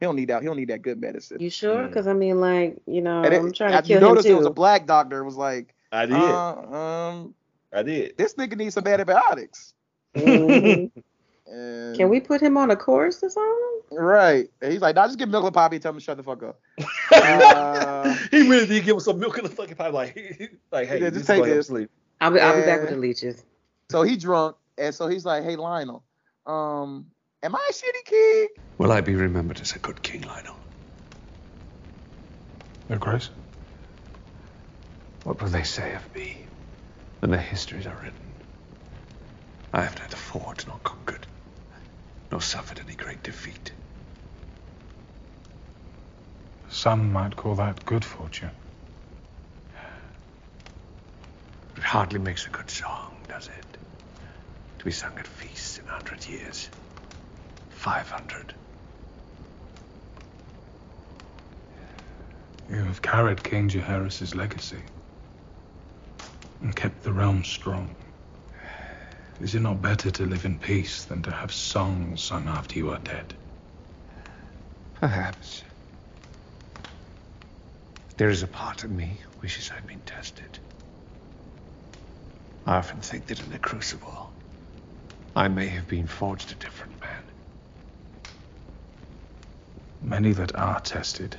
He'll 0.00 0.12
need 0.12 0.28
that. 0.28 0.42
He'll 0.42 0.54
need 0.54 0.68
that 0.68 0.82
good 0.82 1.00
medicine. 1.00 1.40
You 1.40 1.50
sure? 1.50 1.82
Mm. 1.84 1.88
Because 1.88 2.06
I 2.06 2.12
mean, 2.14 2.40
like, 2.40 2.78
you 2.86 3.00
know, 3.02 3.22
it- 3.24 3.32
I'm 3.32 3.52
trying 3.52 3.74
I- 3.74 3.80
to 3.80 3.86
kill 3.86 4.00
you 4.00 4.06
him 4.06 4.14
noticed 4.14 4.26
it 4.28 4.34
was 4.34 4.46
a 4.46 4.50
black 4.50 4.86
doctor. 4.86 5.20
It 5.20 5.24
was 5.24 5.36
like, 5.36 5.74
I 5.92 6.06
did. 6.06 6.16
uh, 6.16 6.56
um, 6.56 7.34
I 7.72 7.82
did. 7.82 8.16
This 8.16 8.34
nigga 8.34 8.56
needs 8.56 8.74
some 8.74 8.86
antibiotics. 8.86 9.74
Mhm. 10.16 10.90
And, 11.46 11.96
Can 11.96 12.08
we 12.08 12.20
put 12.20 12.40
him 12.40 12.56
on 12.56 12.70
a 12.70 12.76
chorus 12.76 13.22
or 13.22 13.30
something? 13.30 13.80
Right. 13.92 14.50
And 14.60 14.72
he's 14.72 14.80
like, 14.80 14.96
nah, 14.96 15.06
just 15.06 15.18
give 15.18 15.28
milk 15.28 15.44
and 15.44 15.54
poppy 15.54 15.76
and 15.76 15.82
tell 15.82 15.92
him 15.92 15.98
to 15.98 16.04
shut 16.04 16.16
the 16.16 16.22
fuck 16.22 16.42
up. 16.42 16.60
Uh, 17.12 18.14
he 18.32 18.48
really 18.48 18.66
did 18.66 18.84
give 18.84 18.96
us 18.96 19.04
some 19.04 19.18
milk 19.18 19.38
in 19.38 19.44
the 19.44 19.50
fucking 19.50 19.76
pipe. 19.76 19.92
Like, 19.92 20.16
like 20.72 20.88
hey, 20.88 20.94
Yeah, 21.00 21.08
just 21.10 21.14
just 21.20 21.26
take 21.28 21.44
go 21.44 21.54
this. 21.54 21.68
sleep. 21.68 21.88
I'll 22.20 22.32
be, 22.32 22.40
I'll 22.40 22.56
be 22.60 22.66
back 22.66 22.80
with 22.80 22.90
the 22.90 22.96
leeches. 22.96 23.44
so 23.90 24.02
he 24.02 24.16
drunk, 24.16 24.56
and 24.76 24.92
so 24.94 25.06
he's 25.06 25.24
like, 25.24 25.44
hey 25.44 25.54
Lyonel, 25.56 26.02
um, 26.46 27.06
am 27.42 27.54
I 27.54 27.70
a 27.70 27.72
shitty 27.72 28.04
king? 28.04 28.48
Will 28.78 28.90
I 28.92 29.00
be 29.00 29.14
remembered 29.14 29.60
as 29.60 29.74
a 29.76 29.78
good 29.78 30.02
king, 30.02 30.22
Lyonel? 30.22 30.56
Your 32.88 32.98
Grace? 32.98 33.30
What 35.22 35.40
will 35.40 35.48
they 35.48 35.62
say 35.62 35.94
of 35.94 36.14
me 36.14 36.46
when 37.20 37.30
their 37.30 37.40
histories 37.40 37.86
are 37.86 37.94
written? 37.96 38.12
I 39.72 39.82
have 39.82 39.98
neither 39.98 40.16
fought 40.16 40.64
nor 40.66 40.78
conquered, 40.84 41.25
nor 41.25 41.25
suffered 42.46 42.78
any 42.78 42.94
great 42.94 43.22
defeat. 43.24 43.72
Some 46.70 47.12
might 47.12 47.34
call 47.34 47.56
that 47.56 47.84
good 47.84 48.04
fortune. 48.04 48.52
It 51.76 51.82
hardly 51.82 52.20
makes 52.20 52.46
a 52.46 52.50
good 52.50 52.70
song, 52.70 53.16
does 53.28 53.48
it? 53.48 53.78
To 54.78 54.84
be 54.84 54.92
sung 54.92 55.18
at 55.18 55.26
feasts 55.26 55.78
in 55.78 55.88
a 55.88 55.90
hundred 55.90 56.26
years. 56.28 56.68
Five 57.70 58.08
hundred. 58.10 58.54
You 62.70 62.82
have 62.84 63.02
carried 63.02 63.42
King 63.42 63.68
Jaehaerys' 63.68 64.34
legacy 64.36 64.82
and 66.60 66.74
kept 66.74 67.02
the 67.02 67.12
realm 67.12 67.42
strong. 67.42 67.94
Is 69.40 69.54
it 69.54 69.60
not 69.60 69.82
better 69.82 70.10
to 70.10 70.24
live 70.24 70.46
in 70.46 70.58
peace 70.58 71.04
than 71.04 71.22
to 71.22 71.30
have 71.30 71.52
songs 71.52 72.22
sung 72.22 72.48
after 72.48 72.78
you 72.78 72.90
are 72.90 72.98
dead? 72.98 73.34
Perhaps. 74.94 75.62
There 78.16 78.30
is 78.30 78.42
a 78.42 78.46
part 78.46 78.82
of 78.82 78.90
me 78.90 79.20
wishes 79.42 79.70
I'd 79.70 79.86
been 79.86 80.00
tested. 80.00 80.58
I 82.64 82.76
often 82.76 83.00
think 83.00 83.26
that 83.26 83.40
in 83.40 83.50
the 83.50 83.58
crucible, 83.58 84.32
I 85.36 85.48
may 85.48 85.66
have 85.66 85.86
been 85.86 86.06
forged 86.06 86.50
a 86.50 86.54
different 86.54 86.98
man. 87.00 87.22
Many 90.00 90.32
that 90.32 90.56
are 90.56 90.80
tested 90.80 91.36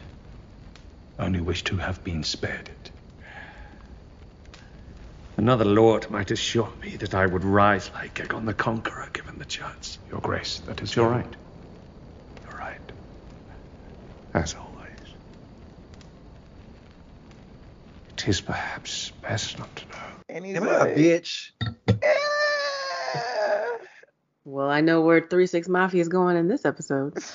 only 1.18 1.41
wish 1.41 1.64
to 1.64 1.78
have 1.78 2.03
been 2.03 2.24
spared 2.24 2.69
it. 2.69 2.87
Another 5.38 5.66
lord 5.66 6.10
might 6.10 6.32
assure 6.32 6.72
me 6.84 6.96
that 6.98 7.14
I 7.14 7.28
would 7.28 7.44
rise 7.44 7.92
like 7.94 8.16
Aegon 8.16 8.46
the 8.46 8.56
Conqueror 8.56 9.08
given 9.14 9.38
the 9.38 9.46
chance. 9.46 10.00
Your 10.10 10.20
Grace, 10.20 10.60
that 10.62 10.82
is 10.82 10.96
your 10.96 11.10
right. 11.10 11.36
You're 12.44 12.58
right. 12.58 12.92
As 14.34 14.56
always. 14.56 14.88
It 18.10 18.28
is 18.28 18.42
perhaps 18.42 19.12
best 19.22 19.60
not 19.60 19.76
to 19.76 19.86
know. 19.90 20.04
And 20.30 20.44
he's 20.44 20.56
Am 20.58 20.64
I 20.64 20.78
like, 20.78 20.98
a 20.98 21.00
bitch? 21.00 21.52
Well, 24.44 24.70
I 24.70 24.82
know 24.82 25.02
where 25.02 25.28
Three 25.28 25.46
Six 25.46 25.68
Mafia 25.68 26.02
is 26.02 26.08
going 26.08 26.36
in 26.38 26.48
this 26.48 26.66
episode. 26.66 27.18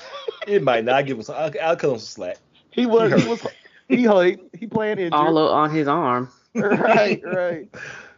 It 0.44 0.60
might 0.60 0.84
not 0.84 1.06
give 1.06 1.20
us. 1.20 1.30
I'll, 1.30 1.52
I'll 1.62 1.76
cut 1.76 1.92
him 1.92 1.98
some 1.98 2.00
slack. 2.00 2.38
He 2.72 2.84
was, 2.84 3.12
He 3.12 3.20
he 3.20 3.28
was, 3.28 3.46
he 3.88 4.08
like, 4.08 4.40
he 4.58 4.66
playing 4.66 4.98
injured. 4.98 5.12
All 5.12 5.38
on 5.38 5.70
his 5.70 5.86
arm. 5.86 6.30
right, 6.54 7.20
right. 7.24 7.68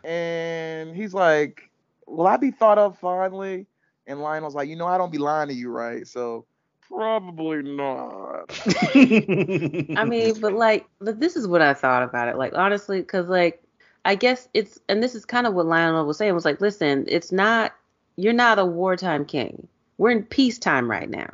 And 0.02 0.94
he's 0.94 1.14
like, 1.14 1.70
"Will 2.06 2.26
I 2.26 2.36
be 2.36 2.50
thought 2.50 2.78
of 2.78 2.98
fondly?" 2.98 3.66
And 4.06 4.20
Lyonel's 4.20 4.54
like, 4.54 4.68
"You 4.68 4.76
know, 4.76 4.86
I 4.86 4.98
don't 4.98 5.12
be 5.12 5.18
lying 5.18 5.48
to 5.48 5.54
you, 5.54 5.70
right? 5.70 6.06
So 6.06 6.44
probably 6.88 7.62
not." 7.62 8.50
I 8.94 10.04
mean, 10.04 10.40
but 10.40 10.52
like, 10.52 10.86
but 11.00 11.20
this 11.20 11.36
is 11.36 11.46
what 11.46 11.62
I 11.62 11.74
thought 11.74 12.02
about 12.02 12.28
it. 12.28 12.36
Like, 12.36 12.54
honestly, 12.54 13.00
because 13.00 13.28
like, 13.28 13.62
I 14.04 14.14
guess 14.14 14.48
it's, 14.52 14.78
and 14.88 15.02
this 15.02 15.14
is 15.14 15.24
kind 15.24 15.46
of 15.46 15.54
what 15.54 15.66
Lionel 15.66 16.04
was 16.06 16.18
saying. 16.18 16.34
Was 16.34 16.44
like, 16.44 16.60
listen, 16.60 17.04
it's 17.08 17.32
not, 17.32 17.72
you're 18.16 18.32
not 18.32 18.58
a 18.58 18.66
wartime 18.66 19.24
king. 19.24 19.68
We're 19.96 20.10
in 20.10 20.24
peacetime 20.24 20.90
right 20.90 21.08
now. 21.08 21.32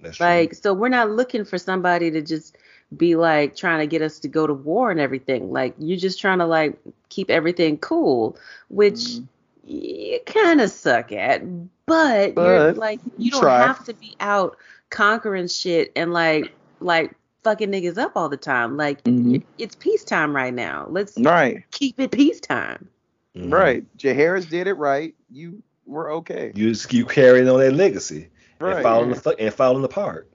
That's 0.00 0.18
true. 0.18 0.26
Like, 0.26 0.54
so 0.54 0.74
we're 0.74 0.88
not 0.88 1.10
looking 1.10 1.44
for 1.44 1.58
somebody 1.58 2.10
to 2.10 2.20
just 2.20 2.56
be 2.96 3.16
like 3.16 3.56
trying 3.56 3.80
to 3.80 3.86
get 3.86 4.02
us 4.02 4.18
to 4.20 4.28
go 4.28 4.46
to 4.46 4.54
war 4.54 4.90
and 4.90 5.00
everything. 5.00 5.52
Like, 5.52 5.74
you're 5.78 5.98
just 5.98 6.20
trying 6.20 6.38
to 6.38 6.46
like 6.46 6.78
keep 7.08 7.30
everything 7.30 7.78
cool, 7.78 8.36
which 8.68 8.94
Mm-hmm. 8.94 9.24
you 9.66 10.20
kind 10.26 10.60
of 10.60 10.70
suck 10.70 11.12
at. 11.12 11.42
But, 11.86 12.34
you're 12.36 12.72
like, 12.72 13.00
you 13.18 13.30
don't 13.30 13.40
try. 13.42 13.58
have 13.66 13.84
to 13.86 13.94
be 13.94 14.14
out 14.20 14.56
conquering 14.90 15.48
shit 15.48 15.92
and 15.96 16.12
like, 16.12 16.52
like 16.80 17.14
fucking 17.42 17.70
niggas 17.70 17.98
up 17.98 18.12
all 18.16 18.28
the 18.30 18.36
time. 18.38 18.76
Like, 18.76 19.02
Mhm. 19.04 19.42
it's 19.58 19.74
peacetime 19.74 20.34
right 20.34 20.52
now. 20.54 20.86
Let's 20.88 21.18
Right, 21.18 21.62
keep 21.72 22.00
it 22.00 22.10
peacetime. 22.10 22.88
Mhm. 23.36 23.52
right. 23.52 23.84
Jaehaerys 23.98 24.48
did 24.48 24.66
it 24.66 24.74
right. 24.74 25.14
You 25.30 25.62
were 25.86 26.10
okay. 26.12 26.52
You 26.54 26.70
just 26.70 26.88
keep 26.88 27.08
carrying 27.10 27.48
on 27.48 27.58
that 27.60 27.72
legacy 27.72 28.28
Right. 28.60 28.74
and 28.76 28.82
falling 28.82 29.10
the 29.10 29.16
fu- 29.16 29.30
and 29.38 29.52
falling 29.52 29.84
apart 29.84 30.28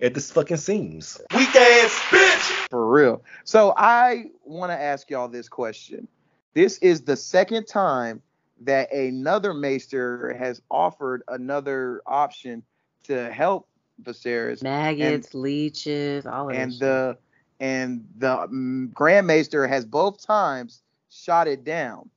at 0.00 0.14
the 0.14 0.20
fucking 0.20 0.56
seams. 0.56 1.20
Weak 1.34 1.54
ass 1.54 2.00
bitch. 2.10 2.68
For 2.70 2.88
real. 2.88 3.22
So 3.44 3.74
I 3.76 4.26
want 4.44 4.70
to 4.70 4.80
ask 4.80 5.10
y'all 5.10 5.28
this 5.28 5.48
question. 5.48 6.08
This 6.54 6.78
is 6.78 7.02
the 7.02 7.16
second 7.16 7.66
time 7.66 8.22
that 8.62 8.92
another 8.92 9.54
maester 9.54 10.34
has 10.38 10.60
offered 10.70 11.22
another 11.28 12.02
option 12.06 12.62
to 13.04 13.30
help 13.32 13.68
Viserys. 14.02 14.62
Maggots, 14.62 15.34
leeches, 15.34 16.26
all 16.26 16.50
of 16.50 16.56
and 16.56 16.70
that. 16.70 16.74
shit. 16.74 16.80
the 16.80 17.18
and 17.60 18.06
the 18.16 18.48
mm, 18.48 18.92
Grand 18.92 19.26
Maester 19.26 19.66
has 19.66 19.84
both 19.84 20.24
times 20.24 20.82
shot 21.10 21.46
it 21.46 21.64
down. 21.64 22.08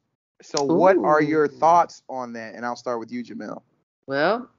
So 0.42 0.64
what 0.64 0.98
are 0.98 1.22
your 1.22 1.48
thoughts 1.48 2.04
on 2.10 2.34
that? 2.34 2.56
And 2.56 2.66
I'll 2.66 2.76
start 2.76 3.00
with 3.00 3.12
you, 3.12 3.24
Jamel. 3.24 3.62
Well, 4.08 4.50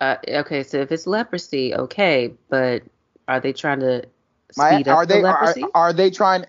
uh, 0.00 0.16
okay, 0.26 0.62
so 0.62 0.78
if 0.78 0.92
it's 0.92 1.06
leprosy, 1.06 1.74
okay, 1.74 2.32
but 2.48 2.82
are 3.28 3.40
they 3.40 3.52
trying 3.52 3.80
to 3.80 4.04
My, 4.56 4.76
speed 4.76 4.88
up 4.88 4.98
are 4.98 5.06
they 5.06 5.16
the 5.16 5.22
are, 5.22 5.24
leprosy? 5.24 5.64
are 5.74 5.92
they 5.92 6.10
trying? 6.10 6.46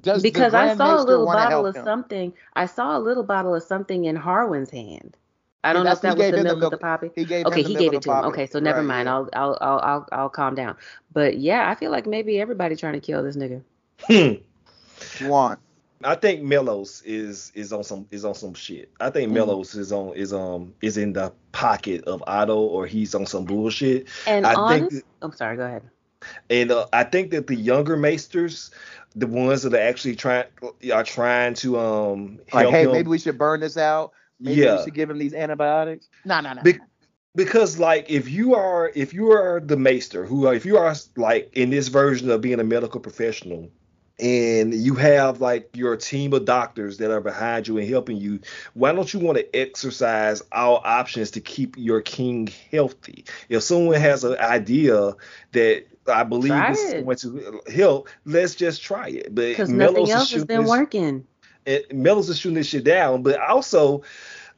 Does 0.00 0.22
the 0.22 0.30
because 0.30 0.54
I 0.54 0.68
saw 0.68 1.00
a 1.00 1.02
little 1.02 1.26
bottle 1.26 1.66
of 1.66 1.76
him? 1.76 1.84
something. 1.84 2.32
I 2.54 2.66
saw 2.66 2.96
a 2.96 3.00
little 3.00 3.22
bottle 3.24 3.54
of 3.54 3.62
something 3.62 4.04
in 4.04 4.16
Harwin's 4.16 4.70
hand. 4.70 5.16
I 5.64 5.72
don't 5.72 5.86
know 5.86 5.92
if 5.92 6.02
that 6.02 6.16
was 6.16 6.28
the 6.28 6.36
him 6.36 6.44
the 6.44 6.44
milk 6.44 6.62
of 6.62 6.70
the 6.70 6.76
poppy. 6.78 7.10
He 7.14 7.24
gave 7.24 7.46
Okay, 7.46 7.62
him 7.62 7.68
he 7.68 7.74
milk 7.74 7.86
gave 7.86 7.92
it 7.94 8.02
to 8.02 8.12
him. 8.12 8.24
Okay, 8.24 8.46
so 8.46 8.60
never 8.60 8.80
Right, 8.80 8.86
mind. 8.88 9.08
yeah. 9.08 9.14
I'll, 9.14 9.28
I'll 9.32 9.58
I'll 9.60 9.78
I'll 9.80 10.08
I'll 10.12 10.28
calm 10.28 10.54
down. 10.54 10.76
But 11.12 11.38
yeah, 11.38 11.68
I 11.70 11.74
feel 11.74 11.90
like 11.90 12.06
maybe 12.06 12.40
everybody 12.40 12.76
trying 12.76 12.94
to 12.94 13.00
kill 13.00 13.22
this 13.22 13.36
nigga. 13.36 13.62
Hmm. 14.06 14.34
Want. 15.18 15.58
I 16.04 16.14
think 16.14 16.42
Mellos 16.42 17.02
is 17.04 17.50
is 17.54 17.72
on 17.72 17.82
some 17.84 18.06
is 18.10 18.24
on 18.24 18.34
some 18.34 18.54
shit. 18.54 18.90
I 19.00 19.10
think 19.10 19.30
Mm. 19.30 19.34
Mellos 19.34 19.74
is 19.74 19.90
on 19.92 20.14
is 20.14 20.32
um 20.32 20.74
is 20.82 20.96
in 20.96 21.12
the 21.14 21.32
pocket 21.52 22.04
of 22.04 22.22
Otto 22.26 22.58
or 22.58 22.86
he's 22.86 23.14
on 23.14 23.26
some 23.26 23.44
bullshit. 23.44 24.08
And 24.26 24.46
I 24.46 24.54
honest, 24.54 24.90
think 24.90 25.04
I'm 25.22 25.32
sorry. 25.32 25.56
Go 25.56 25.64
ahead. 25.64 25.82
and 26.50 26.70
uh, 26.70 26.86
I 26.92 27.04
think 27.04 27.30
that 27.32 27.46
the 27.46 27.54
younger 27.56 27.96
maesters, 27.96 28.70
the 29.16 29.26
ones 29.26 29.62
that 29.62 29.74
are 29.74 29.80
actually 29.80 30.16
trying 30.16 30.44
are 30.92 31.04
trying 31.04 31.54
to 31.54 31.78
um 31.78 32.38
Like, 32.52 32.62
help 32.62 32.74
hey, 32.74 32.82
him 32.84 32.92
maybe 32.92 33.08
we 33.08 33.18
should 33.18 33.38
burn 33.38 33.60
this 33.60 33.76
out. 33.76 34.12
Maybe 34.40 34.60
Yeah. 34.60 34.76
we 34.78 34.84
should 34.84 34.94
give 34.94 35.08
him 35.10 35.18
these 35.18 35.34
antibiotics. 35.34 36.08
No, 36.24 36.40
no, 36.40 36.52
no. 36.52 36.62
Be- 36.62 36.78
because 37.36 37.78
like 37.78 38.10
if 38.10 38.28
you 38.28 38.54
are 38.54 38.92
if 38.94 39.12
you 39.14 39.32
are 39.32 39.60
the 39.60 39.76
maester 39.76 40.24
who 40.24 40.46
if 40.52 40.64
you 40.66 40.76
are 40.76 40.94
like 41.16 41.50
in 41.54 41.70
this 41.70 41.88
version 41.88 42.30
of 42.30 42.40
being 42.40 42.60
a 42.60 42.64
medical 42.64 43.00
professional 43.00 43.70
and 44.20 44.72
you 44.72 44.94
have 44.94 45.40
like 45.40 45.68
your 45.74 45.96
team 45.96 46.32
of 46.32 46.44
doctors 46.44 46.98
that 46.98 47.10
are 47.10 47.20
behind 47.20 47.66
you 47.66 47.78
and 47.78 47.88
helping 47.88 48.16
you 48.16 48.38
why 48.74 48.92
don't 48.92 49.12
you 49.12 49.18
want 49.18 49.36
to 49.36 49.56
exercise 49.56 50.40
all 50.52 50.80
options 50.84 51.32
to 51.32 51.40
keep 51.40 51.76
your 51.76 52.00
king 52.00 52.48
healthy 52.70 53.24
if 53.48 53.62
someone 53.64 54.00
has 54.00 54.22
an 54.22 54.36
idea 54.38 55.14
that 55.52 55.84
I 56.06 56.22
believe 56.22 56.52
this 56.68 56.80
is 56.92 57.02
going 57.02 57.16
to 57.16 57.62
help. 57.72 58.10
Let's 58.26 58.54
just 58.54 58.82
try 58.82 59.08
it. 59.08 59.34
But 59.34 59.48
Because 59.48 59.70
nothing 59.70 60.02
is 60.02 60.10
else 60.10 60.30
has 60.32 60.44
been 60.44 60.60
this- 60.60 60.68
working. 60.70 61.26
and 61.64 61.82
Mellos 61.94 62.28
is 62.28 62.38
shooting 62.38 62.56
this 62.56 62.66
shit 62.66 62.84
down. 62.84 63.22
But 63.22 63.40
also, 63.40 64.02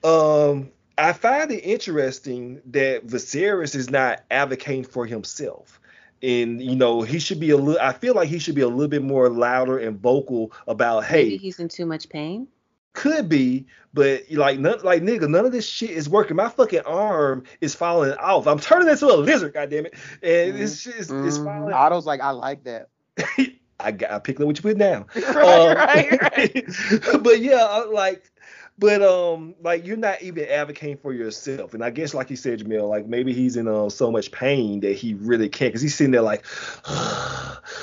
um, 0.02 0.70
I 0.98 1.12
find 1.12 1.52
it 1.52 1.60
interesting 1.60 2.60
that 2.72 3.06
Viserys 3.06 3.76
is 3.76 3.90
not 3.90 4.24
advocating 4.28 4.82
for 4.82 5.06
himself. 5.06 5.78
And 6.26 6.60
you 6.60 6.74
know, 6.74 7.02
he 7.02 7.18
should 7.20 7.38
be 7.38 7.50
a 7.50 7.56
little. 7.56 7.80
I 7.80 7.92
feel 7.92 8.14
like 8.14 8.28
he 8.28 8.38
should 8.38 8.54
be 8.56 8.62
a 8.62 8.68
little 8.68 8.88
bit 8.88 9.02
more 9.02 9.28
louder 9.28 9.78
and 9.78 9.98
vocal 10.00 10.52
about, 10.66 11.04
hey, 11.04 11.24
Maybe 11.24 11.36
he's 11.36 11.60
in 11.60 11.68
too 11.68 11.86
much 11.86 12.08
pain. 12.08 12.48
could 12.94 13.28
be, 13.28 13.66
but 13.94 14.22
like, 14.30 14.58
none, 14.58 14.80
like 14.82 15.02
nigga, 15.02 15.28
none 15.28 15.44
of 15.46 15.52
this 15.52 15.68
shit 15.68 15.90
is 15.90 16.08
working. 16.08 16.36
My 16.36 16.48
fucking 16.48 16.80
arm 16.80 17.44
is 17.60 17.74
falling 17.74 18.12
off. 18.14 18.46
I'm 18.46 18.58
turning 18.58 18.88
into 18.88 19.06
a 19.06 19.14
lizard, 19.16 19.54
goddammit, 19.54 19.94
and 20.22 20.56
this 20.58 20.80
shit 20.80 20.96
is, 20.96 21.10
is 21.10 21.38
falling. 21.38 21.72
Otto's 21.72 22.06
like, 22.06 22.20
I 22.20 22.30
like 22.30 22.64
that. 22.64 22.88
I 23.78 23.92
got 23.92 24.10
I 24.10 24.18
picked 24.18 24.40
up 24.40 24.46
what 24.46 24.56
you 24.56 24.62
put 24.62 24.78
down. 24.78 25.04
Right, 25.14 25.36
Uh, 25.36 25.74
right, 25.74 26.22
right. 26.22 26.66
but 27.22 27.40
yeah, 27.40 27.64
I- 27.68 27.84
like, 27.84 28.30
but 28.78 29.02
um, 29.02 29.54
like 29.62 29.86
you're 29.86 29.96
not 29.96 30.22
even 30.22 30.44
advocating 30.48 30.98
for 30.98 31.12
yourself, 31.12 31.74
and 31.74 31.82
I 31.82 31.90
guess 31.90 32.14
like 32.14 32.30
you 32.30 32.36
said, 32.36 32.60
Jamil, 32.60 32.88
like 32.88 33.06
maybe 33.06 33.32
he's 33.32 33.56
in 33.56 33.68
uh, 33.68 33.88
so 33.88 34.10
much 34.10 34.30
pain 34.30 34.80
that 34.80 34.96
he 34.96 35.14
really 35.14 35.48
can't, 35.48 35.72
cause 35.72 35.82
he's 35.82 35.94
sitting 35.94 36.10
there 36.12 36.22
like, 36.22 36.44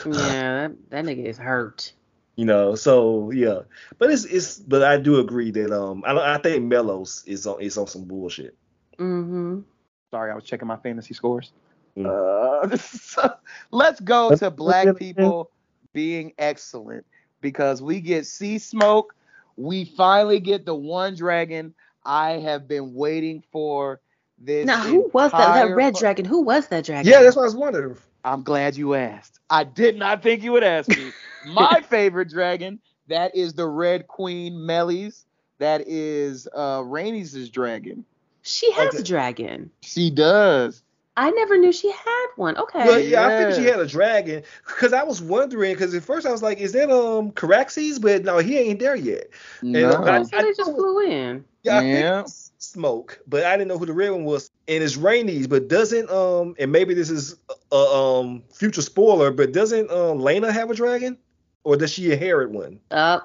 Yeah, 0.05 0.67
that, 0.67 0.71
that 0.89 1.05
nigga 1.05 1.25
is 1.25 1.37
hurt. 1.37 1.93
you 2.35 2.45
know. 2.45 2.75
So 2.75 3.31
yeah, 3.31 3.61
but 3.97 4.11
it's 4.11 4.25
it's, 4.25 4.57
but 4.59 4.83
I 4.83 4.97
do 4.97 5.19
agree 5.19 5.51
that 5.51 5.71
um, 5.71 6.03
I 6.05 6.35
I 6.35 6.37
think 6.37 6.65
Mellos 6.65 7.23
is 7.25 7.45
on 7.47 7.61
is 7.61 7.77
on 7.77 7.87
some 7.87 8.03
bullshit. 8.05 8.55
Mm-hmm. 8.99 9.59
Sorry, 10.11 10.31
I 10.31 10.35
was 10.35 10.43
checking 10.43 10.67
my 10.67 10.77
fantasy 10.77 11.13
scores. 11.13 11.51
Mm. 11.97 12.05
Uh, 12.07 12.77
so 12.77 13.33
let's 13.71 13.99
go 13.99 14.35
to 14.35 14.51
black 14.51 14.95
people 14.97 15.49
being 15.93 16.33
excellent 16.37 17.05
because 17.41 17.81
we 17.81 17.99
get 17.99 18.23
Seasmoke. 18.23 19.07
We 19.55 19.85
finally 19.85 20.39
get 20.39 20.65
the 20.65 20.75
one 20.75 21.15
dragon 21.15 21.73
I 22.05 22.31
have 22.31 22.67
been 22.67 22.93
waiting 22.93 23.43
for. 23.51 23.99
This 24.39 24.65
Now, 24.65 24.83
who 24.83 25.09
was 25.13 25.31
that? 25.31 25.53
That 25.53 25.75
red 25.75 25.93
fu- 25.93 25.99
dragon. 25.99 26.25
Who 26.25 26.41
was 26.41 26.67
that 26.67 26.85
dragon? 26.85 27.11
Yeah, 27.11 27.21
that's 27.21 27.35
what 27.35 27.43
I 27.43 27.45
was 27.45 27.55
wondering. 27.55 27.97
I'm 28.25 28.43
glad 28.43 28.75
you 28.75 28.95
asked. 28.95 29.39
I 29.49 29.63
did 29.63 29.97
not 29.97 30.23
think 30.23 30.43
you 30.43 30.51
would 30.53 30.63
ask 30.63 30.89
me. 30.89 31.11
My 31.45 31.81
favorite 31.81 32.29
dragon, 32.29 32.79
that 33.07 33.35
is 33.35 33.53
the 33.53 33.67
Red 33.67 34.07
Queen 34.07 34.53
Meleys. 34.53 35.23
That 35.59 35.87
is 35.87 36.47
uh 36.53 36.79
Rhaenys' 36.79 37.51
dragon. 37.51 38.05
She 38.41 38.71
has 38.73 38.95
a 38.95 39.03
dragon. 39.03 39.71
She 39.81 40.09
does. 40.09 40.81
I 41.15 41.29
never 41.31 41.57
knew 41.57 41.71
she 41.71 41.91
had 41.91 42.27
one. 42.35 42.57
Okay. 42.57 42.85
Well, 42.85 42.99
yeah, 42.99 43.27
I 43.27 43.37
figured 43.37 43.55
she 43.55 43.63
had 43.65 43.79
a 43.79 43.85
dragon 43.85 44.43
because 44.65 44.93
I 44.93 45.03
was 45.03 45.21
wondering 45.21 45.73
because 45.73 45.93
at 45.93 46.03
first 46.03 46.25
I 46.25 46.31
was 46.31 46.41
like, 46.41 46.57
is 46.59 46.71
that 46.73 46.89
um 46.89 47.31
Caraxes? 47.31 48.01
But 48.01 48.23
no, 48.23 48.39
he 48.39 48.57
ain't 48.57 48.79
there 48.79 48.95
yet. 48.95 49.27
And, 49.61 49.73
No. 49.73 49.93
uh, 49.93 50.11
I, 50.11 50.23
so 50.23 50.37
they 50.41 50.53
just 50.53 50.71
flew 50.71 50.99
in. 51.01 51.45
Yeah, 51.63 51.77
I 51.77 51.81
Yeah. 51.83 52.23
smoke, 52.57 53.19
but 53.27 53.45
I 53.45 53.55
didn't 53.57 53.67
know 53.67 53.77
who 53.77 53.85
the 53.85 53.93
red 53.93 54.09
one 54.11 54.23
was. 54.23 54.49
And 54.67 54.83
it's 54.83 54.95
Rhaenys', 54.97 55.47
but 55.49 55.67
doesn't 55.67 56.09
um 56.09 56.55
and 56.57 56.71
maybe 56.71 56.93
this 56.93 57.09
is 57.09 57.35
a 57.71 57.75
um 57.75 58.43
future 58.53 58.81
spoiler, 58.81 59.31
but 59.31 59.51
doesn't 59.53 59.91
um 59.91 60.19
Laena 60.19 60.51
have 60.51 60.71
a 60.71 60.75
dragon, 60.75 61.17
or 61.63 61.77
does 61.77 61.91
she 61.91 62.11
inherit 62.11 62.49
one? 62.49 62.79
Uh, 62.89 63.19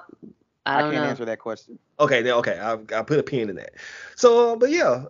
I 0.65 0.77
I, 0.77 0.81
don't 0.81 0.91
can't 0.91 1.03
know. 1.03 1.09
answer 1.09 1.25
that 1.25 1.39
question. 1.39 1.79
Okay, 1.99 2.21
then 2.21 2.33
okay, 2.35 2.59
I 2.59 2.73
I 2.97 3.01
put 3.01 3.19
a 3.19 3.23
pin 3.23 3.49
in 3.49 3.55
that. 3.55 3.73
So, 4.15 4.53
uh, 4.53 4.55
but 4.57 4.69
yeah, 4.69 5.05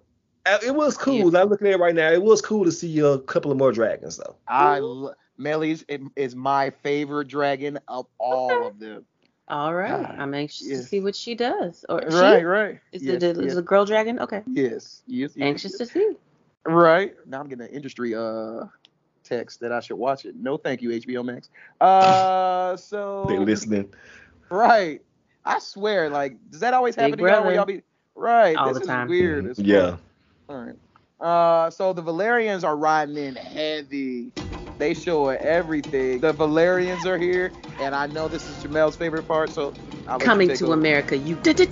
it 0.45 0.74
was 0.76 0.98
cool. 0.98 1.36
I'm 1.36 1.49
looking 1.49 1.68
at 1.68 1.74
it 1.74 1.80
right 1.80 1.95
now. 1.95 2.11
It 2.11 2.22
was 2.22 2.41
cool 2.41 2.66
to 2.66 2.72
see 2.72 2.99
a 2.99 3.18
couple 3.20 3.52
of 3.52 3.57
more 3.57 3.72
dragons 3.72 4.18
though. 4.18 4.36
I 4.48 4.80
lo- 4.80 5.14
Meleys 5.40 5.84
is- 5.88 6.07
is 6.16 6.36
my 6.36 6.70
favorite 6.70 7.28
dragon 7.28 7.80
of 7.88 8.07
all 8.18 8.68
of 8.68 8.80
them. 8.80 9.06
All 9.48 9.74
right. 9.74 9.90
God, 10.03 10.16
I'm 10.20 10.34
anxious 10.36 10.68
to 10.68 10.84
see 10.84 10.99
what 10.99 11.16
she 11.16 11.34
does. 11.34 11.84
Or 11.90 12.02
she? 12.07 12.16
Right, 12.18 12.44
right. 12.44 12.80
Is 12.91 13.02
Yes, 13.03 13.16
it 13.16 13.24
is 13.24 13.38
yes. 13.40 13.56
a 13.56 13.64
girl 13.64 13.84
dragon? 13.84 14.20
Okay. 14.20 14.44
Yes, 14.45 15.02
yes, 15.07 15.32
yes, 15.36 15.44
Anxious 15.44 15.72
yes. 15.80 15.88
to 15.90 15.94
see. 15.94 16.11
Right. 16.66 17.16
Now 17.26 17.40
I'm 17.40 17.48
getting 17.49 17.66
an 17.66 17.72
industry 17.72 18.14
uh 18.14 18.66
text 19.24 19.60
that 19.61 19.72
I 19.72 19.80
should 19.80 19.98
watch 19.98 20.26
it. 20.26 20.36
No, 20.36 20.57
thank 20.57 20.84
you, 20.84 20.90
HBO 20.90 21.26
Max. 21.26 21.49
Uh, 21.82 22.76
so 22.91 23.26
They 23.28 23.40
listening. 23.40 23.91
right. 24.52 25.02
I 25.45 25.57
swear, 25.60 26.10
like, 26.11 26.38
does 26.52 26.60
that 26.60 26.76
always 26.76 26.94
happen 26.94 27.11
Big 27.11 27.20
to 27.26 27.32
y'all 27.32 27.44
where 27.44 27.56
y'all 27.56 27.66
be 27.66 27.82
right? 28.14 28.56
All 28.56 28.68
this 28.68 28.76
the 28.78 28.82
is 28.82 28.88
time. 28.88 29.07
weird. 29.07 29.48
as 29.48 29.57
fuck. 29.57 29.66
Yeah. 29.66 29.98
All 30.49 30.57
right. 30.57 30.76
Uh, 31.21 31.71
so 31.71 31.93
the 31.93 32.03
Velaryons 32.03 32.65
are 32.65 32.77
riding 32.77 33.17
in 33.17 33.35
heavy. 33.38 34.34
They 34.80 34.95
show 34.95 35.30
everything. 35.30 36.21
The 36.21 36.34
Velaryons 36.35 37.05
are 37.07 37.19
here, 37.19 37.55
and 37.80 37.95
I 37.95 38.07
know 38.07 38.30
this 38.30 38.49
is 38.49 38.63
Jamel's 38.63 38.97
favorite 38.97 39.26
part. 39.26 39.51
So 39.51 39.76
I'll 40.07 40.19
let 40.21 40.39
you 40.39 40.41
Coming 40.41 40.51
to 40.53 40.71
over. 40.71 40.73
America, 40.73 41.17
you 41.17 41.38
did 41.38 41.57
did 41.57 41.69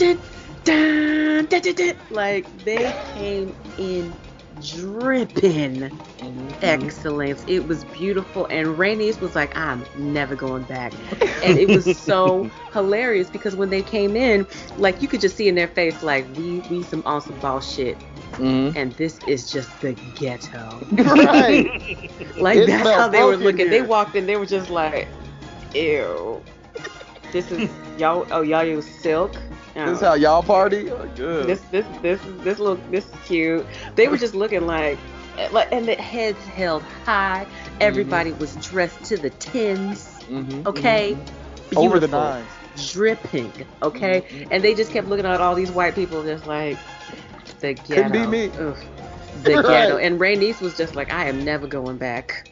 did 1.77 1.97
like 2.11 2.49
they 2.53 2.93
came 2.93 3.55
in 3.77 4.19
dripping 4.59 5.93
Mm-hmm. 6.21 6.61
excellence. 6.61 7.43
It 7.47 7.67
was 7.67 7.85
beautiful, 7.85 8.47
and 8.51 8.69
Rhaenys 8.77 9.21
was 9.21 9.35
like, 9.35 9.57
"I'm 9.57 9.87
never 9.95 10.35
going 10.35 10.65
back," 10.65 10.95
and 11.41 11.57
it 11.57 11.71
was 11.71 11.89
so 11.91 12.49
hilarious 12.73 13.31
because 13.31 13.55
when 13.55 13.71
they 13.71 13.83
came 13.83 14.17
in, 14.17 14.47
like 14.77 15.01
you 15.01 15.09
could 15.09 15.21
just 15.21 15.37
see 15.37 15.49
in 15.49 15.55
their 15.55 15.69
face, 15.69 16.03
like 16.03 16.27
we 16.35 16.61
we 16.69 16.83
some 16.83 17.03
awesome 17.05 17.39
boss 17.39 17.69
shit, 17.71 17.99
Mhm. 18.37 18.75
and 18.75 18.91
this 18.93 19.19
is 19.27 19.51
just 19.51 19.69
the 19.81 19.93
ghetto. 20.15 20.79
Right. 20.91 21.67
Like 22.37 22.57
It 22.57 22.67
that's 22.67 22.89
how 22.89 23.07
they 23.07 23.23
were 23.23 23.31
broken 23.31 23.45
looking. 23.45 23.69
They 23.69 23.81
walked 23.81 24.15
in, 24.15 24.25
they 24.27 24.35
were 24.35 24.45
just 24.45 24.69
like, 24.69 25.07
"Ew." 25.73 26.41
This 27.31 27.51
is 27.51 27.69
y'all. 27.97 28.27
Oh, 28.31 28.41
y'all 28.41 28.63
use 28.63 28.87
silk. 29.01 29.33
This 29.75 29.97
is 29.97 30.01
how 30.01 30.13
y'all 30.15 30.43
party. 30.43 30.89
Oh, 30.89 31.07
good. 31.15 31.47
This 31.47 31.61
this 31.71 31.85
this 32.01 32.19
this 32.43 32.59
look 32.59 32.79
this 32.91 33.05
is 33.05 33.15
cute. 33.25 33.65
They 33.95 34.07
were 34.07 34.17
just 34.17 34.35
looking 34.35 34.65
like 34.67 34.97
like 35.51 35.67
and 35.71 35.87
the 35.87 35.95
heads 35.95 36.43
held 36.45 36.83
high. 37.05 37.47
Everybody 37.79 38.31
was 38.33 38.55
dressed 38.57 39.03
to 39.05 39.17
the 39.17 39.29
tens. 39.29 40.19
Mhm, 40.29 40.65
Okay. 40.67 41.15
mhm. 41.15 41.77
Over 41.77 41.99
the 41.99 42.07
nines. 42.07 42.49
Dripping. 42.91 43.51
Okay. 43.81 44.21
Mm-hmm. 44.21 44.51
And 44.51 44.63
they 44.63 44.73
just 44.73 44.91
kept 44.91 45.07
looking 45.07 45.25
at 45.25 45.41
all 45.41 45.55
these 45.55 45.71
white 45.71 45.95
people 45.95 46.23
just 46.23 46.45
like 46.45 46.77
the 47.59 47.73
ghetto. 47.73 47.87
Couldn't 47.87 48.11
be 48.11 48.25
me. 48.27 48.51
Ugh. 48.59 48.77
The 49.43 49.55
Right. 49.55 49.65
ghetto. 49.67 49.97
And 49.97 50.19
Rhaenys 50.19 50.61
was 50.61 50.75
just 50.77 50.95
like, 50.95 51.11
I 51.11 51.25
am 51.27 51.43
never 51.43 51.67
going 51.67 51.97
back. 51.97 52.49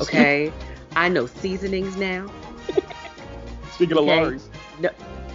Okay. 0.00 0.52
I 0.96 1.08
know 1.08 1.26
seasonings 1.26 1.96
now. 1.96 2.26
Speaking 3.72 3.96
of 3.98 4.08
Okay. 4.08 4.38
No, 4.80 4.90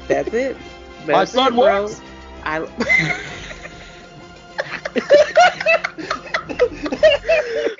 that's 0.07 0.33
it. 0.33 0.57
My 1.05 1.13
That's 1.13 1.31
son 1.31 1.53
it, 1.53 1.55
bro. 1.55 1.83
works. 1.83 2.01
I. 2.43 2.59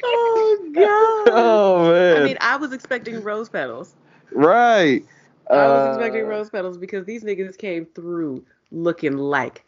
oh 0.04 0.70
god. 0.74 1.34
Oh 1.34 1.92
man. 1.92 2.18
I 2.18 2.24
mean, 2.24 2.38
I 2.42 2.56
was 2.58 2.72
expecting 2.74 3.22
rose 3.24 3.50
petals. 3.50 3.96
right. 4.32 5.04
I 5.52 5.68
was 5.68 5.86
Uh, 5.86 5.90
expecting 5.90 6.26
rose 6.26 6.50
petals 6.50 6.78
because 6.78 7.06
these 7.06 7.24
niggas 7.24 7.58
came 7.58 7.86
through 7.86 8.44
looking 8.72 9.18
like 9.18 9.64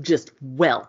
just 0.00 0.30
wealth. 0.42 0.88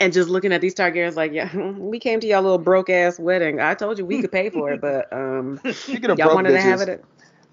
And 0.00 0.12
just 0.12 0.28
looking 0.28 0.52
at 0.52 0.60
these 0.60 0.74
Targaryens 0.74 1.16
like, 1.16 1.32
yeah, 1.32 1.54
we 1.76 1.98
came 1.98 2.20
to 2.20 2.26
y'all 2.26 2.42
little 2.42 2.58
broke 2.58 2.88
ass 2.88 3.18
wedding. 3.18 3.60
I 3.60 3.74
told 3.74 3.98
you 3.98 4.06
we 4.06 4.20
could 4.20 4.30
pay 4.32 4.48
for 4.48 4.70
it, 4.70 4.80
but 4.80 5.12
um, 5.12 5.60
Speaking 5.72 6.10
of 6.10 6.18
y'all 6.18 6.28
broke 6.28 6.36
wanted 6.36 6.50
to 6.50 6.60
have 6.60 6.80
bitches, 6.80 6.88
it. 6.88 7.04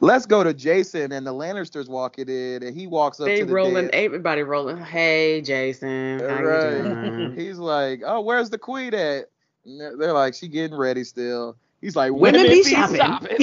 Let's 0.01 0.26
go 0.26 0.43
to 0.43 0.53
Jason 0.53 1.11
and 1.11 1.26
the 1.26 1.34
Lannisters 1.34 1.88
walking 1.88 2.27
in, 2.30 2.61
and 2.63 2.76
he 2.76 2.85
walks 2.85 3.19
up 3.19 3.27
They 3.27 3.39
to 3.39 3.45
the 3.45 3.53
rolling, 3.53 3.85
dead. 3.85 3.95
everybody 3.95 4.43
rolling. 4.43 4.77
Hey, 4.77 5.41
Jason, 5.41 6.19
how 6.19 6.26
you 6.41 6.45
Right. 6.45 6.61
doing? 6.61 7.34
He's 7.35 7.57
like, 7.57 8.01
"Oh, 8.05 8.22
where's 8.22 8.49
the 8.49 8.57
queen 8.57 8.93
at?" 8.93 9.30
And 9.65 9.80
they're- 9.80 9.95
they're 9.97 10.13
like, 10.13 10.34
"She 10.35 10.47
getting 10.49 10.77
ready 10.77 11.03
still." 11.03 11.55
He's 11.81 11.95
like, 11.95 12.11
Women 12.11 12.41
"Women, 12.41 12.57
be 12.57 12.63
be 12.63 12.69
shopping." 12.69 12.97
shopping." 12.97 13.38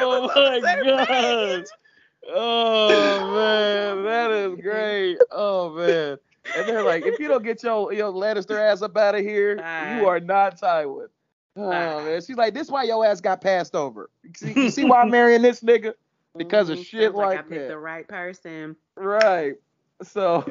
oh 0.00 0.30
my 0.34 0.76
god! 0.96 1.64
Oh 2.34 3.32
man, 3.34 4.04
that 4.04 4.30
is 4.30 4.60
great. 4.60 5.18
Oh 5.30 5.70
man. 5.70 6.18
And 6.56 6.66
they're 6.68 6.82
like, 6.82 7.04
if 7.04 7.18
you 7.20 7.28
don't 7.28 7.42
get 7.44 7.62
your 7.62 7.92
your 7.92 8.12
Lannister 8.12 8.58
ass 8.58 8.82
up 8.82 8.96
out 8.96 9.14
of 9.14 9.20
here, 9.22 9.56
you 9.98 10.06
are 10.06 10.20
not 10.20 10.60
Tywin. 10.60 11.08
Oh 11.56 12.04
man. 12.04 12.20
She's 12.20 12.36
like, 12.36 12.54
this 12.54 12.68
why 12.70 12.84
your 12.84 13.04
ass 13.04 13.20
got 13.20 13.40
passed 13.40 13.74
over. 13.74 14.10
You 14.24 14.30
see, 14.36 14.52
you 14.62 14.70
see 14.70 14.84
why 14.86 15.02
I'm 15.02 15.10
marrying 15.10 15.42
this 15.42 15.60
nigga? 15.60 15.94
Because 16.36 16.68
of 16.70 16.78
Mhm. 16.78 16.84
shit 16.86 17.02
Sounds 17.02 17.14
like 17.16 17.24
I 17.24 17.40
like 17.40 17.48
picked 17.48 17.60
that. 17.62 17.68
the 17.68 17.78
right 17.78 18.06
person. 18.06 18.76
Right. 18.96 19.54
So 20.02 20.44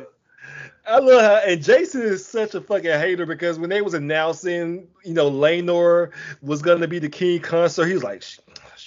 I 0.88 0.99
love 0.99 1.22
how 1.22 1.49
and 1.49 1.64
Jason 1.64 2.01
is 2.01 2.26
such 2.26 2.55
a 2.55 2.61
fucking 2.61 2.89
hater 2.91 3.26
because 3.26 3.59
when 3.59 3.69
they 3.69 3.81
was 3.81 3.93
announcing, 3.93 4.88
you 5.03 5.14
know, 5.14 5.30
Laenor 5.31 6.11
was 6.41 6.61
gonna 6.61 6.88
be 6.88 6.99
the 6.99 7.09
king 7.09 7.39
consort, 7.39 7.88
he 7.88 7.93
was 7.93 8.03
like, 8.03 8.23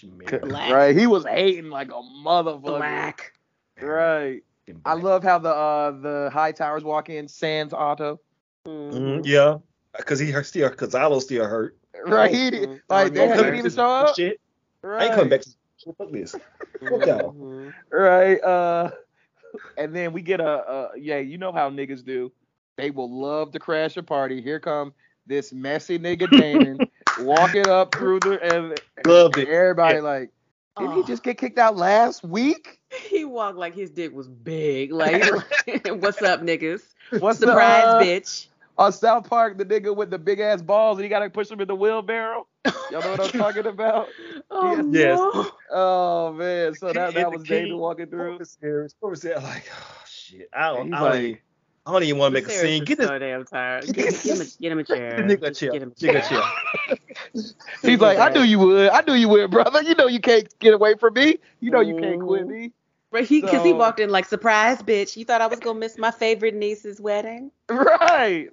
"Sh- 0.01 0.07
she 0.07 0.11
married 0.11 0.43
him." 0.45 0.49
Right. 0.51 0.97
He 0.97 1.07
was 1.07 1.25
hating 1.25 1.71
like 1.71 1.89
a 1.89 2.01
motherfucker. 2.25 2.63
Black. 2.63 3.33
Right. 3.81 4.43
I 4.85 4.95
love 4.95 5.23
how 5.25 5.39
the 5.39 5.49
uh 5.55 5.91
the 5.93 6.31
Hightowers 6.33 6.83
walk 6.83 7.11
in, 7.11 7.29
sans 7.29 7.73
Otto. 7.73 8.21
Mhm, 8.67 9.23
yeah, 9.25 9.59
because 9.97 10.19
he 10.19 10.31
hurt 10.31 10.47
still, 10.47 10.69
because 10.71 10.95
Alo's 10.95 11.25
still 11.25 11.45
hurt. 11.45 11.77
Right. 12.07 12.33
He 12.33 12.51
did- 12.51 12.81
like 12.89 13.13
they 13.13 13.27
didn't 13.29 13.59
even 13.59 13.71
show 13.73 13.85
up. 13.85 14.15
Shit. 14.17 14.41
Right. 14.83 15.03
I 15.03 15.05
ain't 15.07 15.15
coming 15.15 15.29
back. 15.31 15.43
To 15.43 15.51
Fuck 15.99 16.13
this. 16.13 16.33
Fuck 16.33 17.07
y'all. 17.07 17.33
Mhm. 17.35 17.73
Right. 17.91 18.41
Uh, 18.43 18.91
and 19.77 19.95
then 19.95 20.13
we 20.13 20.23
get 20.23 20.41
a, 20.41 20.49
a 20.49 20.91
yeah, 20.99 21.19
you 21.19 21.37
know 21.39 21.53
how 21.53 21.69
niggas 21.71 22.05
do. 22.05 22.31
They 22.77 22.91
will 22.91 23.11
love 23.11 23.51
to 23.53 23.59
crash 23.59 23.97
a 23.97 24.03
party. 24.03 24.41
Here 24.41 24.61
come 24.61 24.93
this 25.27 25.53
messy 25.53 25.99
nigga 25.99 26.31
Daemon 26.31 26.79
walking 27.23 27.69
up 27.69 27.95
through 27.95 28.21
the 28.21 28.39
and, 28.43 28.81
Loved 29.07 29.39
it. 29.39 29.49
everybody 29.49 29.97
Yeah. 29.97 30.03
like, 30.03 30.31
Didn't 30.79 30.95
he 30.95 31.01
oh. 31.01 31.07
just 31.07 31.23
get 31.23 31.39
kicked 31.39 31.59
out 31.59 31.77
last 31.77 32.25
week? 32.25 32.81
He 33.09 33.25
walked 33.25 33.57
like 33.59 33.75
his 33.75 33.91
dick 33.91 34.13
was 34.13 34.29
big. 34.29 34.93
Like, 34.93 35.23
what's 35.87 36.23
up, 36.23 36.41
niggas? 36.43 36.83
What's 37.19 37.39
Surprise, 37.39 37.85
up? 37.85 38.03
bitch. 38.03 38.47
On 38.79 38.91
South 38.93 39.29
Park, 39.29 39.59
the 39.59 39.65
nigga 39.67 39.95
with 39.95 40.09
the 40.11 40.19
big 40.19 40.41
ass 40.41 40.63
balls 40.63 40.97
and 40.97 41.03
he 41.05 41.11
gotta 41.11 41.29
push 41.29 41.51
him 41.51 41.61
in 41.61 41.69
the 41.69 41.75
wheelbarrow. 41.75 42.47
Y'all 42.91 43.01
know 43.03 43.11
what 43.11 43.21
I'm 43.35 43.41
talking 43.41 43.67
about? 43.67 44.09
Oh, 44.51 44.77
Yes. 44.91 45.19
no. 45.19 45.51
Oh 45.71 46.33
man, 46.33 46.75
so 46.75 46.91
that, 46.93 47.13
that 47.15 47.31
was 47.31 47.43
David 47.43 47.75
walking 47.75 48.07
through. 48.07 48.31
What 48.31 48.39
was 48.41 48.57
serious? 48.61 48.95
What 49.01 49.11
was 49.11 49.21
that? 49.23 49.43
Like, 49.43 49.65
oh 49.71 50.03
shit. 50.09 50.49
I 50.55 50.69
don't, 50.75 50.87
He's 50.87 50.95
I 50.95 50.99
don't, 50.99 51.11
like- 51.11 51.21
even, 51.23 51.39
I 51.87 51.93
don't 51.93 52.03
even 52.03 52.19
want 52.19 52.35
to 52.35 52.41
make 52.41 52.49
a 52.49 52.53
scene. 52.53 52.83
is 52.83 52.89
Get 52.89 52.99
this 52.99 53.09
so 53.09 53.19
damn 53.19 53.45
tired. 53.45 53.87
Get, 53.87 53.97
get 53.97 54.25
him 54.25 54.41
a, 54.41 54.45
get 54.61 54.73
him 54.73 54.79
a 54.79 54.85
chair. 54.85 55.19
nigga 55.19 55.47
a 55.47 55.55
chair. 55.55 55.73
Get 55.73 55.83
him 55.83 55.93
a 55.93 55.95
chair. 55.95 56.21
chair. 56.23 56.97
He's 57.83 58.01
like, 58.01 58.19
I 58.19 58.29
knew 58.29 58.43
you 58.43 58.59
would. 58.59 58.91
I 58.91 59.01
knew 59.01 59.15
you 59.15 59.29
would, 59.29 59.51
brother. 59.51 59.83
You 59.83 59.95
know 59.95 60.07
you 60.07 60.21
can't 60.21 60.47
get 60.59 60.75
away 60.75 60.95
from 60.95 61.15
me. 61.15 61.39
You 61.61 61.71
know 61.71 61.81
you 61.81 61.97
can't 61.97 62.21
quit 62.21 62.47
me. 62.47 62.73
Right, 63.13 63.27
he 63.27 63.41
because 63.41 63.65
he 63.65 63.73
walked 63.73 63.99
in 63.99 64.11
like 64.11 64.25
surprise, 64.25 64.83
bitch. 64.83 65.17
You 65.17 65.25
thought 65.25 65.41
I 65.41 65.49
was 65.49 65.59
gonna 65.59 65.79
miss 65.79 65.99
my 65.99 66.13
favorite 66.13 66.55
niece's 66.55 67.01
wedding? 67.01 67.51
Right. 67.69 68.51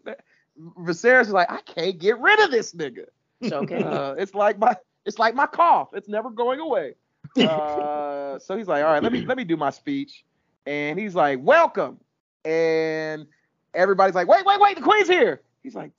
Viserys 0.79 1.21
is 1.21 1.29
like, 1.29 1.51
I 1.51 1.61
can't 1.61 1.99
get 1.99 2.19
rid 2.19 2.39
of 2.39 2.49
this 2.49 2.73
nigga. 2.73 3.05
Okay. 3.43 3.83
Uh, 3.83 4.13
it's 4.13 4.33
like 4.33 4.57
my 4.57 4.75
it's 5.05 5.19
like 5.19 5.35
my 5.35 5.45
cough. 5.45 5.89
It's 5.93 6.07
never 6.09 6.29
going 6.29 6.59
away. 6.59 6.95
Uh, 7.37 8.39
so 8.39 8.57
he's 8.57 8.67
like, 8.67 8.83
all 8.83 8.91
right, 8.91 9.03
let 9.03 9.11
me 9.11 9.23
let 9.25 9.37
me 9.37 9.43
do 9.43 9.57
my 9.57 9.69
speech. 9.69 10.25
And 10.65 10.97
he's 10.97 11.13
like, 11.13 11.39
welcome. 11.41 11.99
And 12.47 13.27
everybody's 13.73 14.15
like, 14.15 14.29
wait, 14.29 14.45
wait, 14.45 14.59
wait, 14.59 14.77
the 14.77 14.81
queen's 14.81 15.09
here. 15.09 15.41
He's 15.63 15.75
like, 15.75 15.91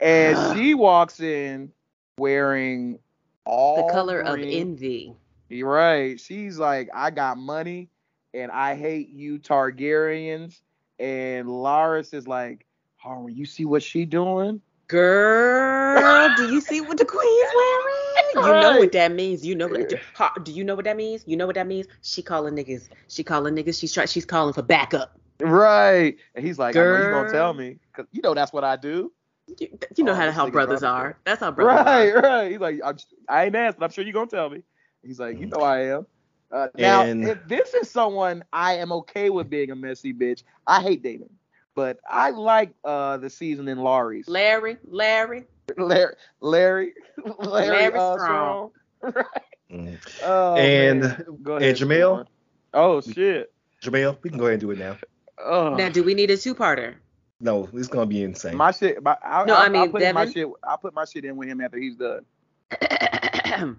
and 0.00 0.56
she 0.56 0.72
walks 0.72 1.20
in 1.20 1.70
wearing 2.16 2.98
all 3.44 3.86
the 3.86 3.92
color 3.92 4.20
of 4.20 4.38
envy. 4.40 5.14
You're 5.50 5.70
right. 5.70 6.18
She's 6.18 6.58
like, 6.58 6.88
I 6.94 7.10
got 7.10 7.36
money 7.36 7.90
and 8.32 8.50
I 8.50 8.76
hate 8.76 9.10
you 9.10 9.38
Targaryens. 9.38 10.60
And 10.98 11.48
Larys 11.48 12.14
is 12.14 12.26
like, 12.26 12.64
Harwin, 13.04 13.36
you 13.36 13.44
see 13.44 13.66
what 13.66 13.82
she 13.82 14.06
doing? 14.06 14.62
Girl, 14.88 16.34
do 16.36 16.50
you 16.50 16.62
see 16.62 16.80
what 16.80 16.96
the 16.96 17.04
queen's 17.04 17.50
wearing? 17.54 18.13
You 18.34 18.42
know 18.42 18.78
what 18.78 18.92
that 18.92 19.12
means. 19.12 19.46
You 19.46 19.54
know 19.54 19.68
what 19.68 19.92
ha- 20.14 20.32
do 20.42 20.52
you 20.52 20.64
know 20.64 20.74
what 20.74 20.84
that 20.84 20.96
means? 20.96 21.24
You 21.26 21.36
know 21.36 21.46
what 21.46 21.54
that 21.54 21.66
means? 21.66 21.86
She 22.02 22.22
calling 22.22 22.54
niggas. 22.54 22.88
She 23.08 23.22
calling 23.22 23.54
niggas. 23.54 23.78
She's 23.78 23.92
trying 23.92 24.06
she's 24.08 24.24
calling 24.24 24.52
for 24.54 24.62
backup. 24.62 25.18
Right. 25.40 26.16
And 26.34 26.44
he's 26.46 26.58
like, 26.58 26.76
I 26.76 26.80
know 26.84 26.96
you 26.96 27.10
gonna 27.10 27.30
tell 27.30 27.54
me. 27.54 27.78
Cause 27.92 28.06
you 28.12 28.22
know 28.22 28.34
that's 28.34 28.52
what 28.52 28.64
I 28.64 28.76
do. 28.76 29.12
You, 29.60 29.68
you 29.96 30.04
know 30.04 30.12
Oh, 30.12 30.14
how 30.14 30.26
this 30.26 30.34
how 30.34 30.48
brothers 30.50 30.80
brother. 30.80 30.94
are. 30.96 31.18
That's 31.24 31.40
how 31.40 31.50
brothers 31.50 31.84
Right, 31.84 32.08
are. 32.10 32.14
right. 32.14 32.24
right. 32.24 32.50
He's 32.52 32.60
like, 32.60 32.80
I'm, 32.84 32.96
I 33.28 33.44
ain't 33.46 33.54
asked, 33.54 33.78
but 33.78 33.84
I'm 33.86 33.90
sure 33.90 34.04
you're 34.04 34.12
gonna 34.14 34.26
tell 34.26 34.48
me. 34.50 34.62
He's 35.02 35.20
like, 35.20 35.38
you 35.38 35.46
know 35.46 35.58
I 35.60 35.80
am. 35.86 36.06
Uh, 36.50 36.68
now, 36.76 37.02
And- 37.02 37.24
if 37.28 37.46
this 37.48 37.74
is 37.74 37.90
someone 37.90 38.44
I 38.52 38.74
am 38.78 38.92
okay 38.92 39.28
with 39.30 39.50
being 39.50 39.70
a 39.70 39.76
messy 39.76 40.14
bitch, 40.14 40.44
I 40.66 40.80
hate 40.82 41.02
dating. 41.02 41.30
But 41.74 41.98
I 42.08 42.30
like 42.30 42.72
uh 42.84 43.16
the 43.18 43.28
season 43.28 43.66
in 43.68 43.78
Laurie's. 43.78 44.28
Larry, 44.28 44.78
Larry. 44.86 45.44
Larry, 45.76 46.14
Larry, 46.40 46.92
Larry, 47.38 47.68
Larry 47.68 47.94
uh, 47.98 48.14
Strong. 48.16 48.70
Strong. 49.00 49.24
Mm. 49.72 49.96
Oh, 50.22 50.54
And- 50.56 51.00
man. 51.00 51.24
And 51.26 51.48
ahead, 51.48 51.76
Jamel? 51.76 52.26
Oh 52.74 53.00
shit. 53.00 53.50
Jamel, 53.82 54.16
we 54.22 54.30
can 54.30 54.38
go 54.38 54.44
ahead 54.44 54.54
and 54.54 54.60
do 54.60 54.70
it 54.70 54.78
now. 54.78 54.96
Oh. 55.42 55.74
Now, 55.74 55.88
do 55.88 56.04
we 56.04 56.14
need 56.14 56.30
a 56.30 56.36
two-parter? 56.36 56.94
No, 57.40 57.68
it's 57.72 57.88
gonna 57.88 58.06
be 58.06 58.22
insane. 58.22 58.56
My 58.56 58.70
shit. 58.70 59.02
My, 59.02 59.16
I, 59.24 59.44
No, 59.44 59.54
I, 59.54 59.64
I 59.64 59.68
mean, 59.70 59.82
I'll 59.82 59.88
put 59.88 60.02
in 60.02 60.14
my 60.14 60.26
Devin? 60.26 60.34
shit. 60.34 60.48
I'll 60.68 60.78
put 60.78 60.94
my 60.94 61.06
shit 61.06 61.24
in 61.24 61.36
with 61.36 61.48
him 61.48 61.60
after 61.60 61.78
he's 61.78 61.96
done. 61.96 62.24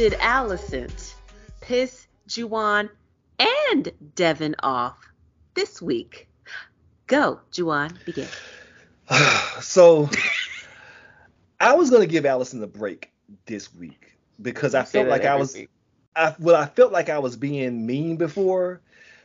did 0.00 0.14
Alicent 0.14 1.12
piss 1.60 2.06
Juwan 2.26 2.88
and 3.38 3.92
Devin 4.14 4.56
off 4.62 4.96
this 5.52 5.82
week? 5.82 6.26
Go, 7.06 7.38
Juwan, 7.52 8.02
begin. 8.06 8.26
so 9.60 10.08
I 11.60 11.74
was 11.74 11.90
gonna 11.90 12.06
give 12.06 12.24
Alicent 12.24 12.62
a 12.62 12.66
break 12.66 13.12
this 13.44 13.74
week 13.74 14.16
because 14.40 14.74
I 14.74 14.80
You 14.80 14.86
say 14.86 14.92
felt 15.00 15.08
like 15.08 15.26
I 15.26 15.36
was 15.36 15.54
week. 15.54 15.68
I 16.16 16.34
well 16.38 16.56
I 16.56 16.64
felt 16.64 16.92
like 16.92 17.10
I 17.10 17.18
was 17.18 17.36
being 17.36 17.84
mean 17.84 18.16
before 18.16 18.80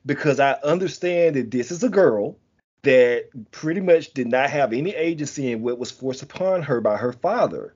because 0.05 0.41
I 0.41 0.57
understand 0.61 1.37
that 1.37 1.51
this 1.51 1.71
is 1.71 1.83
a 1.85 1.89
girl 1.89 2.37
that 2.81 3.29
pretty 3.51 3.79
much 3.79 4.13
did 4.13 4.27
not 4.27 4.49
have 4.49 4.73
any 4.73 4.93
agency 4.93 5.53
in 5.53 5.61
what 5.61 5.79
was 5.79 5.89
forced 5.89 6.21
upon 6.21 6.63
her 6.63 6.81
by 6.81 6.97
her 6.97 7.13
father. 7.13 7.75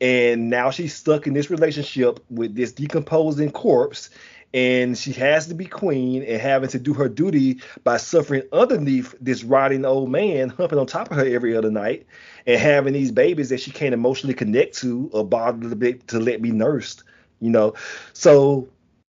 And 0.00 0.48
now 0.48 0.70
she's 0.70 0.94
stuck 0.94 1.26
in 1.26 1.34
this 1.34 1.50
relationship 1.50 2.20
with 2.30 2.54
this 2.54 2.72
decomposing 2.72 3.52
corpse. 3.52 4.10
And 4.52 4.98
she 4.98 5.12
has 5.12 5.46
to 5.46 5.54
be 5.54 5.66
queen 5.66 6.24
and 6.24 6.40
having 6.40 6.70
to 6.70 6.78
do 6.78 6.92
her 6.94 7.08
duty 7.08 7.60
by 7.84 7.98
suffering 7.98 8.42
underneath 8.52 9.14
this 9.20 9.44
rotting 9.44 9.84
old 9.84 10.10
man 10.10 10.48
humping 10.48 10.78
on 10.78 10.86
top 10.86 11.10
of 11.12 11.18
her 11.18 11.24
every 11.24 11.56
other 11.56 11.70
night 11.70 12.06
and 12.46 12.60
having 12.60 12.94
these 12.94 13.12
babies 13.12 13.50
that 13.50 13.60
she 13.60 13.70
can't 13.70 13.94
emotionally 13.94 14.34
connect 14.34 14.76
to 14.78 15.08
or 15.12 15.24
bother 15.24 15.68
to, 15.68 15.76
be, 15.76 15.94
to 15.94 16.18
let 16.18 16.42
be 16.42 16.50
nursed 16.50 17.04
you 17.40 17.50
know? 17.50 17.74
So 18.12 18.68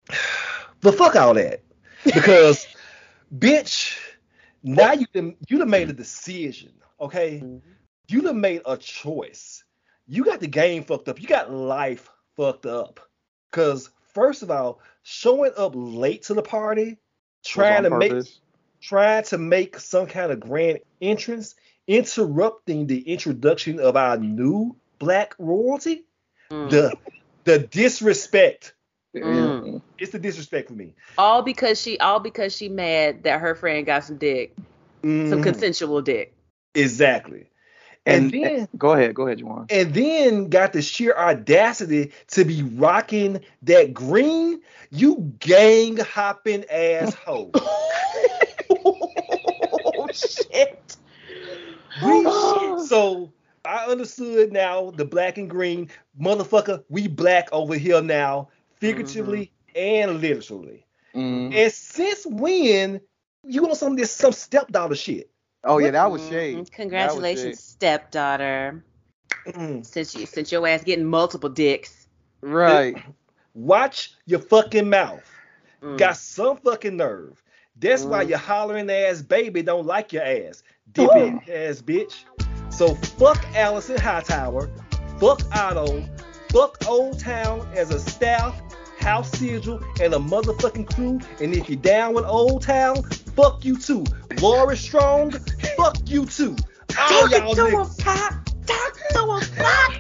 but 0.81 0.95
fuck 0.95 1.17
all 1.17 1.35
that. 1.35 1.63
Because 2.05 2.67
bitch 3.37 3.99
now 4.63 4.93
you 4.93 5.07
done, 5.13 5.35
you 5.49 5.59
done 5.59 5.71
made 5.71 5.91
a 5.91 5.93
decision 5.93 6.73
okay? 7.01 7.41
Mm-hmm. 7.43 7.59
You 8.09 8.23
done 8.23 8.41
made 8.41 8.63
a 8.65 8.77
choice 8.77 9.65
you 10.09 10.25
got 10.25 10.41
the 10.41 10.47
game 10.47 10.83
fucked 10.83 11.09
up 11.09 11.21
you 11.21 11.29
got 11.29 11.53
life 11.53 12.09
fucked 12.37 12.67
up 12.67 13.01
because 13.51 13.91
first 14.15 14.43
of 14.43 14.51
all 14.51 14.81
showing 15.03 15.53
up 15.57 15.73
late 15.75 16.23
to 16.25 16.35
the 16.35 16.43
party 16.43 16.97
trying 17.45 17.85
to 17.85 17.91
on 17.93 17.99
make 17.99 18.11
purpose. 18.13 18.41
trying 18.83 19.23
to 19.25 19.39
make 19.39 19.79
some 19.79 20.07
kind 20.07 20.33
of 20.33 20.41
grand 20.41 20.79
entrance 21.01 21.55
interrupting 21.87 22.87
the 22.87 23.01
introduction 23.01 23.81
of 23.81 23.97
our 23.97 24.17
new 24.17 24.77
black 24.99 25.35
royalty 25.39 26.05
Mm. 26.51 26.71
the 26.71 26.97
the 27.45 27.59
disrespect 27.59 28.75
Mm. 29.15 29.83
it's 29.99 30.13
the 30.13 30.19
disrespect 30.19 30.69
for 30.69 30.75
me 30.75 30.95
All 31.19 31.43
because 31.43 31.81
she 31.81 31.99
all 31.99 32.21
because 32.21 32.55
she 32.57 32.69
mad 32.69 33.25
that 33.25 33.41
her 33.41 33.55
friend 33.55 33.85
got 33.87 34.05
some 34.05 34.17
dick. 34.19 34.55
Some 35.03 35.41
Mhm. 35.41 35.43
consensual 35.43 36.01
dick. 36.03 36.33
exactly 36.75 37.47
and, 38.09 38.35
And, 38.35 38.45
then 38.45 38.69
go 38.77 38.93
ahead, 38.93 39.15
go 39.15 39.27
ahead, 39.27 39.39
Juwan. 39.39 39.67
and 39.71 39.95
then 39.95 40.49
got 40.49 40.73
the 40.73 40.83
sheer 40.83 41.15
audacity 41.17 42.13
to 42.29 42.45
be 42.45 42.63
rocking 42.63 43.41
that 43.63 43.93
green 43.95 44.61
you 44.91 45.33
gang 45.39 45.97
hopping 45.99 46.65
asshole 46.71 47.53
oh 48.71 50.09
shit. 50.13 50.97
We, 52.05 52.25
so 52.87 53.33
I 53.65 53.87
understood 53.87 54.53
now 54.53 54.91
the 54.91 55.05
black 55.05 55.39
and 55.39 55.49
green 55.51 55.91
motherfucker. 56.21 56.85
We 56.89 57.09
black 57.09 57.49
over 57.53 57.75
here 57.75 58.01
now, 58.03 58.49
figuratively 58.77 59.53
and 59.75 60.21
literally. 60.21 60.87
Mhm. 61.15 61.55
And 61.55 61.73
since 61.73 62.25
when 62.27 63.01
you 63.45 63.67
on 63.69 63.75
some 63.75 63.97
this 63.97 64.11
some 64.11 64.33
stepdaughter 64.33 64.95
shit? 64.95 65.31
Oh 65.65 65.79
yeah, 65.79 65.91
that 65.91 66.11
was 66.11 66.23
Mhm. 66.23 66.31
shade. 66.31 66.55
That 66.55 66.61
was 66.61 66.71
Congratulations, 66.71 67.45
shade. 67.45 67.59
stepdaughter. 67.59 68.85
Mm. 69.47 69.85
Since 69.85 70.15
you 70.15 70.27
since 70.27 70.53
your 70.53 70.67
ass 70.69 70.83
getting 70.85 71.05
multiple 71.05 71.49
dicks. 71.51 72.07
Right. 72.41 72.97
Watch 73.55 74.15
your 74.27 74.41
fucking 74.41 74.89
mouth. 74.89 75.25
Mm. 75.83 75.99
Got 75.99 76.17
some 76.17 76.57
fucking 76.59 76.97
nerve. 76.97 77.43
That's 77.77 78.05
why 78.05 78.25
Mm. 78.25 78.29
your 78.31 78.39
hollering 78.39 78.91
ass 78.91 79.23
baby 79.23 79.63
don't 79.63 79.87
like 79.87 80.13
your 80.13 80.23
ass. 80.25 80.63
Dippy 80.93 81.39
ass 81.53 81.83
bitch. 81.83 82.25
So 82.71 82.95
fuck 82.95 83.39
Alicent 83.55 84.01
Hightower. 84.01 84.71
Fuck 85.19 85.41
Otto. 85.57 86.05
Fuck 86.53 86.79
Oldtown 86.81 87.75
as 87.75 87.91
a 87.91 87.99
staff, 87.99 88.61
house 88.99 89.31
sigil, 89.39 89.83
and 90.01 90.15
a 90.15 90.19
motherfucking 90.19 90.95
crew. 90.95 91.21
And 91.41 91.55
if 91.55 91.69
you're 91.69 91.79
down 91.79 92.15
with 92.15 92.25
Oldtown, 92.25 93.05
fuck 93.35 93.65
you 93.65 93.79
too. 93.79 94.05
Laura 94.41 94.77
Strong, 94.77 95.33
fuck 95.77 95.97
you 96.07 96.27
too. 96.27 96.57
All 96.99 97.09
Talk 97.09 97.33
it 97.33 97.43
y'all 97.43 97.55
to 97.55 97.67
him, 97.67 97.75
niggas. 97.75 97.99
Pop. 98.05 98.45
Talk 98.67 98.99
to 99.11 99.19
him, 99.21 99.57
Pop. 99.57 99.93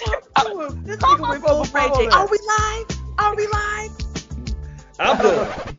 Talk 0.00 0.46
to 0.46 0.66
him. 0.66 0.84
This 0.84 0.96
nigga 0.98 1.28
went 1.28 1.44
full 1.44 1.64
Ray 1.64 1.88
J. 1.96 2.08
Are 2.08 2.28
we 2.28 2.38
live? 2.46 2.86
Are 3.18 3.36
we 3.36 3.46
live? 3.46 3.90
I'm 4.98 5.18
done. 5.18 5.78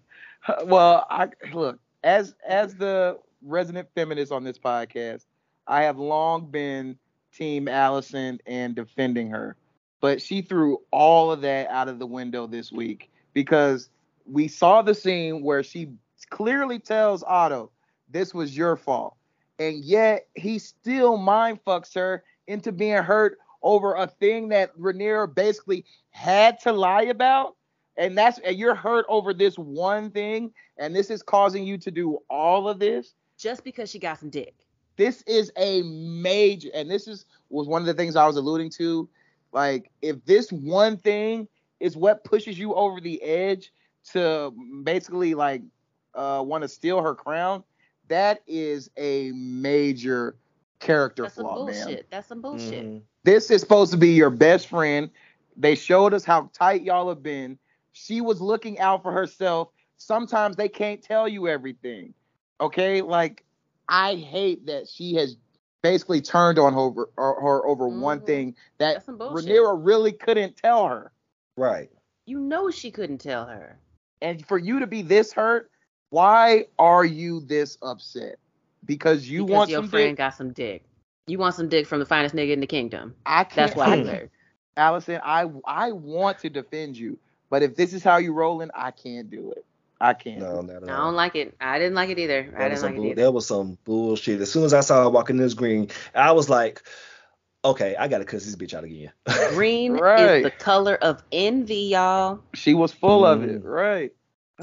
well, 0.66 1.06
I 1.10 1.30
look 1.54 1.80
as 2.04 2.36
as 2.48 2.76
the 2.76 3.20
resident 3.42 3.88
feminist 3.96 4.32
on 4.32 4.44
this 4.44 4.60
podcast, 4.60 5.26
I 5.68 5.84
have 5.84 5.98
long 5.98 6.48
been 6.48 6.98
Team 7.34 7.66
Alicent 7.66 8.40
and 8.46 8.76
defending 8.76 9.30
her, 9.30 9.56
but 10.04 10.22
she 10.22 10.42
threw 10.42 10.82
all 10.92 11.32
of 11.32 11.40
that 11.40 11.70
out 11.70 11.88
of 11.88 11.98
the 11.98 12.06
window 12.06 12.46
this 12.46 12.74
week 12.74 13.10
because 13.32 13.88
we 14.26 14.50
saw 14.50 14.82
the 14.82 14.94
scene 14.94 15.42
where 15.42 15.64
she 15.64 15.94
clearly 16.30 16.78
tells 16.78 17.24
Otto, 17.24 17.72
"This 18.10 18.34
was 18.34 18.58
your 18.58 18.76
fault," 18.76 19.16
and 19.60 19.78
yet 19.78 20.28
he 20.36 20.60
still 20.60 21.16
mind 21.16 21.64
fucks 21.64 21.96
her 21.96 22.26
into 22.48 22.74
being 22.74 23.02
hurt 23.02 23.38
over 23.62 23.94
a 23.94 24.06
thing 24.06 24.50
that 24.50 24.78
Rhaenyra 24.78 25.34
basically 25.34 25.86
had 26.10 26.60
to 26.64 26.74
lie 26.74 27.04
about. 27.04 27.56
And 27.96 28.18
that's 28.18 28.40
and 28.40 28.58
you're 28.58 28.76
hurt 28.76 29.06
over 29.08 29.34
this 29.34 29.58
one 29.58 30.12
thing, 30.12 30.52
and 30.78 30.94
this 30.94 31.10
is 31.10 31.24
causing 31.24 31.64
you 31.64 31.78
to 31.78 31.92
do 31.92 32.18
all 32.30 32.68
of 32.68 32.78
this 32.78 33.14
just 33.38 33.64
because 33.64 33.90
she 33.90 34.00
got 34.00 34.20
some 34.20 34.30
dick. 34.30 34.54
This 34.98 35.22
is 35.28 35.50
a 35.56 35.82
major, 35.84 36.72
and 36.74 36.92
this 36.92 37.08
is 37.08 37.26
was 37.50 37.70
one 37.70 37.82
of 37.82 37.86
the 37.86 37.94
things 37.94 38.18
I 38.18 38.28
was 38.28 38.36
alluding 38.36 38.70
to. 38.72 39.08
Like, 39.54 39.92
if 40.02 40.26
this 40.26 40.52
one 40.52 40.98
thing 40.98 41.48
is 41.80 41.96
what 41.96 42.24
pushes 42.24 42.58
you 42.58 42.74
over 42.74 43.00
the 43.00 43.22
edge 43.22 43.72
to 44.12 44.52
basically 44.84 45.36
like 45.36 45.62
uh, 46.16 46.44
want 46.46 46.64
to 46.64 46.68
steal 46.68 47.02
her 47.02 47.16
crown, 47.16 47.64
that 48.08 48.42
is 48.48 48.90
a 48.98 49.32
major 49.32 50.36
character 50.80 51.24
That's 51.24 51.36
some 51.36 51.46
flaw, 51.46 51.56
bullshit. 51.56 51.86
man. 51.86 52.00
That's 52.10 52.28
some 52.28 52.42
bullshit. 52.42 52.86
Mm-hmm. 52.86 52.98
This 53.24 53.50
is 53.52 53.62
supposed 53.62 53.92
to 53.92 53.98
be 53.98 54.10
your 54.10 54.30
best 54.30 54.68
friend. 54.68 55.10
They 55.56 55.76
showed 55.76 56.14
us 56.14 56.26
how 56.26 56.50
tight 56.52 56.82
y'all 56.82 57.08
have 57.10 57.24
been. 57.24 57.58
She 57.94 58.22
was 58.22 58.42
looking 58.42 58.80
out 58.80 59.04
for 59.04 59.12
herself. 59.12 59.70
Sometimes 59.98 60.56
they 60.56 60.68
can't 60.68 61.02
tell 61.02 61.28
you 61.28 61.48
everything. 61.48 62.14
Okay? 62.60 63.02
Like, 63.02 63.46
I 63.88 64.16
hate 64.16 64.66
that 64.66 64.88
she 64.90 65.14
has 65.16 65.38
basically 65.84 66.22
turned 66.22 66.58
on 66.58 66.74
her, 66.74 66.80
over- 66.80 67.10
her, 67.18 67.42
her 67.42 67.68
over 67.68 67.88
one 67.88 68.18
mm-hmm. 68.18 68.26
thing 68.26 68.56
that 68.80 69.06
That's. 69.06 69.08
Rhaenyra 69.08 69.78
really 69.80 70.14
couldn't 70.14 70.58
tell 70.58 70.88
her. 70.88 71.12
Right. 71.56 71.92
You 72.26 72.40
know 72.40 72.72
she 72.72 72.90
couldn't 72.90 73.20
tell 73.20 73.46
her. 73.46 73.78
And 74.22 74.44
for 74.48 74.58
you 74.58 74.80
to 74.80 74.88
be 74.88 75.04
this 75.04 75.34
hurt, 75.34 75.70
why 76.10 76.66
are 76.80 77.06
you 77.06 77.42
this 77.42 77.78
upset? 77.84 78.38
Because 78.86 79.30
you 79.30 79.46
because 79.46 79.58
want 79.58 79.70
your 79.70 79.82
some 79.82 79.90
friend 79.90 80.10
dick? 80.12 80.18
got 80.18 80.36
some 80.36 80.54
dick. 80.54 80.84
You 81.28 81.38
want 81.38 81.56
some 81.56 81.70
dick 81.70 81.86
from 81.86 82.00
the 82.00 82.06
finest 82.06 82.34
nigga 82.34 82.52
in 82.52 82.60
the 82.60 82.68
kingdom. 82.68 83.14
I 83.26 83.44
can't. 83.44 83.56
That's 83.56 83.76
why 83.76 83.96
you 83.96 84.06
hurt. 84.08 84.32
Alicent, 84.78 85.22
I 85.24 85.50
I 85.66 85.92
want 85.92 86.40
to 86.40 86.50
defend 86.50 86.98
you, 86.98 87.20
but 87.50 87.62
if 87.64 87.76
this 87.76 87.94
is 87.94 88.04
how 88.04 88.18
you're 88.18 88.34
rolling, 88.34 88.70
I 88.74 88.92
can't 88.92 89.30
do 89.30 89.52
it. 89.52 89.66
I 90.04 90.14
can't. 90.14 90.40
No, 90.40 90.60
not 90.62 90.84
at 90.84 90.90
I 90.90 90.98
don't 90.98 91.16
like 91.16 91.36
it. 91.36 91.56
I 91.62 91.80
didn't 91.80 91.96
like 91.96 92.10
it 92.10 92.20
either. 92.20 92.54
I 92.56 92.60
That 92.60 92.72
was, 92.72 92.82
didn't 92.82 92.82
some 92.82 92.92
like 92.96 92.96
it 93.06 93.12
either. 93.12 93.22
that 93.24 93.32
was 93.32 93.48
some 93.48 93.78
bullshit. 93.86 94.42
As 94.42 94.52
soon 94.52 94.66
as 94.66 94.74
I 94.74 94.82
saw 94.82 95.04
her 95.04 95.10
walking 95.10 95.38
in 95.38 95.42
this 95.42 95.54
green, 95.54 95.90
I 96.14 96.34
was 96.34 96.50
like, 96.50 96.82
okay, 97.64 97.96
I 97.96 98.10
gotta 98.10 98.26
cuss 98.26 98.44
this 98.46 98.56
bitch 98.58 98.74
out 98.74 98.84
again. 98.84 99.12
Green 99.50 99.94
Right. 99.94 100.38
is 100.38 100.44
the 100.44 100.52
color 100.52 100.96
of 100.96 101.24
envy, 101.32 101.92
y'all. 101.92 102.42
She 102.54 102.74
was 102.74 102.92
full 102.92 103.26
of 103.26 103.40
Mm. 103.40 103.56
it, 103.56 103.64
right? 103.64 104.12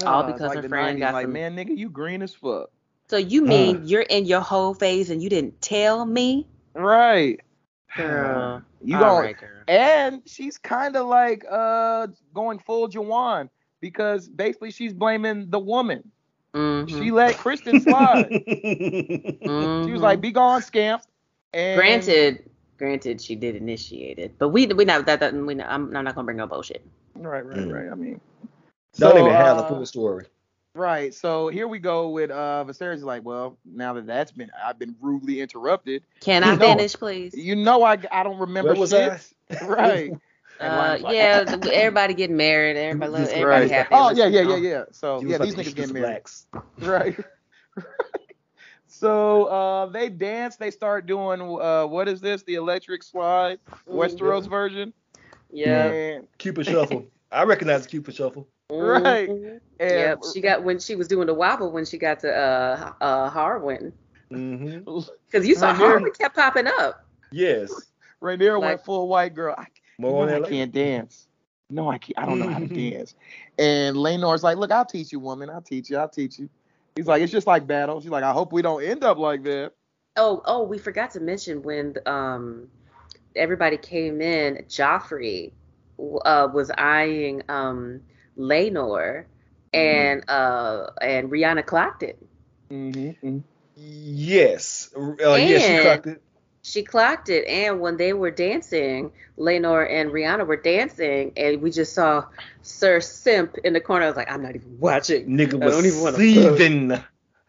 All 0.03 0.21
Ah, 0.21 0.27
because 0.27 0.41
like 0.49 0.55
her 0.57 0.61
the 0.61 0.69
friend 0.69 0.97
90s, 0.97 0.99
got 0.99 1.13
like, 1.13 1.23
some- 1.23 1.33
man, 1.33 1.55
nigga, 1.55 1.75
you 1.75 1.89
green 1.89 2.21
as 2.21 2.33
fuck. 2.35 2.69
So 3.09 3.17
you 3.17 3.41
mean 3.41 3.81
you're 3.87 4.03
in 4.03 4.25
your 4.25 4.41
whole 4.41 4.73
phase 4.75 5.09
and 5.09 5.21
you 5.23 5.29
didn't 5.29 5.59
tell 5.61 6.05
me? 6.05 6.47
Right. 6.75 7.39
Girl. 7.97 8.61
You 8.83 8.95
All 8.97 9.01
don't. 9.01 9.23
right, 9.23 9.37
girl. 9.37 9.49
And 9.67 10.21
she's 10.25 10.57
kind 10.57 10.95
of 10.95 11.07
like 11.07 11.43
uh 11.49 12.07
going 12.33 12.59
full 12.59 12.87
Juwan 12.87 13.49
because 13.81 14.29
basically 14.29 14.71
she's 14.71 14.93
blaming 14.93 15.49
the 15.49 15.59
woman. 15.59 16.09
Mm-hmm. 16.53 16.99
She 16.99 17.11
let 17.11 17.35
Criston 17.35 17.81
slide. 17.81 18.29
Mhm. 19.41 19.85
She 19.85 19.91
was 19.91 20.01
like, 20.01 20.21
"Be 20.21 20.31
gone, 20.31 20.61
scamp." 20.61 21.03
And 21.53 21.77
granted, 21.77 22.49
granted, 22.77 23.21
she 23.21 23.35
did 23.35 23.55
initiate 23.55 24.19
it, 24.19 24.37
but 24.37 24.49
we 24.49 24.67
we 24.67 24.85
not 24.85 25.05
that, 25.05 25.19
that 25.19 25.33
we 25.33 25.55
not, 25.55 25.69
I'm, 25.69 25.95
I'm 25.95 26.03
not 26.03 26.15
gonna 26.15 26.25
bring 26.25 26.37
no 26.37 26.47
bullshit. 26.47 26.85
Right, 27.15 27.45
right, 27.45 27.57
Mm. 27.57 27.73
right. 27.73 27.91
I 27.91 27.95
mean, 27.95 28.19
Don't 28.97 29.11
so, 29.13 29.19
even 29.19 29.31
have 29.31 29.57
the 29.57 29.63
uh, 29.63 29.67
full 29.69 29.85
story. 29.85 30.25
Right. 30.73 31.13
So 31.13 31.49
here 31.49 31.67
we 31.67 31.79
go 31.79 32.09
with 32.09 32.31
uh 32.31 32.63
Viserys 32.67 32.95
is 32.95 33.03
like, 33.03 33.23
well, 33.25 33.57
now 33.65 33.93
that 33.93 34.05
that's 34.07 34.31
been 34.31 34.49
I've 34.65 34.79
been 34.79 34.95
rudely 35.01 35.41
interrupted. 35.41 36.03
Can 36.21 36.43
I 36.45 36.55
know- 36.55 36.65
finish, 36.67 36.93
please? 36.95 37.33
You 37.35 37.55
know 37.55 37.83
I 37.83 37.97
I 38.11 38.23
don't 38.23 38.39
remember 38.39 38.71
Where 38.71 38.79
was 38.79 38.91
shit. 38.91 39.11
I? 39.51 39.65
Right. 39.65 40.11
And 40.61 41.05
Uh, 41.05 41.09
yeah, 41.11 41.43
the- 41.57 41.75
everybody 41.75 42.13
getting 42.13 42.37
married, 42.37 42.77
everybody, 42.77 43.23
Just- 43.23 43.33
everybody 43.33 43.63
right. 43.63 43.71
happy. 43.71 43.89
Oh 43.91 44.11
yeah, 44.11 44.27
yeah, 44.27 44.41
yeah, 44.41 44.55
yeah. 44.57 44.83
So 44.91 45.21
yeah, 45.21 45.37
like 45.37 45.49
these 45.49 45.55
niggas 45.55 45.75
getting 45.75 45.93
married. 45.93 46.05
Blacks. 46.07 46.45
Right. 46.79 47.17
so 48.87 49.45
uh 49.45 49.85
they 49.87 50.09
dance, 50.09 50.55
they 50.57 50.71
start 50.71 51.05
doing 51.05 51.41
uh 51.41 51.85
what 51.85 52.07
is 52.07 52.21
this? 52.21 52.43
The 52.43 52.55
electric 52.55 53.03
slide, 53.03 53.59
Westeros 53.89 54.49
version. 54.49 54.93
Yeah. 55.51 55.85
And, 55.85 56.27
Cupid 56.37 56.65
Shuffle. 56.67 57.05
I 57.31 57.43
recognize 57.43 57.83
the 57.83 57.89
Cupid 57.89 58.15
Shuffle. 58.15 58.47
right. 58.69 59.29
Mhm. 59.29 59.59
Yep, 59.79 60.19
she 60.33 60.41
got 60.41 60.63
when 60.63 60.79
she 60.79 60.95
was 60.95 61.07
doing 61.07 61.27
the 61.27 61.33
wobble 61.33 61.71
when 61.71 61.85
she 61.85 61.97
got 61.97 62.19
to 62.21 62.31
uh 62.33 62.93
uh 63.01 63.29
Harwin 63.31 63.91
Mm-hmm. 64.31 64.89
because 65.29 65.45
you 65.45 65.55
saw 65.55 65.73
Rhaenyra- 65.73 65.99
Harwin 66.03 66.17
kept 66.17 66.35
popping 66.37 66.65
up. 66.67 67.05
Yes. 67.33 67.69
Rhaenyra 68.21 68.59
Like- 68.61 68.69
went 68.69 68.85
full 68.85 69.07
white 69.09 69.33
girl. 69.35 69.55
I, 69.57 69.65
More 70.01 70.23
on 70.23 70.29
no, 70.29 70.35
I 70.35 70.39
later. 70.39 70.49
can't 70.49 70.71
dance. 70.71 71.27
No, 71.69 71.89
I 71.89 71.97
can't. 71.97 72.19
I 72.19 72.25
don't 72.25 72.39
know 72.39 72.49
how 72.49 72.59
to 72.59 72.67
dance. 72.91 73.15
And 73.57 73.95
Laenor's 73.95 74.43
like, 74.43 74.57
look, 74.57 74.71
I'll 74.71 74.85
teach 74.85 75.11
you, 75.11 75.19
woman. 75.19 75.49
I'll 75.49 75.61
teach 75.61 75.89
you. 75.89 75.97
I'll 75.97 76.09
teach 76.09 76.39
you. 76.39 76.49
He's 76.95 77.07
like, 77.07 77.21
it's 77.21 77.31
just 77.31 77.47
like 77.47 77.67
battle. 77.67 78.01
She's 78.01 78.09
like, 78.09 78.23
I 78.23 78.31
hope 78.31 78.51
we 78.51 78.61
don't 78.61 78.83
end 78.83 79.03
up 79.03 79.17
like 79.17 79.43
that. 79.43 79.73
Oh 80.17 80.41
oh, 80.45 80.63
we 80.63 80.77
forgot 80.77 81.11
to 81.11 81.21
mention 81.21 81.63
when 81.63 81.95
um 82.05 82.69
everybody 83.35 83.77
came 83.77 84.21
in, 84.21 84.65
Joffrey 84.67 85.51
uh 86.25 86.49
was 86.53 86.71
eyeing 86.77 87.43
um 87.47 88.01
Laenor 88.37 89.25
and 89.73 90.29
uh 90.29 90.87
and 91.01 91.31
Rihanna 91.31 91.65
clocked 91.65 92.03
it. 92.03 92.21
Mm-hmm. 92.69 93.39
Yes. 93.75 94.89
Uh, 94.95 95.35
yes, 95.35 95.65
she 95.65 95.81
clocked 95.81 96.07
it. 96.07 96.21
She 96.71 96.83
clocked 96.83 97.27
it, 97.27 97.45
and 97.49 97.81
when 97.81 97.97
they 97.97 98.13
were 98.13 98.31
dancing, 98.31 99.11
Laenor 99.37 99.91
and 99.91 100.09
Rihanna 100.09 100.47
were 100.47 100.55
dancing, 100.55 101.33
and 101.35 101.61
we 101.61 101.69
just 101.69 101.91
saw 101.91 102.23
Sir 102.61 103.01
Simp 103.01 103.57
in 103.65 103.73
the 103.73 103.81
corner. 103.81 104.05
I 104.05 104.07
was 104.07 104.15
like, 104.15 104.31
I'm 104.31 104.41
not 104.41 104.55
even 104.55 104.79
watching. 104.79 105.27
Nigga 105.27 105.61
I 105.61 105.69
don't 105.69 105.85
even 105.85 106.01
was 106.01 106.13
wanna 106.13 106.17
seething. 106.17 106.87
Right. 106.89 107.03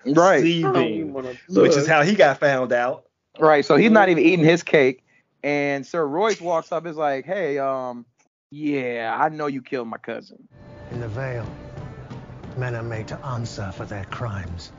I 0.04 0.12
don't 0.16 0.42
Seething. 0.42 1.38
Which 1.50 1.76
is 1.76 1.86
how 1.86 2.02
he 2.02 2.16
got 2.16 2.40
found 2.40 2.72
out. 2.72 3.04
Right. 3.38 3.64
So 3.64 3.76
he's 3.76 3.92
not 3.92 4.08
even 4.08 4.24
eating 4.24 4.44
his 4.44 4.64
cake. 4.64 5.04
And 5.44 5.86
Sir 5.86 6.04
Royce 6.04 6.40
walks 6.40 6.72
up, 6.72 6.84
is 6.84 6.96
like, 6.96 7.24
hey, 7.24 7.60
um, 7.60 8.04
yeah, 8.50 9.16
I 9.16 9.28
know 9.28 9.46
you 9.46 9.62
killed 9.62 9.86
my 9.86 9.98
cousin. 9.98 10.48
In 10.90 10.98
the 10.98 11.06
Vale, 11.06 11.46
men 12.56 12.74
are 12.74 12.82
made 12.82 13.06
to 13.06 13.24
answer 13.24 13.70
for 13.70 13.84
their 13.84 14.04
crimes. 14.06 14.72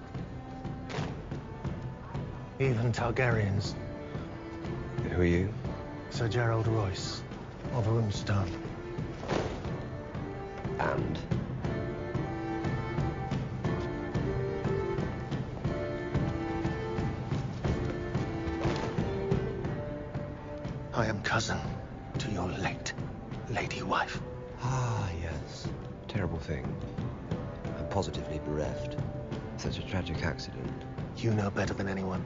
Even 2.59 2.91
Targaryens. 2.91 3.73
Who 5.11 5.21
are 5.21 5.25
you? 5.25 5.53
Sir 6.09 6.27
Gerold 6.27 6.67
Royce 6.67 7.21
of 7.73 7.85
Runestone. 7.85 8.49
And? 10.79 11.19
I 20.93 21.07
am 21.07 21.21
cousin 21.21 21.59
to 22.19 22.31
your 22.31 22.47
late 22.47 22.93
lady 23.49 23.81
wife. 23.81 24.21
Ah, 24.61 25.09
yes. 25.21 25.67
Terrible 26.07 26.39
thing. 26.39 26.65
I'm 27.77 27.87
positively 27.89 28.39
bereft. 28.45 28.97
Such 29.57 29.79
a 29.79 29.81
tragic 29.85 30.23
accident. 30.23 30.83
You 31.17 31.31
know 31.31 31.49
better 31.49 31.73
than 31.73 31.87
anyone. 31.87 32.23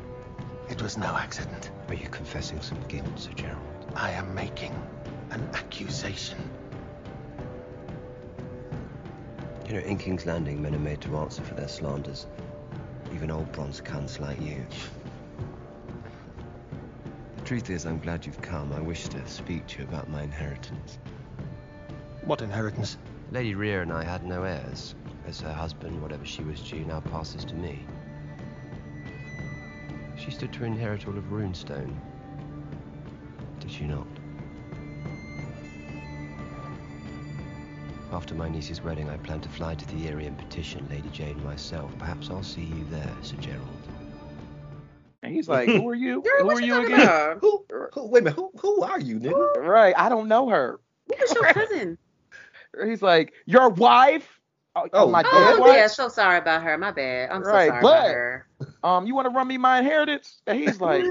It 0.70 0.82
was 0.82 0.98
no 0.98 1.16
accident. 1.16 1.72
Are 1.88 1.94
you 1.94 2.10
confessing 2.10 2.62
some 2.62 2.80
guilt, 2.90 3.08
Sir 3.18 3.32
Gerold? 3.32 3.96
I 3.96 4.12
am 4.12 4.36
making 4.36 4.74
an 5.32 5.50
accusation. 5.54 6.38
You 9.68 9.74
know, 9.74 9.80
in 9.80 9.98
King's 9.98 10.26
Landing, 10.26 10.62
men 10.62 10.76
are 10.76 10.80
made 10.80 11.00
to 11.02 11.18
answer 11.18 11.42
for 11.42 11.54
their 11.54 11.70
slanders. 11.70 12.28
Even 13.14 13.32
old 13.32 13.52
bronze 13.54 13.80
cunts 13.80 14.20
like 14.20 14.42
you. 14.42 14.66
The 17.38 17.44
truth 17.44 17.70
is, 17.70 17.86
I'm 17.86 18.00
glad 18.00 18.26
you've 18.26 18.42
come. 18.42 18.74
I 18.74 18.82
wish 18.82 19.08
to 19.10 19.26
speak 19.26 19.68
to 19.68 19.80
you 19.80 19.84
about 19.86 20.10
my 20.10 20.24
inheritance. 20.24 21.00
What 22.26 22.42
inheritance? 22.42 22.98
Lady 23.32 23.56
Rhea 23.56 23.82
and 23.82 23.94
I 23.94 24.04
had 24.04 24.26
no 24.26 24.44
heirs, 24.44 24.96
as 25.26 25.40
her 25.42 25.54
husband, 25.54 26.02
whatever 26.02 26.26
she 26.26 26.44
was 26.44 26.62
due, 26.62 26.84
now 26.84 27.00
passes 27.00 27.46
to 27.46 27.56
me. 27.56 27.86
She 30.28 30.34
stood 30.34 30.52
to 30.54 30.66
inherit 30.66 31.08
all 31.08 31.18
of 31.18 31.24
Runestone. 31.32 31.96
Did 33.62 33.72
she 33.72 33.86
not? 33.86 34.06
After 38.12 38.36
my 38.36 38.50
niece's 38.50 38.82
wedding, 38.82 39.10
I 39.10 39.16
plan 39.16 39.40
to 39.40 39.48
fly 39.48 39.76
to 39.76 39.88
the 39.88 40.10
Eyrie 40.10 40.26
and 40.26 40.38
petition 40.38 40.86
Lady 40.90 41.08
Jeyne 41.14 41.42
myself. 41.46 41.98
Perhaps 41.98 42.30
I'll 42.30 42.44
see 42.44 42.64
you 42.64 42.86
there, 42.92 43.10
Sir 43.22 43.38
Gerald. 43.38 43.68
And 45.24 45.34
he's 45.34 45.48
like, 45.48 45.70
hmm. 45.70 45.78
who 45.78 45.88
are 45.88 45.96
you? 45.96 46.22
Girl, 46.22 46.44
who 46.44 46.50
are 46.58 46.62
you 46.62 46.76
you 46.76 46.86
again? 46.88 47.02
about? 47.04 47.38
Who, 47.40 47.66
who, 47.94 48.08
wait 48.08 48.20
a 48.20 48.24
minute. 48.26 48.36
Who, 48.36 48.52
who 48.60 48.82
are 48.82 49.00
you, 49.00 49.22
nigga? 49.22 49.58
Right. 49.60 49.94
I 49.98 50.10
don't 50.10 50.28
know 50.28 50.50
her. 50.50 50.82
Who 51.08 51.16
was 51.22 51.34
your 51.34 51.54
cousin? 51.54 51.98
He's 52.86 53.02
like, 53.02 53.32
your 53.46 53.70
wife? 53.70 54.42
Oh, 54.76 54.84
Oh, 54.94 55.06
oh 55.06 55.10
my 55.10 55.24
oh, 55.26 55.56
dead 55.56 55.60
Oh 55.62 55.74
yeah, 55.74 55.88
so 55.88 56.10
sorry 56.10 56.38
about 56.38 56.64
her. 56.64 56.78
My 56.78 56.92
bad. 56.92 57.30
I'm 57.32 57.42
Right, 57.44 57.68
so 57.68 57.70
sorry 57.70 57.82
but- 57.82 57.88
about 57.88 58.08
her. 58.10 58.48
Um, 58.84 59.06
you 59.08 59.16
want 59.16 59.26
to 59.26 59.32
run 59.32 59.48
me 59.48 59.58
my 59.58 59.80
inheritance? 59.80 60.42
And 60.48 60.58
he's 60.60 60.80
like, 60.82 61.04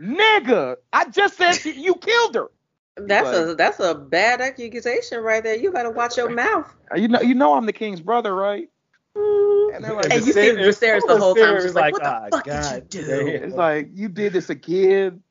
nigga, 0.00 0.76
I 0.92 1.08
just 1.08 1.36
said 1.36 1.54
she, 1.54 1.72
you 1.72 1.94
killed 1.94 2.34
her. 2.34 2.50
That's 2.96 3.24
Like- 3.26 3.48
a 3.48 3.54
that's 3.56 3.80
a 3.80 3.94
bad 3.94 4.40
accusation 4.40 5.20
right 5.20 5.42
there. 5.42 5.56
You 5.56 5.72
better 5.72 5.90
watch 5.90 6.16
your 6.16 6.30
mouth. 6.30 6.72
Uh, 6.92 6.96
You 6.98 7.08
know, 7.08 7.20
you 7.20 7.34
know 7.34 7.54
I'm 7.54 7.66
the 7.66 7.72
king's 7.72 8.00
brother, 8.00 8.34
right? 8.34 8.68
And 9.16 9.84
they're 9.84 9.94
like, 9.94 10.12
And 10.12 10.24
you 10.24 10.32
see 10.32 10.40
Viserys 10.50 11.04
the 11.06 11.18
whole 11.18 11.34
time, 11.34 11.60
just 11.60 11.74
like, 11.74 11.92
what 11.92 12.02
the 12.02 12.08
"Ah, 12.08 12.28
fuck 12.30 12.44
did 12.44 12.94
you 12.94 13.02
do? 13.02 13.06
damn." 13.32 13.42
It's 13.44 13.56
like 13.56 13.88
you 13.92 14.08
did 14.08 14.32
this 14.32 14.48
again. 14.50 15.22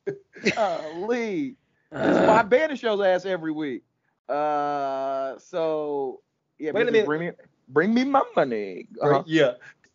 Golly. 0.56 1.56
That's 1.92 2.28
why 2.28 2.40
I 2.40 2.42
ban 2.44 2.70
the 2.70 2.76
show's 2.76 3.00
ass 3.02 3.26
every 3.26 3.52
week. 3.52 3.84
Uh, 4.28 5.38
so 5.38 6.22
yeah, 6.58 6.72
Wait 6.72 6.82
a 6.88 6.92
minute. 6.92 7.06
Bring 7.06 7.20
me, 7.22 7.32
bring 7.70 7.94
me 7.94 8.04
my 8.04 8.24
money. 8.36 8.88
Uh-huh. 9.02 9.24
Yeah. 9.26 9.54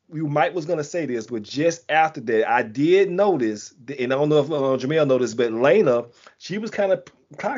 We 0.09 0.23
Mike 0.23 0.55
was 0.55 0.65
gonna 0.65 0.85
say 0.85 1.05
this, 1.07 1.27
but 1.27 1.43
just 1.43 1.91
after 1.91 2.21
that, 2.23 2.51
I 2.51 2.63
did 2.63 3.11
notice, 3.11 3.75
and 3.99 4.13
I 4.13 4.17
don't 4.17 4.29
know 4.31 4.39
if 4.39 4.51
uh, 4.51 4.77
Jamel 4.87 5.07
noticed, 5.07 5.37
but 5.37 5.51
Laena, 5.53 6.11
she 6.39 6.57
was 6.57 6.71
kind 6.71 6.93
of, 6.93 7.03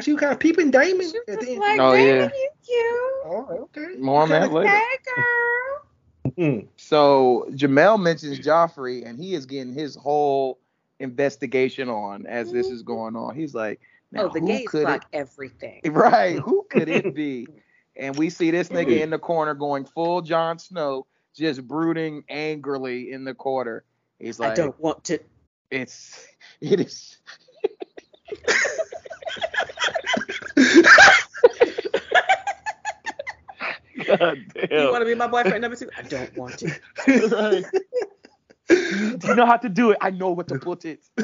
she 0.02 0.12
was 0.12 0.20
kind 0.20 0.32
of 0.32 0.40
peeping 0.40 0.70
Daemon. 0.72 1.12
at 1.28 1.40
the 1.40 1.51
end. 1.51 1.60
Like, 1.60 1.81
Oh, 1.81 1.93
baby, 1.93 2.09
yeah. 2.09 2.24
you 2.24 2.51
cute. 2.66 2.86
Oh, 3.24 3.68
okay. 3.77 3.97
More 3.98 4.22
on 4.22 4.31
that 4.31 4.52
later. 4.52 4.68
Hey, 4.68 4.82
girl. 5.14 6.35
Mm. 6.36 6.68
So 6.77 7.47
Jamel 7.51 8.01
mentions 8.01 8.40
Joffrey, 8.40 9.06
and 9.06 9.18
he 9.18 9.35
is 9.35 9.47
getting 9.47 9.72
his 9.72 9.94
whole 9.94 10.59
investigation 10.98 11.89
on 11.89 12.27
as 12.27 12.52
this 12.52 12.66
is 12.66 12.82
going 12.82 13.16
on. 13.16 13.35
He's 13.35 13.55
like, 13.55 13.81
now 14.12 14.24
oh, 14.24 14.28
the 14.28 14.40
who 14.40 14.47
gays 14.47 14.68
could 14.68 14.85
clock 14.86 15.06
it, 15.12 15.16
everything. 15.16 15.81
right? 15.86 16.39
Who 16.39 16.66
could 16.70 16.89
it 16.89 17.14
be? 17.14 17.47
And 17.97 18.16
we 18.16 18.31
see 18.31 18.51
this 18.51 18.70
nigga 18.70 19.01
in 19.01 19.10
the 19.10 19.18
corner 19.18 19.52
going 19.52 19.85
full 19.85 20.22
Jon 20.22 20.59
Snow, 20.59 21.06
just 21.35 21.66
brooding 21.66 22.24
angrily 22.28 23.12
in 23.12 23.24
the 23.24 23.35
corner. 23.35 23.85
He's 24.19 24.39
like, 24.39 24.52
I 24.52 24.55
don't 24.55 24.78
want 24.81 25.05
to. 25.05 25.19
It's 25.70 26.27
it 26.61 26.81
is. 26.81 27.19
God 34.07 34.39
damn. 34.55 34.69
You 34.70 34.90
want 34.90 35.02
to 35.02 35.07
be 35.07 35.15
my 35.15 35.27
boyfriend 35.27 35.62
number 35.62 35.77
two? 35.77 35.90
I 35.97 36.02
don't 36.02 36.36
want 36.36 36.59
to. 36.59 36.81
Right. 37.09 37.65
Do 38.69 39.28
you 39.28 39.35
know 39.35 39.47
how 39.47 39.57
to 39.57 39.69
do 39.69 39.90
it? 39.90 39.98
I 40.01 40.11
know 40.11 40.31
what 40.31 40.48
to 40.48 40.57
put 40.57 40.85
it. 40.85 41.01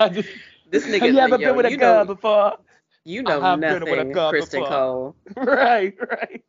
I 0.00 0.08
just, 0.08 0.28
This 0.70 0.86
nigga, 0.86 1.00
have 1.00 1.12
you 1.12 1.18
ever 1.20 1.38
yo, 1.38 1.48
been 1.48 1.56
with 1.56 1.66
a 1.66 1.70
you 1.70 1.76
gun 1.78 2.06
know, 2.06 2.14
before? 2.14 2.58
you 3.04 3.20
I 3.20 3.22
know 3.22 3.40
have 3.40 3.60
been 3.60 3.88
with 3.88 3.98
a 3.98 4.04
nothing, 4.04 4.12
Criston 4.30 4.50
before. 4.50 4.68
Cole. 4.68 5.16
right, 5.36 5.94
right. 6.10 6.44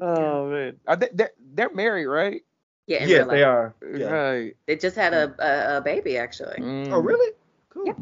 Oh 0.00 0.48
man, 0.50 0.76
Are 0.86 0.96
they, 0.96 1.08
they're 1.12 1.32
they're 1.54 1.74
married, 1.74 2.06
right? 2.06 2.42
Yeah, 2.86 3.02
in 3.02 3.08
Yes, 3.10 3.28
they 3.28 3.42
are. 3.42 3.74
Yeah. 3.94 4.06
Right. 4.06 4.56
They 4.66 4.76
just 4.76 4.96
had 4.96 5.12
a, 5.12 5.34
a, 5.38 5.76
a 5.76 5.80
baby 5.82 6.16
actually. 6.16 6.56
Mm. 6.58 6.90
Oh, 6.90 7.00
really? 7.00 7.34
Cool. 7.68 7.86
Yeah. 7.86 7.92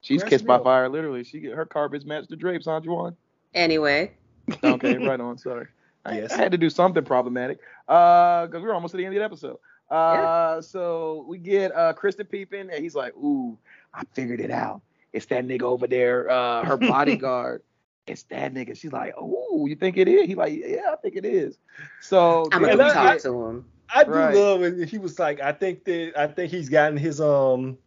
She's 0.00 0.22
Congrats 0.22 0.30
kissed 0.30 0.44
to 0.44 0.48
by 0.48 0.58
Jamel. 0.58 0.64
fire, 0.64 0.88
literally. 0.88 1.22
She 1.22 1.38
get 1.38 1.52
her 1.52 1.64
carpets 1.64 2.04
match 2.04 2.26
the 2.28 2.36
drapes, 2.36 2.66
huh, 2.66 2.80
Juwan? 2.80 3.14
Anyway, 3.54 4.12
Okay, 4.64 4.98
right 4.98 5.20
on. 5.20 5.38
Sorry. 5.38 5.66
I, 6.04 6.18
Yes. 6.18 6.32
I 6.32 6.36
had 6.36 6.52
to 6.52 6.58
do 6.58 6.68
something 6.68 7.04
problematic. 7.04 7.60
Uh, 7.88 8.46
because 8.46 8.62
we're 8.62 8.74
almost 8.74 8.90
to 8.90 8.96
the 8.98 9.06
end 9.06 9.14
of 9.14 9.20
the 9.20 9.24
episode. 9.24 9.58
Uh, 9.88 10.60
so 10.60 11.24
we 11.28 11.38
get 11.38 11.74
uh 11.74 11.92
Criston 11.92 12.28
peeping, 12.28 12.70
and 12.70 12.82
he's 12.82 12.94
like, 12.94 13.14
"Ooh, 13.16 13.56
I 13.92 14.02
figured 14.12 14.40
it 14.40 14.50
out. 14.50 14.80
It's 15.12 15.26
that 15.26 15.46
nigga 15.46 15.62
over 15.62 15.86
there, 15.86 16.28
uh, 16.28 16.64
her 16.64 16.76
bodyguard. 16.78 17.62
It's 18.06 18.22
that 18.24 18.52
nigga." 18.54 18.76
She's 18.76 18.92
like, 18.92 19.14
oh, 19.18 19.66
you 19.66 19.76
think 19.76 19.96
it 19.96 20.08
is?" 20.08 20.26
He's 20.26 20.36
like, 20.36 20.52
"Yeah, 20.54 20.92
I 20.92 20.96
think 20.96 21.16
it 21.16 21.24
is." 21.24 21.56
So 22.00 22.48
I'm 22.52 22.62
gonna 22.62 22.76
talk 22.92 23.14
get- 23.14 23.22
to 23.22 23.44
him. 23.46 23.64
I 23.94 24.02
do 24.04 24.10
Right. 24.10 24.34
love 24.34 24.62
it. 24.62 24.88
He 24.88 24.98
was 24.98 25.18
like, 25.18 25.40
I 25.40 25.52
think 25.52 25.84
that 25.84 26.12
I 26.16 26.26
think 26.26 26.50
he's 26.50 26.68
gotten 26.68 26.96
his 26.96 27.20
um 27.20 27.78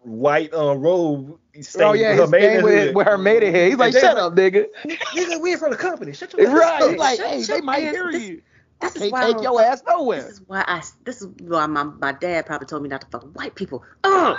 white 0.00 0.52
um 0.54 0.80
robe. 0.80 1.38
Oh 1.78 1.92
yeah, 1.92 2.14
his 2.14 2.30
name 2.30 2.62
with, 2.62 2.94
with 2.94 3.06
her 3.06 3.16
maidenhead. 3.18 3.68
He's 3.68 3.78
like, 3.78 3.92
"Shut 3.94 4.16
like, 4.16 4.24
up, 4.24 4.34
nigga." 4.34 4.66
Nigga, 4.84 5.40
we 5.40 5.52
in 5.52 5.58
front 5.58 5.74
of 5.74 5.78
the 5.80 5.84
company. 5.86 6.12
Shut 6.12 6.32
your 6.36 6.50
Right? 6.50 6.82
ass 6.82 6.88
He's 6.90 6.98
like, 6.98 7.18
Shut- 7.18 7.26
"Hey, 7.28 7.42
shut 7.42 7.56
they 7.56 7.60
might 7.62 7.82
your 7.82 7.92
hear 7.92 8.08
ass- 8.08 8.28
you. 8.28 8.42
This 8.80 8.96
is 8.96 9.02
Can't 9.02 9.12
why 9.12 9.26
take 9.26 9.36
I 9.36 9.42
your 9.42 9.62
ass 9.62 9.82
nowhere." 9.86 10.22
This 10.22 10.30
is 10.32 10.40
why 10.46 10.64
I. 10.66 10.82
This 11.04 11.22
is 11.22 11.28
why 11.40 11.66
my 11.66 11.84
my 11.84 12.12
dad 12.12 12.46
probably 12.46 12.66
told 12.66 12.82
me 12.82 12.88
not 12.88 13.02
to 13.02 13.06
fuck 13.06 13.22
white 13.36 13.54
people. 13.54 13.84
Oh. 14.02 14.36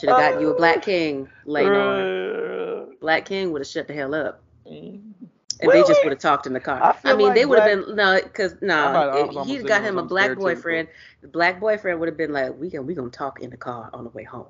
Should 0.00 0.08
have 0.08 0.18
gotten 0.18 0.40
you 0.40 0.50
a 0.50 0.56
black 0.56 0.82
king, 0.82 1.28
Laenor. 1.46 2.88
Uh, 2.88 2.94
Black 3.00 3.24
king 3.26 3.52
would 3.52 3.60
have 3.60 3.68
shut 3.68 3.86
the 3.86 3.94
hell 3.94 4.14
up. 4.14 4.42
And 4.66 5.14
Well, 5.62 5.70
they 5.72 5.86
just 5.86 6.02
would 6.04 6.12
have 6.12 6.20
talked 6.20 6.46
in 6.46 6.52
the 6.54 6.60
car. 6.60 6.82
I 6.82 7.10
I, 7.10 7.14
mean, 7.16 7.28
like 7.28 7.34
they 7.36 7.44
would 7.44 7.58
have 7.58 7.68
black- 7.68 7.86
been 7.86 7.96
no, 7.96 8.20
because 8.22 8.54
I 8.62 8.66
might- 8.66 8.72
I 8.72 8.92
no, 8.92 9.08
was 9.10 9.20
if 9.20 9.28
almost 9.36 9.48
he'd 9.50 9.66
got 9.66 9.82
him 9.82 9.96
a 9.96 10.00
something 10.00 10.06
black 10.08 10.30
stereotypical. 10.30 10.36
boyfriend. 10.40 10.88
The 11.22 11.28
black 11.28 11.60
boyfriend 11.60 12.00
would 12.00 12.08
have 12.08 12.16
been 12.16 12.32
like, 12.32 12.58
"We 12.58 12.70
can 12.70 12.86
we 12.86 12.94
gonna 12.94 13.10
talk 13.10 13.40
in 13.42 13.50
the 13.50 13.56
car 13.58 13.90
on 13.92 14.04
the 14.04 14.10
way 14.10 14.24
home. 14.24 14.46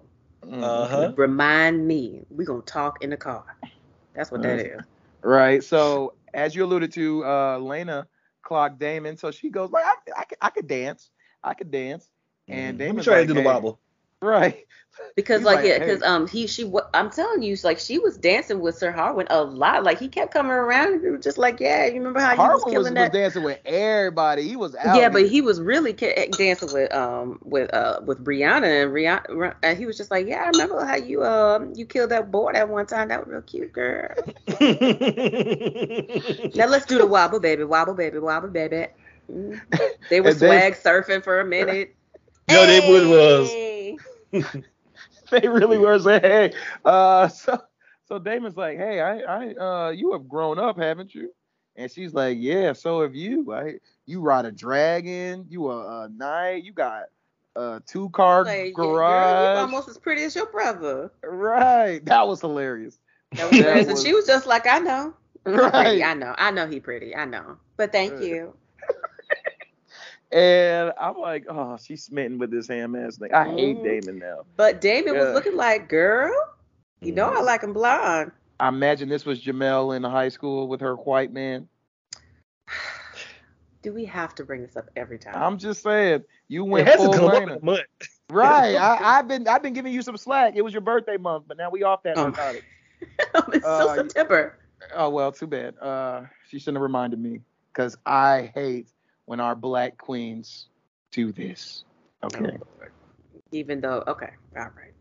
Uh 0.50 0.86
huh. 0.86 1.12
Remind 1.16 1.86
me, 1.86 2.22
we 2.30 2.44
gonna 2.44 2.62
talk 2.62 3.02
in 3.02 3.10
the 3.10 3.16
car." 3.16 3.44
That's 4.14 4.30
what 4.30 4.42
that 4.42 4.52
Right. 4.56 4.66
is. 4.66 4.80
Right. 5.22 5.64
So 5.64 6.14
as 6.34 6.54
you 6.54 6.64
alluded 6.64 6.92
to, 6.92 7.24
uh, 7.24 7.58
Laena 7.58 8.06
clocked 8.42 8.78
Daemon, 8.78 9.16
so 9.16 9.30
she 9.30 9.50
goes 9.50 9.70
like, 9.70 9.84
I, 9.84 9.94
I, 10.20 10.24
could, 10.24 10.38
I 10.40 10.50
could 10.50 10.66
dance, 10.68 11.10
I 11.42 11.54
could 11.54 11.70
dance, 11.70 12.10
and 12.48 12.78
Daemon. 12.78 12.96
Let 12.96 13.00
me 13.00 13.04
try 13.04 13.18
like, 13.18 13.22
to 13.22 13.26
do 13.28 13.34
the 13.34 13.40
"Hey." 13.42 13.46
wobble. 13.46 13.80
Right. 14.20 14.66
Because 15.16 15.40
He's 15.40 15.46
like, 15.46 15.56
like, 15.56 15.64
yeah, 15.66 15.72
"Hey." 15.78 15.78
because 15.80 16.02
um 16.02 16.26
he 16.26 16.46
she 16.46 16.70
I'm 16.94 17.10
telling 17.10 17.42
you 17.42 17.56
like 17.64 17.78
she 17.78 17.98
was 17.98 18.16
dancing 18.18 18.60
with 18.60 18.76
Sir 18.76 18.92
Harwin 18.92 19.26
a 19.30 19.42
lot. 19.42 19.82
Like 19.82 19.98
he 19.98 20.08
kept 20.08 20.32
coming 20.32 20.52
around 20.52 20.92
and 20.94 21.02
he 21.02 21.08
was 21.10 21.22
just 21.24 21.38
like, 21.38 21.58
yeah, 21.58 21.86
you 21.86 21.94
remember 21.94 22.20
how 22.20 22.32
you 22.34 22.38
was 22.38 22.64
was, 22.64 22.72
killing 22.72 22.94
was 22.94 22.94
that? 22.94 23.12
dancing 23.12 23.42
with 23.42 23.58
everybody. 23.64 24.46
He 24.46 24.56
was 24.56 24.74
out. 24.76 24.96
yeah, 24.96 25.08
but 25.08 25.26
he 25.28 25.40
was 25.40 25.60
really 25.60 25.92
dancing 25.92 26.72
with 26.72 26.92
um 26.94 27.38
with 27.42 27.72
uh 27.74 28.00
with 28.04 28.22
Brianna 28.24 28.82
and 28.84 28.92
Rihanna. 28.92 29.54
And 29.62 29.78
he 29.78 29.86
was 29.86 29.96
just 29.96 30.10
like, 30.10 30.26
yeah, 30.26 30.44
I 30.44 30.48
remember 30.48 30.84
how 30.84 30.96
you 30.96 31.24
um 31.24 31.72
you 31.74 31.86
killed 31.86 32.10
that 32.10 32.30
boy 32.30 32.52
that 32.52 32.68
one 32.68 32.86
time. 32.86 33.08
That 33.08 33.20
was 33.26 33.32
real 33.32 33.42
cute, 33.42 33.72
girl. 33.72 34.14
now 36.54 36.66
let's 36.66 36.86
do 36.86 36.98
the 36.98 37.06
wobble, 37.06 37.40
baby, 37.40 37.64
wobble, 37.64 37.94
baby, 37.94 38.18
wobble, 38.18 38.48
baby. 38.48 38.88
Mm. 39.30 39.60
They 40.08 40.20
were 40.20 40.30
And 40.30 40.38
they- 40.38 40.46
swag 40.46 40.74
surfing 40.74 41.22
for 41.24 41.40
a 41.40 41.44
minute. 41.44 41.94
No, 42.48 42.66
they 42.66 42.80
would 42.80 43.08
was. 43.08 43.48
Hey. 44.32 44.42
they 45.30 45.48
really 45.48 45.78
were 45.78 45.98
saying, 45.98 46.22
hey. 46.22 46.52
Uh, 46.84 47.28
so 47.28 47.58
so 48.06 48.18
Daemon's 48.18 48.56
like, 48.56 48.76
hey, 48.76 49.00
I, 49.00 49.18
I, 49.20 49.54
uh, 49.54 49.90
you 49.90 50.12
have 50.12 50.28
grown 50.28 50.58
up, 50.58 50.78
haven't 50.78 51.14
you? 51.14 51.30
And 51.76 51.90
she's 51.90 52.12
like, 52.12 52.36
yeah, 52.40 52.72
so 52.72 53.02
have 53.02 53.14
you. 53.14 53.52
I, 53.52 53.74
you 54.06 54.20
ride 54.20 54.44
a 54.44 54.52
dragon. 54.52 55.46
You 55.48 55.70
a, 55.70 56.04
a 56.04 56.08
knight. 56.08 56.64
You 56.64 56.72
got 56.72 57.04
a 57.56 57.80
two 57.86 58.10
car 58.10 58.44
Like, 58.44 58.74
garage. 58.74 59.02
girl, 59.12 59.40
you 59.40 59.48
almost 59.58 59.88
as 59.88 59.98
pretty 59.98 60.22
as 60.24 60.34
your 60.34 60.46
brother. 60.46 61.12
Right. 61.22 62.04
That 62.04 62.26
was 62.26 62.40
hilarious. 62.40 62.98
That 63.36 63.48
was 63.48 63.56
hilarious. 63.56 63.88
And 63.88 63.98
she 63.98 64.12
was 64.12 64.26
just 64.26 64.46
like, 64.46 64.66
I 64.66 64.78
know. 64.78 65.14
Right. 65.46 65.72
pretty. 65.72 66.04
I 66.04 66.14
know. 66.14 66.34
I 66.36 66.50
know 66.50 66.66
he 66.66 66.80
pretty. 66.80 67.14
I 67.16 67.24
know. 67.24 67.58
But 67.76 67.92
thank 67.92 68.20
you. 68.20 68.54
And 70.32 70.92
I'm 71.00 71.16
like, 71.18 71.46
oh, 71.48 71.76
she's 71.76 72.04
smitten 72.04 72.38
with 72.38 72.50
this 72.50 72.68
ham 72.68 72.94
ass 72.94 73.16
thing. 73.16 73.32
I 73.32 73.44
hate 73.44 73.78
Mhm. 73.78 73.82
Daemon 73.82 74.18
now. 74.18 74.44
But 74.56 74.80
Daemon 74.80 75.14
Yeah. 75.14 75.24
was 75.26 75.34
looking 75.34 75.56
like, 75.56 75.88
girl, 75.88 76.32
you 77.00 77.12
know 77.12 77.28
Mm-hmm. 77.28 77.38
I 77.38 77.42
like 77.42 77.62
him 77.62 77.72
blonde. 77.72 78.32
I 78.60 78.68
imagine 78.68 79.08
this 79.08 79.24
was 79.24 79.42
Jamel 79.42 79.96
in 79.96 80.02
high 80.04 80.28
school 80.28 80.68
with 80.68 80.80
her 80.82 80.94
white 80.94 81.32
man. 81.32 81.68
Do 83.82 83.92
we 83.94 84.04
have 84.04 84.34
to 84.36 84.44
bring 84.44 84.62
this 84.62 84.76
up 84.76 84.90
every 84.94 85.18
time? 85.18 85.34
I'm 85.36 85.58
just 85.58 85.82
saying, 85.82 86.22
you 86.48 86.64
It 86.64 86.68
went 86.68 86.86
has 86.88 87.00
to 87.00 87.06
full 87.06 87.14
come 87.14 87.28
up 87.28 87.42
in 87.42 87.48
a 87.50 87.60
month. 87.64 87.80
Right. 88.30 88.76
I, 88.76 89.18
I've 89.18 89.26
been 89.26 89.48
I've 89.48 89.62
been 89.62 89.72
giving 89.72 89.92
you 89.92 90.02
some 90.02 90.16
slack. 90.16 90.54
It 90.54 90.62
was 90.62 90.72
your 90.72 90.82
birthday 90.82 91.16
month, 91.16 91.46
but 91.48 91.56
now 91.56 91.68
we 91.70 91.82
off 91.82 92.04
that 92.04 92.16
Oh. 92.16 92.26
narcotic. 92.26 92.62
it's 93.52 93.66
Uh, 93.66 93.80
still 93.80 93.94
September. 94.04 94.56
Oh 94.94 95.08
well, 95.10 95.32
too 95.32 95.48
bad. 95.48 95.76
Uh, 95.78 96.22
she 96.48 96.60
shouldn't 96.60 96.76
have 96.76 96.82
reminded 96.82 97.18
me 97.18 97.40
because 97.72 97.96
I 98.06 98.52
hate 98.54 98.86
when 99.30 99.38
our 99.38 99.54
black 99.54 99.96
queens 99.96 100.66
do 101.12 101.30
this. 101.30 101.84
Okay, 102.24 102.58
Even 103.52 103.80
though, 103.80 104.02
okay, 104.08 104.30
all 104.56 104.64
right. 104.76 104.92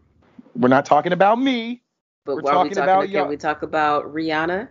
we're 0.56 0.68
not 0.70 0.86
talking 0.86 1.14
about 1.14 1.40
me. 1.42 1.82
But 2.26 2.36
We're 2.36 2.42
while 2.44 2.54
we 2.64 2.70
talking 2.70 2.76
talking 2.76 2.84
about 2.84 3.02
can 3.06 3.12
y'all. 3.12 3.28
we 3.28 3.38
talk 3.38 3.64
about 3.64 4.14
Rihanna 4.14 4.68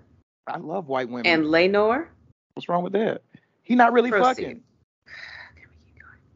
I 0.47 0.59
love 0.59 0.87
white 0.87 1.09
women. 1.09 1.27
and 1.27 1.43
Laenor? 1.47 2.07
What's 2.55 2.69
wrong 2.69 2.85
with 2.85 2.93
that? 2.93 3.23
He 3.65 3.75
not 3.75 3.93
really 3.93 4.11
Proceed. 4.11 4.27
fucking. 4.45 4.61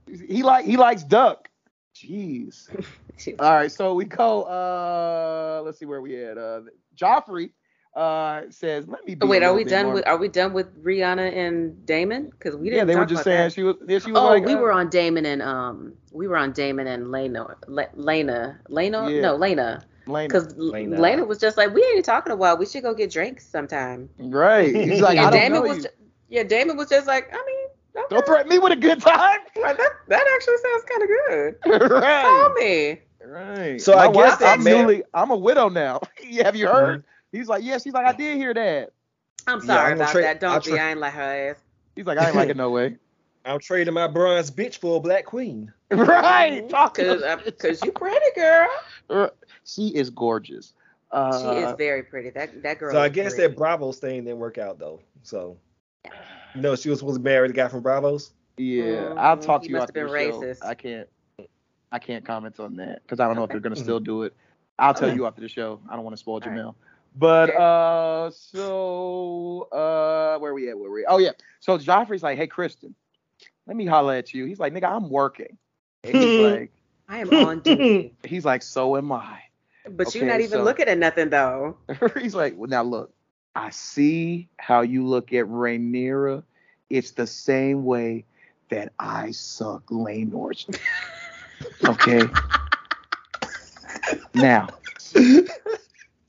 He 0.29 0.43
like 0.43 0.65
he 0.67 0.77
likes 0.77 1.05
duck. 1.05 1.49
Jeez. 1.95 2.69
All 3.39 3.53
right, 3.53 3.71
so 3.71 3.95
we 3.95 4.05
go. 4.05 4.43
Uh, 4.43 5.63
let's 5.65 5.79
see 5.79 5.87
where 5.87 6.03
we 6.03 6.23
at. 6.25 6.37
Uh, 6.37 6.63
Joffrey 6.97 7.53
uh 7.95 8.43
says, 8.51 8.89
"Let 8.89 9.05
me." 9.07 9.15
Be 9.15 9.27
wait, 9.27 9.43
are 9.43 9.53
we 9.53 9.65
done 9.65 9.87
more- 9.87 9.95
with 9.97 10.07
are 10.07 10.17
we 10.17 10.29
done 10.29 10.53
with 10.55 10.83
Rihanna 10.83 11.37
and 11.37 11.85
Daemon? 11.85 12.31
Because 12.31 12.57
we 12.57 12.71
didn't. 12.71 12.79
Yeah, 12.79 12.85
they 12.85 12.97
were 12.99 13.05
just 13.07 13.25
saying 13.25 13.39
that. 13.39 13.53
she 13.53 13.63
was. 13.63 13.77
Yeah, 13.87 13.99
she 13.99 14.13
was 14.13 14.21
Oh, 14.21 14.27
like. 14.29 14.45
we 14.47 14.55
uh, 14.55 14.59
were 14.59 14.73
on 14.73 14.89
Daemon 14.89 15.27
and 15.27 15.43
um, 15.43 15.93
we 16.11 16.27
were 16.27 16.37
on 16.39 16.53
Daemon 16.53 16.87
and 16.87 17.07
Laena, 17.09 17.55
Le- 17.69 17.89
Laena, 17.97 18.59
Laena, 18.71 19.11
Yeah. 19.15 19.21
no, 19.21 19.37
Laena, 19.37 19.83
Laena. 20.07 20.27
Because 20.29 20.55
Laena. 20.55 20.99
Laena 20.99 21.27
was 21.27 21.39
just 21.39 21.57
like, 21.59 21.75
we 21.75 21.83
ain't 21.95 22.05
talking 22.05 22.33
a 22.33 22.37
while. 22.37 22.57
We 22.57 22.65
should 22.67 22.83
go 22.83 22.95
get 22.95 23.11
drinks 23.11 23.47
sometime. 23.47 24.09
Right. 24.19 24.75
He's 24.75 25.01
like, 25.03 25.19
I 25.19 25.25
and 25.25 25.33
don't 25.33 25.41
Daemon 25.41 25.63
know 25.63 25.69
was, 25.69 25.77
you. 25.79 25.83
ju- 25.85 25.89
yeah, 26.31 26.43
Daemon 26.45 26.77
was 26.79 26.89
just 26.89 27.07
like, 27.07 27.29
I 27.33 27.37
mean, 27.47 28.05
Don't 28.09 28.25
threaten 28.25 28.49
me 28.49 28.59
with 28.59 28.73
a 28.73 28.77
good 28.77 29.01
time. 29.03 29.39
like, 29.61 29.77
that, 29.77 29.91
that 30.09 30.25
actually 30.35 30.57
sounds 30.57 30.85
kind 30.89 31.03
of 31.03 31.09
good. 31.69 31.91
right. 32.01 32.23
Call 32.23 32.53
me. 32.55 33.01
Right. 33.25 33.81
So 33.81 33.95
I 33.99 34.07
My 34.09 34.13
guess 34.13 34.31
wife- 34.31 34.39
that 34.41 34.59
I'm 34.59 34.65
newly, 34.65 35.03
I'm 35.15 35.31
a 35.31 35.37
widow 35.37 35.69
now. 35.69 36.01
Have 36.43 36.57
you 36.57 36.67
heard? 36.67 37.05
He's 37.33 37.49
like, 37.49 37.65
yeah. 37.65 37.79
She's 37.79 37.93
like, 37.95 38.07
I 38.07 38.13
did 38.13 38.37
hear 38.37 38.55
that. 38.55 38.91
I'm 39.47 39.61
Yeah, 39.61 39.67
sorry 39.67 39.91
I'm 39.93 39.97
about 39.97 40.13
trade- 40.13 40.25
that. 40.25 40.41
Don't 40.41 40.53
I'll 40.53 40.61
be. 40.61 40.79
I 40.79 40.91
ain't 40.91 41.01
like 41.01 41.15
her 41.15 41.51
ass. 41.51 41.57
He's 41.97 42.07
like, 42.07 42.19
I 42.19 42.27
ain't 42.29 42.37
like 42.37 42.49
it 42.51 42.57
no 42.59 42.71
way. 42.71 42.97
I'm 43.45 43.59
trading 43.59 43.93
my 43.95 44.07
bronze 44.07 44.51
bitch 44.51 44.79
for 44.79 44.99
a 44.99 45.01
black 45.01 45.25
queen. 45.25 45.73
right. 45.91 46.69
Cause, 46.71 47.23
uh, 47.23 47.39
Cause 47.59 47.83
you 47.83 47.91
pretty 47.93 48.25
girl. 48.37 49.31
She 49.65 49.89
is 49.89 50.11
gorgeous. 50.11 50.75
Uh, 51.11 51.41
she 51.43 51.61
is 51.61 51.73
very 51.77 52.03
pretty. 52.05 52.31
That 52.31 52.63
that 52.63 52.79
girl. 52.79 52.93
So 52.93 53.01
I 53.01 53.09
guess 53.09 53.35
pretty. 53.35 53.55
that 53.55 53.61
Braavos 53.61 53.97
thing 53.97 54.25
didn't 54.25 54.39
work 54.39 54.59
out 54.59 54.79
though. 54.79 55.01
So 55.25 55.57
no, 56.55 56.77
she 56.77 56.89
was 56.89 57.01
supposed 57.01 57.19
to 57.19 57.23
marry 57.23 57.49
the 57.49 57.55
guy 57.55 57.69
from 57.69 57.83
Braavos. 57.83 58.31
Yeah, 58.57 59.13
I'll 59.17 59.37
Mhm, 59.37 59.43
talk 59.45 59.63
he 59.63 59.67
to 59.67 59.73
you 59.73 59.79
must 59.79 59.89
after 59.91 60.01
have 60.01 60.11
the 60.11 60.15
been 60.17 60.31
show. 60.33 60.41
racist. 60.41 60.65
I 60.65 60.75
can't. 60.75 61.09
I 61.91 61.99
can't 61.99 62.25
comment 62.25 62.59
on 62.61 62.77
that 62.77 63.03
because 63.03 63.21
I 63.21 63.27
don't 63.27 63.37
know 63.37 63.45
if 63.45 63.51
they're 63.51 63.61
gonna 63.61 63.77
still 63.77 64.01
do 64.01 64.23
it. 64.23 64.35
I'll 64.79 64.95
tell 64.95 65.09
Okay. 65.09 65.17
you 65.17 65.27
after 65.27 65.41
the 65.43 65.49
show. 65.49 65.81
I 65.91 65.95
don't 65.97 66.05
want 66.05 66.15
to 66.15 66.19
spoil 66.21 66.35
All 66.37 66.41
right. 66.41 66.57
Jamel. 67.15 67.19
But 67.19 67.51
uh, 67.57 68.31
so 68.31 69.69
uh, 69.73 70.39
where 70.39 70.55
we 70.55 70.69
at? 70.71 70.79
Where 70.79 70.91
we? 70.91 71.05
At? 71.05 71.11
Oh 71.11 71.19
yeah. 71.19 71.33
So 71.61 71.79
Joffrey's 71.79 72.23
like, 72.23 72.39
hey 72.39 72.47
Criston, 72.47 72.95
let 73.67 73.77
me 73.77 73.87
holler 73.87 74.15
at 74.15 74.33
you. 74.33 74.45
He's 74.47 74.59
like, 74.59 74.73
nigga, 74.73 74.91
I'm 74.91 75.11
working. 75.11 75.57
And 76.05 76.17
he's 76.17 76.41
like, 76.41 76.71
I 77.09 77.19
am 77.19 77.33
on 77.33 77.61
duty. 77.61 78.15
he's 78.25 78.45
like, 78.45 78.63
so 78.63 78.97
am 78.97 79.13
I. 79.13 79.41
But 79.89 80.15
you're 80.15 80.27
not 80.27 80.41
even 80.41 80.59
so- 80.59 80.63
looking 80.63 80.87
at 80.87 80.99
nothing 80.99 81.31
though. 81.31 81.77
he's 82.21 82.35
like, 82.35 82.55
well, 82.57 82.71
now 82.71 82.83
look, 82.83 83.13
I 83.55 83.71
see 83.71 84.49
how 84.59 84.83
you 84.83 85.07
look 85.07 85.33
at 85.33 85.47
Rhaenyra. 85.47 86.43
It's 86.89 87.13
the 87.13 87.27
same 87.27 87.85
way 87.85 88.25
that 88.69 88.93
I 88.99 89.31
suck 89.33 89.85
Laenor's. 89.87 90.67
Okay. 91.85 92.23
now, 94.35 94.69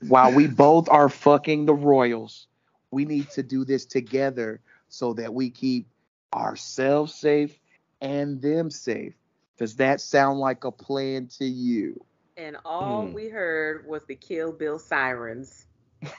while 0.08 0.32
we 0.32 0.46
both 0.46 0.88
are 0.88 1.08
fucking 1.08 1.66
the 1.66 1.74
royals, 1.74 2.46
we 2.90 3.04
need 3.04 3.30
to 3.30 3.42
do 3.42 3.64
this 3.64 3.84
together 3.86 4.60
so 4.88 5.12
that 5.14 5.32
we 5.34 5.50
keep 5.50 5.86
ourselves 6.34 7.14
safe 7.14 7.58
and 8.00 8.40
them 8.42 8.70
safe. 8.70 9.14
Does 9.58 9.76
that 9.76 10.00
sound 10.00 10.38
like 10.40 10.64
a 10.64 10.70
plan 10.72 11.28
to 11.38 11.44
you? 11.44 12.04
And 12.36 12.56
all 12.64 13.06
Hmm. 13.06 13.12
we 13.12 13.28
heard 13.28 13.86
was 13.86 14.04
the 14.06 14.14
Kill 14.16 14.52
Bill 14.52 14.78
sirens. 14.78 15.66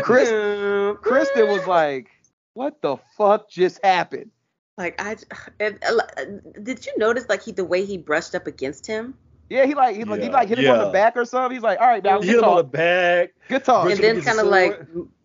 Chris, 0.00 0.32
Criston 1.02 1.48
was 1.48 1.66
like, 1.66 2.10
"What 2.54 2.80
the 2.82 2.96
fuck 3.16 3.48
just 3.50 3.84
happened?" 3.84 4.30
Like 4.78 5.00
I, 5.00 5.16
and, 5.60 5.78
uh, 5.84 6.24
did 6.62 6.86
you 6.86 6.92
notice 6.98 7.28
like 7.28 7.42
he 7.42 7.52
the 7.52 7.64
way 7.64 7.84
he 7.84 7.98
brushed 7.98 8.34
up 8.34 8.46
against 8.46 8.86
him, 8.86 9.14
Yeah, 9.50 9.66
he 9.66 9.74
like 9.74 9.96
he 9.96 10.04
like 10.04 10.22
he 10.22 10.28
like 10.28 10.48
hit 10.48 10.58
him 10.58 10.70
on 10.70 10.78
the 10.86 10.92
back 10.92 11.16
or 11.16 11.24
something. 11.24 11.52
He's 11.52 11.62
like, 11.62 11.80
"All 11.80 11.88
right, 11.88 12.02
now 12.02 12.20
He 12.20 12.28
good 12.28 12.36
hit 12.36 12.44
him 12.44 12.48
on 12.48 12.56
the 12.58 12.64
back. 12.64 13.32
good 13.48 13.64
talk." 13.64 13.84
Brush 13.84 13.94
and 13.96 14.04
then 14.04 14.22
kind 14.22 14.38
of 14.38 14.46
like 14.46 14.80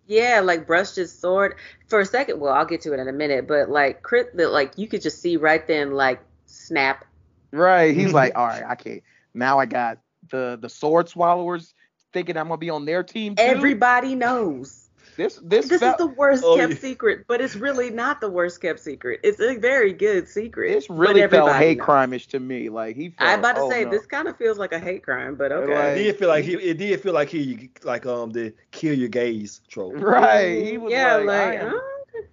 yeah, 0.08 0.42
like 0.44 0.66
brushed 0.66 0.96
his 0.96 1.18
sword 1.18 1.56
for 1.88 2.00
a 2.00 2.06
second. 2.06 2.40
Well, 2.40 2.52
I'll 2.52 2.66
get 2.66 2.82
to 2.82 2.94
it 2.94 3.00
in 3.00 3.08
a 3.08 3.14
minute, 3.14 3.48
but 3.48 3.70
like 3.70 4.02
Chris, 4.02 4.26
that 4.34 4.52
like 4.52 4.78
you 4.78 4.88
could 4.88 5.04
just 5.04 5.22
see 5.22 5.38
right 5.38 5.66
then 5.68 5.92
like 5.92 6.22
snap. 6.48 7.06
Right. 7.52 7.96
He's 7.96 8.14
like, 8.20 8.36
"All 8.36 8.48
right, 8.48 8.64
I 8.68 8.74
can't." 8.74 9.04
Now 9.36 9.60
I 9.60 9.68
got 9.68 10.00
the 10.30 10.58
the 10.60 10.70
sword 10.70 11.08
swallowers 11.08 11.76
thinking 12.12 12.36
I'm 12.36 12.48
gonna 12.48 12.58
be 12.58 12.72
on 12.72 12.86
their 12.86 13.04
team 13.04 13.36
too. 13.36 13.44
Everybody 13.44 14.16
knows. 14.16 14.85
This 15.16 15.40
this 15.44 15.68
This 15.68 15.82
is 15.82 15.96
the 15.98 16.08
worst 16.08 16.44
Oh, 16.46 16.58
kept 16.58 16.74
yeah. 16.74 16.80
secret, 16.80 17.26
but 17.28 17.42
it's 17.42 17.56
really 17.56 17.90
not 17.90 18.20
the 18.20 18.30
worst 18.30 18.62
kept 18.62 18.80
secret. 18.80 19.20
It's 19.24 19.40
a 19.40 19.56
very 19.58 19.94
good 19.94 20.28
secret. 20.28 20.74
this 20.74 20.90
really 20.90 21.26
felt 21.28 21.54
hate 21.54 21.78
knows. 21.78 21.86
crime-ish 21.86 22.28
to 22.28 22.40
me. 22.40 22.70
Like 22.70 22.96
he. 22.96 23.10
Felt, 23.12 23.30
I'm 23.30 23.40
about 23.40 23.56
to 23.56 23.62
oh, 23.62 23.70
say 23.70 23.86
no. 23.86 23.92
this 23.92 24.06
kind 24.06 24.28
of 24.28 24.38
feels 24.38 24.58
like 24.58 24.74
a 24.74 24.80
hate 24.80 25.04
crime, 25.04 25.36
but 25.36 25.52
okay. 25.52 25.74
Like- 25.74 25.98
It 25.98 26.04
did 26.04 26.20
feel 26.20 26.28
like 26.28 26.46
he. 26.46 26.54
It 26.56 26.78
did 26.78 27.02
feel 27.02 27.14
like 27.14 27.30
he 27.30 27.70
like 27.84 28.06
um 28.06 28.32
the 28.32 28.54
kill 28.72 28.94
your 28.94 29.10
gays 29.10 29.62
trope. 29.68 29.94
Right. 30.06 30.64
He 30.66 30.78
was 30.78 30.92
yeah, 30.92 31.16
like, 31.16 31.26
like, 31.26 31.38
I, 31.38 31.54
am, 31.56 31.76
uh, 31.76 31.80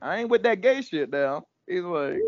I 0.01 0.19
ain't 0.19 0.31
with 0.31 0.43
that 0.43 0.61
gay 0.61 0.83
shit 0.83 1.11
now. 1.11 1.47
He's 1.67 1.83
like, 1.85 2.19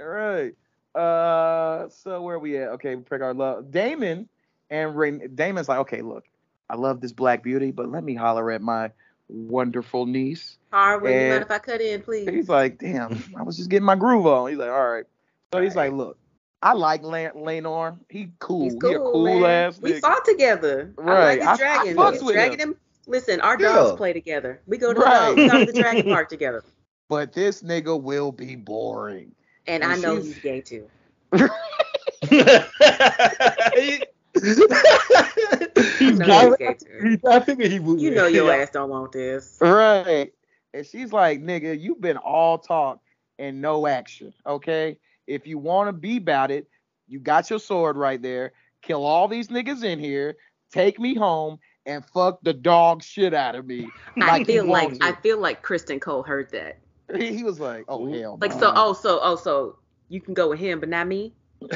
all 0.00 0.06
right. 0.06 0.52
Uh, 0.94 1.88
so 1.88 2.22
where 2.22 2.38
we 2.38 2.56
at? 2.58 2.68
Okay, 2.70 2.94
we 2.94 3.02
pick 3.02 3.22
our 3.22 3.34
love. 3.34 3.70
Daemon 3.70 4.28
and 4.70 4.96
Rain. 4.96 5.30
Daemon's 5.34 5.68
like, 5.68 5.78
okay, 5.80 6.02
look, 6.02 6.24
I 6.70 6.76
love 6.76 7.00
this 7.00 7.12
Black 7.12 7.42
Beauty, 7.42 7.70
but 7.70 7.90
let 7.90 8.04
me 8.04 8.14
holler 8.14 8.50
at 8.50 8.62
my 8.62 8.90
wonderful 9.28 10.06
niece. 10.06 10.58
Harwood, 10.72 11.10
you 11.10 11.16
And- 11.16 11.30
mind 11.30 11.42
if 11.42 11.50
I 11.50 11.58
cut 11.58 11.80
in, 11.80 12.02
please? 12.02 12.28
He's 12.28 12.48
like, 12.48 12.78
damn, 12.78 13.22
I 13.36 13.42
was 13.42 13.56
just 13.56 13.70
getting 13.70 13.86
my 13.86 13.96
groove 13.96 14.26
on. 14.26 14.48
He's 14.50 14.58
like, 14.58 14.70
all 14.70 14.88
right. 14.92 15.04
So 15.52 15.60
he's 15.62 15.76
like, 15.76 15.92
look, 15.92 16.18
I 16.62 16.72
like 16.72 17.02
Lan- 17.02 17.32
Laenor. 17.36 17.98
He 18.08 18.30
cool. 18.38 18.64
He's 18.64 18.72
He 18.72 18.78
a 18.78 18.98
cool, 18.98 19.12
cool 19.12 19.40
man. 19.40 19.68
ass 19.68 19.80
We 19.80 19.92
nigga. 19.92 20.00
fought 20.00 20.24
together. 20.24 20.92
I 20.98 21.02
Right. 21.02 21.38
like 21.40 21.48
I- 21.48 21.52
his 21.52 21.60
I 21.60 21.64
dragon. 21.64 21.96
fucks 21.96 22.12
His 22.14 22.22
with 22.24 22.34
dragon 22.34 22.58
him. 22.60 22.68
him. 22.70 22.76
Listen, 23.08 23.40
our 23.40 23.56
dogs 23.56 23.96
play 23.96 24.12
together. 24.12 24.60
We 24.66 24.78
go 24.78 24.92
to 24.92 24.98
Right. 25.00 25.34
the, 25.36 25.42
we 25.42 25.48
go 25.48 25.64
to 25.64 25.72
the 25.72 25.80
dragon 25.80 26.06
park 26.12 26.28
together. 26.28 26.64
But 27.08 27.32
this 27.32 27.62
nigga 27.62 28.00
will 28.02 28.32
be 28.32 28.56
boring. 28.56 29.30
And 29.68 29.82
And 29.84 29.92
I 29.92 29.96
know 29.96 30.16
she's- 30.20 30.34
he's 30.34 30.42
gay 30.42 30.60
too. 30.60 30.88
He's 35.98 36.18
No, 36.18 36.26
got- 36.26 36.58
he's 36.60 36.82
gay 36.82 37.16
too. 37.16 37.18
I 37.28 37.40
figured 37.40 37.70
he 37.70 37.80
would. 37.80 38.00
You 38.00 38.10
know 38.14 38.26
your 38.26 38.52
ass 38.52 38.70
don't 38.70 38.90
want 38.90 39.12
this. 39.12 39.58
Right. 39.60 40.32
And 40.74 40.86
she's 40.86 41.12
like, 41.12 41.42
nigga, 41.42 41.78
you've 41.80 42.00
been 42.00 42.16
all 42.18 42.58
talk 42.58 43.00
and 43.38 43.60
no 43.60 43.86
action. 43.86 44.32
Okay. 44.46 44.98
If 45.26 45.46
you 45.46 45.58
want 45.58 45.88
to 45.88 45.92
be 45.92 46.18
about 46.18 46.50
it, 46.50 46.68
you 47.08 47.18
got 47.18 47.50
your 47.50 47.58
sword 47.58 47.96
right 47.96 48.20
there. 48.20 48.52
Kill 48.82 49.04
all 49.04 49.28
these 49.28 49.48
niggas 49.48 49.84
in 49.84 49.98
here. 49.98 50.36
Take 50.72 50.98
me 50.98 51.14
home 51.14 51.58
and 51.86 52.04
fuck 52.04 52.40
the 52.42 52.52
dog 52.52 53.02
shit 53.02 53.32
out 53.32 53.54
of 53.54 53.66
me. 53.66 53.88
Like 54.16 54.42
I 54.42 54.44
feel 54.44 54.66
like 54.66 54.88
wants 54.88 54.98
I 55.00 55.12
feel 55.12 55.38
like 55.38 55.64
Criston 55.64 56.00
Cole 56.00 56.22
heard 56.22 56.50
that. 56.50 56.78
He 57.16 57.36
he 57.36 57.44
was 57.44 57.60
like, 57.60 57.84
oh 57.88 58.06
hell. 58.12 58.38
Like 58.40 58.52
no. 58.52 58.58
so 58.58 58.72
oh 58.74 58.92
so 58.92 59.20
oh 59.22 59.36
so 59.36 59.78
you 60.08 60.20
can 60.20 60.34
go 60.34 60.48
with 60.50 60.58
him 60.58 60.80
but 60.80 60.88
not 60.88 61.06
me? 61.06 61.32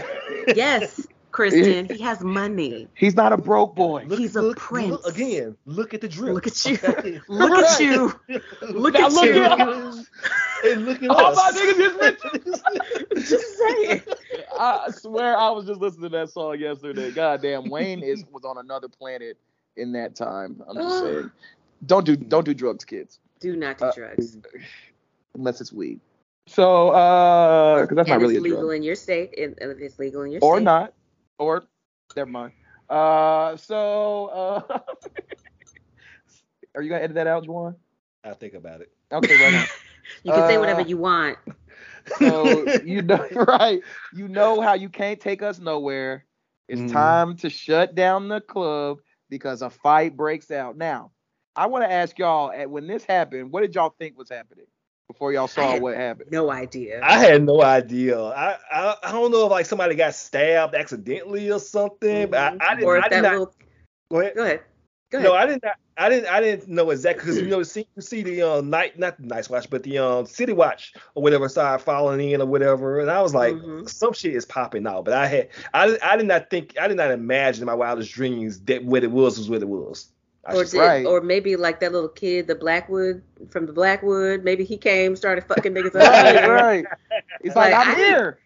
yes, 0.55 1.07
Criston. 1.33 1.91
He 1.91 2.03
has 2.03 2.21
money. 2.23 2.89
He's 2.95 3.15
not 3.15 3.33
a 3.33 3.37
broke 3.37 3.75
boy. 3.75 4.05
He's 4.09 4.37
a 4.37 4.43
look, 4.43 4.57
prince. 4.59 4.91
Look, 4.91 5.07
again, 5.17 5.57
look 5.67 5.95
at 5.95 6.01
the 6.01 6.09
drip. 6.09 6.35
Look 6.35 6.47
at 6.47 6.65
you. 6.67 6.79
Okay? 6.83 7.21
Look 7.29 7.51
at 7.53 7.81
you. 7.81 8.13
Look 8.63 8.95
Now 8.95 9.07
at 9.07 9.13
look 9.13 9.25
you. 9.27 9.43
at 9.45 9.61
and 10.73 10.85
look 10.85 11.03
at 11.03 11.09
All 11.11 11.27
us. 11.27 11.37
my 11.37 11.51
niggas 11.55 11.81
is 11.81 13.15
rich. 13.15 13.29
Just 13.29 13.59
saying. 13.59 14.03
I 14.59 14.91
swear 14.91 15.37
I 15.37 15.51
was 15.51 15.67
just 15.67 15.81
listening 15.81 16.11
to 16.11 16.19
that 16.19 16.31
song 16.31 16.59
yesterday. 16.59 17.11
Goddamn, 17.11 17.71
Wayne 17.71 18.03
is 18.03 18.25
was 18.31 18.45
on 18.45 18.59
another 18.59 18.89
planet 18.89 19.37
in 19.77 19.93
that 19.93 20.15
time. 20.15 20.63
I'm 20.69 20.77
just 20.77 21.01
saying. 21.03 21.31
Don't 21.87 22.05
do 22.05 22.17
don't 22.17 22.45
do 22.45 22.53
drugs, 22.55 22.85
kids. 22.85 23.19
Do 23.41 23.57
not 23.57 23.79
do 23.79 23.87
Uh, 23.87 23.93
drugs. 23.93 24.37
Unless 25.35 25.61
it's 25.63 25.73
weed. 25.73 26.01
So 26.47 26.91
uh 26.91 27.83
because 27.83 27.97
that's 27.97 28.11
and 28.11 28.21
not 28.21 28.21
really 28.21 28.35
it's 28.37 28.41
a 28.41 28.45
legal 28.45 28.63
drug. 28.67 28.77
in 28.77 28.83
your 28.83 28.97
state. 28.97 29.39
And 29.39 29.57
and 29.61 29.81
it's 29.81 29.99
legal 29.99 30.23
in 30.23 30.33
your 30.33 30.41
Or 30.43 30.57
state. 30.57 30.65
not. 30.65 30.93
Or 31.41 31.65
never 32.17 32.31
mind. 32.31 32.55
Uh 32.89 33.57
so 33.57 34.27
uh 34.27 34.81
Are 36.77 36.83
you 36.83 36.91
gonna 36.91 37.03
edit 37.03 37.17
that 37.17 37.27
out, 37.29 37.45
Juwan? 37.47 37.77
I 38.25 38.35
think 38.35 38.55
about 38.55 38.81
it. 38.83 38.93
Okay, 39.13 39.37
right 39.37 39.53
now. 39.53 39.69
You 40.25 40.33
can 40.33 40.45
say 40.45 40.59
whatever 40.59 40.81
Uh, 40.81 40.83
you 40.83 40.99
want. 40.99 41.39
So 42.07 42.69
you 42.81 43.03
know, 43.03 43.25
right? 43.35 43.83
You 44.11 44.29
know 44.29 44.61
how 44.61 44.75
you 44.75 44.89
can't 44.89 45.21
take 45.21 45.43
us 45.43 45.59
nowhere. 45.61 46.27
It's 46.69 46.85
Mhm. 46.85 46.85
time 46.85 47.37
to 47.39 47.51
shut 47.51 47.95
down 47.95 48.29
the 48.29 48.41
club 48.41 48.99
because 49.31 49.63
a 49.63 49.71
fight 49.71 50.17
breaks 50.17 50.51
out. 50.51 50.77
Now, 50.77 51.13
I 51.57 51.67
want 51.67 51.85
to 51.85 51.93
ask 51.93 52.19
y'all: 52.19 52.53
at- 52.53 52.71
when 52.71 52.87
this 52.87 53.05
happened, 53.05 53.53
what 53.53 53.63
did 53.63 53.75
y'all 53.75 53.95
think 53.99 54.19
was 54.19 54.31
happening 54.31 54.67
before 55.11 55.33
y'all 55.33 55.49
saw 55.49 55.77
what 55.77 55.97
happened? 55.97 56.31
No 56.31 56.51
idea. 56.53 57.01
I 57.03 57.19
had 57.19 57.43
no 57.45 57.61
idea. 57.63 58.17
I, 58.23 58.57
I 58.71 58.97
I 59.03 59.13
don't 59.13 59.33
know 59.33 59.47
if 59.47 59.51
like 59.51 59.67
somebody 59.67 59.97
got 59.97 60.15
stabbed 60.15 60.77
accidentally 60.77 61.51
or 61.51 61.59
something. 61.59 62.31
But 62.31 62.39
I, 62.61 62.71
I 62.71 62.75
didn't. 62.77 62.87
or 62.87 62.97
if 62.97 63.05
I 63.05 63.09
did 63.09 63.17
that 63.17 63.23
not. 63.23 63.33
little 63.33 63.55
Go 64.13 64.21
ahead. 64.21 64.35
go 64.37 64.45
ahead. 64.45 64.61
Go 65.11 65.19
ahead. 65.19 65.29
No, 65.29 65.35
I 65.35 65.47
didn't. 65.47 65.65
I 65.97 66.09
didn't. 66.09 66.27
I 66.29 66.41
didn't 66.41 66.69
know 66.69 66.91
exactly 66.91 67.23
because 67.25 67.41
you 67.41 67.49
know, 67.49 67.63
see, 67.65 67.89
you 67.97 68.03
see 68.03 68.23
the 68.23 68.43
um 68.43 68.71
night, 68.71 68.99
not 69.01 69.21
the 69.21 69.27
night 69.27 69.51
watch, 69.51 69.69
but 69.69 69.83
the 69.83 69.99
um 69.99 70.27
city 70.27 70.53
watch 70.53 70.95
or 71.17 71.23
whatever 71.25 71.49
started 71.49 71.83
falling 71.83 72.31
in 72.31 72.41
or 72.41 72.47
whatever, 72.47 73.01
and 73.01 73.11
I 73.11 73.21
was 73.21 73.35
like, 73.35 73.57
Mhm. 73.57 73.89
some 73.91 74.13
shit 74.13 74.37
is 74.37 74.47
popping 74.47 74.87
out. 74.87 75.05
But 75.05 75.15
I 75.15 75.27
had, 75.27 75.49
I, 75.75 75.99
I 76.03 76.17
did 76.17 76.27
not 76.27 76.49
think, 76.51 76.77
I 76.81 76.87
did 76.87 76.97
not 76.97 77.11
imagine 77.11 77.63
in 77.63 77.67
my 77.67 77.75
wildest 77.75 78.13
dreams 78.13 78.61
that 78.61 78.85
what 78.85 79.03
it 79.03 79.11
was 79.11 79.37
was 79.37 79.51
what 79.51 79.61
it 79.63 79.69
was. 79.69 80.09
I 80.51 80.55
or 80.55 80.65
did, 80.65 80.69
say. 80.69 81.05
or 81.05 81.21
maybe 81.21 81.57
like 81.57 81.81
that 81.81 81.93
little 81.93 82.09
kid, 82.09 82.47
the 82.47 82.55
Blackwood 82.55 83.23
from 83.51 83.67
the 83.67 83.73
Blackwood. 83.73 84.45
Maybe 84.45 84.65
he 84.65 84.77
came, 84.77 85.17
started 85.17 85.45
fucking 85.45 85.73
niggas 85.75 85.95
up. 85.97 86.13
Right, 86.13 86.45
right. 86.45 86.87
It's 87.43 87.57
like, 87.57 87.73
Like, 87.73 87.75
I'm 87.75 87.89
I- 87.89 87.97
here. 87.97 88.39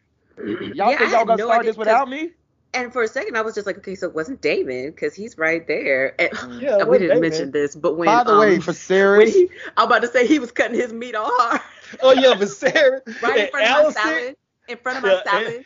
Y'all 0.72 0.90
Yeah, 0.90 0.98
think 0.98 1.10
y'all 1.12 1.20
had 1.20 1.26
gonna 1.26 1.38
no 1.38 1.46
start 1.46 1.60
idea, 1.60 1.70
this 1.70 1.76
without 1.76 2.08
me? 2.08 2.30
And 2.74 2.92
for 2.92 3.02
a 3.02 3.08
second, 3.08 3.36
I 3.36 3.42
was 3.42 3.54
just 3.54 3.66
like, 3.66 3.78
okay, 3.78 3.94
so 3.94 4.08
it 4.08 4.14
wasn't 4.14 4.40
Daemon 4.42 4.90
because 4.90 5.14
he's 5.14 5.38
right 5.38 5.66
there. 5.66 6.14
And 6.20 6.30
Yeah, 6.60 6.76
it 6.80 6.88
we 6.88 6.98
didn't 6.98 7.08
Daemon. 7.08 7.20
mention 7.20 7.50
this, 7.52 7.74
but 7.76 7.96
when 7.96 8.08
By 8.08 8.24
the 8.24 8.34
way, 8.34 8.56
um, 8.56 8.60
Viserys- 8.60 9.16
when 9.16 9.26
he, 9.28 9.48
I'm 9.76 9.86
about 9.86 10.02
to 10.02 10.08
say 10.08 10.26
he 10.26 10.38
was 10.38 10.52
cutting 10.52 10.76
his 10.78 10.92
meat 10.92 11.14
all 11.14 11.30
hard 11.30 11.60
Oh 12.02 12.12
yeah, 12.12 12.34
Viserys. 12.34 13.00
right 13.20 13.38
in 13.38 13.46
front 13.48 13.66
of 13.66 13.70
my 13.70 13.84
salad, 13.84 14.36
in 14.68 14.78
front 14.78 14.98
of 14.98 15.02
my 15.02 15.14
Yeah, 15.14 15.22
salad. 15.24 15.64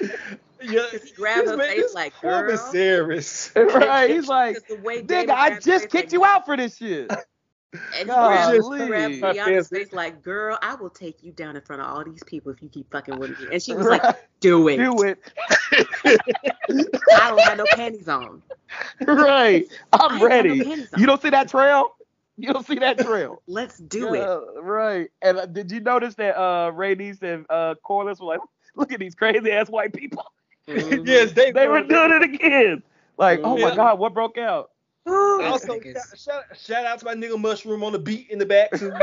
Yeah, 0.62 0.86
Because 0.90 1.08
he 1.08 1.14
grabbed 1.14 1.48
her 1.48 1.58
face 1.58 1.76
this 1.76 1.94
like, 1.94 2.12
poor 2.14 2.46
girl. 2.46 2.56
Viserys. 2.56 3.54
right. 3.74 4.10
He's 4.10 4.28
like, 4.28 4.54
'Cause 4.56 4.64
the 4.68 4.76
nigga, 4.76 5.30
I 5.30 5.50
just 5.54 5.66
her 5.66 5.78
face, 5.80 5.86
kicked 5.90 6.12
you 6.12 6.24
out 6.24 6.46
for 6.46 6.56
this 6.56 6.76
shit. 6.76 7.10
And 7.72 7.82
he 7.98 8.04
grabbed, 8.04 8.60
Golly. 8.60 8.86
grabbed 8.86 9.20
My 9.20 9.34
Rihanna's 9.34 9.68
face 9.68 9.92
like, 9.92 10.22
girl, 10.22 10.58
I 10.62 10.74
will 10.76 10.90
take 10.90 11.22
you 11.22 11.32
down 11.32 11.56
in 11.56 11.62
front 11.62 11.82
of 11.82 11.88
all 11.88 12.04
these 12.04 12.22
people 12.22 12.52
if 12.52 12.62
you 12.62 12.68
keep 12.68 12.90
fucking 12.90 13.18
with 13.18 13.38
me. 13.38 13.48
And 13.50 13.60
she 13.62 13.74
was 13.74 13.86
like, 13.86 14.02
do 14.40 14.68
it. 14.68 14.76
Do 14.76 15.02
it. 15.02 15.18
I 17.16 17.30
don't 17.30 17.40
have 17.40 17.58
no 17.58 17.66
panties 17.66 18.08
on. 18.08 18.42
right. 19.06 19.66
I 19.92 19.98
I'm 20.00 20.12
ain't 20.12 20.20
no 20.22 20.26
ready. 20.26 20.88
You 20.96 21.06
don't 21.06 21.20
see 21.20 21.30
that 21.30 21.48
trail? 21.48 21.96
You 22.36 22.52
don't 22.52 22.66
see 22.66 22.78
that 22.78 22.98
trail? 22.98 23.42
Let's 23.46 23.78
do 23.78 24.14
it. 24.14 24.28
Right. 24.60 25.08
And 25.22 25.38
uh, 25.38 25.46
did 25.46 25.70
you 25.70 25.80
notice 25.80 26.14
that 26.16 26.36
uh 26.38 26.70
Ray 26.72 26.92
and 26.92 27.46
uh 27.48 27.74
Corlys 27.84 28.20
were 28.20 28.26
like, 28.26 28.40
look 28.76 28.92
at 28.92 29.00
these 29.00 29.14
crazy 29.14 29.50
ass 29.52 29.68
white 29.68 29.92
people. 29.92 30.24
Mhm. 30.68 31.02
yes, 31.06 31.32
they, 31.32 31.52
They 31.52 31.68
were 31.68 31.82
doing 31.82 32.12
it 32.12 32.22
again. 32.22 32.82
Like, 33.16 33.40
oh 33.44 33.56
my 33.58 33.70
Yeah. 33.70 33.76
god, 33.76 33.98
what 33.98 34.14
broke 34.14 34.38
out? 34.38 34.70
Also, 35.06 35.78
shout, 35.80 36.18
shout, 36.18 36.42
shout 36.56 36.86
out 36.86 36.98
to 37.00 37.04
my 37.04 37.14
nigga 37.14 37.38
Mushroom 37.38 37.82
on 37.82 37.92
the 37.92 37.98
beat 37.98 38.30
in 38.30 38.38
the 38.38 38.46
back 38.46 38.72
too. 38.74 38.92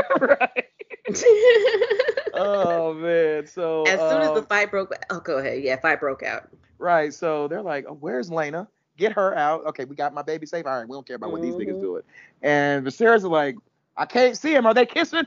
Oh 2.34 2.94
man. 2.94 3.46
So 3.46 3.84
as 3.86 4.00
soon 4.08 4.22
as 4.22 4.32
the 4.32 4.40
um, 4.40 4.46
fight 4.46 4.70
broke, 4.70 4.92
oh, 5.10 5.20
go 5.20 5.38
ahead. 5.38 5.62
Yeah, 5.62 5.76
fight 5.76 6.00
broke 6.00 6.22
out. 6.22 6.48
Right. 6.78 7.12
So 7.12 7.46
they're 7.48 7.62
like, 7.62 7.84
oh, 7.88 7.94
where's 7.94 8.30
Laena? 8.30 8.66
Get 8.96 9.12
her 9.12 9.34
out. 9.36 9.64
Okay, 9.66 9.84
we 9.84 9.94
got 9.94 10.12
my 10.14 10.22
baby 10.22 10.46
safe. 10.46 10.66
All 10.66 10.78
right, 10.78 10.88
we 10.88 10.94
don't 10.94 11.06
care 11.06 11.16
about 11.16 11.30
what 11.32 11.40
these 11.40 11.56
niggas 11.56 11.78
do 11.78 11.96
it. 11.96 12.04
And 12.42 12.84
Viserys 12.86 13.16
is 13.18 13.24
like, 13.24 13.56
I 13.96 14.06
can't 14.06 14.36
see 14.36 14.54
him. 14.54 14.66
Are 14.66 14.74
they 14.74 14.86
kissing? 14.86 15.24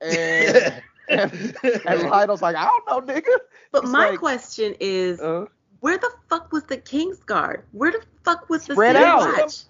And 0.00 0.82
and, 1.08 1.32
and 1.86 2.00
Lyonel's 2.02 2.42
like, 2.42 2.56
I 2.56 2.64
don't 2.64 3.06
know, 3.06 3.14
nigga. 3.14 3.36
But 3.72 3.84
It's 3.84 3.92
my 3.92 4.10
like, 4.10 4.18
question 4.18 4.74
is, 4.80 5.20
uh, 5.20 5.46
where 5.80 5.98
the 5.98 6.10
fuck 6.28 6.52
was 6.52 6.64
the 6.64 6.76
King's 6.78 7.18
Guard? 7.24 7.64
Where 7.72 7.92
the 7.92 8.02
fuck 8.24 8.48
was 8.48 8.66
the 8.66 8.74
Spread 8.74 8.96
Sand 8.96 9.04
out. 9.04 9.20
Watch? 9.40 9.62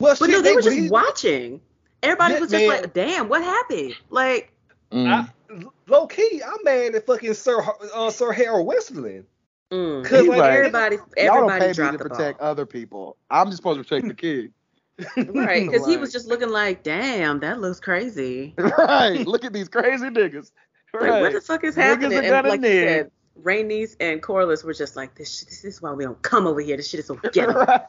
Well, 0.00 0.16
But 0.18 0.26
shit, 0.26 0.36
no, 0.36 0.42
they 0.42 0.54
were 0.54 0.62
just 0.62 0.76
we- 0.80 0.90
watching. 0.90 1.60
Everybody 2.02 2.34
Yeah, 2.34 2.40
was 2.40 2.50
just 2.50 2.66
man. 2.66 2.82
like, 2.82 2.92
damn, 2.94 3.28
what 3.28 3.42
happened? 3.42 3.94
Like, 4.10 4.52
mm. 4.92 5.08
I, 5.08 5.64
low 5.88 6.06
key, 6.06 6.42
I'm 6.44 6.58
mad 6.62 6.94
at 6.94 7.06
fucking 7.06 7.32
Sir 7.34 7.62
uh, 7.94 8.10
Sir 8.10 8.30
Harold 8.32 8.68
Westerling. 8.68 9.24
mm, 9.72 10.04
Cause 10.04 10.20
He's 10.20 10.28
like, 10.28 10.38
like, 10.38 10.52
everybody, 10.52 10.96
Y'all 10.96 11.06
don't 11.48 11.50
everybody 11.50 11.60
pay 11.74 11.82
me 11.82 11.90
to 11.92 11.96
the 11.98 12.08
protect 12.10 12.40
ball. 12.40 12.50
other 12.50 12.66
people. 12.66 13.16
I'm 13.30 13.46
just 13.46 13.56
supposed 13.58 13.78
to 13.78 13.84
protect 13.84 14.08
the 14.08 14.14
king. 14.14 14.52
Right, 15.34 15.66
because 15.68 15.86
he 15.88 15.96
was 15.96 16.12
just 16.12 16.28
looking 16.28 16.50
like, 16.50 16.82
damn, 16.84 17.40
that 17.40 17.60
looks 17.60 17.80
crazy. 17.80 18.54
right. 18.58 19.26
Look 19.26 19.44
at 19.44 19.52
these 19.52 19.68
crazy 19.68 20.04
niggas. 20.06 20.52
Like, 20.92 21.20
what 21.22 21.32
the 21.32 21.40
fuck 21.40 21.64
is 21.64 21.74
Niggas 21.74 21.82
happening? 21.82 22.12
are 22.18 22.22
And 22.22 22.30
gonna 22.30 22.48
like 22.48 22.60
you 22.60 22.66
said, 22.68 23.10
Rhaenys 23.42 23.96
and 24.00 24.22
Corlys 24.22 24.64
were 24.64 24.74
just 24.74 24.96
like, 24.96 25.14
this, 25.16 25.44
this 25.44 25.64
is 25.64 25.82
why 25.82 25.92
we 25.92 26.04
don't 26.04 26.20
come 26.22 26.46
over 26.46 26.60
here. 26.60 26.76
This 26.76 26.88
shit 26.88 27.00
is 27.00 27.06
so 27.06 27.16
ghetto. 27.32 27.52
Right. 27.66 27.80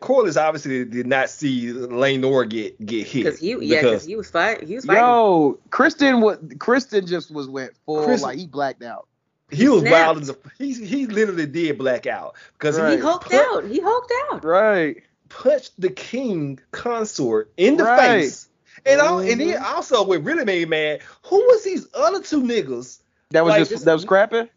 Corlys 0.00 0.40
obviously 0.40 0.84
did 0.86 1.06
not 1.06 1.28
see 1.28 1.66
Laenor 1.66 2.48
get 2.48 2.84
get 2.84 3.06
hit. 3.06 3.24
Because 3.24 3.38
he, 3.38 3.50
yeah, 3.50 3.56
because 3.58 3.82
because 3.82 4.04
he 4.06 4.16
was 4.16 4.30
fighting. 4.30 4.66
He 4.66 4.76
was 4.76 4.86
fighting. 4.86 5.02
Yo, 5.02 5.58
Criston 5.68 6.22
what 6.22 6.48
Criston 6.58 7.06
just 7.06 7.30
was 7.30 7.48
went 7.48 7.72
full 7.84 8.06
Criston- 8.06 8.22
like 8.22 8.38
he 8.38 8.46
blacked 8.46 8.82
out. 8.82 9.08
he 9.50 9.68
was 9.68 9.82
snapped. 9.82 9.92
wild 10.06 10.18
as 10.22 10.30
a 10.30 10.36
he 10.56 10.72
he 10.72 11.06
literally 11.06 11.44
did 11.44 11.76
black 11.76 12.06
out 12.06 12.34
because 12.54 12.78
Right. 12.80 12.92
he 12.92 12.96
he 12.96 13.02
hulked 13.02 13.30
pun- 13.30 13.40
out. 13.40 13.64
He 13.64 13.80
hulked 13.80 14.12
out. 14.32 14.42
Right. 14.42 15.02
punched 15.28 15.78
the 15.78 15.90
king 15.90 16.58
consort 16.70 17.52
in 17.58 17.76
the 17.76 17.84
Right. 17.84 18.22
face. 18.22 18.48
And 18.86 19.00
all, 19.02 19.18
and 19.18 19.38
then 19.38 19.48
Mm-hmm. 19.48 19.64
also 19.76 20.02
what 20.02 20.24
really 20.24 20.46
made 20.46 20.60
me 20.68 20.76
mad, 20.76 21.00
who 21.24 21.36
was 21.36 21.62
these 21.62 21.86
other 21.94 22.22
two 22.22 22.42
niggas? 22.42 23.00
That 23.32 23.44
was 23.44 23.50
Like, 23.52 23.60
just 23.60 23.70
just- 23.70 23.84
that 23.84 23.92
was 23.94 24.02
scrapping. 24.02 24.48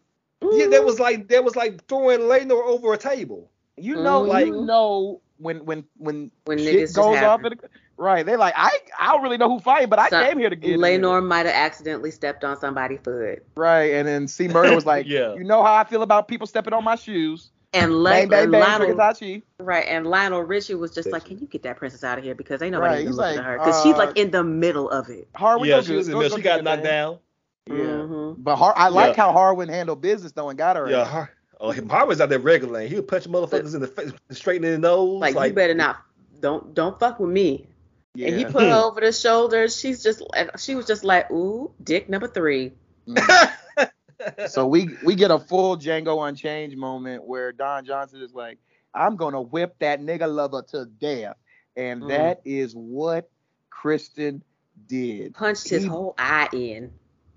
Yeah, 0.52 0.66
that 0.68 0.84
was 0.84 1.00
like 1.00 1.28
that 1.28 1.44
was 1.44 1.56
like 1.56 1.84
throwing 1.86 2.20
Laenor 2.20 2.62
over 2.66 2.92
a 2.92 2.98
table. 2.98 3.50
You 3.76 3.96
know, 3.96 4.22
Like- 4.22 4.46
you 4.46 4.62
know 4.64 5.20
when 5.38 5.64
when 5.64 5.84
when 5.98 6.30
When 6.44 6.58
shit 6.58 6.74
niggas 6.76 6.94
goes 6.94 7.20
off 7.22 7.44
in 7.44 7.50
the, 7.50 7.68
right. 7.96 8.24
They 8.24 8.36
like 8.36 8.54
I 8.56 8.70
I 8.98 9.12
don't 9.12 9.22
really 9.22 9.38
know 9.38 9.48
who 9.48 9.58
fighting, 9.60 9.88
but 9.88 9.98
I 9.98 10.08
So- 10.08 10.22
came 10.24 10.38
here 10.38 10.50
to 10.50 10.56
get 10.56 10.78
Laenor 10.78 11.24
might 11.24 11.46
have 11.46 11.54
accidentally 11.54 12.10
stepped 12.10 12.44
on 12.44 12.58
somebody's 12.58 13.00
foot. 13.02 13.42
Right, 13.56 13.94
and 13.94 14.06
then 14.06 14.28
C 14.28 14.48
Murder 14.48 14.74
was 14.74 14.86
like, 14.86 15.06
Yeah. 15.08 15.34
you 15.34 15.44
know 15.44 15.62
how 15.62 15.74
I 15.74 15.84
feel 15.84 16.02
about 16.02 16.28
people 16.28 16.46
stepping 16.46 16.72
on 16.74 16.84
my 16.84 16.96
shoes. 16.96 17.50
And, 17.72 17.92
Le- 18.02 18.08
Bang 18.10 18.28
bang 18.28 18.42
and 18.44 18.52
bang, 18.52 18.62
Lyonel, 18.96 19.42
right, 19.58 19.84
and 19.86 20.06
Lionel 20.06 20.40
Richie 20.40 20.74
was 20.76 20.92
just 20.92 21.10
like, 21.10 21.26
"Can 21.26 21.38
you 21.38 21.46
get 21.46 21.62
that 21.64 21.76
princess 21.76 22.02
out 22.04 22.16
of 22.16 22.24
here? 22.24 22.34
Because 22.34 22.62
ain't 22.62 22.72
nobody 22.72 22.88
Right, 22.90 23.00
even 23.00 23.08
he's 23.08 23.16
looking 23.18 23.36
like, 23.36 23.38
at 23.40 23.44
her 23.44 23.58
because 23.58 23.82
she's 23.82 23.94
uh, 23.94 23.98
like 23.98 24.16
in 24.16 24.30
the 24.30 24.42
middle 24.44 24.88
of 24.88 25.10
it." 25.10 25.28
Harwin, 25.34 25.66
yeah, 25.66 25.76
go 25.76 25.82
she 25.82 25.88
do 25.88 25.96
was 25.96 26.08
in 26.08 26.14
Go- 26.14 26.20
there. 26.20 26.28
go 26.30 26.36
She 26.36 26.42
got 26.42 26.54
your 26.54 26.62
knocked 26.62 26.82
thing. 26.82 26.90
down. 26.90 27.18
Yeah. 27.68 27.74
Mhm. 27.76 28.36
But 28.38 28.56
Har- 28.56 28.74
I 28.76 28.88
like 28.88 29.16
Yeah. 29.16 29.24
how 29.24 29.32
Harwin 29.32 29.68
handled 29.68 30.00
business 30.00 30.32
though 30.32 30.48
and 30.50 30.58
got 30.58 30.76
her. 30.76 30.88
Yeah, 30.90 31.00
ass. 31.02 31.08
Har- 31.08 31.30
oh, 31.60 31.72
Harvey's 31.72 32.20
out 32.20 32.28
there 32.28 32.38
regularly. 32.38 32.88
He 32.88 32.94
would 32.96 33.08
punch 33.08 33.24
motherfuckers 33.24 33.74
in 33.74 33.80
the 33.80 33.88
face, 33.88 34.12
straight 34.30 34.64
in 34.64 34.70
the 34.70 34.78
nose. 34.78 35.20
Like, 35.20 35.34
you 35.48 35.54
better 35.54 35.74
not, 35.74 35.96
don't 36.40 36.74
don't 36.74 36.98
fuck 37.00 37.18
with 37.18 37.30
me. 37.30 37.66
Yeah. 38.14 38.28
And 38.28 38.36
he 38.38 38.44
put 38.46 38.62
her 38.62 38.72
over 38.72 39.00
the 39.00 39.12
shoulder. 39.12 39.68
She's 39.68 40.02
just, 40.02 40.22
she 40.58 40.74
was 40.74 40.86
just 40.86 41.04
like, 41.04 41.30
"Ooh, 41.30 41.70
dick 41.82 42.08
number 42.08 42.28
three. 42.28 42.72
so 44.46 44.66
we 44.66 44.90
we 45.04 45.14
get 45.14 45.30
a 45.30 45.38
full 45.38 45.76
Django 45.76 46.26
Unchained 46.28 46.76
moment 46.76 47.24
where 47.24 47.52
Don 47.52 47.84
Johnson 47.84 48.22
is 48.22 48.32
like, 48.32 48.58
I'm 48.94 49.16
gonna 49.16 49.40
whip 49.42 49.74
that 49.80 50.00
nigga 50.00 50.32
lover 50.32 50.62
to 50.70 50.86
death, 50.86 51.36
and 51.76 52.02
Mm. 52.02 52.08
that 52.08 52.40
is 52.44 52.74
what 52.74 53.28
Criston 53.70 54.40
did. 54.86 55.34
Punched 55.34 55.68
his 55.68 55.84
whole 55.84 56.14
eye 56.18 56.48
in. 56.52 56.92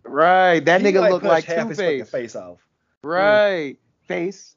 Right, 0.09 0.63
that 0.65 0.81
He 0.81 0.87
nigga 0.87 1.01
might 1.01 1.11
looked 1.11 1.25
like 1.25 1.43
half 1.45 1.63
Two 1.63 1.69
his 1.69 1.77
Face. 1.77 2.09
face 2.09 2.35
off. 2.35 2.59
Right, 3.03 3.77
face. 4.07 4.55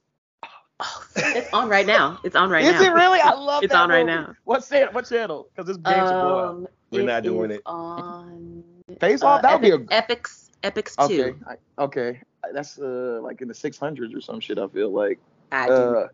It's 1.14 1.52
on 1.52 1.68
right 1.68 1.86
now. 1.86 2.18
It's 2.24 2.34
on 2.34 2.50
right 2.50 2.64
now. 2.64 2.70
is 2.70 2.80
it 2.80 2.92
really? 2.92 3.20
I 3.20 3.34
love 3.34 3.60
that. 3.60 3.64
It's 3.66 3.72
that 3.72 3.82
on 3.82 3.90
right 3.90 4.04
movie. 4.04 4.18
now. 4.18 4.34
What 4.44 4.66
channel? 4.68 4.92
What 4.92 5.08
channel? 5.08 5.48
Because 5.54 5.68
this 5.68 5.76
game 5.76 5.94
should 5.94 6.06
blow. 6.08 6.48
Um, 6.48 6.68
We're 6.90 7.04
not 7.04 7.22
doing 7.22 7.50
is 7.52 7.58
it. 7.58 7.62
On 7.66 8.64
Face 8.98 9.22
uh, 9.22 9.26
off. 9.26 9.42
That 9.42 9.52
would 9.52 9.62
be 9.62 9.70
a 9.70 9.74
Epic- 9.76 9.90
Epics, 9.92 10.50
Epics 10.64 10.96
okay. 10.98 11.16
two. 11.16 11.38
I- 11.48 11.82
Okay, 11.82 12.20
that's 12.52 12.78
uh 12.78 13.20
like 13.22 13.40
in 13.42 13.48
the 13.48 13.54
six 13.54 13.78
hundreds 13.78 14.12
or 14.14 14.20
some 14.20 14.40
shit. 14.40 14.58
I 14.58 14.66
feel 14.68 14.90
like. 14.90 15.20
I 15.52 15.66
do. 15.68 15.72
Uh, 15.72 16.08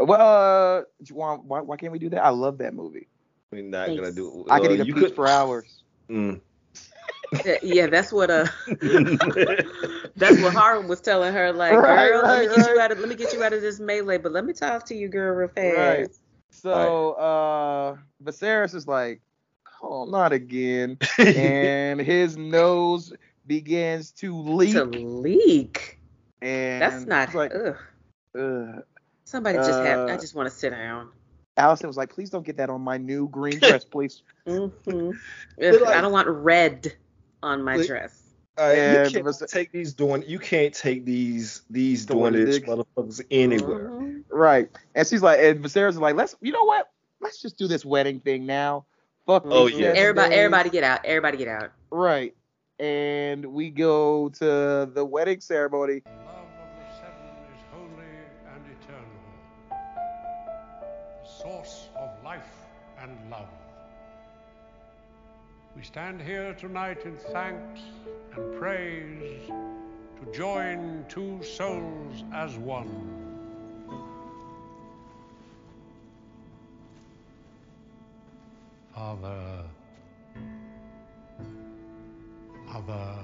well, 0.00 0.20
uh, 0.78 0.80
do 0.80 0.86
you 1.10 1.14
want- 1.14 1.44
why, 1.44 1.60
why 1.60 1.76
can't 1.76 1.92
we 1.92 1.98
do 2.00 2.08
that? 2.10 2.24
I 2.24 2.30
love 2.30 2.58
that 2.58 2.74
movie. 2.74 3.06
We're 3.52 3.62
not 3.62 3.86
Thanks. 3.86 4.00
gonna 4.00 4.12
do. 4.12 4.44
I 4.50 4.58
could 4.58 4.72
eat 4.72 4.80
a 4.80 4.86
you 4.86 4.94
peach 4.94 5.14
for 5.14 5.28
hours. 5.28 5.84
Mm. 6.08 6.40
Yeah, 7.62 7.86
that's 7.86 8.12
what 8.12 8.30
uh 8.30 8.46
that's 10.16 10.38
what 10.38 10.52
Harlan 10.52 10.88
was 10.88 11.00
telling 11.00 11.32
her. 11.32 11.52
Like, 11.52 11.72
Right, 11.72 12.08
girl, 12.08 12.22
let 12.26 12.38
me 12.40 12.46
get 12.48 12.66
you 12.66 12.78
out 12.80 12.90
of 12.92 12.98
let 12.98 13.08
me 13.08 13.14
get 13.14 13.32
you 13.32 13.42
out 13.42 13.52
of 13.52 13.60
this 13.60 13.78
melee, 13.80 14.18
but 14.18 14.32
let 14.32 14.44
me 14.44 14.52
talk 14.52 14.84
to 14.86 14.94
you, 14.94 15.08
girl, 15.08 15.34
real 15.34 15.48
fast. 15.48 15.76
Right. 15.76 16.08
So 16.50 17.12
uh 17.12 17.96
Viserys 18.22 18.74
is 18.74 18.86
like, 18.86 19.20
oh, 19.82 20.04
not 20.04 20.32
again. 20.32 20.98
and 21.18 22.00
his 22.00 22.36
nose 22.36 23.12
begins 23.46 24.12
to 24.12 24.36
leak. 24.36 24.72
To 24.72 24.84
leak. 24.84 25.98
And 26.42 26.82
That's 26.82 27.06
not 27.06 27.34
like, 27.34 27.52
ugh. 27.54 27.76
Ugh. 28.38 28.82
Somebody 29.24 29.58
just 29.58 29.80
have 29.80 30.00
I 30.08 30.14
Uh, 30.14 30.16
just 30.16 30.34
want 30.34 30.48
to 30.48 30.54
sit 30.54 30.70
down. 30.70 31.10
Alicent 31.58 31.86
was 31.86 31.96
like, 31.96 32.10
please 32.10 32.30
don't 32.30 32.44
get 32.44 32.56
that 32.56 32.70
on 32.70 32.80
my 32.80 32.96
new 32.96 33.28
green 33.28 33.58
dress, 33.58 33.84
please. 33.84 34.22
mm-hmm. 34.46 35.10
Like- 35.58 35.96
I 35.96 36.00
don't 36.00 36.12
want 36.12 36.28
red 36.28 36.94
on 37.42 37.62
my 37.62 37.76
Like- 37.76 37.86
dress. 37.86 38.16
All 38.58 38.66
right, 38.68 38.76
And 38.78 39.06
you 39.06 39.12
can't 39.12 39.24
Vas- 39.24 39.42
take 39.50 39.72
these 39.72 39.94
doing. 39.94 40.22
You 40.26 40.38
can't 40.38 40.74
take 40.74 41.04
these 41.06 41.62
these 41.70 42.04
Doing 42.04 42.32
doing 42.34 42.44
this 42.44 42.58
motherfuckers 42.58 43.22
anywhere. 43.30 43.88
Mhm. 43.90 44.24
Right. 44.28 44.68
And 44.94 45.06
she's 45.06 45.22
like, 45.22 45.38
and 45.40 45.64
Viserys 45.64 45.90
is 45.90 45.98
like, 45.98 46.14
let's, 46.16 46.36
you 46.42 46.52
know 46.52 46.64
what? 46.64 46.90
Let's 47.20 47.40
just 47.40 47.56
do 47.56 47.66
this 47.68 47.84
wedding 47.84 48.20
thing 48.20 48.44
now. 48.46 48.84
Fuck 49.26 49.44
Oh, 49.46 49.66
yeah. 49.66 49.92
Everybody 49.96 50.34
everybody 50.34 50.68
get 50.70 50.84
out. 50.84 51.00
Everybody 51.04 51.38
get 51.38 51.48
out. 51.48 51.70
Right. 51.90 52.34
And 52.78 53.46
we 53.46 53.70
go 53.70 54.28
to 54.30 54.90
the 54.92 55.04
wedding 55.04 55.40
ceremony. 55.40 56.02
Love 56.06 56.14
of 56.26 56.44
the 56.76 56.96
seven 56.96 57.30
is 57.54 57.60
holy 57.70 58.04
and 58.52 58.64
eternal, 58.82 59.08
the 61.22 61.28
source 61.28 61.88
of 61.96 62.10
life 62.24 62.42
and 63.00 63.30
love. 63.30 63.48
We 65.80 65.86
stand 65.86 66.20
here 66.20 66.52
tonight 66.52 67.06
in 67.06 67.16
thanks 67.16 67.80
and 68.36 68.60
praise 68.60 69.48
to 69.48 70.30
join 70.30 71.06
two 71.08 71.42
souls 71.42 72.22
as 72.34 72.58
one. 72.58 72.90
Father, 78.94 79.64
Mother, 82.66 83.16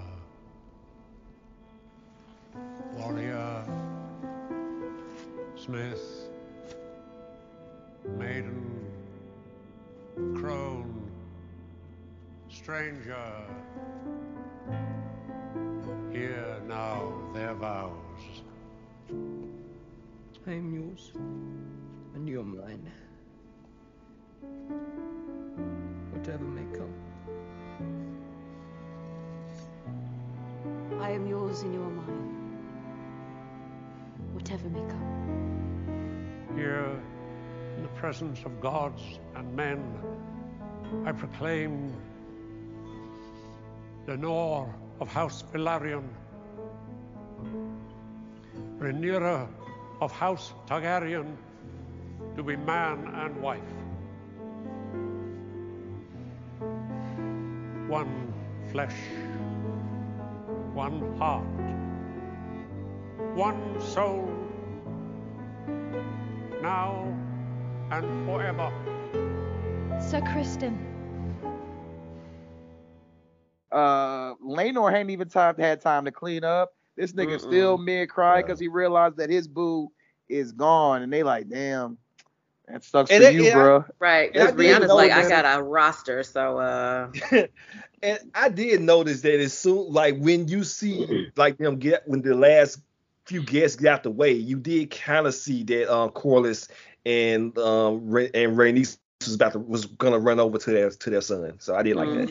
Warrior, 2.94 3.64
Smith, 5.56 6.30
Maiden, 8.16 8.86
Crone, 10.34 10.85
stranger. 12.66 13.30
Hear 16.10 16.60
now 16.66 17.12
their 17.32 17.54
vows. 17.54 18.42
I 20.48 20.50
am 20.50 20.74
yours, 20.74 21.12
and 22.16 22.28
you're 22.28 22.42
mine. 22.42 22.90
Whatever 26.10 26.42
may 26.42 26.66
come. 26.76 26.92
I 31.00 31.12
am 31.12 31.28
yours 31.28 31.62
and 31.62 31.72
you 31.72 31.82
are 31.84 31.96
mine. 32.02 32.58
Whatever 34.32 34.68
may 34.70 34.84
come. 34.90 36.56
Here, 36.56 37.00
in 37.76 37.82
the 37.84 37.94
presence 38.00 38.40
of 38.44 38.60
gods 38.60 39.20
and 39.36 39.54
men, 39.54 39.84
I 41.04 41.12
proclaim 41.12 41.94
Laenor 44.06 44.72
of 45.00 45.08
House 45.08 45.42
Velaryon, 45.52 46.04
Rhaenyra 48.78 49.48
of 50.00 50.12
House 50.12 50.54
Targaryen 50.68 51.36
to 52.36 52.42
be 52.44 52.54
man 52.54 53.08
and 53.14 53.42
wife. 53.42 53.60
One 57.88 58.32
flesh, 58.70 58.94
one 60.72 61.16
heart, 61.18 61.44
one 63.34 63.80
soul, 63.80 64.30
now 66.62 67.12
and 67.90 68.26
forever. 68.26 68.70
Sir 70.00 70.20
Criston. 70.20 70.85
Uh, 73.76 74.34
Laenor 74.42 74.90
hadn't 74.90 75.10
even 75.10 75.28
time 75.28 75.54
had 75.58 75.82
time 75.82 76.06
to 76.06 76.10
clean 76.10 76.44
up. 76.44 76.72
This 76.96 77.12
nigga 77.12 77.38
still 77.38 77.76
mid 77.76 78.08
cry 78.08 78.40
because 78.40 78.58
he 78.58 78.68
realized 78.68 79.18
that 79.18 79.28
his 79.28 79.46
boo 79.46 79.92
is 80.30 80.52
gone, 80.52 81.02
and 81.02 81.12
they 81.12 81.22
like, 81.22 81.48
damn, 81.50 81.98
that 82.68 82.82
sucks 82.84 83.10
And 83.10 83.22
for 83.22 83.30
it- 83.30 83.34
you, 83.34 83.44
yeah, 83.44 83.52
bro. 83.52 83.84
Right. 83.98 84.32
Because 84.32 84.52
didn't 84.54 84.82
Brianna's 84.82 84.94
like, 84.94 85.12
I 85.12 85.28
got 85.28 85.58
a 85.58 85.62
roster, 85.62 86.22
so 86.22 86.58
uh 86.58 87.10
and 88.02 88.18
I 88.34 88.48
did 88.48 88.80
notice 88.80 89.20
that 89.22 89.40
as 89.40 89.52
soon 89.56 89.92
like 89.92 90.16
when 90.18 90.48
you 90.48 90.64
see 90.64 91.30
like 91.36 91.58
them 91.58 91.76
get 91.78 92.08
when 92.08 92.22
the 92.22 92.34
last 92.34 92.80
few 93.26 93.42
guests 93.42 93.76
got 93.76 93.92
out 93.92 94.02
the 94.04 94.10
way, 94.10 94.32
you 94.32 94.56
did 94.56 94.90
kind 94.90 95.26
of 95.26 95.34
see 95.34 95.64
that 95.64 95.92
um 95.92 96.10
Corlys 96.10 96.68
and 97.04 97.56
um 97.58 98.08
Ra- 98.10 98.32
and 98.32 98.56
Rhaenys 98.56 98.98
was 99.20 99.34
about 99.34 99.52
to 99.52 99.58
was 99.58 99.84
gonna 99.86 100.18
run 100.18 100.40
over 100.40 100.56
to 100.58 100.70
their 100.70 100.90
to 100.90 101.10
their 101.10 101.20
son. 101.20 101.56
So 101.58 101.74
I 101.76 101.82
did 101.82 101.96
like 101.96 102.08
that. 102.14 102.28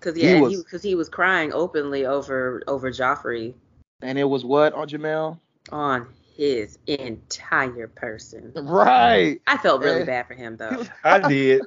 Because 0.00 0.16
He 0.16 0.22
yeah, 0.24 0.36
he 0.36 0.40
was- 0.40 0.52
was 0.54 0.64
because 0.64 0.82
he, 0.82 0.94
was 0.94 1.08
crying 1.08 1.52
openly 1.52 2.06
over 2.06 2.62
over 2.66 2.90
Joffrey 2.90 3.54
And 4.02 4.18
it 4.18 4.24
was 4.24 4.44
what 4.44 4.72
on 4.72 4.88
Jamel? 4.88 5.38
on 5.70 6.06
his 6.36 6.78
entire 6.86 7.86
person. 7.88 8.50
Right. 8.56 9.40
I 9.46 9.56
felt 9.58 9.82
really 9.82 10.02
Eh. 10.02 10.04
bad 10.06 10.26
for 10.26 10.34
him 10.34 10.56
though. 10.56 10.84
I 11.04 11.18
did. 11.28 11.62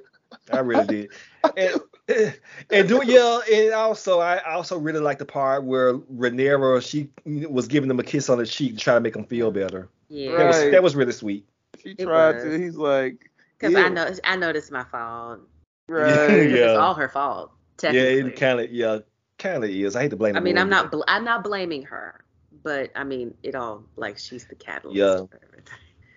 I 0.51 0.59
really 0.59 0.85
did. 0.87 1.09
And, 1.57 1.81
and 2.71 2.87
do 2.87 3.01
yeah, 3.05 3.39
and 3.53 3.73
also 3.73 4.19
I 4.19 4.39
also 4.51 4.77
really 4.77 4.99
like 4.99 5.19
the 5.19 5.25
part 5.25 5.63
where 5.63 5.93
Rhaenyra 5.95 6.81
she 6.81 7.09
was 7.47 7.67
giving 7.67 7.89
him 7.89 7.99
a 7.99 8.03
kiss 8.03 8.29
on 8.29 8.37
the 8.39 8.45
cheek 8.45 8.73
to 8.73 8.79
try 8.79 8.93
to 8.95 8.99
make 9.01 9.15
him 9.15 9.25
feel 9.25 9.51
better. 9.51 9.87
Yeah. 10.09 10.37
That 10.37 10.47
was 10.47 10.71
that 10.71 10.83
was 10.83 10.95
really 10.95 11.11
sweet. 11.11 11.45
She 11.81 11.91
It 11.91 12.03
tried 12.05 12.35
was. 12.35 12.43
to. 12.45 12.57
He's 12.59 12.75
like, 12.77 13.29
Because 13.59 13.75
I 13.75 13.89
know 13.89 14.09
I 14.23 14.35
know 14.37 14.51
this 14.53 14.65
is 14.65 14.71
my 14.71 14.83
fault. 14.85 15.41
right. 15.87 16.29
It's 16.31 16.77
all 16.79 16.93
her 16.93 17.09
fault. 17.09 17.51
Yeah, 17.83 17.91
Technically. 18.03 18.31
it 18.31 18.35
kind 18.39 18.59
of 18.59 18.71
yeah, 18.71 18.99
kind 19.37 19.63
of 19.63 19.69
is. 19.69 19.95
I 19.95 20.03
hate 20.03 20.09
to 20.11 20.17
blame. 20.17 20.35
I 20.35 20.39
mean, 20.39 20.57
I'm 20.57 20.69
not 20.69 20.91
bl- 20.91 21.01
I'm 21.07 21.23
not 21.25 21.43
blaming 21.43 21.83
her, 21.83 22.23
but 22.63 22.91
I 22.95 23.03
mean, 23.03 23.33
it 23.43 23.55
all 23.55 23.83
like 23.95 24.17
she's 24.17 24.45
the 24.45 24.55
catalyst. 24.55 24.97
Yeah. 24.97 25.17
for 25.17 25.39
everything. 25.43 25.73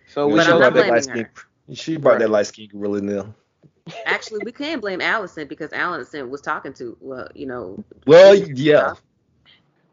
So 0.09 0.29
but 0.29 0.29
we 0.29 0.37
But 0.37 0.45
she 0.47 0.51
I'm 0.53 0.59
brought 0.59 0.61
not 0.61 0.75
that 0.75 0.81
blaming 0.81 0.93
light 0.95 1.05
skin. 1.05 1.29
She 1.75 1.97
brought 1.97 2.19
that 2.21 2.31
light 2.31 2.47
skin 2.47 2.69
gorilla 2.73 2.99
in 2.99 3.07
there. 3.07 3.25
Actually, 4.05 4.41
we 4.45 4.53
can't 4.53 4.81
blame 4.81 4.99
Alicent 5.01 5.49
because 5.49 5.71
Alicent 5.71 6.29
was 6.29 6.41
talking 6.41 6.73
to 6.75 6.97
well, 7.01 7.29
you 7.35 7.47
know. 7.47 7.83
Well, 8.07 8.35
yeah. 8.35 8.95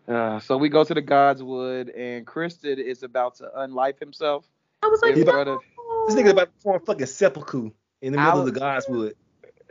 Uh, 0.07 0.39
so 0.39 0.57
we 0.57 0.67
go 0.67 0.83
to 0.83 0.93
the 0.93 1.01
Godswood, 1.01 1.89
and 1.97 2.25
Criston 2.27 2.77
is 2.77 3.03
about 3.03 3.35
to 3.35 3.49
unlife 3.57 3.99
himself. 3.99 4.45
I 4.81 4.87
was 4.87 5.01
like, 5.01 5.15
He 5.15 5.21
in 5.21 5.27
about- 5.29 5.45
front 5.45 5.49
of, 5.49 5.59
This 6.07 6.15
nigga 6.15 6.31
about 6.31 6.53
to 6.53 6.61
form 6.61 6.81
fucking 6.85 7.05
seppuku 7.05 7.71
in 8.01 8.11
the 8.11 8.19
middle 8.19 8.41
I 8.41 8.43
of 8.47 8.53
the 8.53 8.59
Godswood. 8.59 9.13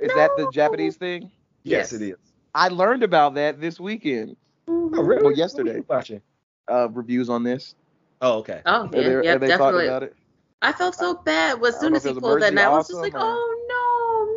is 0.01 0.13
that 0.15 0.31
the 0.39 0.51
Japanese 0.53 0.97
thing? 0.97 1.31
Yes, 1.65 1.93
Yes. 1.93 2.01
it 2.01 2.03
is. 2.03 2.17
I 2.55 2.69
learned 2.69 3.03
about 3.03 3.35
that 3.35 3.61
this 3.61 3.81
weekend. 3.81 4.37
Oh, 4.69 4.89
really? 4.89 5.23
Well, 5.23 5.33
yesterday. 5.33 5.71
What 5.71 5.77
you 5.79 5.85
watching? 5.89 6.23
Uh, 6.71 6.89
reviews 6.91 7.29
on 7.29 7.43
this. 7.43 7.75
Oh, 8.21 8.39
okay. 8.39 8.63
Oh 8.67 8.85
Have 8.85 8.95
yeah, 8.95 9.03
they, 9.03 9.25
yeah, 9.25 9.31
have 9.33 9.41
they 9.41 9.49
definitely. 9.49 9.87
about 9.87 10.03
it? 10.05 10.15
I 10.61 10.73
felt 10.73 10.95
so 10.95 11.15
bad. 11.15 11.61
Well, 11.61 11.73
as 11.73 11.81
soon 11.81 11.95
as 11.97 12.05
he 12.05 12.11
if 12.11 12.19
pulled 12.19 12.41
that, 12.43 12.53
Emergency 12.53 12.63
out, 12.65 12.73
I 12.73 12.77
was 12.79 12.87
just 12.89 13.01
like, 13.01 13.15
or- 13.15 13.21
oh 13.21 14.37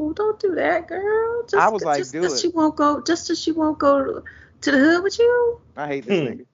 no, 0.00 0.08
no, 0.08 0.12
don't 0.12 0.38
do 0.38 0.54
that, 0.54 0.86
girl. 0.86 1.42
Just, 1.42 1.54
I 1.56 1.68
was 1.70 1.82
like, 1.82 1.98
just 1.98 2.12
do 2.12 2.22
'cause 2.22 2.38
it. 2.38 2.42
she 2.42 2.48
won't 2.48 2.76
go, 2.76 3.00
just 3.00 3.30
as 3.30 3.40
she 3.40 3.50
won't 3.52 3.78
go 3.78 4.22
to 4.60 4.70
the 4.70 4.78
hood 4.78 5.02
with 5.02 5.18
you. 5.18 5.60
I 5.76 5.86
hate 5.88 6.06
this 6.06 6.20
Hmm. 6.20 6.26
nigga. 6.26 6.46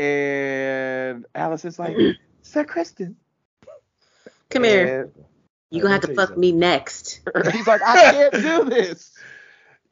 And 0.00 1.26
Alicent's 1.34 1.78
like, 1.80 1.96
Sir 2.42 2.64
Criston. 2.64 3.16
Come 4.50 4.64
here. 4.64 5.10
And 5.14 5.26
You 5.70 5.82
gonna 5.82 5.94
have 5.94 6.02
to 6.02 6.08
me 6.08 6.14
tell 6.14 6.24
you 6.24 6.28
fuck 6.28 6.38
me 6.38 6.52
next. 6.52 7.20
he's 7.52 7.66
like, 7.66 7.82
I 7.82 7.94
can't 8.12 8.34
do 8.34 8.64
this. 8.70 9.17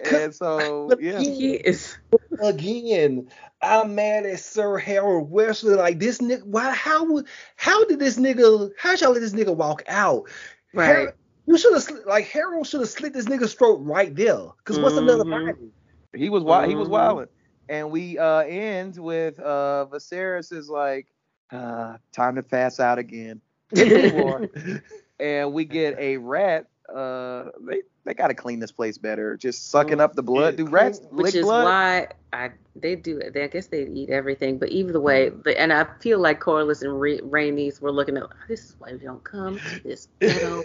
And 0.01 0.35
so, 0.35 0.87
But 0.89 1.01
yeah. 1.03 1.21
He 1.21 1.55
is. 1.55 1.97
Again, 2.41 3.29
I'm 3.63 3.95
mad 3.95 4.27
at 4.27 4.41
Sir 4.41 4.77
Harold 4.79 5.31
Wesley. 5.31 5.75
Like 5.75 5.99
this 5.99 6.19
nigga, 6.19 6.45
why? 6.45 6.71
How 6.75 7.05
would? 7.13 7.27
How 7.57 7.85
did 7.87 7.99
this 7.99 8.19
nigga? 8.19 8.71
How 8.79 8.93
y'all 8.95 9.13
let 9.13 9.21
this 9.21 9.33
nigga 9.33 9.55
walk 9.55 9.83
out? 9.89 10.29
Right. 10.75 10.87
Harold- 10.87 11.13
you 11.47 11.57
should 11.57 11.75
have 11.75 11.89
like 12.07 12.27
Harold 12.27 12.67
should 12.67 12.81
have 12.81 12.89
slit 12.91 13.13
this 13.15 13.27
nigga's 13.27 13.55
throat 13.55 13.81
right 13.83 14.15
there. 14.15 14.49
Cause 14.65 14.79
what's 14.79 14.97
another 14.97 15.25
Mhm. 15.25 15.47
body? 15.47 15.73
He 16.13 16.29
was 16.29 16.43
wild. 16.43 16.69
He 16.69 16.75
was 16.75 16.89
Mhm. 16.89 16.93
wilding. 16.93 17.29
And 17.69 17.91
we 17.91 18.19
uh 18.19 18.41
end 18.41 18.97
with 18.99 19.39
uh 19.39 19.87
Viserys 19.91 20.53
is 20.53 20.69
like, 20.69 21.07
uh, 21.53 21.97
time 22.13 22.35
to 22.37 22.43
pass 22.43 22.81
out 22.81 22.99
again. 22.99 23.41
And 25.19 25.53
we 25.55 25.65
get 25.65 25.99
a 25.99 26.19
rat. 26.19 26.67
Uh, 26.95 27.51
they 27.67 27.83
they 28.05 28.15
gotta 28.15 28.35
clean 28.35 28.61
this 28.61 28.71
place 28.73 28.97
better. 28.99 29.37
Just 29.37 29.71
sucking 29.71 30.01
up 30.01 30.15
the 30.15 30.23
blood. 30.23 30.57
Do 30.57 30.67
rats 30.67 31.01
Which 31.11 31.25
lick 31.27 31.35
is 31.35 31.43
blood? 31.43 31.65
why 31.65 32.09
I 32.33 32.51
they 32.77 32.95
do 32.95 33.19
it. 33.19 33.35
They, 33.35 33.43
I 33.45 33.49
guess 33.49 33.67
they 33.67 33.85
eat 33.87 34.11
everything. 34.11 34.59
But 34.59 34.71
either 34.71 35.01
way, 35.01 35.31
the, 35.31 35.59
and 35.61 35.73
I 35.73 35.87
feel 36.01 36.19
like 36.21 36.41
Corlys 36.41 36.83
and 36.83 37.01
Ra- 37.01 37.19
Rhaenys' 37.29 37.81
were 37.81 37.91
looking 37.91 38.17
at 38.17 38.25
this 38.49 38.61
is 38.65 38.77
why 38.79 38.93
we 38.93 38.99
don't 38.99 39.25
come 39.25 39.59
to 39.59 39.83
this 39.83 40.09
ghetto 40.21 40.63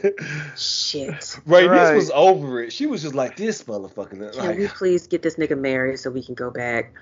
shit. 0.58 1.40
Right, 1.46 1.68
Right. 1.70 1.94
this 1.94 1.96
was 1.96 2.12
over 2.12 2.62
it. 2.64 2.74
She 2.74 2.86
was 2.86 3.02
just 3.02 3.16
like 3.16 3.36
this 3.38 3.64
motherfucker. 3.64 4.34
Can 4.34 4.56
we 4.58 4.64
Like, 4.66 4.74
please 4.76 5.08
get 5.08 5.22
this 5.22 5.36
nigga 5.36 5.58
married 5.58 6.00
so 6.00 6.10
we 6.12 6.24
can 6.24 6.36
go 6.36 6.50
back? 6.52 6.94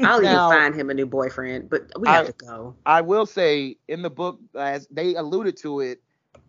I'll 0.00 0.20
Now- 0.20 0.50
even 0.50 0.60
find 0.60 0.74
him 0.74 0.90
a 0.90 0.94
new 0.94 1.06
boyfriend, 1.06 1.70
but 1.70 1.90
we 1.98 2.08
I- 2.08 2.16
have 2.16 2.26
to 2.26 2.32
go. 2.32 2.74
I 2.84 3.00
will 3.00 3.26
say 3.26 3.76
in 3.88 4.02
the 4.02 4.10
book, 4.10 4.38
as 4.54 4.86
they 4.90 5.14
alluded 5.14 5.56
to 5.58 5.80
it, 5.80 6.00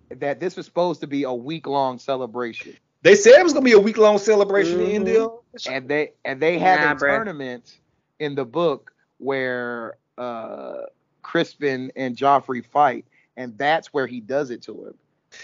that 0.09 0.39
this 0.39 0.55
was 0.55 0.65
supposed 0.65 1.01
to 1.01 1.07
be 1.07 1.23
a 1.23 1.33
week 1.33 1.67
long 1.67 1.99
celebration. 1.99 2.75
they 3.03 3.15
said 3.15 3.39
it 3.39 3.43
was 3.43 3.53
gonna 3.53 3.63
be 3.63 3.73
a 3.73 3.79
week 3.79 3.97
long 3.97 4.17
celebration 4.17 4.79
in 4.81 5.03
Mhm. 5.03 5.05
there. 5.05 5.73
and 5.73 5.87
they 5.87 6.11
and 6.25 6.41
they 6.41 6.57
had 6.59 6.81
Nah, 6.81 6.91
a 6.91 6.95
bruh. 6.95 6.99
tournament 6.99 7.79
in 8.19 8.35
the 8.35 8.45
book 8.45 8.91
where 9.19 9.97
uh 10.17 10.83
Criston 11.23 11.91
and 11.95 12.15
Joffrey 12.15 12.65
fight, 12.65 13.05
and 13.35 13.57
that's 13.57 13.93
where 13.93 14.07
he 14.07 14.19
does 14.21 14.49
it 14.49 14.61
to 14.63 14.87
him. 14.87 14.93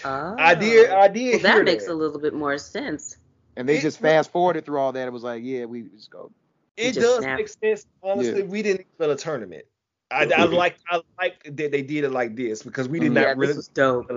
Oh. 0.04 0.34
I 0.38 0.54
did, 0.54 0.90
I 0.90 1.08
did 1.08 1.42
Well, 1.42 1.56
that 1.56 1.64
makes 1.64 1.86
that. 1.86 1.92
a 1.92 1.94
little 1.94 2.18
bit 2.18 2.32
more 2.34 2.56
sense. 2.58 3.18
And 3.56 3.68
they 3.68 3.76
It- 3.78 3.82
just 3.82 4.00
fast 4.00 4.32
forwarded 4.32 4.64
through 4.64 4.78
all 4.78 4.92
that. 4.92 5.06
It 5.06 5.12
was 5.12 5.22
like, 5.22 5.42
yeah, 5.44 5.64
we 5.66 5.82
just 5.82 6.10
go. 6.10 6.30
It 6.76 6.92
just 6.92 7.00
does 7.00 7.18
snapped. 7.18 7.38
make 7.38 7.48
sense. 7.48 7.86
Honestly, 8.02 8.40
Yeah. 8.40 8.46
we 8.46 8.62
didn't 8.62 8.86
even 8.98 9.10
a 9.10 9.16
tournament. 9.16 9.64
I, 10.10 10.24
I 10.36 10.44
like 10.44 10.76
I 10.90 11.00
like 11.20 11.42
that 11.44 11.70
they 11.70 11.82
did 11.82 12.04
it 12.04 12.10
like 12.10 12.34
this 12.34 12.62
because 12.62 12.88
we 12.88 12.98
did 12.98 13.12
yeah, 13.14 13.22
not 13.22 13.36
really 13.36 13.48
this 13.48 13.56
was 13.56 13.68
dope. 13.68 14.08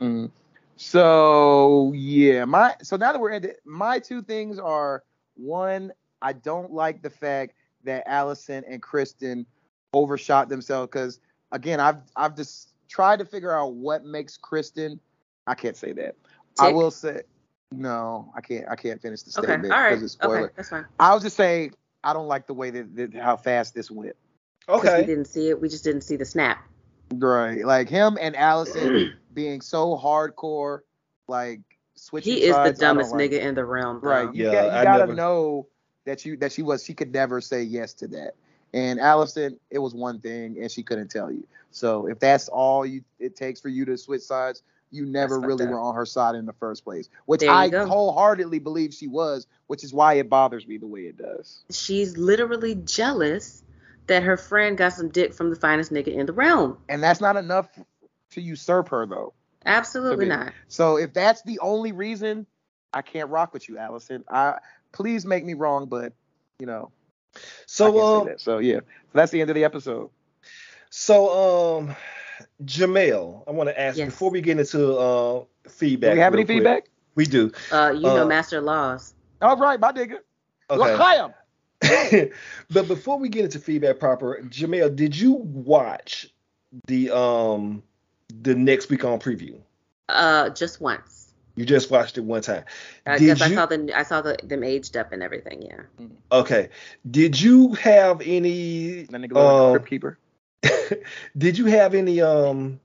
A 0.00 0.04
tournament. 0.04 0.30
Mhm. 0.30 0.32
So 0.76 1.92
yeah, 1.94 2.44
my 2.44 2.74
so 2.82 2.96
now 2.96 3.12
that 3.12 3.20
we're 3.20 3.30
in 3.30 3.50
my 3.64 3.98
two 3.98 4.22
things 4.22 4.58
are 4.58 5.02
one, 5.36 5.92
I 6.20 6.32
don't 6.34 6.72
like 6.72 7.02
the 7.02 7.10
fact 7.10 7.54
that 7.84 8.06
Alicent 8.06 8.64
and 8.68 8.82
Criston 8.82 9.46
overshot 9.94 10.48
themselves 10.48 10.88
because 10.90 11.20
again, 11.52 11.80
I've 11.80 12.02
I've 12.14 12.36
just 12.36 12.74
tried 12.88 13.18
to 13.20 13.24
figure 13.24 13.52
out 13.52 13.72
what 13.74 14.04
makes 14.04 14.36
Criston. 14.38 14.98
I 15.46 15.54
can't 15.54 15.76
say 15.76 15.92
that. 15.92 16.16
I 16.58 16.72
will 16.72 16.90
say 16.90 17.22
no. 17.72 18.30
I 18.36 18.40
can't. 18.40 18.66
I 18.68 18.76
can't 18.76 19.00
finish 19.00 19.22
the 19.22 19.38
Okay, 19.38 19.46
statement 19.52 19.72
all 19.72 19.80
right. 19.80 19.90
because 19.90 20.02
it's 20.02 20.12
spoiler. 20.14 20.40
Okay, 20.44 20.52
that's 20.56 20.68
fine. 20.70 20.84
I'll 21.00 21.20
just 21.20 21.36
say 21.36 21.70
I 22.04 22.12
don't 22.12 22.28
like 22.28 22.46
the 22.46 22.54
way 22.54 22.70
that, 22.70 22.96
that 22.96 23.14
how 23.14 23.36
fast 23.36 23.74
this 23.74 23.90
went. 23.90 24.16
Okay. 24.68 25.00
we 25.00 25.06
didn't 25.06 25.26
see 25.26 25.48
it. 25.48 25.60
We 25.60 25.68
just 25.68 25.84
didn't 25.84 26.02
see 26.02 26.16
the 26.16 26.24
snap. 26.24 26.58
Right. 27.14 27.64
Like 27.64 27.88
him 27.88 28.18
and 28.20 28.34
Alicent 28.34 29.12
being 29.36 29.60
so 29.60 29.96
hardcore, 29.96 30.80
like 31.28 31.60
switching 31.94 32.32
He 32.34 32.42
is 32.42 32.48
the 32.56 32.64
sides, 32.64 32.82
I 32.82 32.86
dumbest 32.86 33.14
nigga 33.14 33.32
it. 33.34 33.42
in 33.44 33.54
the 33.54 33.64
realm. 33.64 34.00
Though. 34.02 34.08
Right. 34.10 34.34
You, 34.34 34.46
Yeah, 34.46 34.52
got, 34.52 34.64
you 34.64 34.70
I 34.72 34.84
gotta 34.84 34.98
never- 35.00 35.14
know 35.14 35.68
that 36.06 36.24
you 36.24 36.36
that 36.38 36.52
she 36.52 36.62
was 36.62 36.84
she 36.84 36.94
could 36.94 37.12
never 37.12 37.40
say 37.40 37.62
yes 37.62 37.94
to 37.94 38.08
that. 38.08 38.34
And 38.74 38.98
Alicent, 38.98 39.58
it 39.70 39.78
was 39.78 39.94
one 39.94 40.18
thing, 40.20 40.58
and 40.60 40.70
she 40.70 40.82
couldn't 40.82 41.08
tell 41.08 41.30
you. 41.30 41.46
So 41.70 42.08
if 42.08 42.18
that's 42.18 42.48
all 42.48 42.84
you 42.84 43.02
it 43.20 43.36
takes 43.36 43.60
for 43.60 43.68
you 43.68 43.84
to 43.86 43.96
switch 43.96 44.22
sides, 44.22 44.62
you 44.90 45.04
never 45.06 45.36
That's 45.40 45.46
really 45.46 45.66
were 45.66 45.80
on 45.80 45.94
her 45.94 46.06
side 46.06 46.34
in 46.34 46.46
the 46.46 46.52
first 46.54 46.84
place. 46.84 47.08
Which 47.26 47.42
I 47.44 47.68
go. 47.68 47.86
wholeheartedly 47.86 48.58
believe 48.60 48.94
she 48.94 49.06
was, 49.08 49.46
which 49.68 49.84
is 49.84 49.92
why 49.94 50.14
it 50.14 50.28
bothers 50.28 50.66
me 50.66 50.78
the 50.78 50.86
way 50.86 51.02
it 51.02 51.16
does. 51.16 51.64
She's 51.70 52.16
literally 52.16 52.74
jealous 52.74 53.62
that 54.06 54.22
her 54.22 54.36
friend 54.36 54.76
got 54.78 54.92
some 54.92 55.08
dick 55.08 55.34
from 55.34 55.50
the 55.50 55.56
finest 55.56 55.92
nigga 55.92 56.08
in 56.14 56.26
the 56.26 56.32
realm. 56.32 56.78
And 56.88 57.02
that's 57.02 57.20
not 57.20 57.36
enough 57.36 57.68
to 58.30 58.40
usurp 58.40 58.88
her 58.88 59.06
though. 59.06 59.32
Absolutely 59.64 60.26
not. 60.26 60.52
So 60.68 60.96
if 60.96 61.12
that's 61.12 61.42
the 61.42 61.58
only 61.60 61.92
reason, 61.92 62.46
I 62.92 63.02
can't 63.02 63.30
rock 63.30 63.52
with 63.52 63.68
you, 63.68 63.76
Alicent. 63.76 64.24
I 64.30 64.58
please 64.92 65.26
make 65.26 65.44
me 65.44 65.54
wrong, 65.54 65.86
but 65.86 66.12
you 66.58 66.66
know. 66.66 66.90
I 67.34 67.40
So 67.66 67.84
can't 67.92 68.06
say 68.06 68.18
um, 68.20 68.26
that. 68.26 68.40
So 68.40 68.58
yeah, 68.58 68.80
so 68.80 68.84
that's 69.14 69.32
the 69.32 69.40
end 69.40 69.50
of 69.50 69.54
the 69.56 69.64
episode. 69.64 70.10
so 70.90 71.78
um, 71.78 71.96
Jamel, 72.64 73.42
I 73.46 73.50
want 73.50 73.68
to 73.68 73.78
ask 73.78 73.98
Yes. 73.98 74.06
before 74.08 74.30
we 74.30 74.40
get 74.40 74.58
into 74.58 74.96
uh 74.96 75.44
feedback. 75.68 76.10
Do 76.10 76.14
we 76.14 76.20
have 76.20 76.34
any 76.34 76.44
quick. 76.44 76.56
feedback? 76.58 76.84
We 77.14 77.26
do. 77.26 77.50
Uh, 77.70 77.92
you 77.94 78.02
know, 78.02 78.22
Uh, 78.22 78.26
Master 78.26 78.60
Laws. 78.60 79.14
All 79.42 79.56
right, 79.56 79.80
my 79.80 79.92
nigga. 79.92 80.18
Okay. 80.70 82.30
But 82.70 82.88
before 82.88 83.18
we 83.18 83.28
get 83.28 83.44
into 83.44 83.58
feedback 83.58 83.98
proper, 83.98 84.40
Jamel, 84.44 84.94
did 84.94 85.16
you 85.16 85.32
watch 85.32 86.26
the 86.86 87.10
um 87.14 87.82
the 88.28 88.54
next 88.54 88.90
week 88.90 89.04
on 89.04 89.18
preview? 89.18 89.60
Uh, 90.08 90.50
just 90.50 90.80
once. 90.80 91.32
You 91.56 91.64
just 91.64 91.90
watched 91.90 92.18
it 92.18 92.22
one 92.22 92.42
time. 92.42 92.64
I 93.06 93.18
Did 93.18 93.26
guess 93.26 93.42
I 93.42 93.48
saw 93.48 93.66
the 93.66 93.92
I 93.96 94.02
saw 94.02 94.20
the, 94.22 94.36
them 94.42 94.62
aged 94.62 94.96
up 94.96 95.12
and 95.12 95.22
everything. 95.22 95.62
Yeah. 95.62 95.82
Okay. 96.30 96.70
Did 97.08 97.40
you 97.40 97.74
have 97.74 98.20
any 98.20 99.04
That 99.04 99.20
nigga 99.20 99.32
look 99.32 99.46
like 99.46 99.58
a 99.58 99.62
um, 99.62 99.70
crypt 99.70 99.88
keeper. 99.88 100.18
did 101.38 101.58
you 101.58 101.66
have 101.66 101.94
any 101.94 102.20
um 102.20 102.80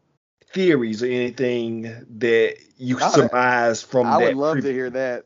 theories 0.54 1.04
or 1.04 1.08
anything 1.08 1.84
that 2.20 2.58
you 2.78 2.98
I- 3.00 3.10
surmised 3.10 3.86
from 3.86 4.08
I 4.08 4.18
that 4.18 4.26
I 4.28 4.30
would 4.30 4.34
love 4.34 4.62
preview? 4.62 4.64
to 4.64 4.72
hear 4.74 4.90
that. 4.92 5.26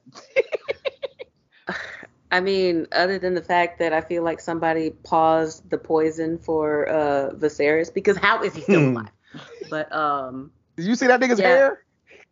I 2.32 2.42
mean, 2.42 2.88
other 2.92 3.20
than 3.20 3.34
the 3.36 3.42
fact 3.44 3.80
that 3.80 3.94
I 3.94 4.02
feel 4.02 4.24
like 4.24 4.40
somebody 4.40 4.92
paused 4.92 5.70
the 5.70 5.78
poison 5.78 6.38
for 6.40 6.88
uh 6.90 7.32
Viserys 7.36 7.94
because 7.94 8.18
how 8.18 8.44
is 8.44 8.54
he 8.56 8.62
still 8.62 8.88
Hmm. 8.88 8.90
alive? 8.90 9.12
But 9.70 9.92
um, 9.94 10.52
Did 10.78 10.86
you 10.86 10.96
see 10.96 11.08
that 11.08 11.20
nigga's 11.20 11.40
Yeah. 11.40 11.48
hair? 11.48 11.82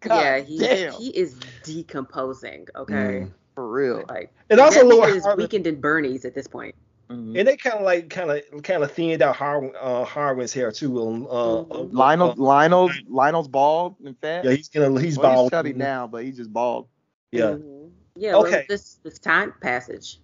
God 0.01 0.15
yeah, 0.21 0.39
he 0.39 0.57
damn. 0.59 0.93
he 0.93 1.09
is 1.09 1.39
decomposing. 1.63 2.67
Okay, 2.75 2.93
Mm. 2.93 3.31
For 3.55 3.67
real. 3.69 4.03
like 4.09 4.33
And 4.49 4.59
also 4.59 4.79
that 4.79 4.85
Lord 4.95 5.09
is 5.11 5.25
weakened 5.37 5.67
in 5.67 5.79
Bernie's 5.79 6.25
at 6.25 6.33
this 6.33 6.47
point. 6.47 6.73
Mhm. 7.09 7.37
And 7.37 7.47
they 7.47 7.55
kind 7.57 7.75
of 7.77 7.83
like 7.83 8.09
kind 8.09 8.31
of 8.31 8.41
kind 8.63 8.83
of 8.83 8.91
thinned 8.91 9.21
out 9.21 9.35
Har- 9.35 9.71
uh, 9.79 10.03
Harwin's 10.03 10.51
hair 10.53 10.71
too. 10.71 10.99
Um, 10.99 11.27
uh, 11.29 11.63
Mhm. 11.63 11.91
Lyonel, 11.91 12.31
uh, 12.31 12.35
Lyonel's, 12.35 12.93
Lyonel's 13.09 13.47
bald 13.47 13.95
and 14.03 14.17
fat. 14.19 14.43
yeah, 14.45 14.51
he's 14.51 14.69
gonna 14.69 14.99
he's 14.99 15.17
well, 15.17 15.31
bald. 15.33 15.45
he's 15.45 15.51
chubby 15.51 15.73
now, 15.73 16.07
but 16.07 16.23
he's 16.23 16.37
just 16.37 16.51
bald. 16.51 16.87
Yeah. 17.31 17.51
Mhm. 17.51 17.91
Yeah. 18.15 18.31
Well, 18.33 18.45
Okay. 18.47 18.65
this 18.67 18.95
this 19.03 19.19
time 19.19 19.53
passage. 19.61 20.19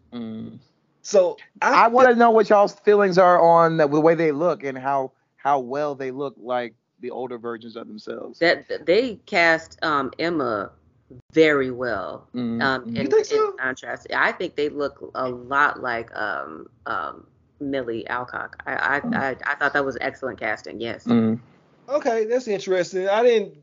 So 1.02 1.38
I 1.62 1.88
want 1.88 2.10
to 2.10 2.16
know 2.16 2.32
what 2.32 2.50
y'all's 2.50 2.74
feelings 2.74 3.18
are 3.18 3.40
on 3.42 3.78
the, 3.78 3.88
the 3.88 4.00
way 4.02 4.16
they 4.16 4.32
look 4.32 4.64
and 4.64 4.78
how 4.78 5.12
how 5.41 5.60
well 5.60 5.95
they 5.95 6.11
look 6.11 6.36
like 6.38 6.76
the 6.99 7.11
older 7.11 7.38
versions 7.38 7.76
of 7.76 7.88
themselves. 7.88 8.40
That 8.40 8.86
they 8.86 9.16
cast 9.26 9.78
um 9.84 10.11
Emma 10.20 10.72
very 11.34 11.72
well. 11.72 12.28
Mhm. 12.36 12.61
Um, 12.61 12.86
You 12.88 12.95
in, 12.95 13.07
think 13.07 13.26
so? 13.26 13.52
in 13.52 13.57
contrast, 13.57 14.07
I 14.14 14.32
think 14.32 14.56
they 14.56 14.70
look 14.70 15.11
a 15.16 15.30
lot 15.30 15.82
like 15.82 16.16
um 16.16 16.68
um 16.86 17.28
Millie 17.60 18.07
Alcock. 18.07 18.61
I 18.66 18.74
I, 18.74 19.02
I 19.14 19.36
I 19.45 19.56
thought 19.56 19.74
that 19.74 19.86
was 19.86 19.98
excellent 20.02 20.40
casting. 20.40 20.80
Yes. 20.82 21.07
Mhm. 21.07 21.40
Okay, 21.88 22.26
that's 22.26 22.48
interesting. 22.48 23.07
I 23.07 23.24
didn't. 23.24 23.56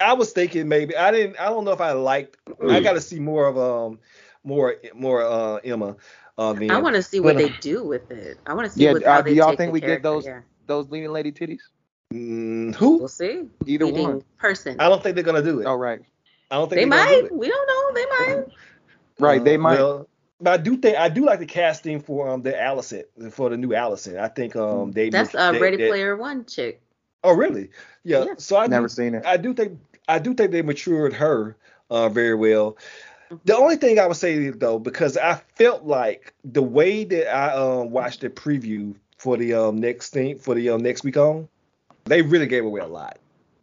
I 0.00 0.14
was 0.14 0.32
thinking 0.32 0.68
maybe 0.68 0.96
I 0.96 1.10
didn't. 1.10 1.38
I 1.38 1.46
don't 1.46 1.64
know 1.64 1.72
if 1.72 1.80
I 1.80 1.92
liked. 1.92 2.36
I 2.68 2.80
got 2.80 2.94
to 2.94 3.00
see 3.00 3.20
more 3.20 3.46
of 3.46 3.58
um 3.58 3.98
more 4.44 4.76
more 4.94 5.22
uh 5.22 5.56
Emma. 5.56 5.96
Uh. 6.38 6.54
I 6.70 6.80
want 6.80 6.96
to 6.96 7.02
see 7.02 7.20
what 7.20 7.34
But, 7.34 7.44
uh, 7.44 7.48
they 7.48 7.54
do 7.60 7.84
with 7.84 8.10
it. 8.10 8.38
I 8.46 8.54
want 8.54 8.66
to 8.66 8.70
see 8.72 8.84
Yeah, 8.84 8.92
what, 8.92 9.06
uh, 9.06 9.16
how 9.16 9.20
do 9.22 9.34
y'all 9.34 9.52
think 9.52 9.72
we 9.72 9.80
get 9.80 10.02
those 10.02 10.24
Yeah. 10.24 10.40
Those 10.70 10.88
leading 10.88 11.10
lady 11.10 11.32
titties? 11.32 11.62
Mm, 12.14 12.76
who? 12.76 12.98
We'll 12.98 13.08
see. 13.08 13.48
Either 13.66 13.86
Leading 13.86 14.02
one. 14.08 14.24
person. 14.38 14.76
I 14.78 14.88
don't 14.88 15.02
think 15.02 15.16
they're 15.16 15.24
gonna 15.24 15.42
do 15.42 15.58
it. 15.58 15.64
Oh 15.66 15.74
right, 15.74 16.00
I 16.48 16.54
don't 16.54 16.68
think 16.68 16.78
They 16.80 16.96
they're 16.96 17.08
do 17.08 17.22
might. 17.24 17.34
We 17.34 17.48
don't 17.48 17.66
know. 17.66 17.92
They 17.94 18.06
might. 18.36 18.46
right. 19.18 19.42
They 19.44 19.56
might. 19.56 19.74
Well, 19.80 20.08
but 20.40 20.52
I 20.60 20.62
do 20.62 20.76
think 20.76 20.96
I 20.96 21.08
do 21.08 21.24
like 21.24 21.40
the 21.40 21.46
casting 21.46 21.98
for 22.00 22.28
um 22.28 22.42
the 22.42 22.52
Alicent 22.52 23.32
for 23.32 23.50
the 23.50 23.56
new 23.56 23.70
Alicent. 23.70 24.16
I 24.20 24.28
think 24.28 24.54
um 24.54 24.92
they 24.92 25.10
That's 25.10 25.34
a 25.34 25.48
uh, 25.48 25.58
Ready 25.58 25.76
they- 25.76 25.88
Player 25.88 26.14
One 26.16 26.44
chick. 26.44 26.80
Oh 27.24 27.34
really? 27.34 27.70
Yeah. 28.04 28.24
Yeah. 28.26 28.34
So 28.38 28.56
I 28.56 28.68
Never 28.68 28.86
do, 28.86 28.94
seen 28.94 29.16
it. 29.16 29.26
I 29.26 29.36
do 29.36 29.52
think 29.52 29.80
I 30.08 30.20
do 30.20 30.34
think 30.34 30.52
they 30.52 30.62
matured 30.62 31.12
her 31.14 31.56
uh, 31.90 32.08
very 32.08 32.36
well. 32.36 32.76
The 33.44 33.56
only 33.56 33.76
thing 33.76 33.98
I 33.98 34.06
would 34.06 34.16
say 34.16 34.50
though, 34.50 34.78
because 34.78 35.16
I 35.16 35.40
felt 35.56 35.84
like 35.84 36.32
the 36.44 36.62
way 36.62 37.04
that 37.04 37.32
I 37.34 37.54
um, 37.54 37.90
watched 37.90 38.20
the 38.22 38.30
preview 38.30 38.94
for 39.20 39.36
the 39.36 39.52
um, 39.52 39.76
next 39.76 40.14
thing 40.14 40.38
for 40.38 40.54
the 40.54 40.70
um, 40.70 40.82
next 40.82 41.04
week 41.04 41.18
on, 41.18 41.46
they 42.04 42.22
really 42.22 42.46
gave 42.46 42.64
away 42.64 42.80
a 42.80 42.86
lot. 42.86 43.18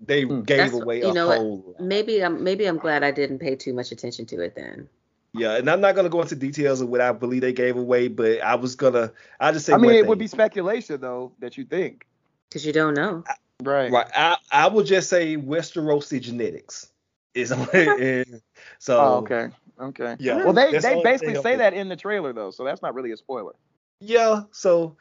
They 0.05 0.23
gave 0.25 0.45
That's- 0.45 0.73
away 0.73 0.99
you 0.99 1.09
a 1.09 1.13
know 1.13 1.27
what? 1.27 1.38
whole 1.39 1.63
lot. 1.65 1.81
Maybe 1.81 2.23
I'm 2.23 2.43
maybe 2.43 2.65
I'm 2.65 2.77
glad 2.77 3.03
I 3.03 3.09
didn't 3.09 3.39
pay 3.39 3.55
too 3.55 3.73
much 3.73 3.91
attention 3.91 4.27
to 4.27 4.41
it 4.41 4.53
then. 4.55 4.88
Yeah, 5.34 5.57
and 5.57 5.67
I'm 5.67 5.81
not 5.81 5.95
gonna 5.95 6.09
go 6.09 6.21
into 6.21 6.35
details 6.35 6.79
of 6.81 6.89
what 6.89 7.01
I 7.01 7.11
believe 7.11 7.41
they 7.41 7.53
gave 7.53 7.75
away, 7.75 8.07
but 8.07 8.39
I 8.41 8.53
was 8.53 8.75
gonna 8.75 9.11
I 9.39 9.51
just 9.51 9.65
say 9.65 9.73
I 9.73 9.77
mean, 9.77 9.91
it 9.91 10.01
thing. 10.01 10.09
would 10.09 10.19
be 10.19 10.27
speculation 10.27 11.01
though 11.01 11.31
that 11.39 11.57
you 11.57 11.65
think. 11.65 12.05
Because 12.49 12.63
you 12.63 12.71
don't 12.71 12.93
know. 12.93 13.23
Right. 13.63 13.91
right. 13.91 14.07
I 14.15 14.38
I 14.51 14.67
would 14.67 14.85
just 14.85 15.09
say 15.09 15.38
Westerosi 15.38 16.21
genetics 16.21 16.91
is 17.34 17.51
and 17.73 18.41
so 18.77 18.99
Oh, 18.99 19.13
okay. 19.17 19.49
Okay. 19.79 20.15
Yeah. 20.19 20.43
Well, 20.43 20.53
they 20.53 20.71
That's 20.71 20.85
they 20.85 21.01
basically 21.01 21.34
thing 21.34 21.43
say 21.43 21.55
that 21.55 21.73
in 21.73 21.89
the 21.89 21.95
trailer 21.95 22.31
though, 22.34 22.51
so 22.51 22.63
that's 22.63 22.84
not 22.84 22.93
really 22.93 23.11
a 23.11 23.17
spoiler. 23.17 23.53
Yeah, 23.99 24.43
so 24.51 24.95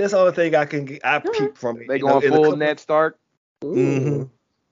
that's 0.00 0.12
the 0.12 0.18
only 0.18 0.32
thing 0.32 0.54
I 0.54 0.64
can 0.64 0.84
get, 0.86 1.04
I 1.04 1.18
peep 1.20 1.56
from 1.56 1.80
it. 1.80 1.88
They 1.88 1.98
you 1.98 2.06
know, 2.06 2.20
going 2.20 2.24
and 2.24 2.32
a 2.32 2.36
full 2.36 2.44
couple- 2.44 2.58
Ned 2.58 2.80
Stark. 2.80 3.18
Mhm. 3.62 4.28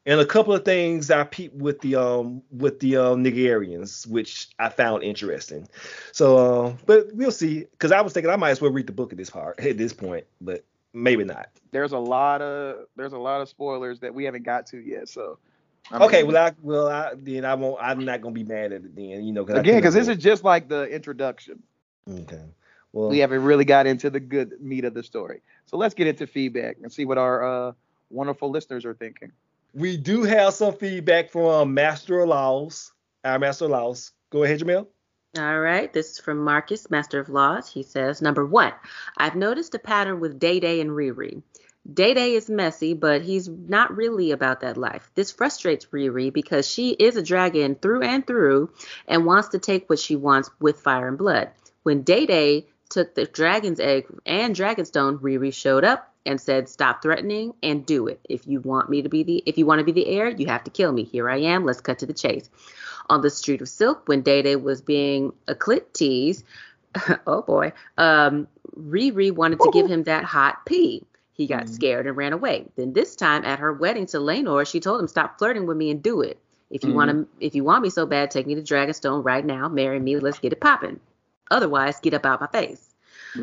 And 0.07 0.21
a 0.21 0.25
couple 0.25 0.55
of 0.55 0.65
things 0.65 1.11
I 1.11 1.25
peeped 1.25 1.55
with 1.57 1.81
the 1.81 1.97
um 1.97 2.43
with 2.51 2.81
the 2.81 2.97
um 2.97 3.23
Nigerians, 3.23 4.07
which 4.07 4.49
I 4.59 4.71
found 4.71 5.03
interesting. 5.03 5.69
So, 6.13 6.37
uh, 6.39 6.73
but 6.87 7.13
we'll 7.13 7.31
see. 7.31 7.61
Because 7.73 7.93
I 7.93 8.01
was 8.01 8.15
thinking 8.15 8.31
I 8.31 8.37
might 8.37 8.51
as 8.51 8.61
well 8.63 8.71
read 8.71 8.87
the 8.87 8.93
book 8.95 9.13
at 9.13 9.19
this 9.19 9.29
part 9.29 9.61
at 9.61 9.77
this 9.77 9.93
point, 9.93 10.25
but 10.41 10.65
maybe 10.95 11.25
not. 11.25 11.49
There's 11.73 11.93
a 11.93 11.99
lot 11.99 12.41
of 12.41 12.87
there's 12.97 13.13
a 13.13 13.19
lot 13.19 13.43
of 13.43 13.51
spoilers 13.51 14.01
that 14.01 14.15
we 14.15 14.25
haven't 14.25 14.45
got 14.45 14.65
to 14.69 14.79
yet. 14.79 15.11
So 15.11 15.39
I 15.91 16.03
okay, 16.07 16.23
mean, 16.23 16.33
well 16.33 16.47
I 16.47 16.53
well 16.63 16.89
I 16.89 17.13
then 17.15 17.45
I 17.45 17.55
won't. 17.55 17.77
I'm 17.83 18.03
not 18.03 18.23
gonna 18.23 18.33
be 18.35 18.45
mad 18.45 18.73
at 18.73 18.85
it 18.85 18.97
then. 18.97 19.25
You 19.25 19.33
know, 19.33 19.45
cause 19.45 19.59
again, 19.59 19.77
because 19.77 19.93
this 19.93 20.09
is 20.09 20.17
just 20.17 20.43
like 20.43 20.69
the 20.69 20.85
introduction. 20.85 21.63
okay. 22.11 22.41
Well, 22.93 23.09
We 23.11 23.19
haven't 23.19 23.43
really 23.45 23.65
got 23.65 23.87
into 23.87 24.11
the 24.11 24.21
good 24.21 24.61
meat 24.61 24.85
of 24.85 24.95
the 24.95 25.03
story. 25.03 25.43
So 25.67 25.77
let's 25.77 25.95
get 25.95 26.07
into 26.07 26.27
feedback 26.27 26.79
and 26.83 26.93
see 26.93 27.05
what 27.05 27.19
our 27.19 27.69
uh, 27.69 27.73
wonderful 28.11 28.51
listeners 28.51 28.85
are 28.85 28.95
thinking. 28.95 29.33
we 29.75 29.97
do 29.97 30.23
have 30.25 30.55
some 30.55 30.75
feedback 30.75 31.31
from 31.31 31.75
Master 31.75 32.21
of 32.21 32.29
Laws. 32.29 32.93
Our 33.25 33.39
Master 33.39 33.67
of 33.67 33.73
Laws. 33.73 34.13
Go 34.31 34.43
ahead, 34.45 34.61
Jamel. 34.61 34.87
All 35.39 35.61
right, 35.61 35.93
this 35.93 36.13
is 36.13 36.19
from 36.19 36.39
Marcus, 36.39 36.91
Master 36.91 37.21
of 37.21 37.29
Laws. 37.29 37.71
He 37.71 37.83
says, 37.83 38.23
number 38.23 38.47
one, 38.47 38.73
I've 39.17 39.37
noticed 39.37 39.75
a 39.75 39.79
pattern 39.79 40.21
with 40.21 40.39
Day 40.39 40.59
Day 40.59 40.81
and 40.81 40.91
Riri. 40.91 41.43
Day 41.93 42.15
Day 42.15 42.35
is 42.35 42.49
messy, 42.49 42.95
but 42.95 43.23
he's 43.23 43.47
not 43.49 43.95
really 43.95 44.31
about 44.31 44.61
that 44.61 44.77
life. 44.79 45.11
This 45.15 45.31
frustrates 45.31 45.87
Riri 45.87 46.33
because 46.33 46.67
she 46.67 46.91
is 46.91 47.17
a 47.17 47.23
dragon 47.23 47.75
through 47.75 48.03
and 48.03 48.27
through 48.27 48.71
and 49.07 49.27
wants 49.27 49.49
to 49.49 49.59
take 49.59 49.89
what 49.91 49.99
she 49.99 50.17
wants 50.17 50.51
with 50.61 50.81
fire 50.81 51.09
and 51.09 51.19
blood. 51.19 51.51
When 51.83 52.03
Day 52.03 52.25
Day 52.27 52.67
took 52.89 53.15
the 53.15 53.27
dragon's 53.27 53.81
egg 53.81 54.07
and 54.27 54.55
dragonstone, 54.55 55.19
Riri 55.21 55.53
showed 55.53 55.85
up 55.85 56.13
and 56.27 56.41
said, 56.41 56.69
"Stop 56.69 57.03
threatening 57.03 57.55
and 57.63 57.85
do 57.87 58.07
it. 58.07 58.21
If 58.29 58.47
you 58.47 58.61
want 58.61 58.91
me 58.91 59.03
to 59.03 59.09
be 59.09 59.23
the 59.23 59.43
if 59.47 59.59
you 59.59 59.67
want 59.67 59.81
to 59.81 59.85
be 59.85 59.93
the 59.93 60.07
heir, 60.07 60.29
you 60.29 60.47
have 60.47 60.65
to 60.65 60.71
kill 60.71 60.93
me. 60.93 61.05
Here 61.05 61.29
I 61.29 61.39
am. 61.39 61.65
Let's 61.65 61.81
cut 61.81 61.99
to 62.01 62.07
the 62.07 62.13
chase." 62.13 62.49
On 63.11 63.23
the 63.23 63.31
street 63.31 63.63
of 63.63 63.69
silk, 63.69 64.03
when 64.07 64.21
Day 64.21 64.43
Day 64.43 64.57
was 64.57 64.83
being 64.83 65.33
a 65.47 65.55
clit 65.55 65.95
tease, 65.95 66.45
oh 67.27 67.41
boy, 67.43 67.73
um, 67.97 68.47
Riri 68.79 69.31
wanted 69.33 69.61
to 69.61 69.71
give 69.73 69.87
him 69.87 70.03
that 70.05 70.25
hot 70.25 70.67
pee. 70.67 71.05
He 71.33 71.47
got 71.47 71.69
scared 71.69 72.07
and 72.07 72.17
ran 72.17 72.33
away. 72.33 72.67
Then 72.77 72.93
this 72.93 73.17
time 73.17 73.45
at 73.45 73.61
her 73.61 73.73
wedding 73.73 74.07
to 74.07 74.19
Laenor, 74.19 74.67
she 74.67 74.81
told 74.81 75.01
him, 75.01 75.09
"Stop 75.09 75.39
flirting 75.39 75.67
with 75.67 75.77
me 75.77 75.91
and 75.91 76.03
do 76.03 76.21
it. 76.21 76.39
If 76.71 76.85
you 76.85 76.93
want 76.93 77.11
to, 77.11 77.27
if 77.41 77.55
you 77.55 77.65
want 77.65 77.83
me 77.83 77.89
so 77.89 78.05
bad, 78.05 78.31
take 78.31 78.47
me 78.47 78.55
to 78.55 78.63
Dragonstone 78.63 79.25
right 79.25 79.45
now. 79.45 79.69
Marry 79.69 79.99
me. 79.99 80.19
Let's 80.19 80.39
get 80.39 80.53
it 80.53 80.61
popping. 80.61 81.01
Otherwise, 81.51 82.01
get 82.01 82.15
up 82.15 82.27
out 82.27 82.41
my 82.41 82.47
face." 82.49 82.85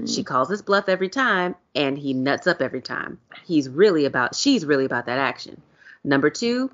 She 0.07 0.23
calls 0.23 0.49
his 0.49 0.61
bluff 0.61 0.89
every 0.89 1.09
time, 1.09 1.55
and 1.75 1.97
he 1.97 2.13
nuts 2.13 2.47
up 2.47 2.61
every 2.61 2.81
time. 2.81 3.19
He's 3.45 3.69
really 3.69 4.05
about, 4.05 4.35
she's 4.35 4.65
really 4.65 4.83
about 4.85 5.05
that 5.05 5.19
action. 5.19 5.61
Number 6.03 6.29
two, 6.29 6.71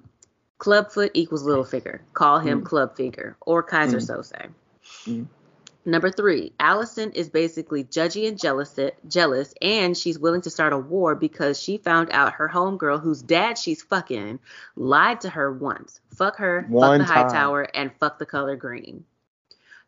Clubfoot 0.59 1.11
equals 1.13 1.43
little 1.43 1.63
figure. 1.65 2.01
Call 2.13 2.39
him 2.39 2.61
Mm. 2.61 2.65
club 2.65 2.95
figure 2.95 3.35
or 3.41 3.63
Keyser 3.63 3.97
Mm. 3.99 4.07
Söze. 4.07 4.49
Mm. 5.05 5.25
Number 5.83 6.09
three, 6.11 6.53
Alicent 6.59 7.13
is 7.15 7.27
basically 7.29 7.83
judgy 7.83 8.27
and 8.27 8.39
jealous, 8.39 8.79
jealous, 9.07 9.53
and 9.61 9.97
she's 9.97 10.19
willing 10.19 10.41
to 10.41 10.49
start 10.51 10.73
a 10.73 10.77
war 10.77 11.15
because 11.15 11.59
she 11.59 11.77
found 11.77 12.09
out 12.11 12.33
her 12.33 12.47
homegirl, 12.47 13.01
whose 13.01 13.21
dad 13.21 13.57
she's 13.57 13.81
fucking, 13.81 14.39
lied 14.75 15.21
to 15.21 15.29
her 15.29 15.51
once. 15.51 15.99
Fuck 16.15 16.37
her, 16.37 16.65
One 16.69 16.99
fuck 16.99 17.07
the 17.07 17.13
High. 17.13 17.33
Tower, 17.33 17.67
and 17.73 17.91
fuck 17.99 18.19
the 18.19 18.27
color 18.27 18.55
green. 18.55 19.05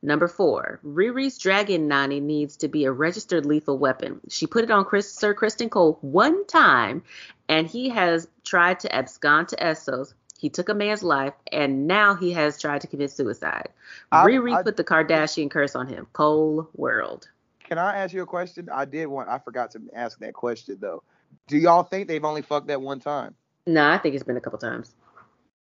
Number 0.03 0.27
four, 0.27 0.81
Riri's 0.85 1.38
dragon 1.38 1.88
Nani 1.88 2.19
needs 2.19 2.57
to 2.57 2.67
be 2.67 2.84
a 2.84 2.91
registered 2.91 3.45
lethal 3.45 3.77
weapon. 3.77 4.19
She 4.27 4.47
put 4.47 4.65
it 4.65 4.69
on 4.69 4.84
Chris, 4.84 5.11
Sir 5.11 5.34
Criston 5.34 5.69
Cole 5.69 5.97
one 6.01 6.45
time, 6.45 7.03
and 7.47 7.65
he 7.65 7.88
has 7.88 8.27
tried 8.43 8.81
to 8.81 8.93
abscond 8.93 9.47
to 9.49 9.55
Essos. 9.55 10.13
He 10.38 10.49
took 10.49 10.67
a 10.67 10.73
man's 10.73 11.03
life, 11.03 11.34
and 11.53 11.88
now 11.88 12.15
he 12.15 12.34
has 12.34 12.59
tried 12.59 12.81
to 12.81 12.88
commit 12.88 13.11
suicide. 13.11 13.69
I- 14.11 14.25
Riri 14.25 14.53
I- 14.53 14.63
put 14.63 14.75
the 14.75 14.84
Kardashian 14.84 15.49
curse 15.49 15.73
on 15.73 15.88
him. 15.88 16.05
Cole 16.11 16.67
World. 16.75 17.30
Can 17.63 17.77
I 17.77 17.95
ask 17.95 18.13
you 18.13 18.23
a 18.23 18.25
question? 18.25 18.67
I 18.69 18.84
did 18.84 19.05
want. 19.07 19.30
I 19.30 19.39
forgot 19.39 19.71
to 19.71 19.81
ask 19.93 20.19
that 20.19 20.34
question 20.34 20.80
though. 20.81 21.01
Do 21.47 21.57
y'all 21.57 21.84
think 21.84 22.09
they've 22.09 22.25
only 22.25 22.41
fucked 22.41 22.67
that 22.67 22.81
one 22.81 22.99
time? 22.99 23.35
No, 23.65 23.88
I 23.88 23.97
think 23.99 24.15
it's 24.15 24.25
been 24.25 24.35
a 24.35 24.41
couple 24.41 24.59
times. 24.59 24.93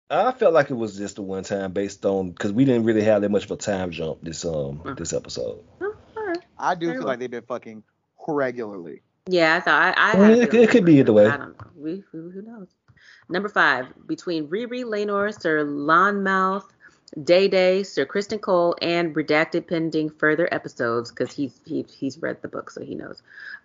I 0.09 0.31
felt 0.31 0.53
like 0.53 0.69
it 0.69 0.75
was 0.75 0.97
just 0.97 1.15
the 1.15 1.21
one 1.21 1.43
time 1.43 1.71
based 1.71 2.05
on 2.05 2.31
because 2.31 2.51
we 2.51 2.65
didn't 2.65 2.83
really 2.83 3.03
have 3.03 3.21
that 3.21 3.29
much 3.29 3.45
of 3.45 3.51
a 3.51 3.55
time 3.57 3.91
jump 3.91 4.19
this 4.21 4.45
um 4.45 4.81
this 4.97 5.13
episode. 5.13 5.59
I 6.59 6.75
do 6.75 6.85
Very 6.85 6.97
feel 6.97 6.99
well. 6.99 7.07
like 7.07 7.19
they've 7.19 7.31
been 7.31 7.43
fucking 7.43 7.83
regularly. 8.27 9.01
Yeah, 9.27 9.55
I 9.55 9.59
thought 9.61 9.97
I. 9.97 10.11
I, 10.11 10.15
Well, 10.17 10.29
had 10.29 10.37
it- 10.39 10.53
it 10.53 10.69
could 10.69 10.85
be 10.85 10.99
either 10.99 11.13
way. 11.13 11.25
I 11.27 11.37
don't 11.37 11.59
know. 11.59 11.67
We, 11.75 12.03
we 12.13 12.31
who 12.31 12.41
knows. 12.41 12.67
Number 13.29 13.49
five, 13.49 13.87
between 14.07 14.47
Riri, 14.47 14.83
Laenor, 14.83 15.37
Sir 15.41 15.63
Lonmouth, 15.65 16.65
Day 17.23 17.47
Day, 17.47 17.83
Sir 17.83 18.05
Criston 18.05 18.39
Cole, 18.39 18.75
and 18.81 19.15
redacted 19.15 19.67
pending 19.67 20.09
further 20.09 20.47
episodes 20.53 21.09
because 21.09 21.31
he's 21.33 21.59
he, 21.65 21.85
he's 21.89 22.17
read 22.19 22.41
the 22.41 22.47
book 22.47 22.69
so 22.69 22.81
he 22.81 22.95
knows. 22.95 23.21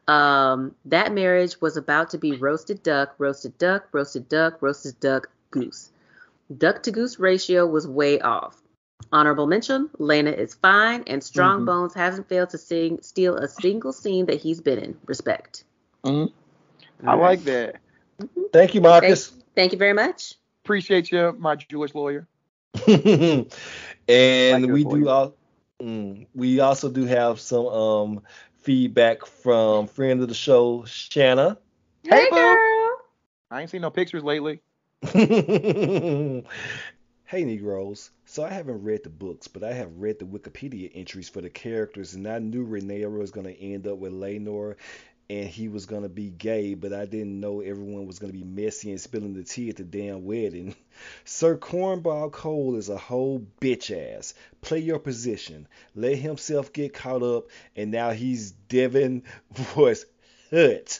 Um, 0.07 0.75
that 0.87 1.13
marriage 1.13 1.61
was 1.61 1.77
about 1.77 2.11
to 2.11 2.19
be 2.19 2.33
roasted 2.33 2.83
duck, 2.83 3.15
roasted 3.19 3.59
duck, 3.59 3.89
roasted 3.93 4.29
duck, 4.29 4.61
roasted 4.63 4.99
duck, 5.01 5.29
goose. 5.51 5.91
Duck 6.57 6.83
to 6.85 6.91
goose 6.91 7.19
ratio 7.19 7.67
was 7.67 7.87
way 7.87 8.21
off. 8.21 8.61
Honorable 9.13 9.47
mention: 9.47 9.89
Laena 9.99 10.33
is 10.33 10.55
fine, 10.55 11.05
and 11.07 11.23
Strong 11.23 11.63
Mhm. 11.63 11.67
Bones 11.67 11.95
hasn't 11.95 12.29
failed 12.29 12.51
to 12.51 12.59
sing, 12.59 13.01
steal 13.03 13.37
a 13.37 13.49
single 13.49 13.93
scene 13.93 14.27
that 14.27 14.41
he's 14.41 14.61
been 14.61 14.79
in. 14.79 14.99
Respect. 15.07 15.65
Mhm. 16.05 16.33
I 17.07 17.15
like 17.15 17.45
that. 17.45 17.77
Thank 18.53 18.75
you, 18.75 18.81
Marcus. 18.81 19.33
Thank 19.55 19.73
you 19.73 19.79
very 19.79 19.93
much. 19.93 20.35
Appreciate 20.65 21.11
you, 21.11 21.35
my 21.39 21.57
Jewish 21.57 21.95
lawyer. 21.95 22.27
and 22.87 23.49
Like 24.09 24.73
we 24.73 24.85
your 24.85 24.99
do 24.99 25.09
all 25.09 25.35
mm, 25.81 26.27
we 26.35 26.61
also 26.61 26.89
do 26.91 27.05
have 27.05 27.41
some 27.41 27.67
um 27.67 28.23
feedback 28.59 29.25
from 29.27 29.87
friend 29.87 30.21
of 30.23 30.29
the 30.29 30.35
show 30.35 30.85
Shanna. 30.85 31.59
Hey, 32.05 32.27
boo. 32.31 32.97
I 33.51 33.63
ain't 33.63 33.71
seen 33.71 33.81
no 33.83 33.91
pictures 33.91 34.23
lately. 34.25 34.61
hey 35.13 36.43
Negroes. 37.33 38.11
So 38.25 38.45
I 38.45 38.51
haven't 38.51 38.83
read 38.83 39.05
the 39.05 39.11
books, 39.11 39.47
but 39.47 39.63
I 39.63 39.73
have 39.73 39.97
read 39.97 40.19
the 40.19 40.25
Wikipedia 40.25 40.91
entries 40.93 41.29
for 41.29 41.41
the 41.41 41.51
characters, 41.51 42.15
and 42.15 42.27
I 42.27 42.41
knew 42.41 42.67
Rhaenyra 42.67 43.17
was 43.17 43.31
gonna 43.31 43.51
end 43.51 43.87
up 43.87 43.99
with 43.99 44.13
Laenor, 44.13 44.75
and 45.31 45.49
he 45.49 45.69
was 45.69 45.87
gonna 45.87 46.09
be 46.09 46.31
gay, 46.31 46.75
but 46.75 46.93
I 46.93 47.07
didn't 47.07 47.39
know 47.39 47.61
everyone 47.61 48.07
was 48.07 48.19
gonna 48.19 48.33
be 48.33 48.43
messy 48.43 48.91
and 48.91 49.01
spilling 49.01 49.35
the 49.35 49.45
tea 49.45 49.69
at 49.69 49.77
the 49.77 49.85
damn 49.85 50.25
wedding. 50.25 50.75
Sir 51.25 51.57
Cornball 51.57 52.33
Cole 52.33 52.75
is 52.75 52.89
a 52.89 52.99
whole 52.99 53.47
bitch 53.61 53.97
ass. 53.97 54.35
Play 54.63 54.81
your 54.81 54.99
position. 54.99 55.69
Let 55.95 56.19
himself 56.19 56.73
get 56.73 56.93
caught 56.93 57.23
up, 57.23 57.51
and 57.77 57.93
now 57.93 58.11
he's 58.11 58.51
Devin 58.51 59.23
Voice 59.53 60.05
Hut. 60.51 60.99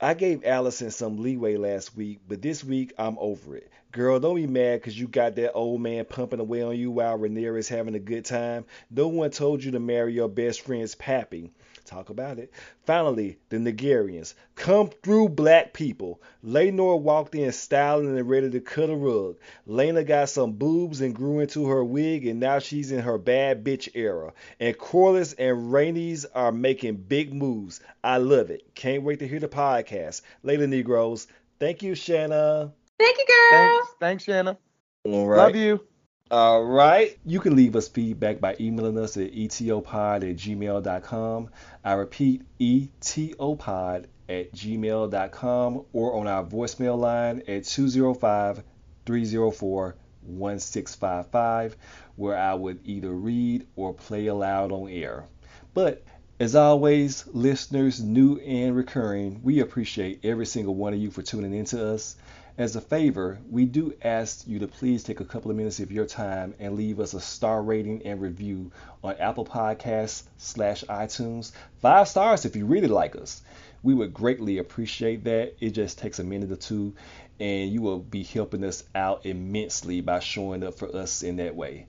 I 0.00 0.14
gave 0.14 0.42
Alicent 0.42 0.92
some 0.92 1.18
leeway 1.18 1.56
last 1.56 1.96
week, 1.96 2.20
but 2.28 2.42
this 2.42 2.64
week 2.64 2.92
I'm 2.98 3.18
over 3.18 3.56
it. 3.56 3.70
Girl, 3.92 4.18
don't 4.18 4.34
be 4.34 4.46
mad 4.46 4.80
because 4.80 4.98
you 4.98 5.06
got 5.06 5.36
that 5.36 5.52
old 5.52 5.80
man 5.80 6.04
pumping 6.04 6.40
away 6.40 6.62
on 6.62 6.76
you 6.76 6.90
while 6.90 7.16
Rhaenyra 7.16 7.58
is 7.58 7.68
having 7.68 7.94
a 7.94 8.00
good 8.00 8.24
time. 8.24 8.64
No 8.90 9.08
one 9.08 9.30
told 9.30 9.62
you 9.62 9.70
to 9.72 9.80
marry 9.80 10.12
your 10.12 10.28
best 10.28 10.62
friend's 10.62 10.94
pappy. 10.94 11.52
Talk 11.84 12.08
about 12.08 12.38
it. 12.38 12.50
Finally, 12.86 13.38
the 13.50 13.58
Nigerians. 13.58 14.34
Come 14.54 14.88
through, 15.02 15.28
black 15.28 15.74
people. 15.74 16.22
Laenor 16.44 16.98
walked 16.98 17.34
in 17.34 17.52
styling 17.52 18.16
and 18.16 18.28
ready 18.28 18.50
to 18.50 18.60
cut 18.60 18.88
a 18.88 18.96
rug. 18.96 19.36
Laena 19.68 20.06
got 20.06 20.30
some 20.30 20.52
boobs 20.52 21.02
and 21.02 21.14
grew 21.14 21.40
into 21.40 21.66
her 21.66 21.84
wig, 21.84 22.26
and 22.26 22.40
now 22.40 22.58
she's 22.58 22.90
in 22.90 23.00
her 23.00 23.18
bad 23.18 23.64
bitch 23.64 23.88
era. 23.94 24.32
And 24.58 24.76
Corlys 24.78 25.34
and 25.38 25.72
Rhaenys' 25.72 26.24
are 26.34 26.52
making 26.52 26.96
big 26.96 27.34
moves. 27.34 27.80
I 28.02 28.16
love 28.16 28.50
it. 28.50 28.74
Can't 28.74 29.02
wait 29.02 29.18
to 29.18 29.28
hear 29.28 29.40
the 29.40 29.48
podcast. 29.48 30.22
Later, 30.42 30.66
Negroes. 30.66 31.26
Thank 31.60 31.82
you, 31.82 31.94
Shanna. 31.94 32.72
Thank 32.98 33.18
you, 33.18 33.26
girl. 33.26 33.50
Thanks, 33.50 33.88
thanks, 34.00 34.24
Shanna. 34.24 34.58
All 35.04 35.26
right. 35.26 35.36
Love 35.36 35.56
you. 35.56 35.86
All 36.34 36.64
right. 36.64 37.16
You 37.24 37.38
can 37.38 37.54
leave 37.54 37.76
us 37.76 37.86
feedback 37.86 38.40
by 38.40 38.56
emailing 38.58 38.98
us 38.98 39.16
at 39.16 39.30
etopod 39.30 40.28
at 40.28 40.36
gmail.com. 40.36 41.48
I 41.84 41.92
repeat, 41.92 42.42
etopod 42.58 44.06
at 44.28 44.52
gmail.com 44.52 45.84
or 45.92 46.14
on 46.14 46.26
our 46.26 46.44
voicemail 46.44 46.98
line 46.98 47.44
at 47.46 47.66
205 47.66 48.64
304 49.06 49.96
1655, 50.26 51.76
where 52.16 52.36
I 52.36 52.54
would 52.54 52.80
either 52.84 53.12
read 53.12 53.68
or 53.76 53.94
play 53.94 54.26
aloud 54.26 54.72
on 54.72 54.88
air. 54.88 55.26
But 55.72 56.02
as 56.40 56.56
always, 56.56 57.28
listeners, 57.28 58.02
new 58.02 58.40
and 58.40 58.74
recurring, 58.74 59.40
we 59.44 59.60
appreciate 59.60 60.24
every 60.24 60.46
single 60.46 60.74
one 60.74 60.94
of 60.94 60.98
you 60.98 61.12
for 61.12 61.22
tuning 61.22 61.54
in 61.54 61.66
to 61.66 61.90
us. 61.94 62.16
As 62.56 62.76
a 62.76 62.80
favor, 62.80 63.40
we 63.50 63.64
do 63.64 63.94
ask 64.00 64.46
you 64.46 64.60
to 64.60 64.68
please 64.68 65.02
take 65.02 65.18
a 65.18 65.24
couple 65.24 65.50
of 65.50 65.56
minutes 65.56 65.80
of 65.80 65.90
your 65.90 66.06
time 66.06 66.54
and 66.60 66.76
leave 66.76 67.00
us 67.00 67.12
a 67.12 67.20
star 67.20 67.60
rating 67.60 68.06
and 68.06 68.20
review 68.20 68.70
on 69.02 69.16
Apple 69.16 69.44
Podcasts 69.44 70.22
slash 70.36 70.84
iTunes. 70.84 71.50
Five 71.80 72.06
stars 72.06 72.44
if 72.44 72.54
you 72.54 72.64
really 72.64 72.86
like 72.86 73.16
us. 73.16 73.42
We 73.82 73.92
would 73.92 74.14
greatly 74.14 74.58
appreciate 74.58 75.24
that. 75.24 75.56
It 75.58 75.70
just 75.70 75.98
takes 75.98 76.20
a 76.20 76.24
minute 76.24 76.52
or 76.52 76.56
two, 76.56 76.94
and 77.40 77.72
you 77.72 77.82
will 77.82 77.98
be 77.98 78.22
helping 78.22 78.62
us 78.62 78.84
out 78.94 79.26
immensely 79.26 80.00
by 80.00 80.20
showing 80.20 80.62
up 80.62 80.78
for 80.78 80.94
us 80.94 81.24
in 81.24 81.34
that 81.36 81.56
way. 81.56 81.88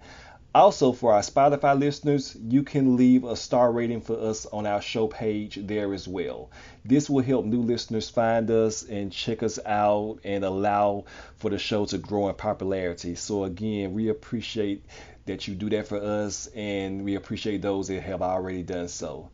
Also, 0.56 0.94
for 0.94 1.12
our 1.12 1.20
Spotify 1.20 1.78
listeners, 1.78 2.38
you 2.48 2.64
can 2.64 2.96
leave 2.96 3.26
a 3.26 3.36
star 3.36 3.74
rating 3.74 4.00
for 4.00 4.18
us 4.18 4.46
on 4.46 4.66
our 4.66 4.82
show 4.82 5.06
page 5.06 5.60
there 5.62 5.94
as 5.94 6.08
well. 6.08 6.50
This 6.86 7.10
will 7.10 7.22
help 7.22 7.44
new 7.44 7.62
listeners 7.62 8.10
find 8.10 8.50
us 8.50 8.82
and 8.84 9.12
check 9.12 9.44
us 9.44 9.60
out 9.66 10.20
and 10.24 10.46
allow 10.46 11.04
for 11.36 11.50
the 11.50 11.58
show 11.58 11.84
to 11.88 11.98
grow 11.98 12.30
in 12.30 12.36
popularity. 12.36 13.16
So, 13.16 13.44
again, 13.44 13.94
we 13.94 14.08
appreciate 14.08 14.86
that 15.26 15.46
you 15.46 15.56
do 15.56 15.70
that 15.72 15.90
for 15.90 16.02
us, 16.02 16.48
and 16.56 17.04
we 17.04 17.16
appreciate 17.16 17.62
those 17.62 17.90
that 17.90 18.04
have 18.04 18.22
already 18.22 18.64
done 18.64 18.88
so. 18.88 19.32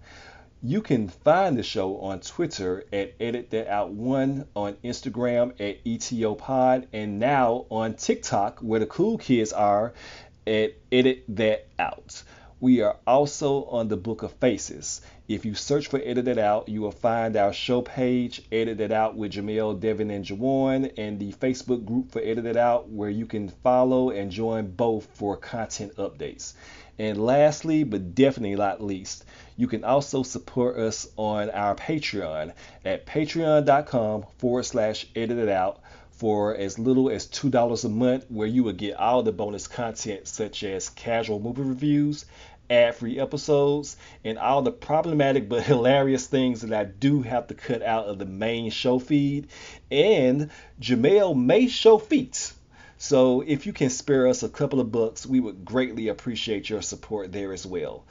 You 0.64 0.82
can 0.82 1.08
find 1.08 1.58
the 1.58 1.64
show 1.64 1.98
on 2.02 2.22
Twitter 2.22 2.84
at 2.94 3.14
Edit 3.20 3.52
That 3.52 3.68
Out 3.68 3.92
One, 3.92 4.48
on 4.56 4.74
Instagram 4.84 5.52
at 5.60 5.84
ETOPod, 5.84 6.88
and 6.94 7.20
now 7.20 7.68
on 7.70 7.94
TikTok, 7.94 8.60
where 8.60 8.80
the 8.80 8.86
cool 8.88 9.18
kids 9.20 9.54
are, 9.54 9.94
Edit 10.48 11.24
That 11.30 11.68
Out. 11.78 12.24
We 12.60 12.82
are 12.82 12.98
also 13.08 13.64
on 13.66 13.88
the 13.88 13.98
Book 13.98 14.22
of 14.22 14.34
Faces. 14.34 15.02
If 15.28 15.46
you 15.46 15.56
search 15.56 15.88
for 15.88 16.00
Edit 16.04 16.26
That 16.26 16.38
Out, 16.38 16.70
you 16.70 16.82
will 16.82 16.92
find 16.92 17.36
our 17.36 17.54
show 17.54 17.82
page, 17.82 18.44
Edit 18.52 18.78
That 18.78 18.92
Out 18.92 19.16
with 19.16 19.32
Jamel, 19.32 19.80
Devin, 19.80 20.12
and 20.12 20.24
Juwan, 20.24 20.94
and 20.98 21.20
the 21.20 21.32
Facebook 21.34 21.86
group 21.86 22.12
for 22.12 22.22
Edit 22.22 22.44
That 22.44 22.58
Out, 22.58 22.90
where 22.90 23.10
you 23.10 23.26
can 23.26 23.50
follow 23.50 24.12
and 24.12 24.32
join 24.32 24.70
both 24.72 25.08
for 25.14 25.38
content 25.38 25.96
updates. 25.96 26.54
And 27.00 27.18
lastly, 27.18 27.84
but 27.84 28.14
definitely 28.14 28.56
not 28.56 28.80
least, 28.80 29.26
you 29.58 29.68
can 29.68 29.84
also 29.84 30.22
support 30.22 30.78
us 30.78 31.08
on 31.18 31.50
our 31.50 31.76
Patreon 31.76 32.54
at 32.86 33.08
patreon.com 33.08 34.26
forward 34.38 34.64
slash 34.64 35.08
edit 35.16 35.40
it 35.40 35.50
out 35.50 35.82
for 36.22 36.56
as 36.56 36.78
little 36.78 37.10
as 37.10 37.26
$2 37.26 37.84
a 37.84 37.90
month, 37.90 38.28
where 38.30 38.48
you 38.48 38.64
will 38.64 38.74
get 38.74 38.96
all 38.96 39.24
the 39.24 39.32
bonus 39.32 39.68
content 39.68 40.28
such 40.28 40.64
as 40.64 40.88
casual 40.90 41.40
movie 41.40 41.64
reviews, 41.64 42.26
ad 42.70 42.94
free 42.94 43.20
episodes, 43.20 43.98
and 44.24 44.38
all 44.38 44.62
the 44.62 44.72
problematic 44.72 45.50
but 45.50 45.64
hilarious 45.64 46.28
things 46.28 46.62
that 46.62 46.80
I 46.80 46.84
do 46.84 47.24
have 47.24 47.48
to 47.48 47.56
cut 47.56 47.82
out 47.82 48.06
of 48.06 48.20
the 48.20 48.28
main 48.28 48.70
show 48.70 49.00
feed. 49.00 49.48
And 49.90 50.52
Jamel 50.80 51.36
may 51.36 51.68
show 51.68 51.98
feats. 51.98 52.54
So 53.00 53.42
if 53.42 53.66
you 53.66 53.74
can 53.74 53.90
spare 53.90 54.28
us 54.28 54.44
a 54.44 54.50
couple 54.50 54.80
of 54.80 54.92
bucks, 54.92 55.26
we 55.26 55.40
would 55.40 55.66
greatly 55.66 56.10
appreciate 56.10 56.70
your 56.70 56.84
support 56.84 57.32
there 57.32 57.52
as 57.52 57.66
well. 57.66 58.06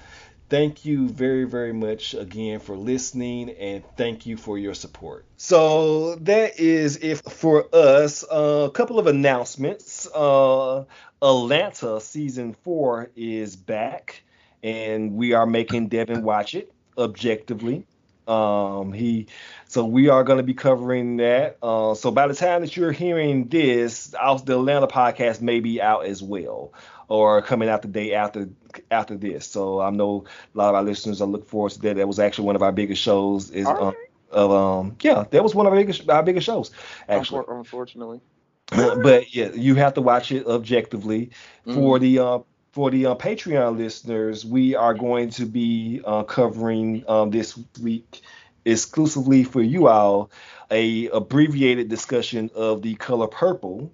Thank 0.50 0.84
you 0.84 1.08
very, 1.08 1.44
very 1.44 1.72
much 1.72 2.12
again 2.12 2.58
for 2.58 2.76
listening 2.76 3.50
and 3.50 3.84
thank 3.96 4.26
you 4.26 4.36
for 4.36 4.58
your 4.58 4.74
support. 4.74 5.24
So 5.36 6.16
that 6.16 6.58
is 6.58 6.96
it 6.96 7.18
for 7.18 7.68
us. 7.72 8.24
Uh, 8.24 8.66
a 8.66 8.70
couple 8.72 8.98
of 8.98 9.06
announcements. 9.06 10.08
Uh, 10.12 10.86
Atlanta 11.22 12.00
season 12.00 12.54
four 12.64 13.12
is 13.14 13.54
back 13.54 14.24
and 14.60 15.14
we 15.14 15.34
are 15.34 15.46
making 15.46 15.86
Devin 15.86 16.24
watch 16.24 16.56
it 16.56 16.72
objectively. 16.98 17.86
Um, 18.26 18.92
he, 18.92 19.26
so 19.68 19.84
we 19.84 20.08
are 20.08 20.24
going 20.24 20.38
to 20.38 20.44
be 20.44 20.54
covering 20.54 21.16
that. 21.18 21.58
Uh, 21.62 21.94
so 21.94 22.10
by 22.10 22.26
the 22.26 22.34
time 22.34 22.62
that 22.62 22.76
you're 22.76 22.92
hearing 22.92 23.48
this, 23.48 24.08
the 24.08 24.58
Atlanta 24.58 24.86
podcast 24.86 25.40
may 25.40 25.60
be 25.60 25.80
out 25.80 26.06
as 26.06 26.22
well, 26.22 26.72
or 27.10 27.42
coming 27.42 27.68
out 27.68 27.82
the 27.82 27.88
day 27.88 28.14
after 28.14 28.48
after 28.90 29.16
this. 29.16 29.46
So 29.46 29.80
I 29.80 29.90
know 29.90 30.24
a 30.54 30.58
lot 30.58 30.70
of 30.70 30.76
our 30.76 30.82
listeners 30.82 31.20
are 31.20 31.26
looking 31.26 31.46
forward 31.46 31.72
to 31.72 31.80
that. 31.80 31.96
That 31.96 32.08
was 32.08 32.18
actually 32.18 32.46
one 32.46 32.56
of 32.56 32.62
our 32.62 32.72
biggest 32.72 33.02
shows. 33.02 33.50
Is 33.50 33.66
um, 33.66 33.94
of 34.30 34.52
um 34.52 34.96
yeah, 35.02 35.24
that 35.30 35.42
was 35.42 35.54
one 35.54 35.66
of 35.66 35.72
our 35.72 35.78
biggest 35.78 36.08
our 36.08 36.22
biggest 36.22 36.46
shows 36.46 36.70
actually. 37.08 37.44
Unfortunately. 37.48 38.20
but 38.70 39.34
yeah, 39.34 39.50
you 39.52 39.74
have 39.74 39.94
to 39.94 40.00
watch 40.00 40.30
it 40.30 40.46
objectively. 40.46 41.30
Mm-hmm. 41.66 41.74
For 41.74 41.98
the 41.98 42.18
uh, 42.20 42.38
for 42.72 42.90
the 42.92 43.06
uh, 43.06 43.14
Patreon 43.16 43.76
listeners, 43.76 44.46
we 44.46 44.76
are 44.76 44.94
going 44.94 45.30
to 45.30 45.46
be 45.46 46.00
uh, 46.04 46.22
covering 46.22 47.04
um, 47.08 47.30
this 47.30 47.58
week 47.82 48.22
exclusively 48.64 49.42
for 49.42 49.60
you 49.62 49.88
all 49.88 50.30
a 50.70 51.08
abbreviated 51.08 51.88
discussion 51.88 52.50
of 52.54 52.82
the 52.82 52.94
color 52.94 53.26
purple. 53.26 53.92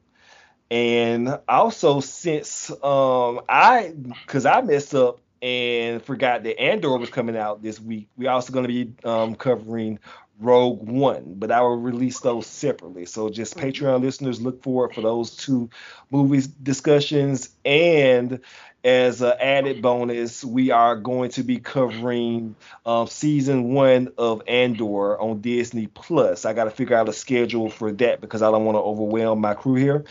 And 0.71 1.39
also 1.49 2.01
since 2.01 2.71
um, 2.83 3.41
I, 3.49 3.95
because 3.97 4.47
I 4.47 4.61
messed 4.63 4.95
up 4.95 5.21
and 5.41 6.03
forgot 6.03 6.43
that 6.43 6.61
Andor 6.61 6.97
was 6.99 7.11
coming 7.11 7.37
out 7.37 7.63
this 7.63 7.81
week, 7.81 8.09
we're 8.17 8.31
also 8.31 8.53
going 8.53 8.67
to 8.67 8.69
be 8.69 8.93
um, 9.05 9.35
covering 9.35 9.99
Rogue 10.39 10.87
One, 10.89 11.35
but 11.37 11.51
I 11.51 11.63
will 11.63 11.79
release 11.79 12.21
those 12.21 12.47
separately. 12.47 13.07
So 13.07 13.31
just 13.31 13.57
mm-hmm. 13.57 13.69
Patreon 13.69 14.03
listeners 14.03 14.41
look 14.41 14.63
forward 14.63 14.95
for 14.95 15.01
those 15.01 15.35
two 15.35 15.71
movies 16.11 16.47
discussions. 16.47 17.51
And 17.65 18.41
as 18.85 19.21
an 19.21 19.33
added 19.41 19.83
bonus, 19.83 20.45
we 20.45 20.71
are 20.71 20.95
going 20.95 21.31
to 21.31 21.43
be 21.43 21.59
covering 21.59 22.55
um, 22.85 23.07
season 23.09 23.73
one 23.73 24.13
of 24.19 24.43
Andor 24.47 25.21
on 25.21 25.41
Disney 25.41 25.89
Plus. 25.89 26.45
I 26.45 26.53
got 26.53 26.65
to 26.65 26.71
figure 26.71 26.97
out 26.97 27.09
a 27.09 27.13
schedule 27.13 27.71
for 27.71 27.91
that 27.93 28.21
because 28.21 28.43
I 28.43 28.51
don't 28.51 28.65
want 28.65 28.77
to 28.77 28.83
overwhelm 28.83 29.41
my 29.41 29.55
crew 29.55 29.75
here. 29.75 30.05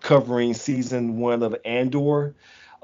Covering 0.00 0.54
season 0.54 1.18
one 1.18 1.42
of 1.42 1.56
Andor. 1.64 2.34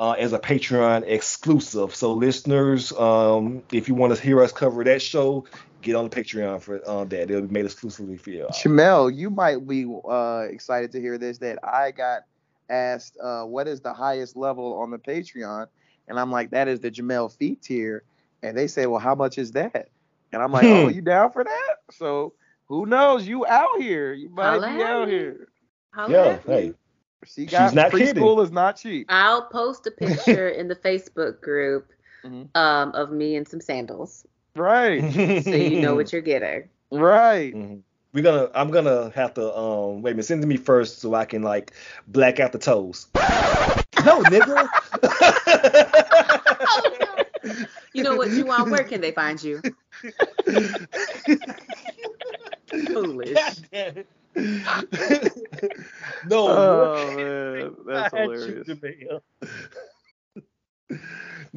Uh, 0.01 0.13
as 0.13 0.33
a 0.33 0.39
Patreon 0.39 1.03
exclusive. 1.09 1.93
So, 1.93 2.13
listeners, 2.13 2.93
um, 2.93 3.65
if 3.73 3.89
you 3.89 3.97
want 3.97 4.15
to 4.15 4.23
hear 4.23 4.41
us 4.41 4.53
cover 4.53 4.85
that 4.85 5.03
show, 5.03 5.47
get 5.83 5.95
on 5.95 6.09
the 6.09 6.15
Patreon 6.15 6.61
for 6.61 6.81
uh, 6.87 7.05
that. 7.05 7.31
It'll 7.31 7.43
be 7.43 7.53
made 7.53 7.65
exclusively 7.65 8.17
for 8.17 8.31
you. 8.31 8.47
Jamel, 8.53 9.15
you 9.15 9.31
might 9.31 9.67
be 9.67 9.87
uh, 10.09 10.47
excited 10.49 10.93
to 10.93 11.01
hear 11.01 11.19
this 11.19 11.39
that 11.39 11.59
I 11.65 11.91
got 11.91 12.23
asked 12.69 13.17
uh, 13.23 13.45
what 13.45 13.69
is 13.69 13.81
the 13.81 13.93
highest 13.93 14.37
level 14.37 14.75
on 14.75 14.91
the 14.91 14.99
Patreon, 14.99 15.67
and 16.09 16.19
I'm 16.19 16.31
like, 16.31 16.51
that 16.51 16.69
is 16.69 16.81
the 16.81 16.91
Jamel 16.91 17.35
Feet 17.37 17.63
tier, 17.63 18.03
and 18.43 18.57
they 18.57 18.67
say, 18.67 18.87
well, 18.87 19.01
how 19.01 19.15
much 19.15 19.39
is 19.39 19.53
that? 19.53 19.89
And 20.33 20.43
I'm 20.43 20.53
like, 20.53 20.65
oh, 20.65 20.89
hmm. 20.89 20.95
you 20.95 21.01
down 21.01 21.33
for 21.33 21.45
that? 21.45 21.77
So 21.91 22.35
who 22.67 22.87
knows? 22.87 23.27
You 23.27 23.47
out 23.47 23.81
here? 23.81 24.13
You 24.13 24.29
might 24.29 24.61
Holla 24.61 24.75
be 24.75 24.83
out 24.83 25.09
here. 25.09 25.49
Yeah, 26.09 26.39
hey. 26.47 26.75
She 27.27 27.47
got 27.47 27.69
She's 27.69 27.75
not 27.75 27.91
preschool 27.91 28.15
kidding. 28.15 28.39
is 28.41 28.53
not 28.53 28.77
cheap. 28.77 29.07
I'll 29.09 29.49
post 29.49 29.87
a 29.87 29.91
picture 30.07 30.49
in 30.49 30.69
the 30.69 30.77
Facebook 30.77 31.41
group 31.41 31.91
mm-hmm. 32.25 32.45
um, 32.55 32.93
of 32.93 33.11
me 33.11 33.37
in 33.37 33.45
some 33.45 33.61
sandals. 33.61 34.25
Right. 34.55 35.13
so 35.45 35.51
you 35.51 35.81
know 35.81 35.95
what 35.95 36.13
you're 36.13 36.23
getting. 36.23 36.69
Right. 36.91 37.55
Mm-hmm. 37.55 37.79
We're 38.13 38.23
gonna 38.23 38.51
I'm 38.55 38.71
gonna 38.71 39.11
have 39.15 39.35
to 39.35 39.55
um 39.57 40.03
wait 40.03 40.13
a 40.13 40.15
minute, 40.15 40.25
send 40.25 40.41
it 40.41 40.43
to 40.43 40.49
me 40.49 40.57
first 40.57 41.01
so 41.01 41.15
I 41.15 41.27
can 41.27 41.43
like 41.43 41.73
black 42.07 42.41
out 42.41 42.53
the 42.53 42.59
toes. 42.59 43.07
no, 43.15 44.23
nigga. 44.25 44.69
you 47.93 48.03
know 48.03 48.17
what, 48.17 48.29
Juwan, 48.29 48.71
where 48.71 48.85
can 48.85 49.03
they 49.03 49.13
find 49.13 49.43
you? 49.43 49.61
Foolish. 52.87 53.37
no. 56.27 56.49
Oh 56.49 57.17
man, 57.17 57.75
that's 57.87 58.15
hilarious. 58.15 58.69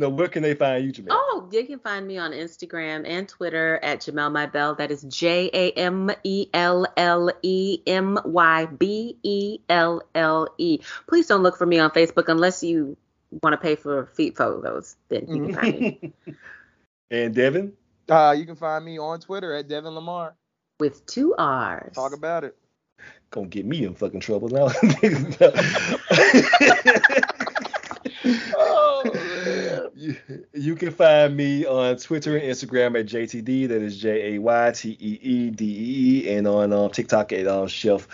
No, 0.01 0.09
where 0.09 0.27
can 0.27 0.41
they 0.41 0.55
find 0.55 0.83
you, 0.83 0.91
Jamel? 0.91 1.09
Oh, 1.11 1.47
they 1.51 1.63
can 1.63 1.77
find 1.77 2.07
me 2.07 2.17
on 2.17 2.31
Instagram 2.31 3.07
and 3.07 3.29
Twitter 3.29 3.79
at 3.83 3.99
Jamel 3.99 4.31
My 4.31 4.47
Bell. 4.47 4.73
That 4.73 4.89
is 4.89 5.03
J 5.03 5.51
A 5.53 5.71
M 5.73 6.09
E 6.23 6.47
L 6.55 6.87
L 6.97 7.29
E 7.43 7.83
M 7.85 8.17
Y 8.25 8.65
B 8.65 9.19
E 9.21 9.59
L 9.69 10.01
L 10.15 10.47
E. 10.57 10.79
Please 11.07 11.27
don't 11.27 11.43
look 11.43 11.55
for 11.55 11.67
me 11.67 11.77
on 11.77 11.91
Facebook 11.91 12.29
unless 12.29 12.63
you 12.63 12.97
want 13.43 13.53
to 13.53 13.57
pay 13.57 13.75
for 13.75 14.07
feet 14.07 14.35
photos. 14.35 14.95
Then 15.09 15.27
you 15.27 15.43
can 15.43 15.53
find 15.53 15.79
me. 15.79 16.13
and 17.11 17.35
Devin? 17.35 17.73
Uh, 18.09 18.33
you 18.35 18.47
can 18.47 18.55
find 18.55 18.83
me 18.83 18.97
on 18.97 19.19
Twitter 19.19 19.53
at 19.53 19.67
Devin 19.67 19.93
Lamarr. 19.93 20.31
With 20.79 21.05
two 21.05 21.35
R's. 21.35 21.93
Talk 21.93 22.15
about 22.15 22.43
it. 22.43 22.57
Gonna 23.29 23.45
get 23.45 23.67
me 23.67 23.85
in 23.85 23.93
fucking 23.93 24.21
trouble 24.21 24.49
now. 24.49 24.65
oh, 28.55 29.03
you, 30.01 30.17
you, 30.53 30.75
can 30.75 30.91
find 30.91 31.37
me 31.37 31.65
on 31.65 31.95
Twitter 31.97 32.35
and 32.35 32.45
Instagram 32.45 32.99
at 32.99 33.05
JTD. 33.05 33.67
That 33.67 33.81
is 33.81 33.99
J 33.99 34.35
A 34.35 34.39
Y 34.39 34.71
T 34.71 34.97
E 34.99 35.19
E 35.21 35.49
D 35.51 35.65
E 35.65 36.27
E, 36.27 36.35
and 36.35 36.47
on 36.47 36.73
um, 36.73 36.89
TikTok 36.89 37.31
at 37.31 37.47
um, 37.47 37.67
Chef 37.67 38.07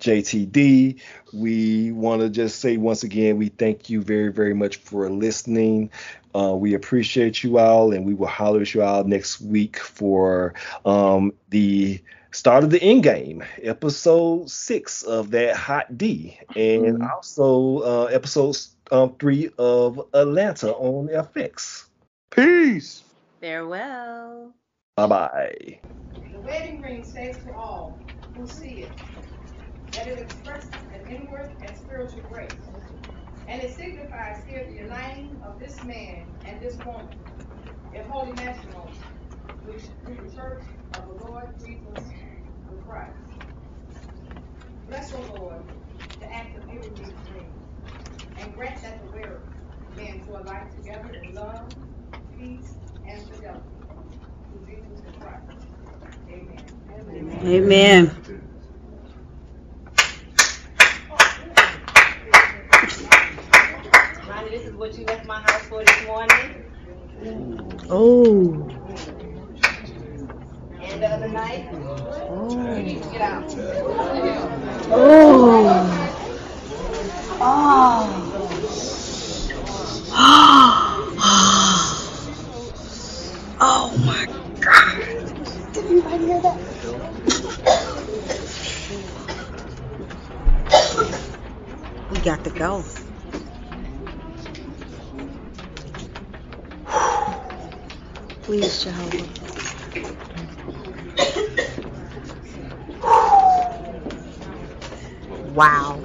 JTD. 0.00 1.00
We 1.34 1.92
want 1.92 2.22
to 2.22 2.30
just 2.30 2.60
say 2.60 2.78
once 2.78 3.02
again, 3.02 3.36
we 3.36 3.48
thank 3.48 3.90
you 3.90 4.00
very, 4.00 4.32
very 4.32 4.54
much 4.54 4.76
for 4.76 5.10
listening. 5.10 5.90
Uh, 6.34 6.54
we 6.54 6.74
appreciate 6.74 7.44
you 7.44 7.58
all, 7.58 7.92
and 7.92 8.04
we 8.04 8.14
will 8.14 8.26
holler 8.26 8.62
at 8.62 8.74
you 8.74 8.82
all 8.82 9.04
next 9.04 9.40
week 9.40 9.78
for 9.78 10.54
um, 10.84 11.32
the 11.50 12.00
start 12.32 12.64
of 12.64 12.70
the 12.70 12.82
end 12.82 13.02
game, 13.04 13.44
episode 13.62 14.50
six 14.50 15.02
of 15.02 15.30
that 15.30 15.56
hot 15.56 15.96
D, 15.96 16.38
and 16.56 16.98
mm-hmm. 16.98 17.10
also 17.10 17.78
uh, 17.78 18.04
episode 18.06 18.56
um, 18.90 19.14
three 19.18 19.50
of 19.58 20.00
Atlanta 20.12 20.72
on 20.72 21.08
FX. 21.08 21.86
Peace. 22.30 23.04
Farewell. 23.40 24.52
Bye 24.96 25.06
bye. 25.06 25.78
The 26.32 26.40
wedding 26.40 26.80
ring 26.80 27.04
says 27.04 27.36
to 27.44 27.52
all 27.54 27.98
who 28.36 28.46
see 28.46 28.82
it 28.82 28.90
that 29.92 30.08
it 30.08 30.18
expresses 30.18 30.70
an 30.92 31.06
inward 31.08 31.52
and 31.60 31.76
spiritual 31.76 32.22
grace, 32.22 32.50
and 33.48 33.62
it 33.62 33.74
signifies 33.74 34.42
here 34.48 34.66
the 34.68 34.76
uniting 34.76 35.40
of 35.44 35.58
this 35.58 35.82
man 35.84 36.26
and 36.44 36.60
this 36.60 36.76
woman 36.84 37.08
in 37.94 38.04
holy 38.04 38.32
matrimony, 38.32 38.92
which 39.64 39.82
through 40.04 40.28
the 40.28 40.34
church 40.34 40.62
of 40.94 41.06
the 41.08 41.26
Lord 41.26 41.48
Jesus 41.58 42.04
Christ. 42.88 43.12
Bless, 44.88 45.12
O 45.14 45.20
Lord, 45.38 45.62
the 46.20 46.32
act 46.32 46.56
of 46.58 46.66
giving 46.66 46.94
these 46.94 47.12
rings, 47.34 48.38
and 48.38 48.54
grant 48.54 48.80
that 48.82 49.04
the 49.04 49.12
wearer 49.12 49.40
may 49.96 50.08
enjoy 50.08 50.40
life 50.40 50.74
together 50.76 51.14
in 51.22 51.34
love, 51.34 51.68
peace, 52.38 52.74
and 53.08 53.22
fidelity. 53.28 53.60
Through 54.50 54.74
Jesus 54.74 55.00
Christ. 55.20 55.66
Amen. 56.28 56.64
Amen. 57.10 57.46
Amen. 57.46 58.44
Ronnie, 64.28 64.50
this 64.50 64.63
is 64.74 64.80
what 64.80 64.98
you 64.98 65.04
left 65.06 65.26
my 65.26 65.40
house 65.40 65.62
for 65.62 65.84
this 65.84 66.06
morning. 66.06 66.64
Oh 67.90 68.70
and 70.80 71.02
the 71.02 71.08
other 71.08 71.28
night. 71.28 71.68
Oh. 71.72 72.76
You 72.76 72.82
need 72.82 73.02
to 73.02 73.08
get 73.10 73.20
out. 73.20 73.44
Oh. 74.90 75.70
Oh. 77.40 78.20
Oh 83.60 83.96
my 84.04 84.26
God. 84.60 84.98
Did 85.72 85.84
anybody 85.86 86.26
hear 86.26 86.40
that? 86.42 86.58
we 92.10 92.18
got 92.20 92.44
to 92.44 92.50
go. 92.50 92.84
Please, 98.42 98.84
Jehovah. 98.84 99.24
Wow. 105.54 105.98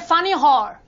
Funny 0.00 0.34
whore. 0.34 0.79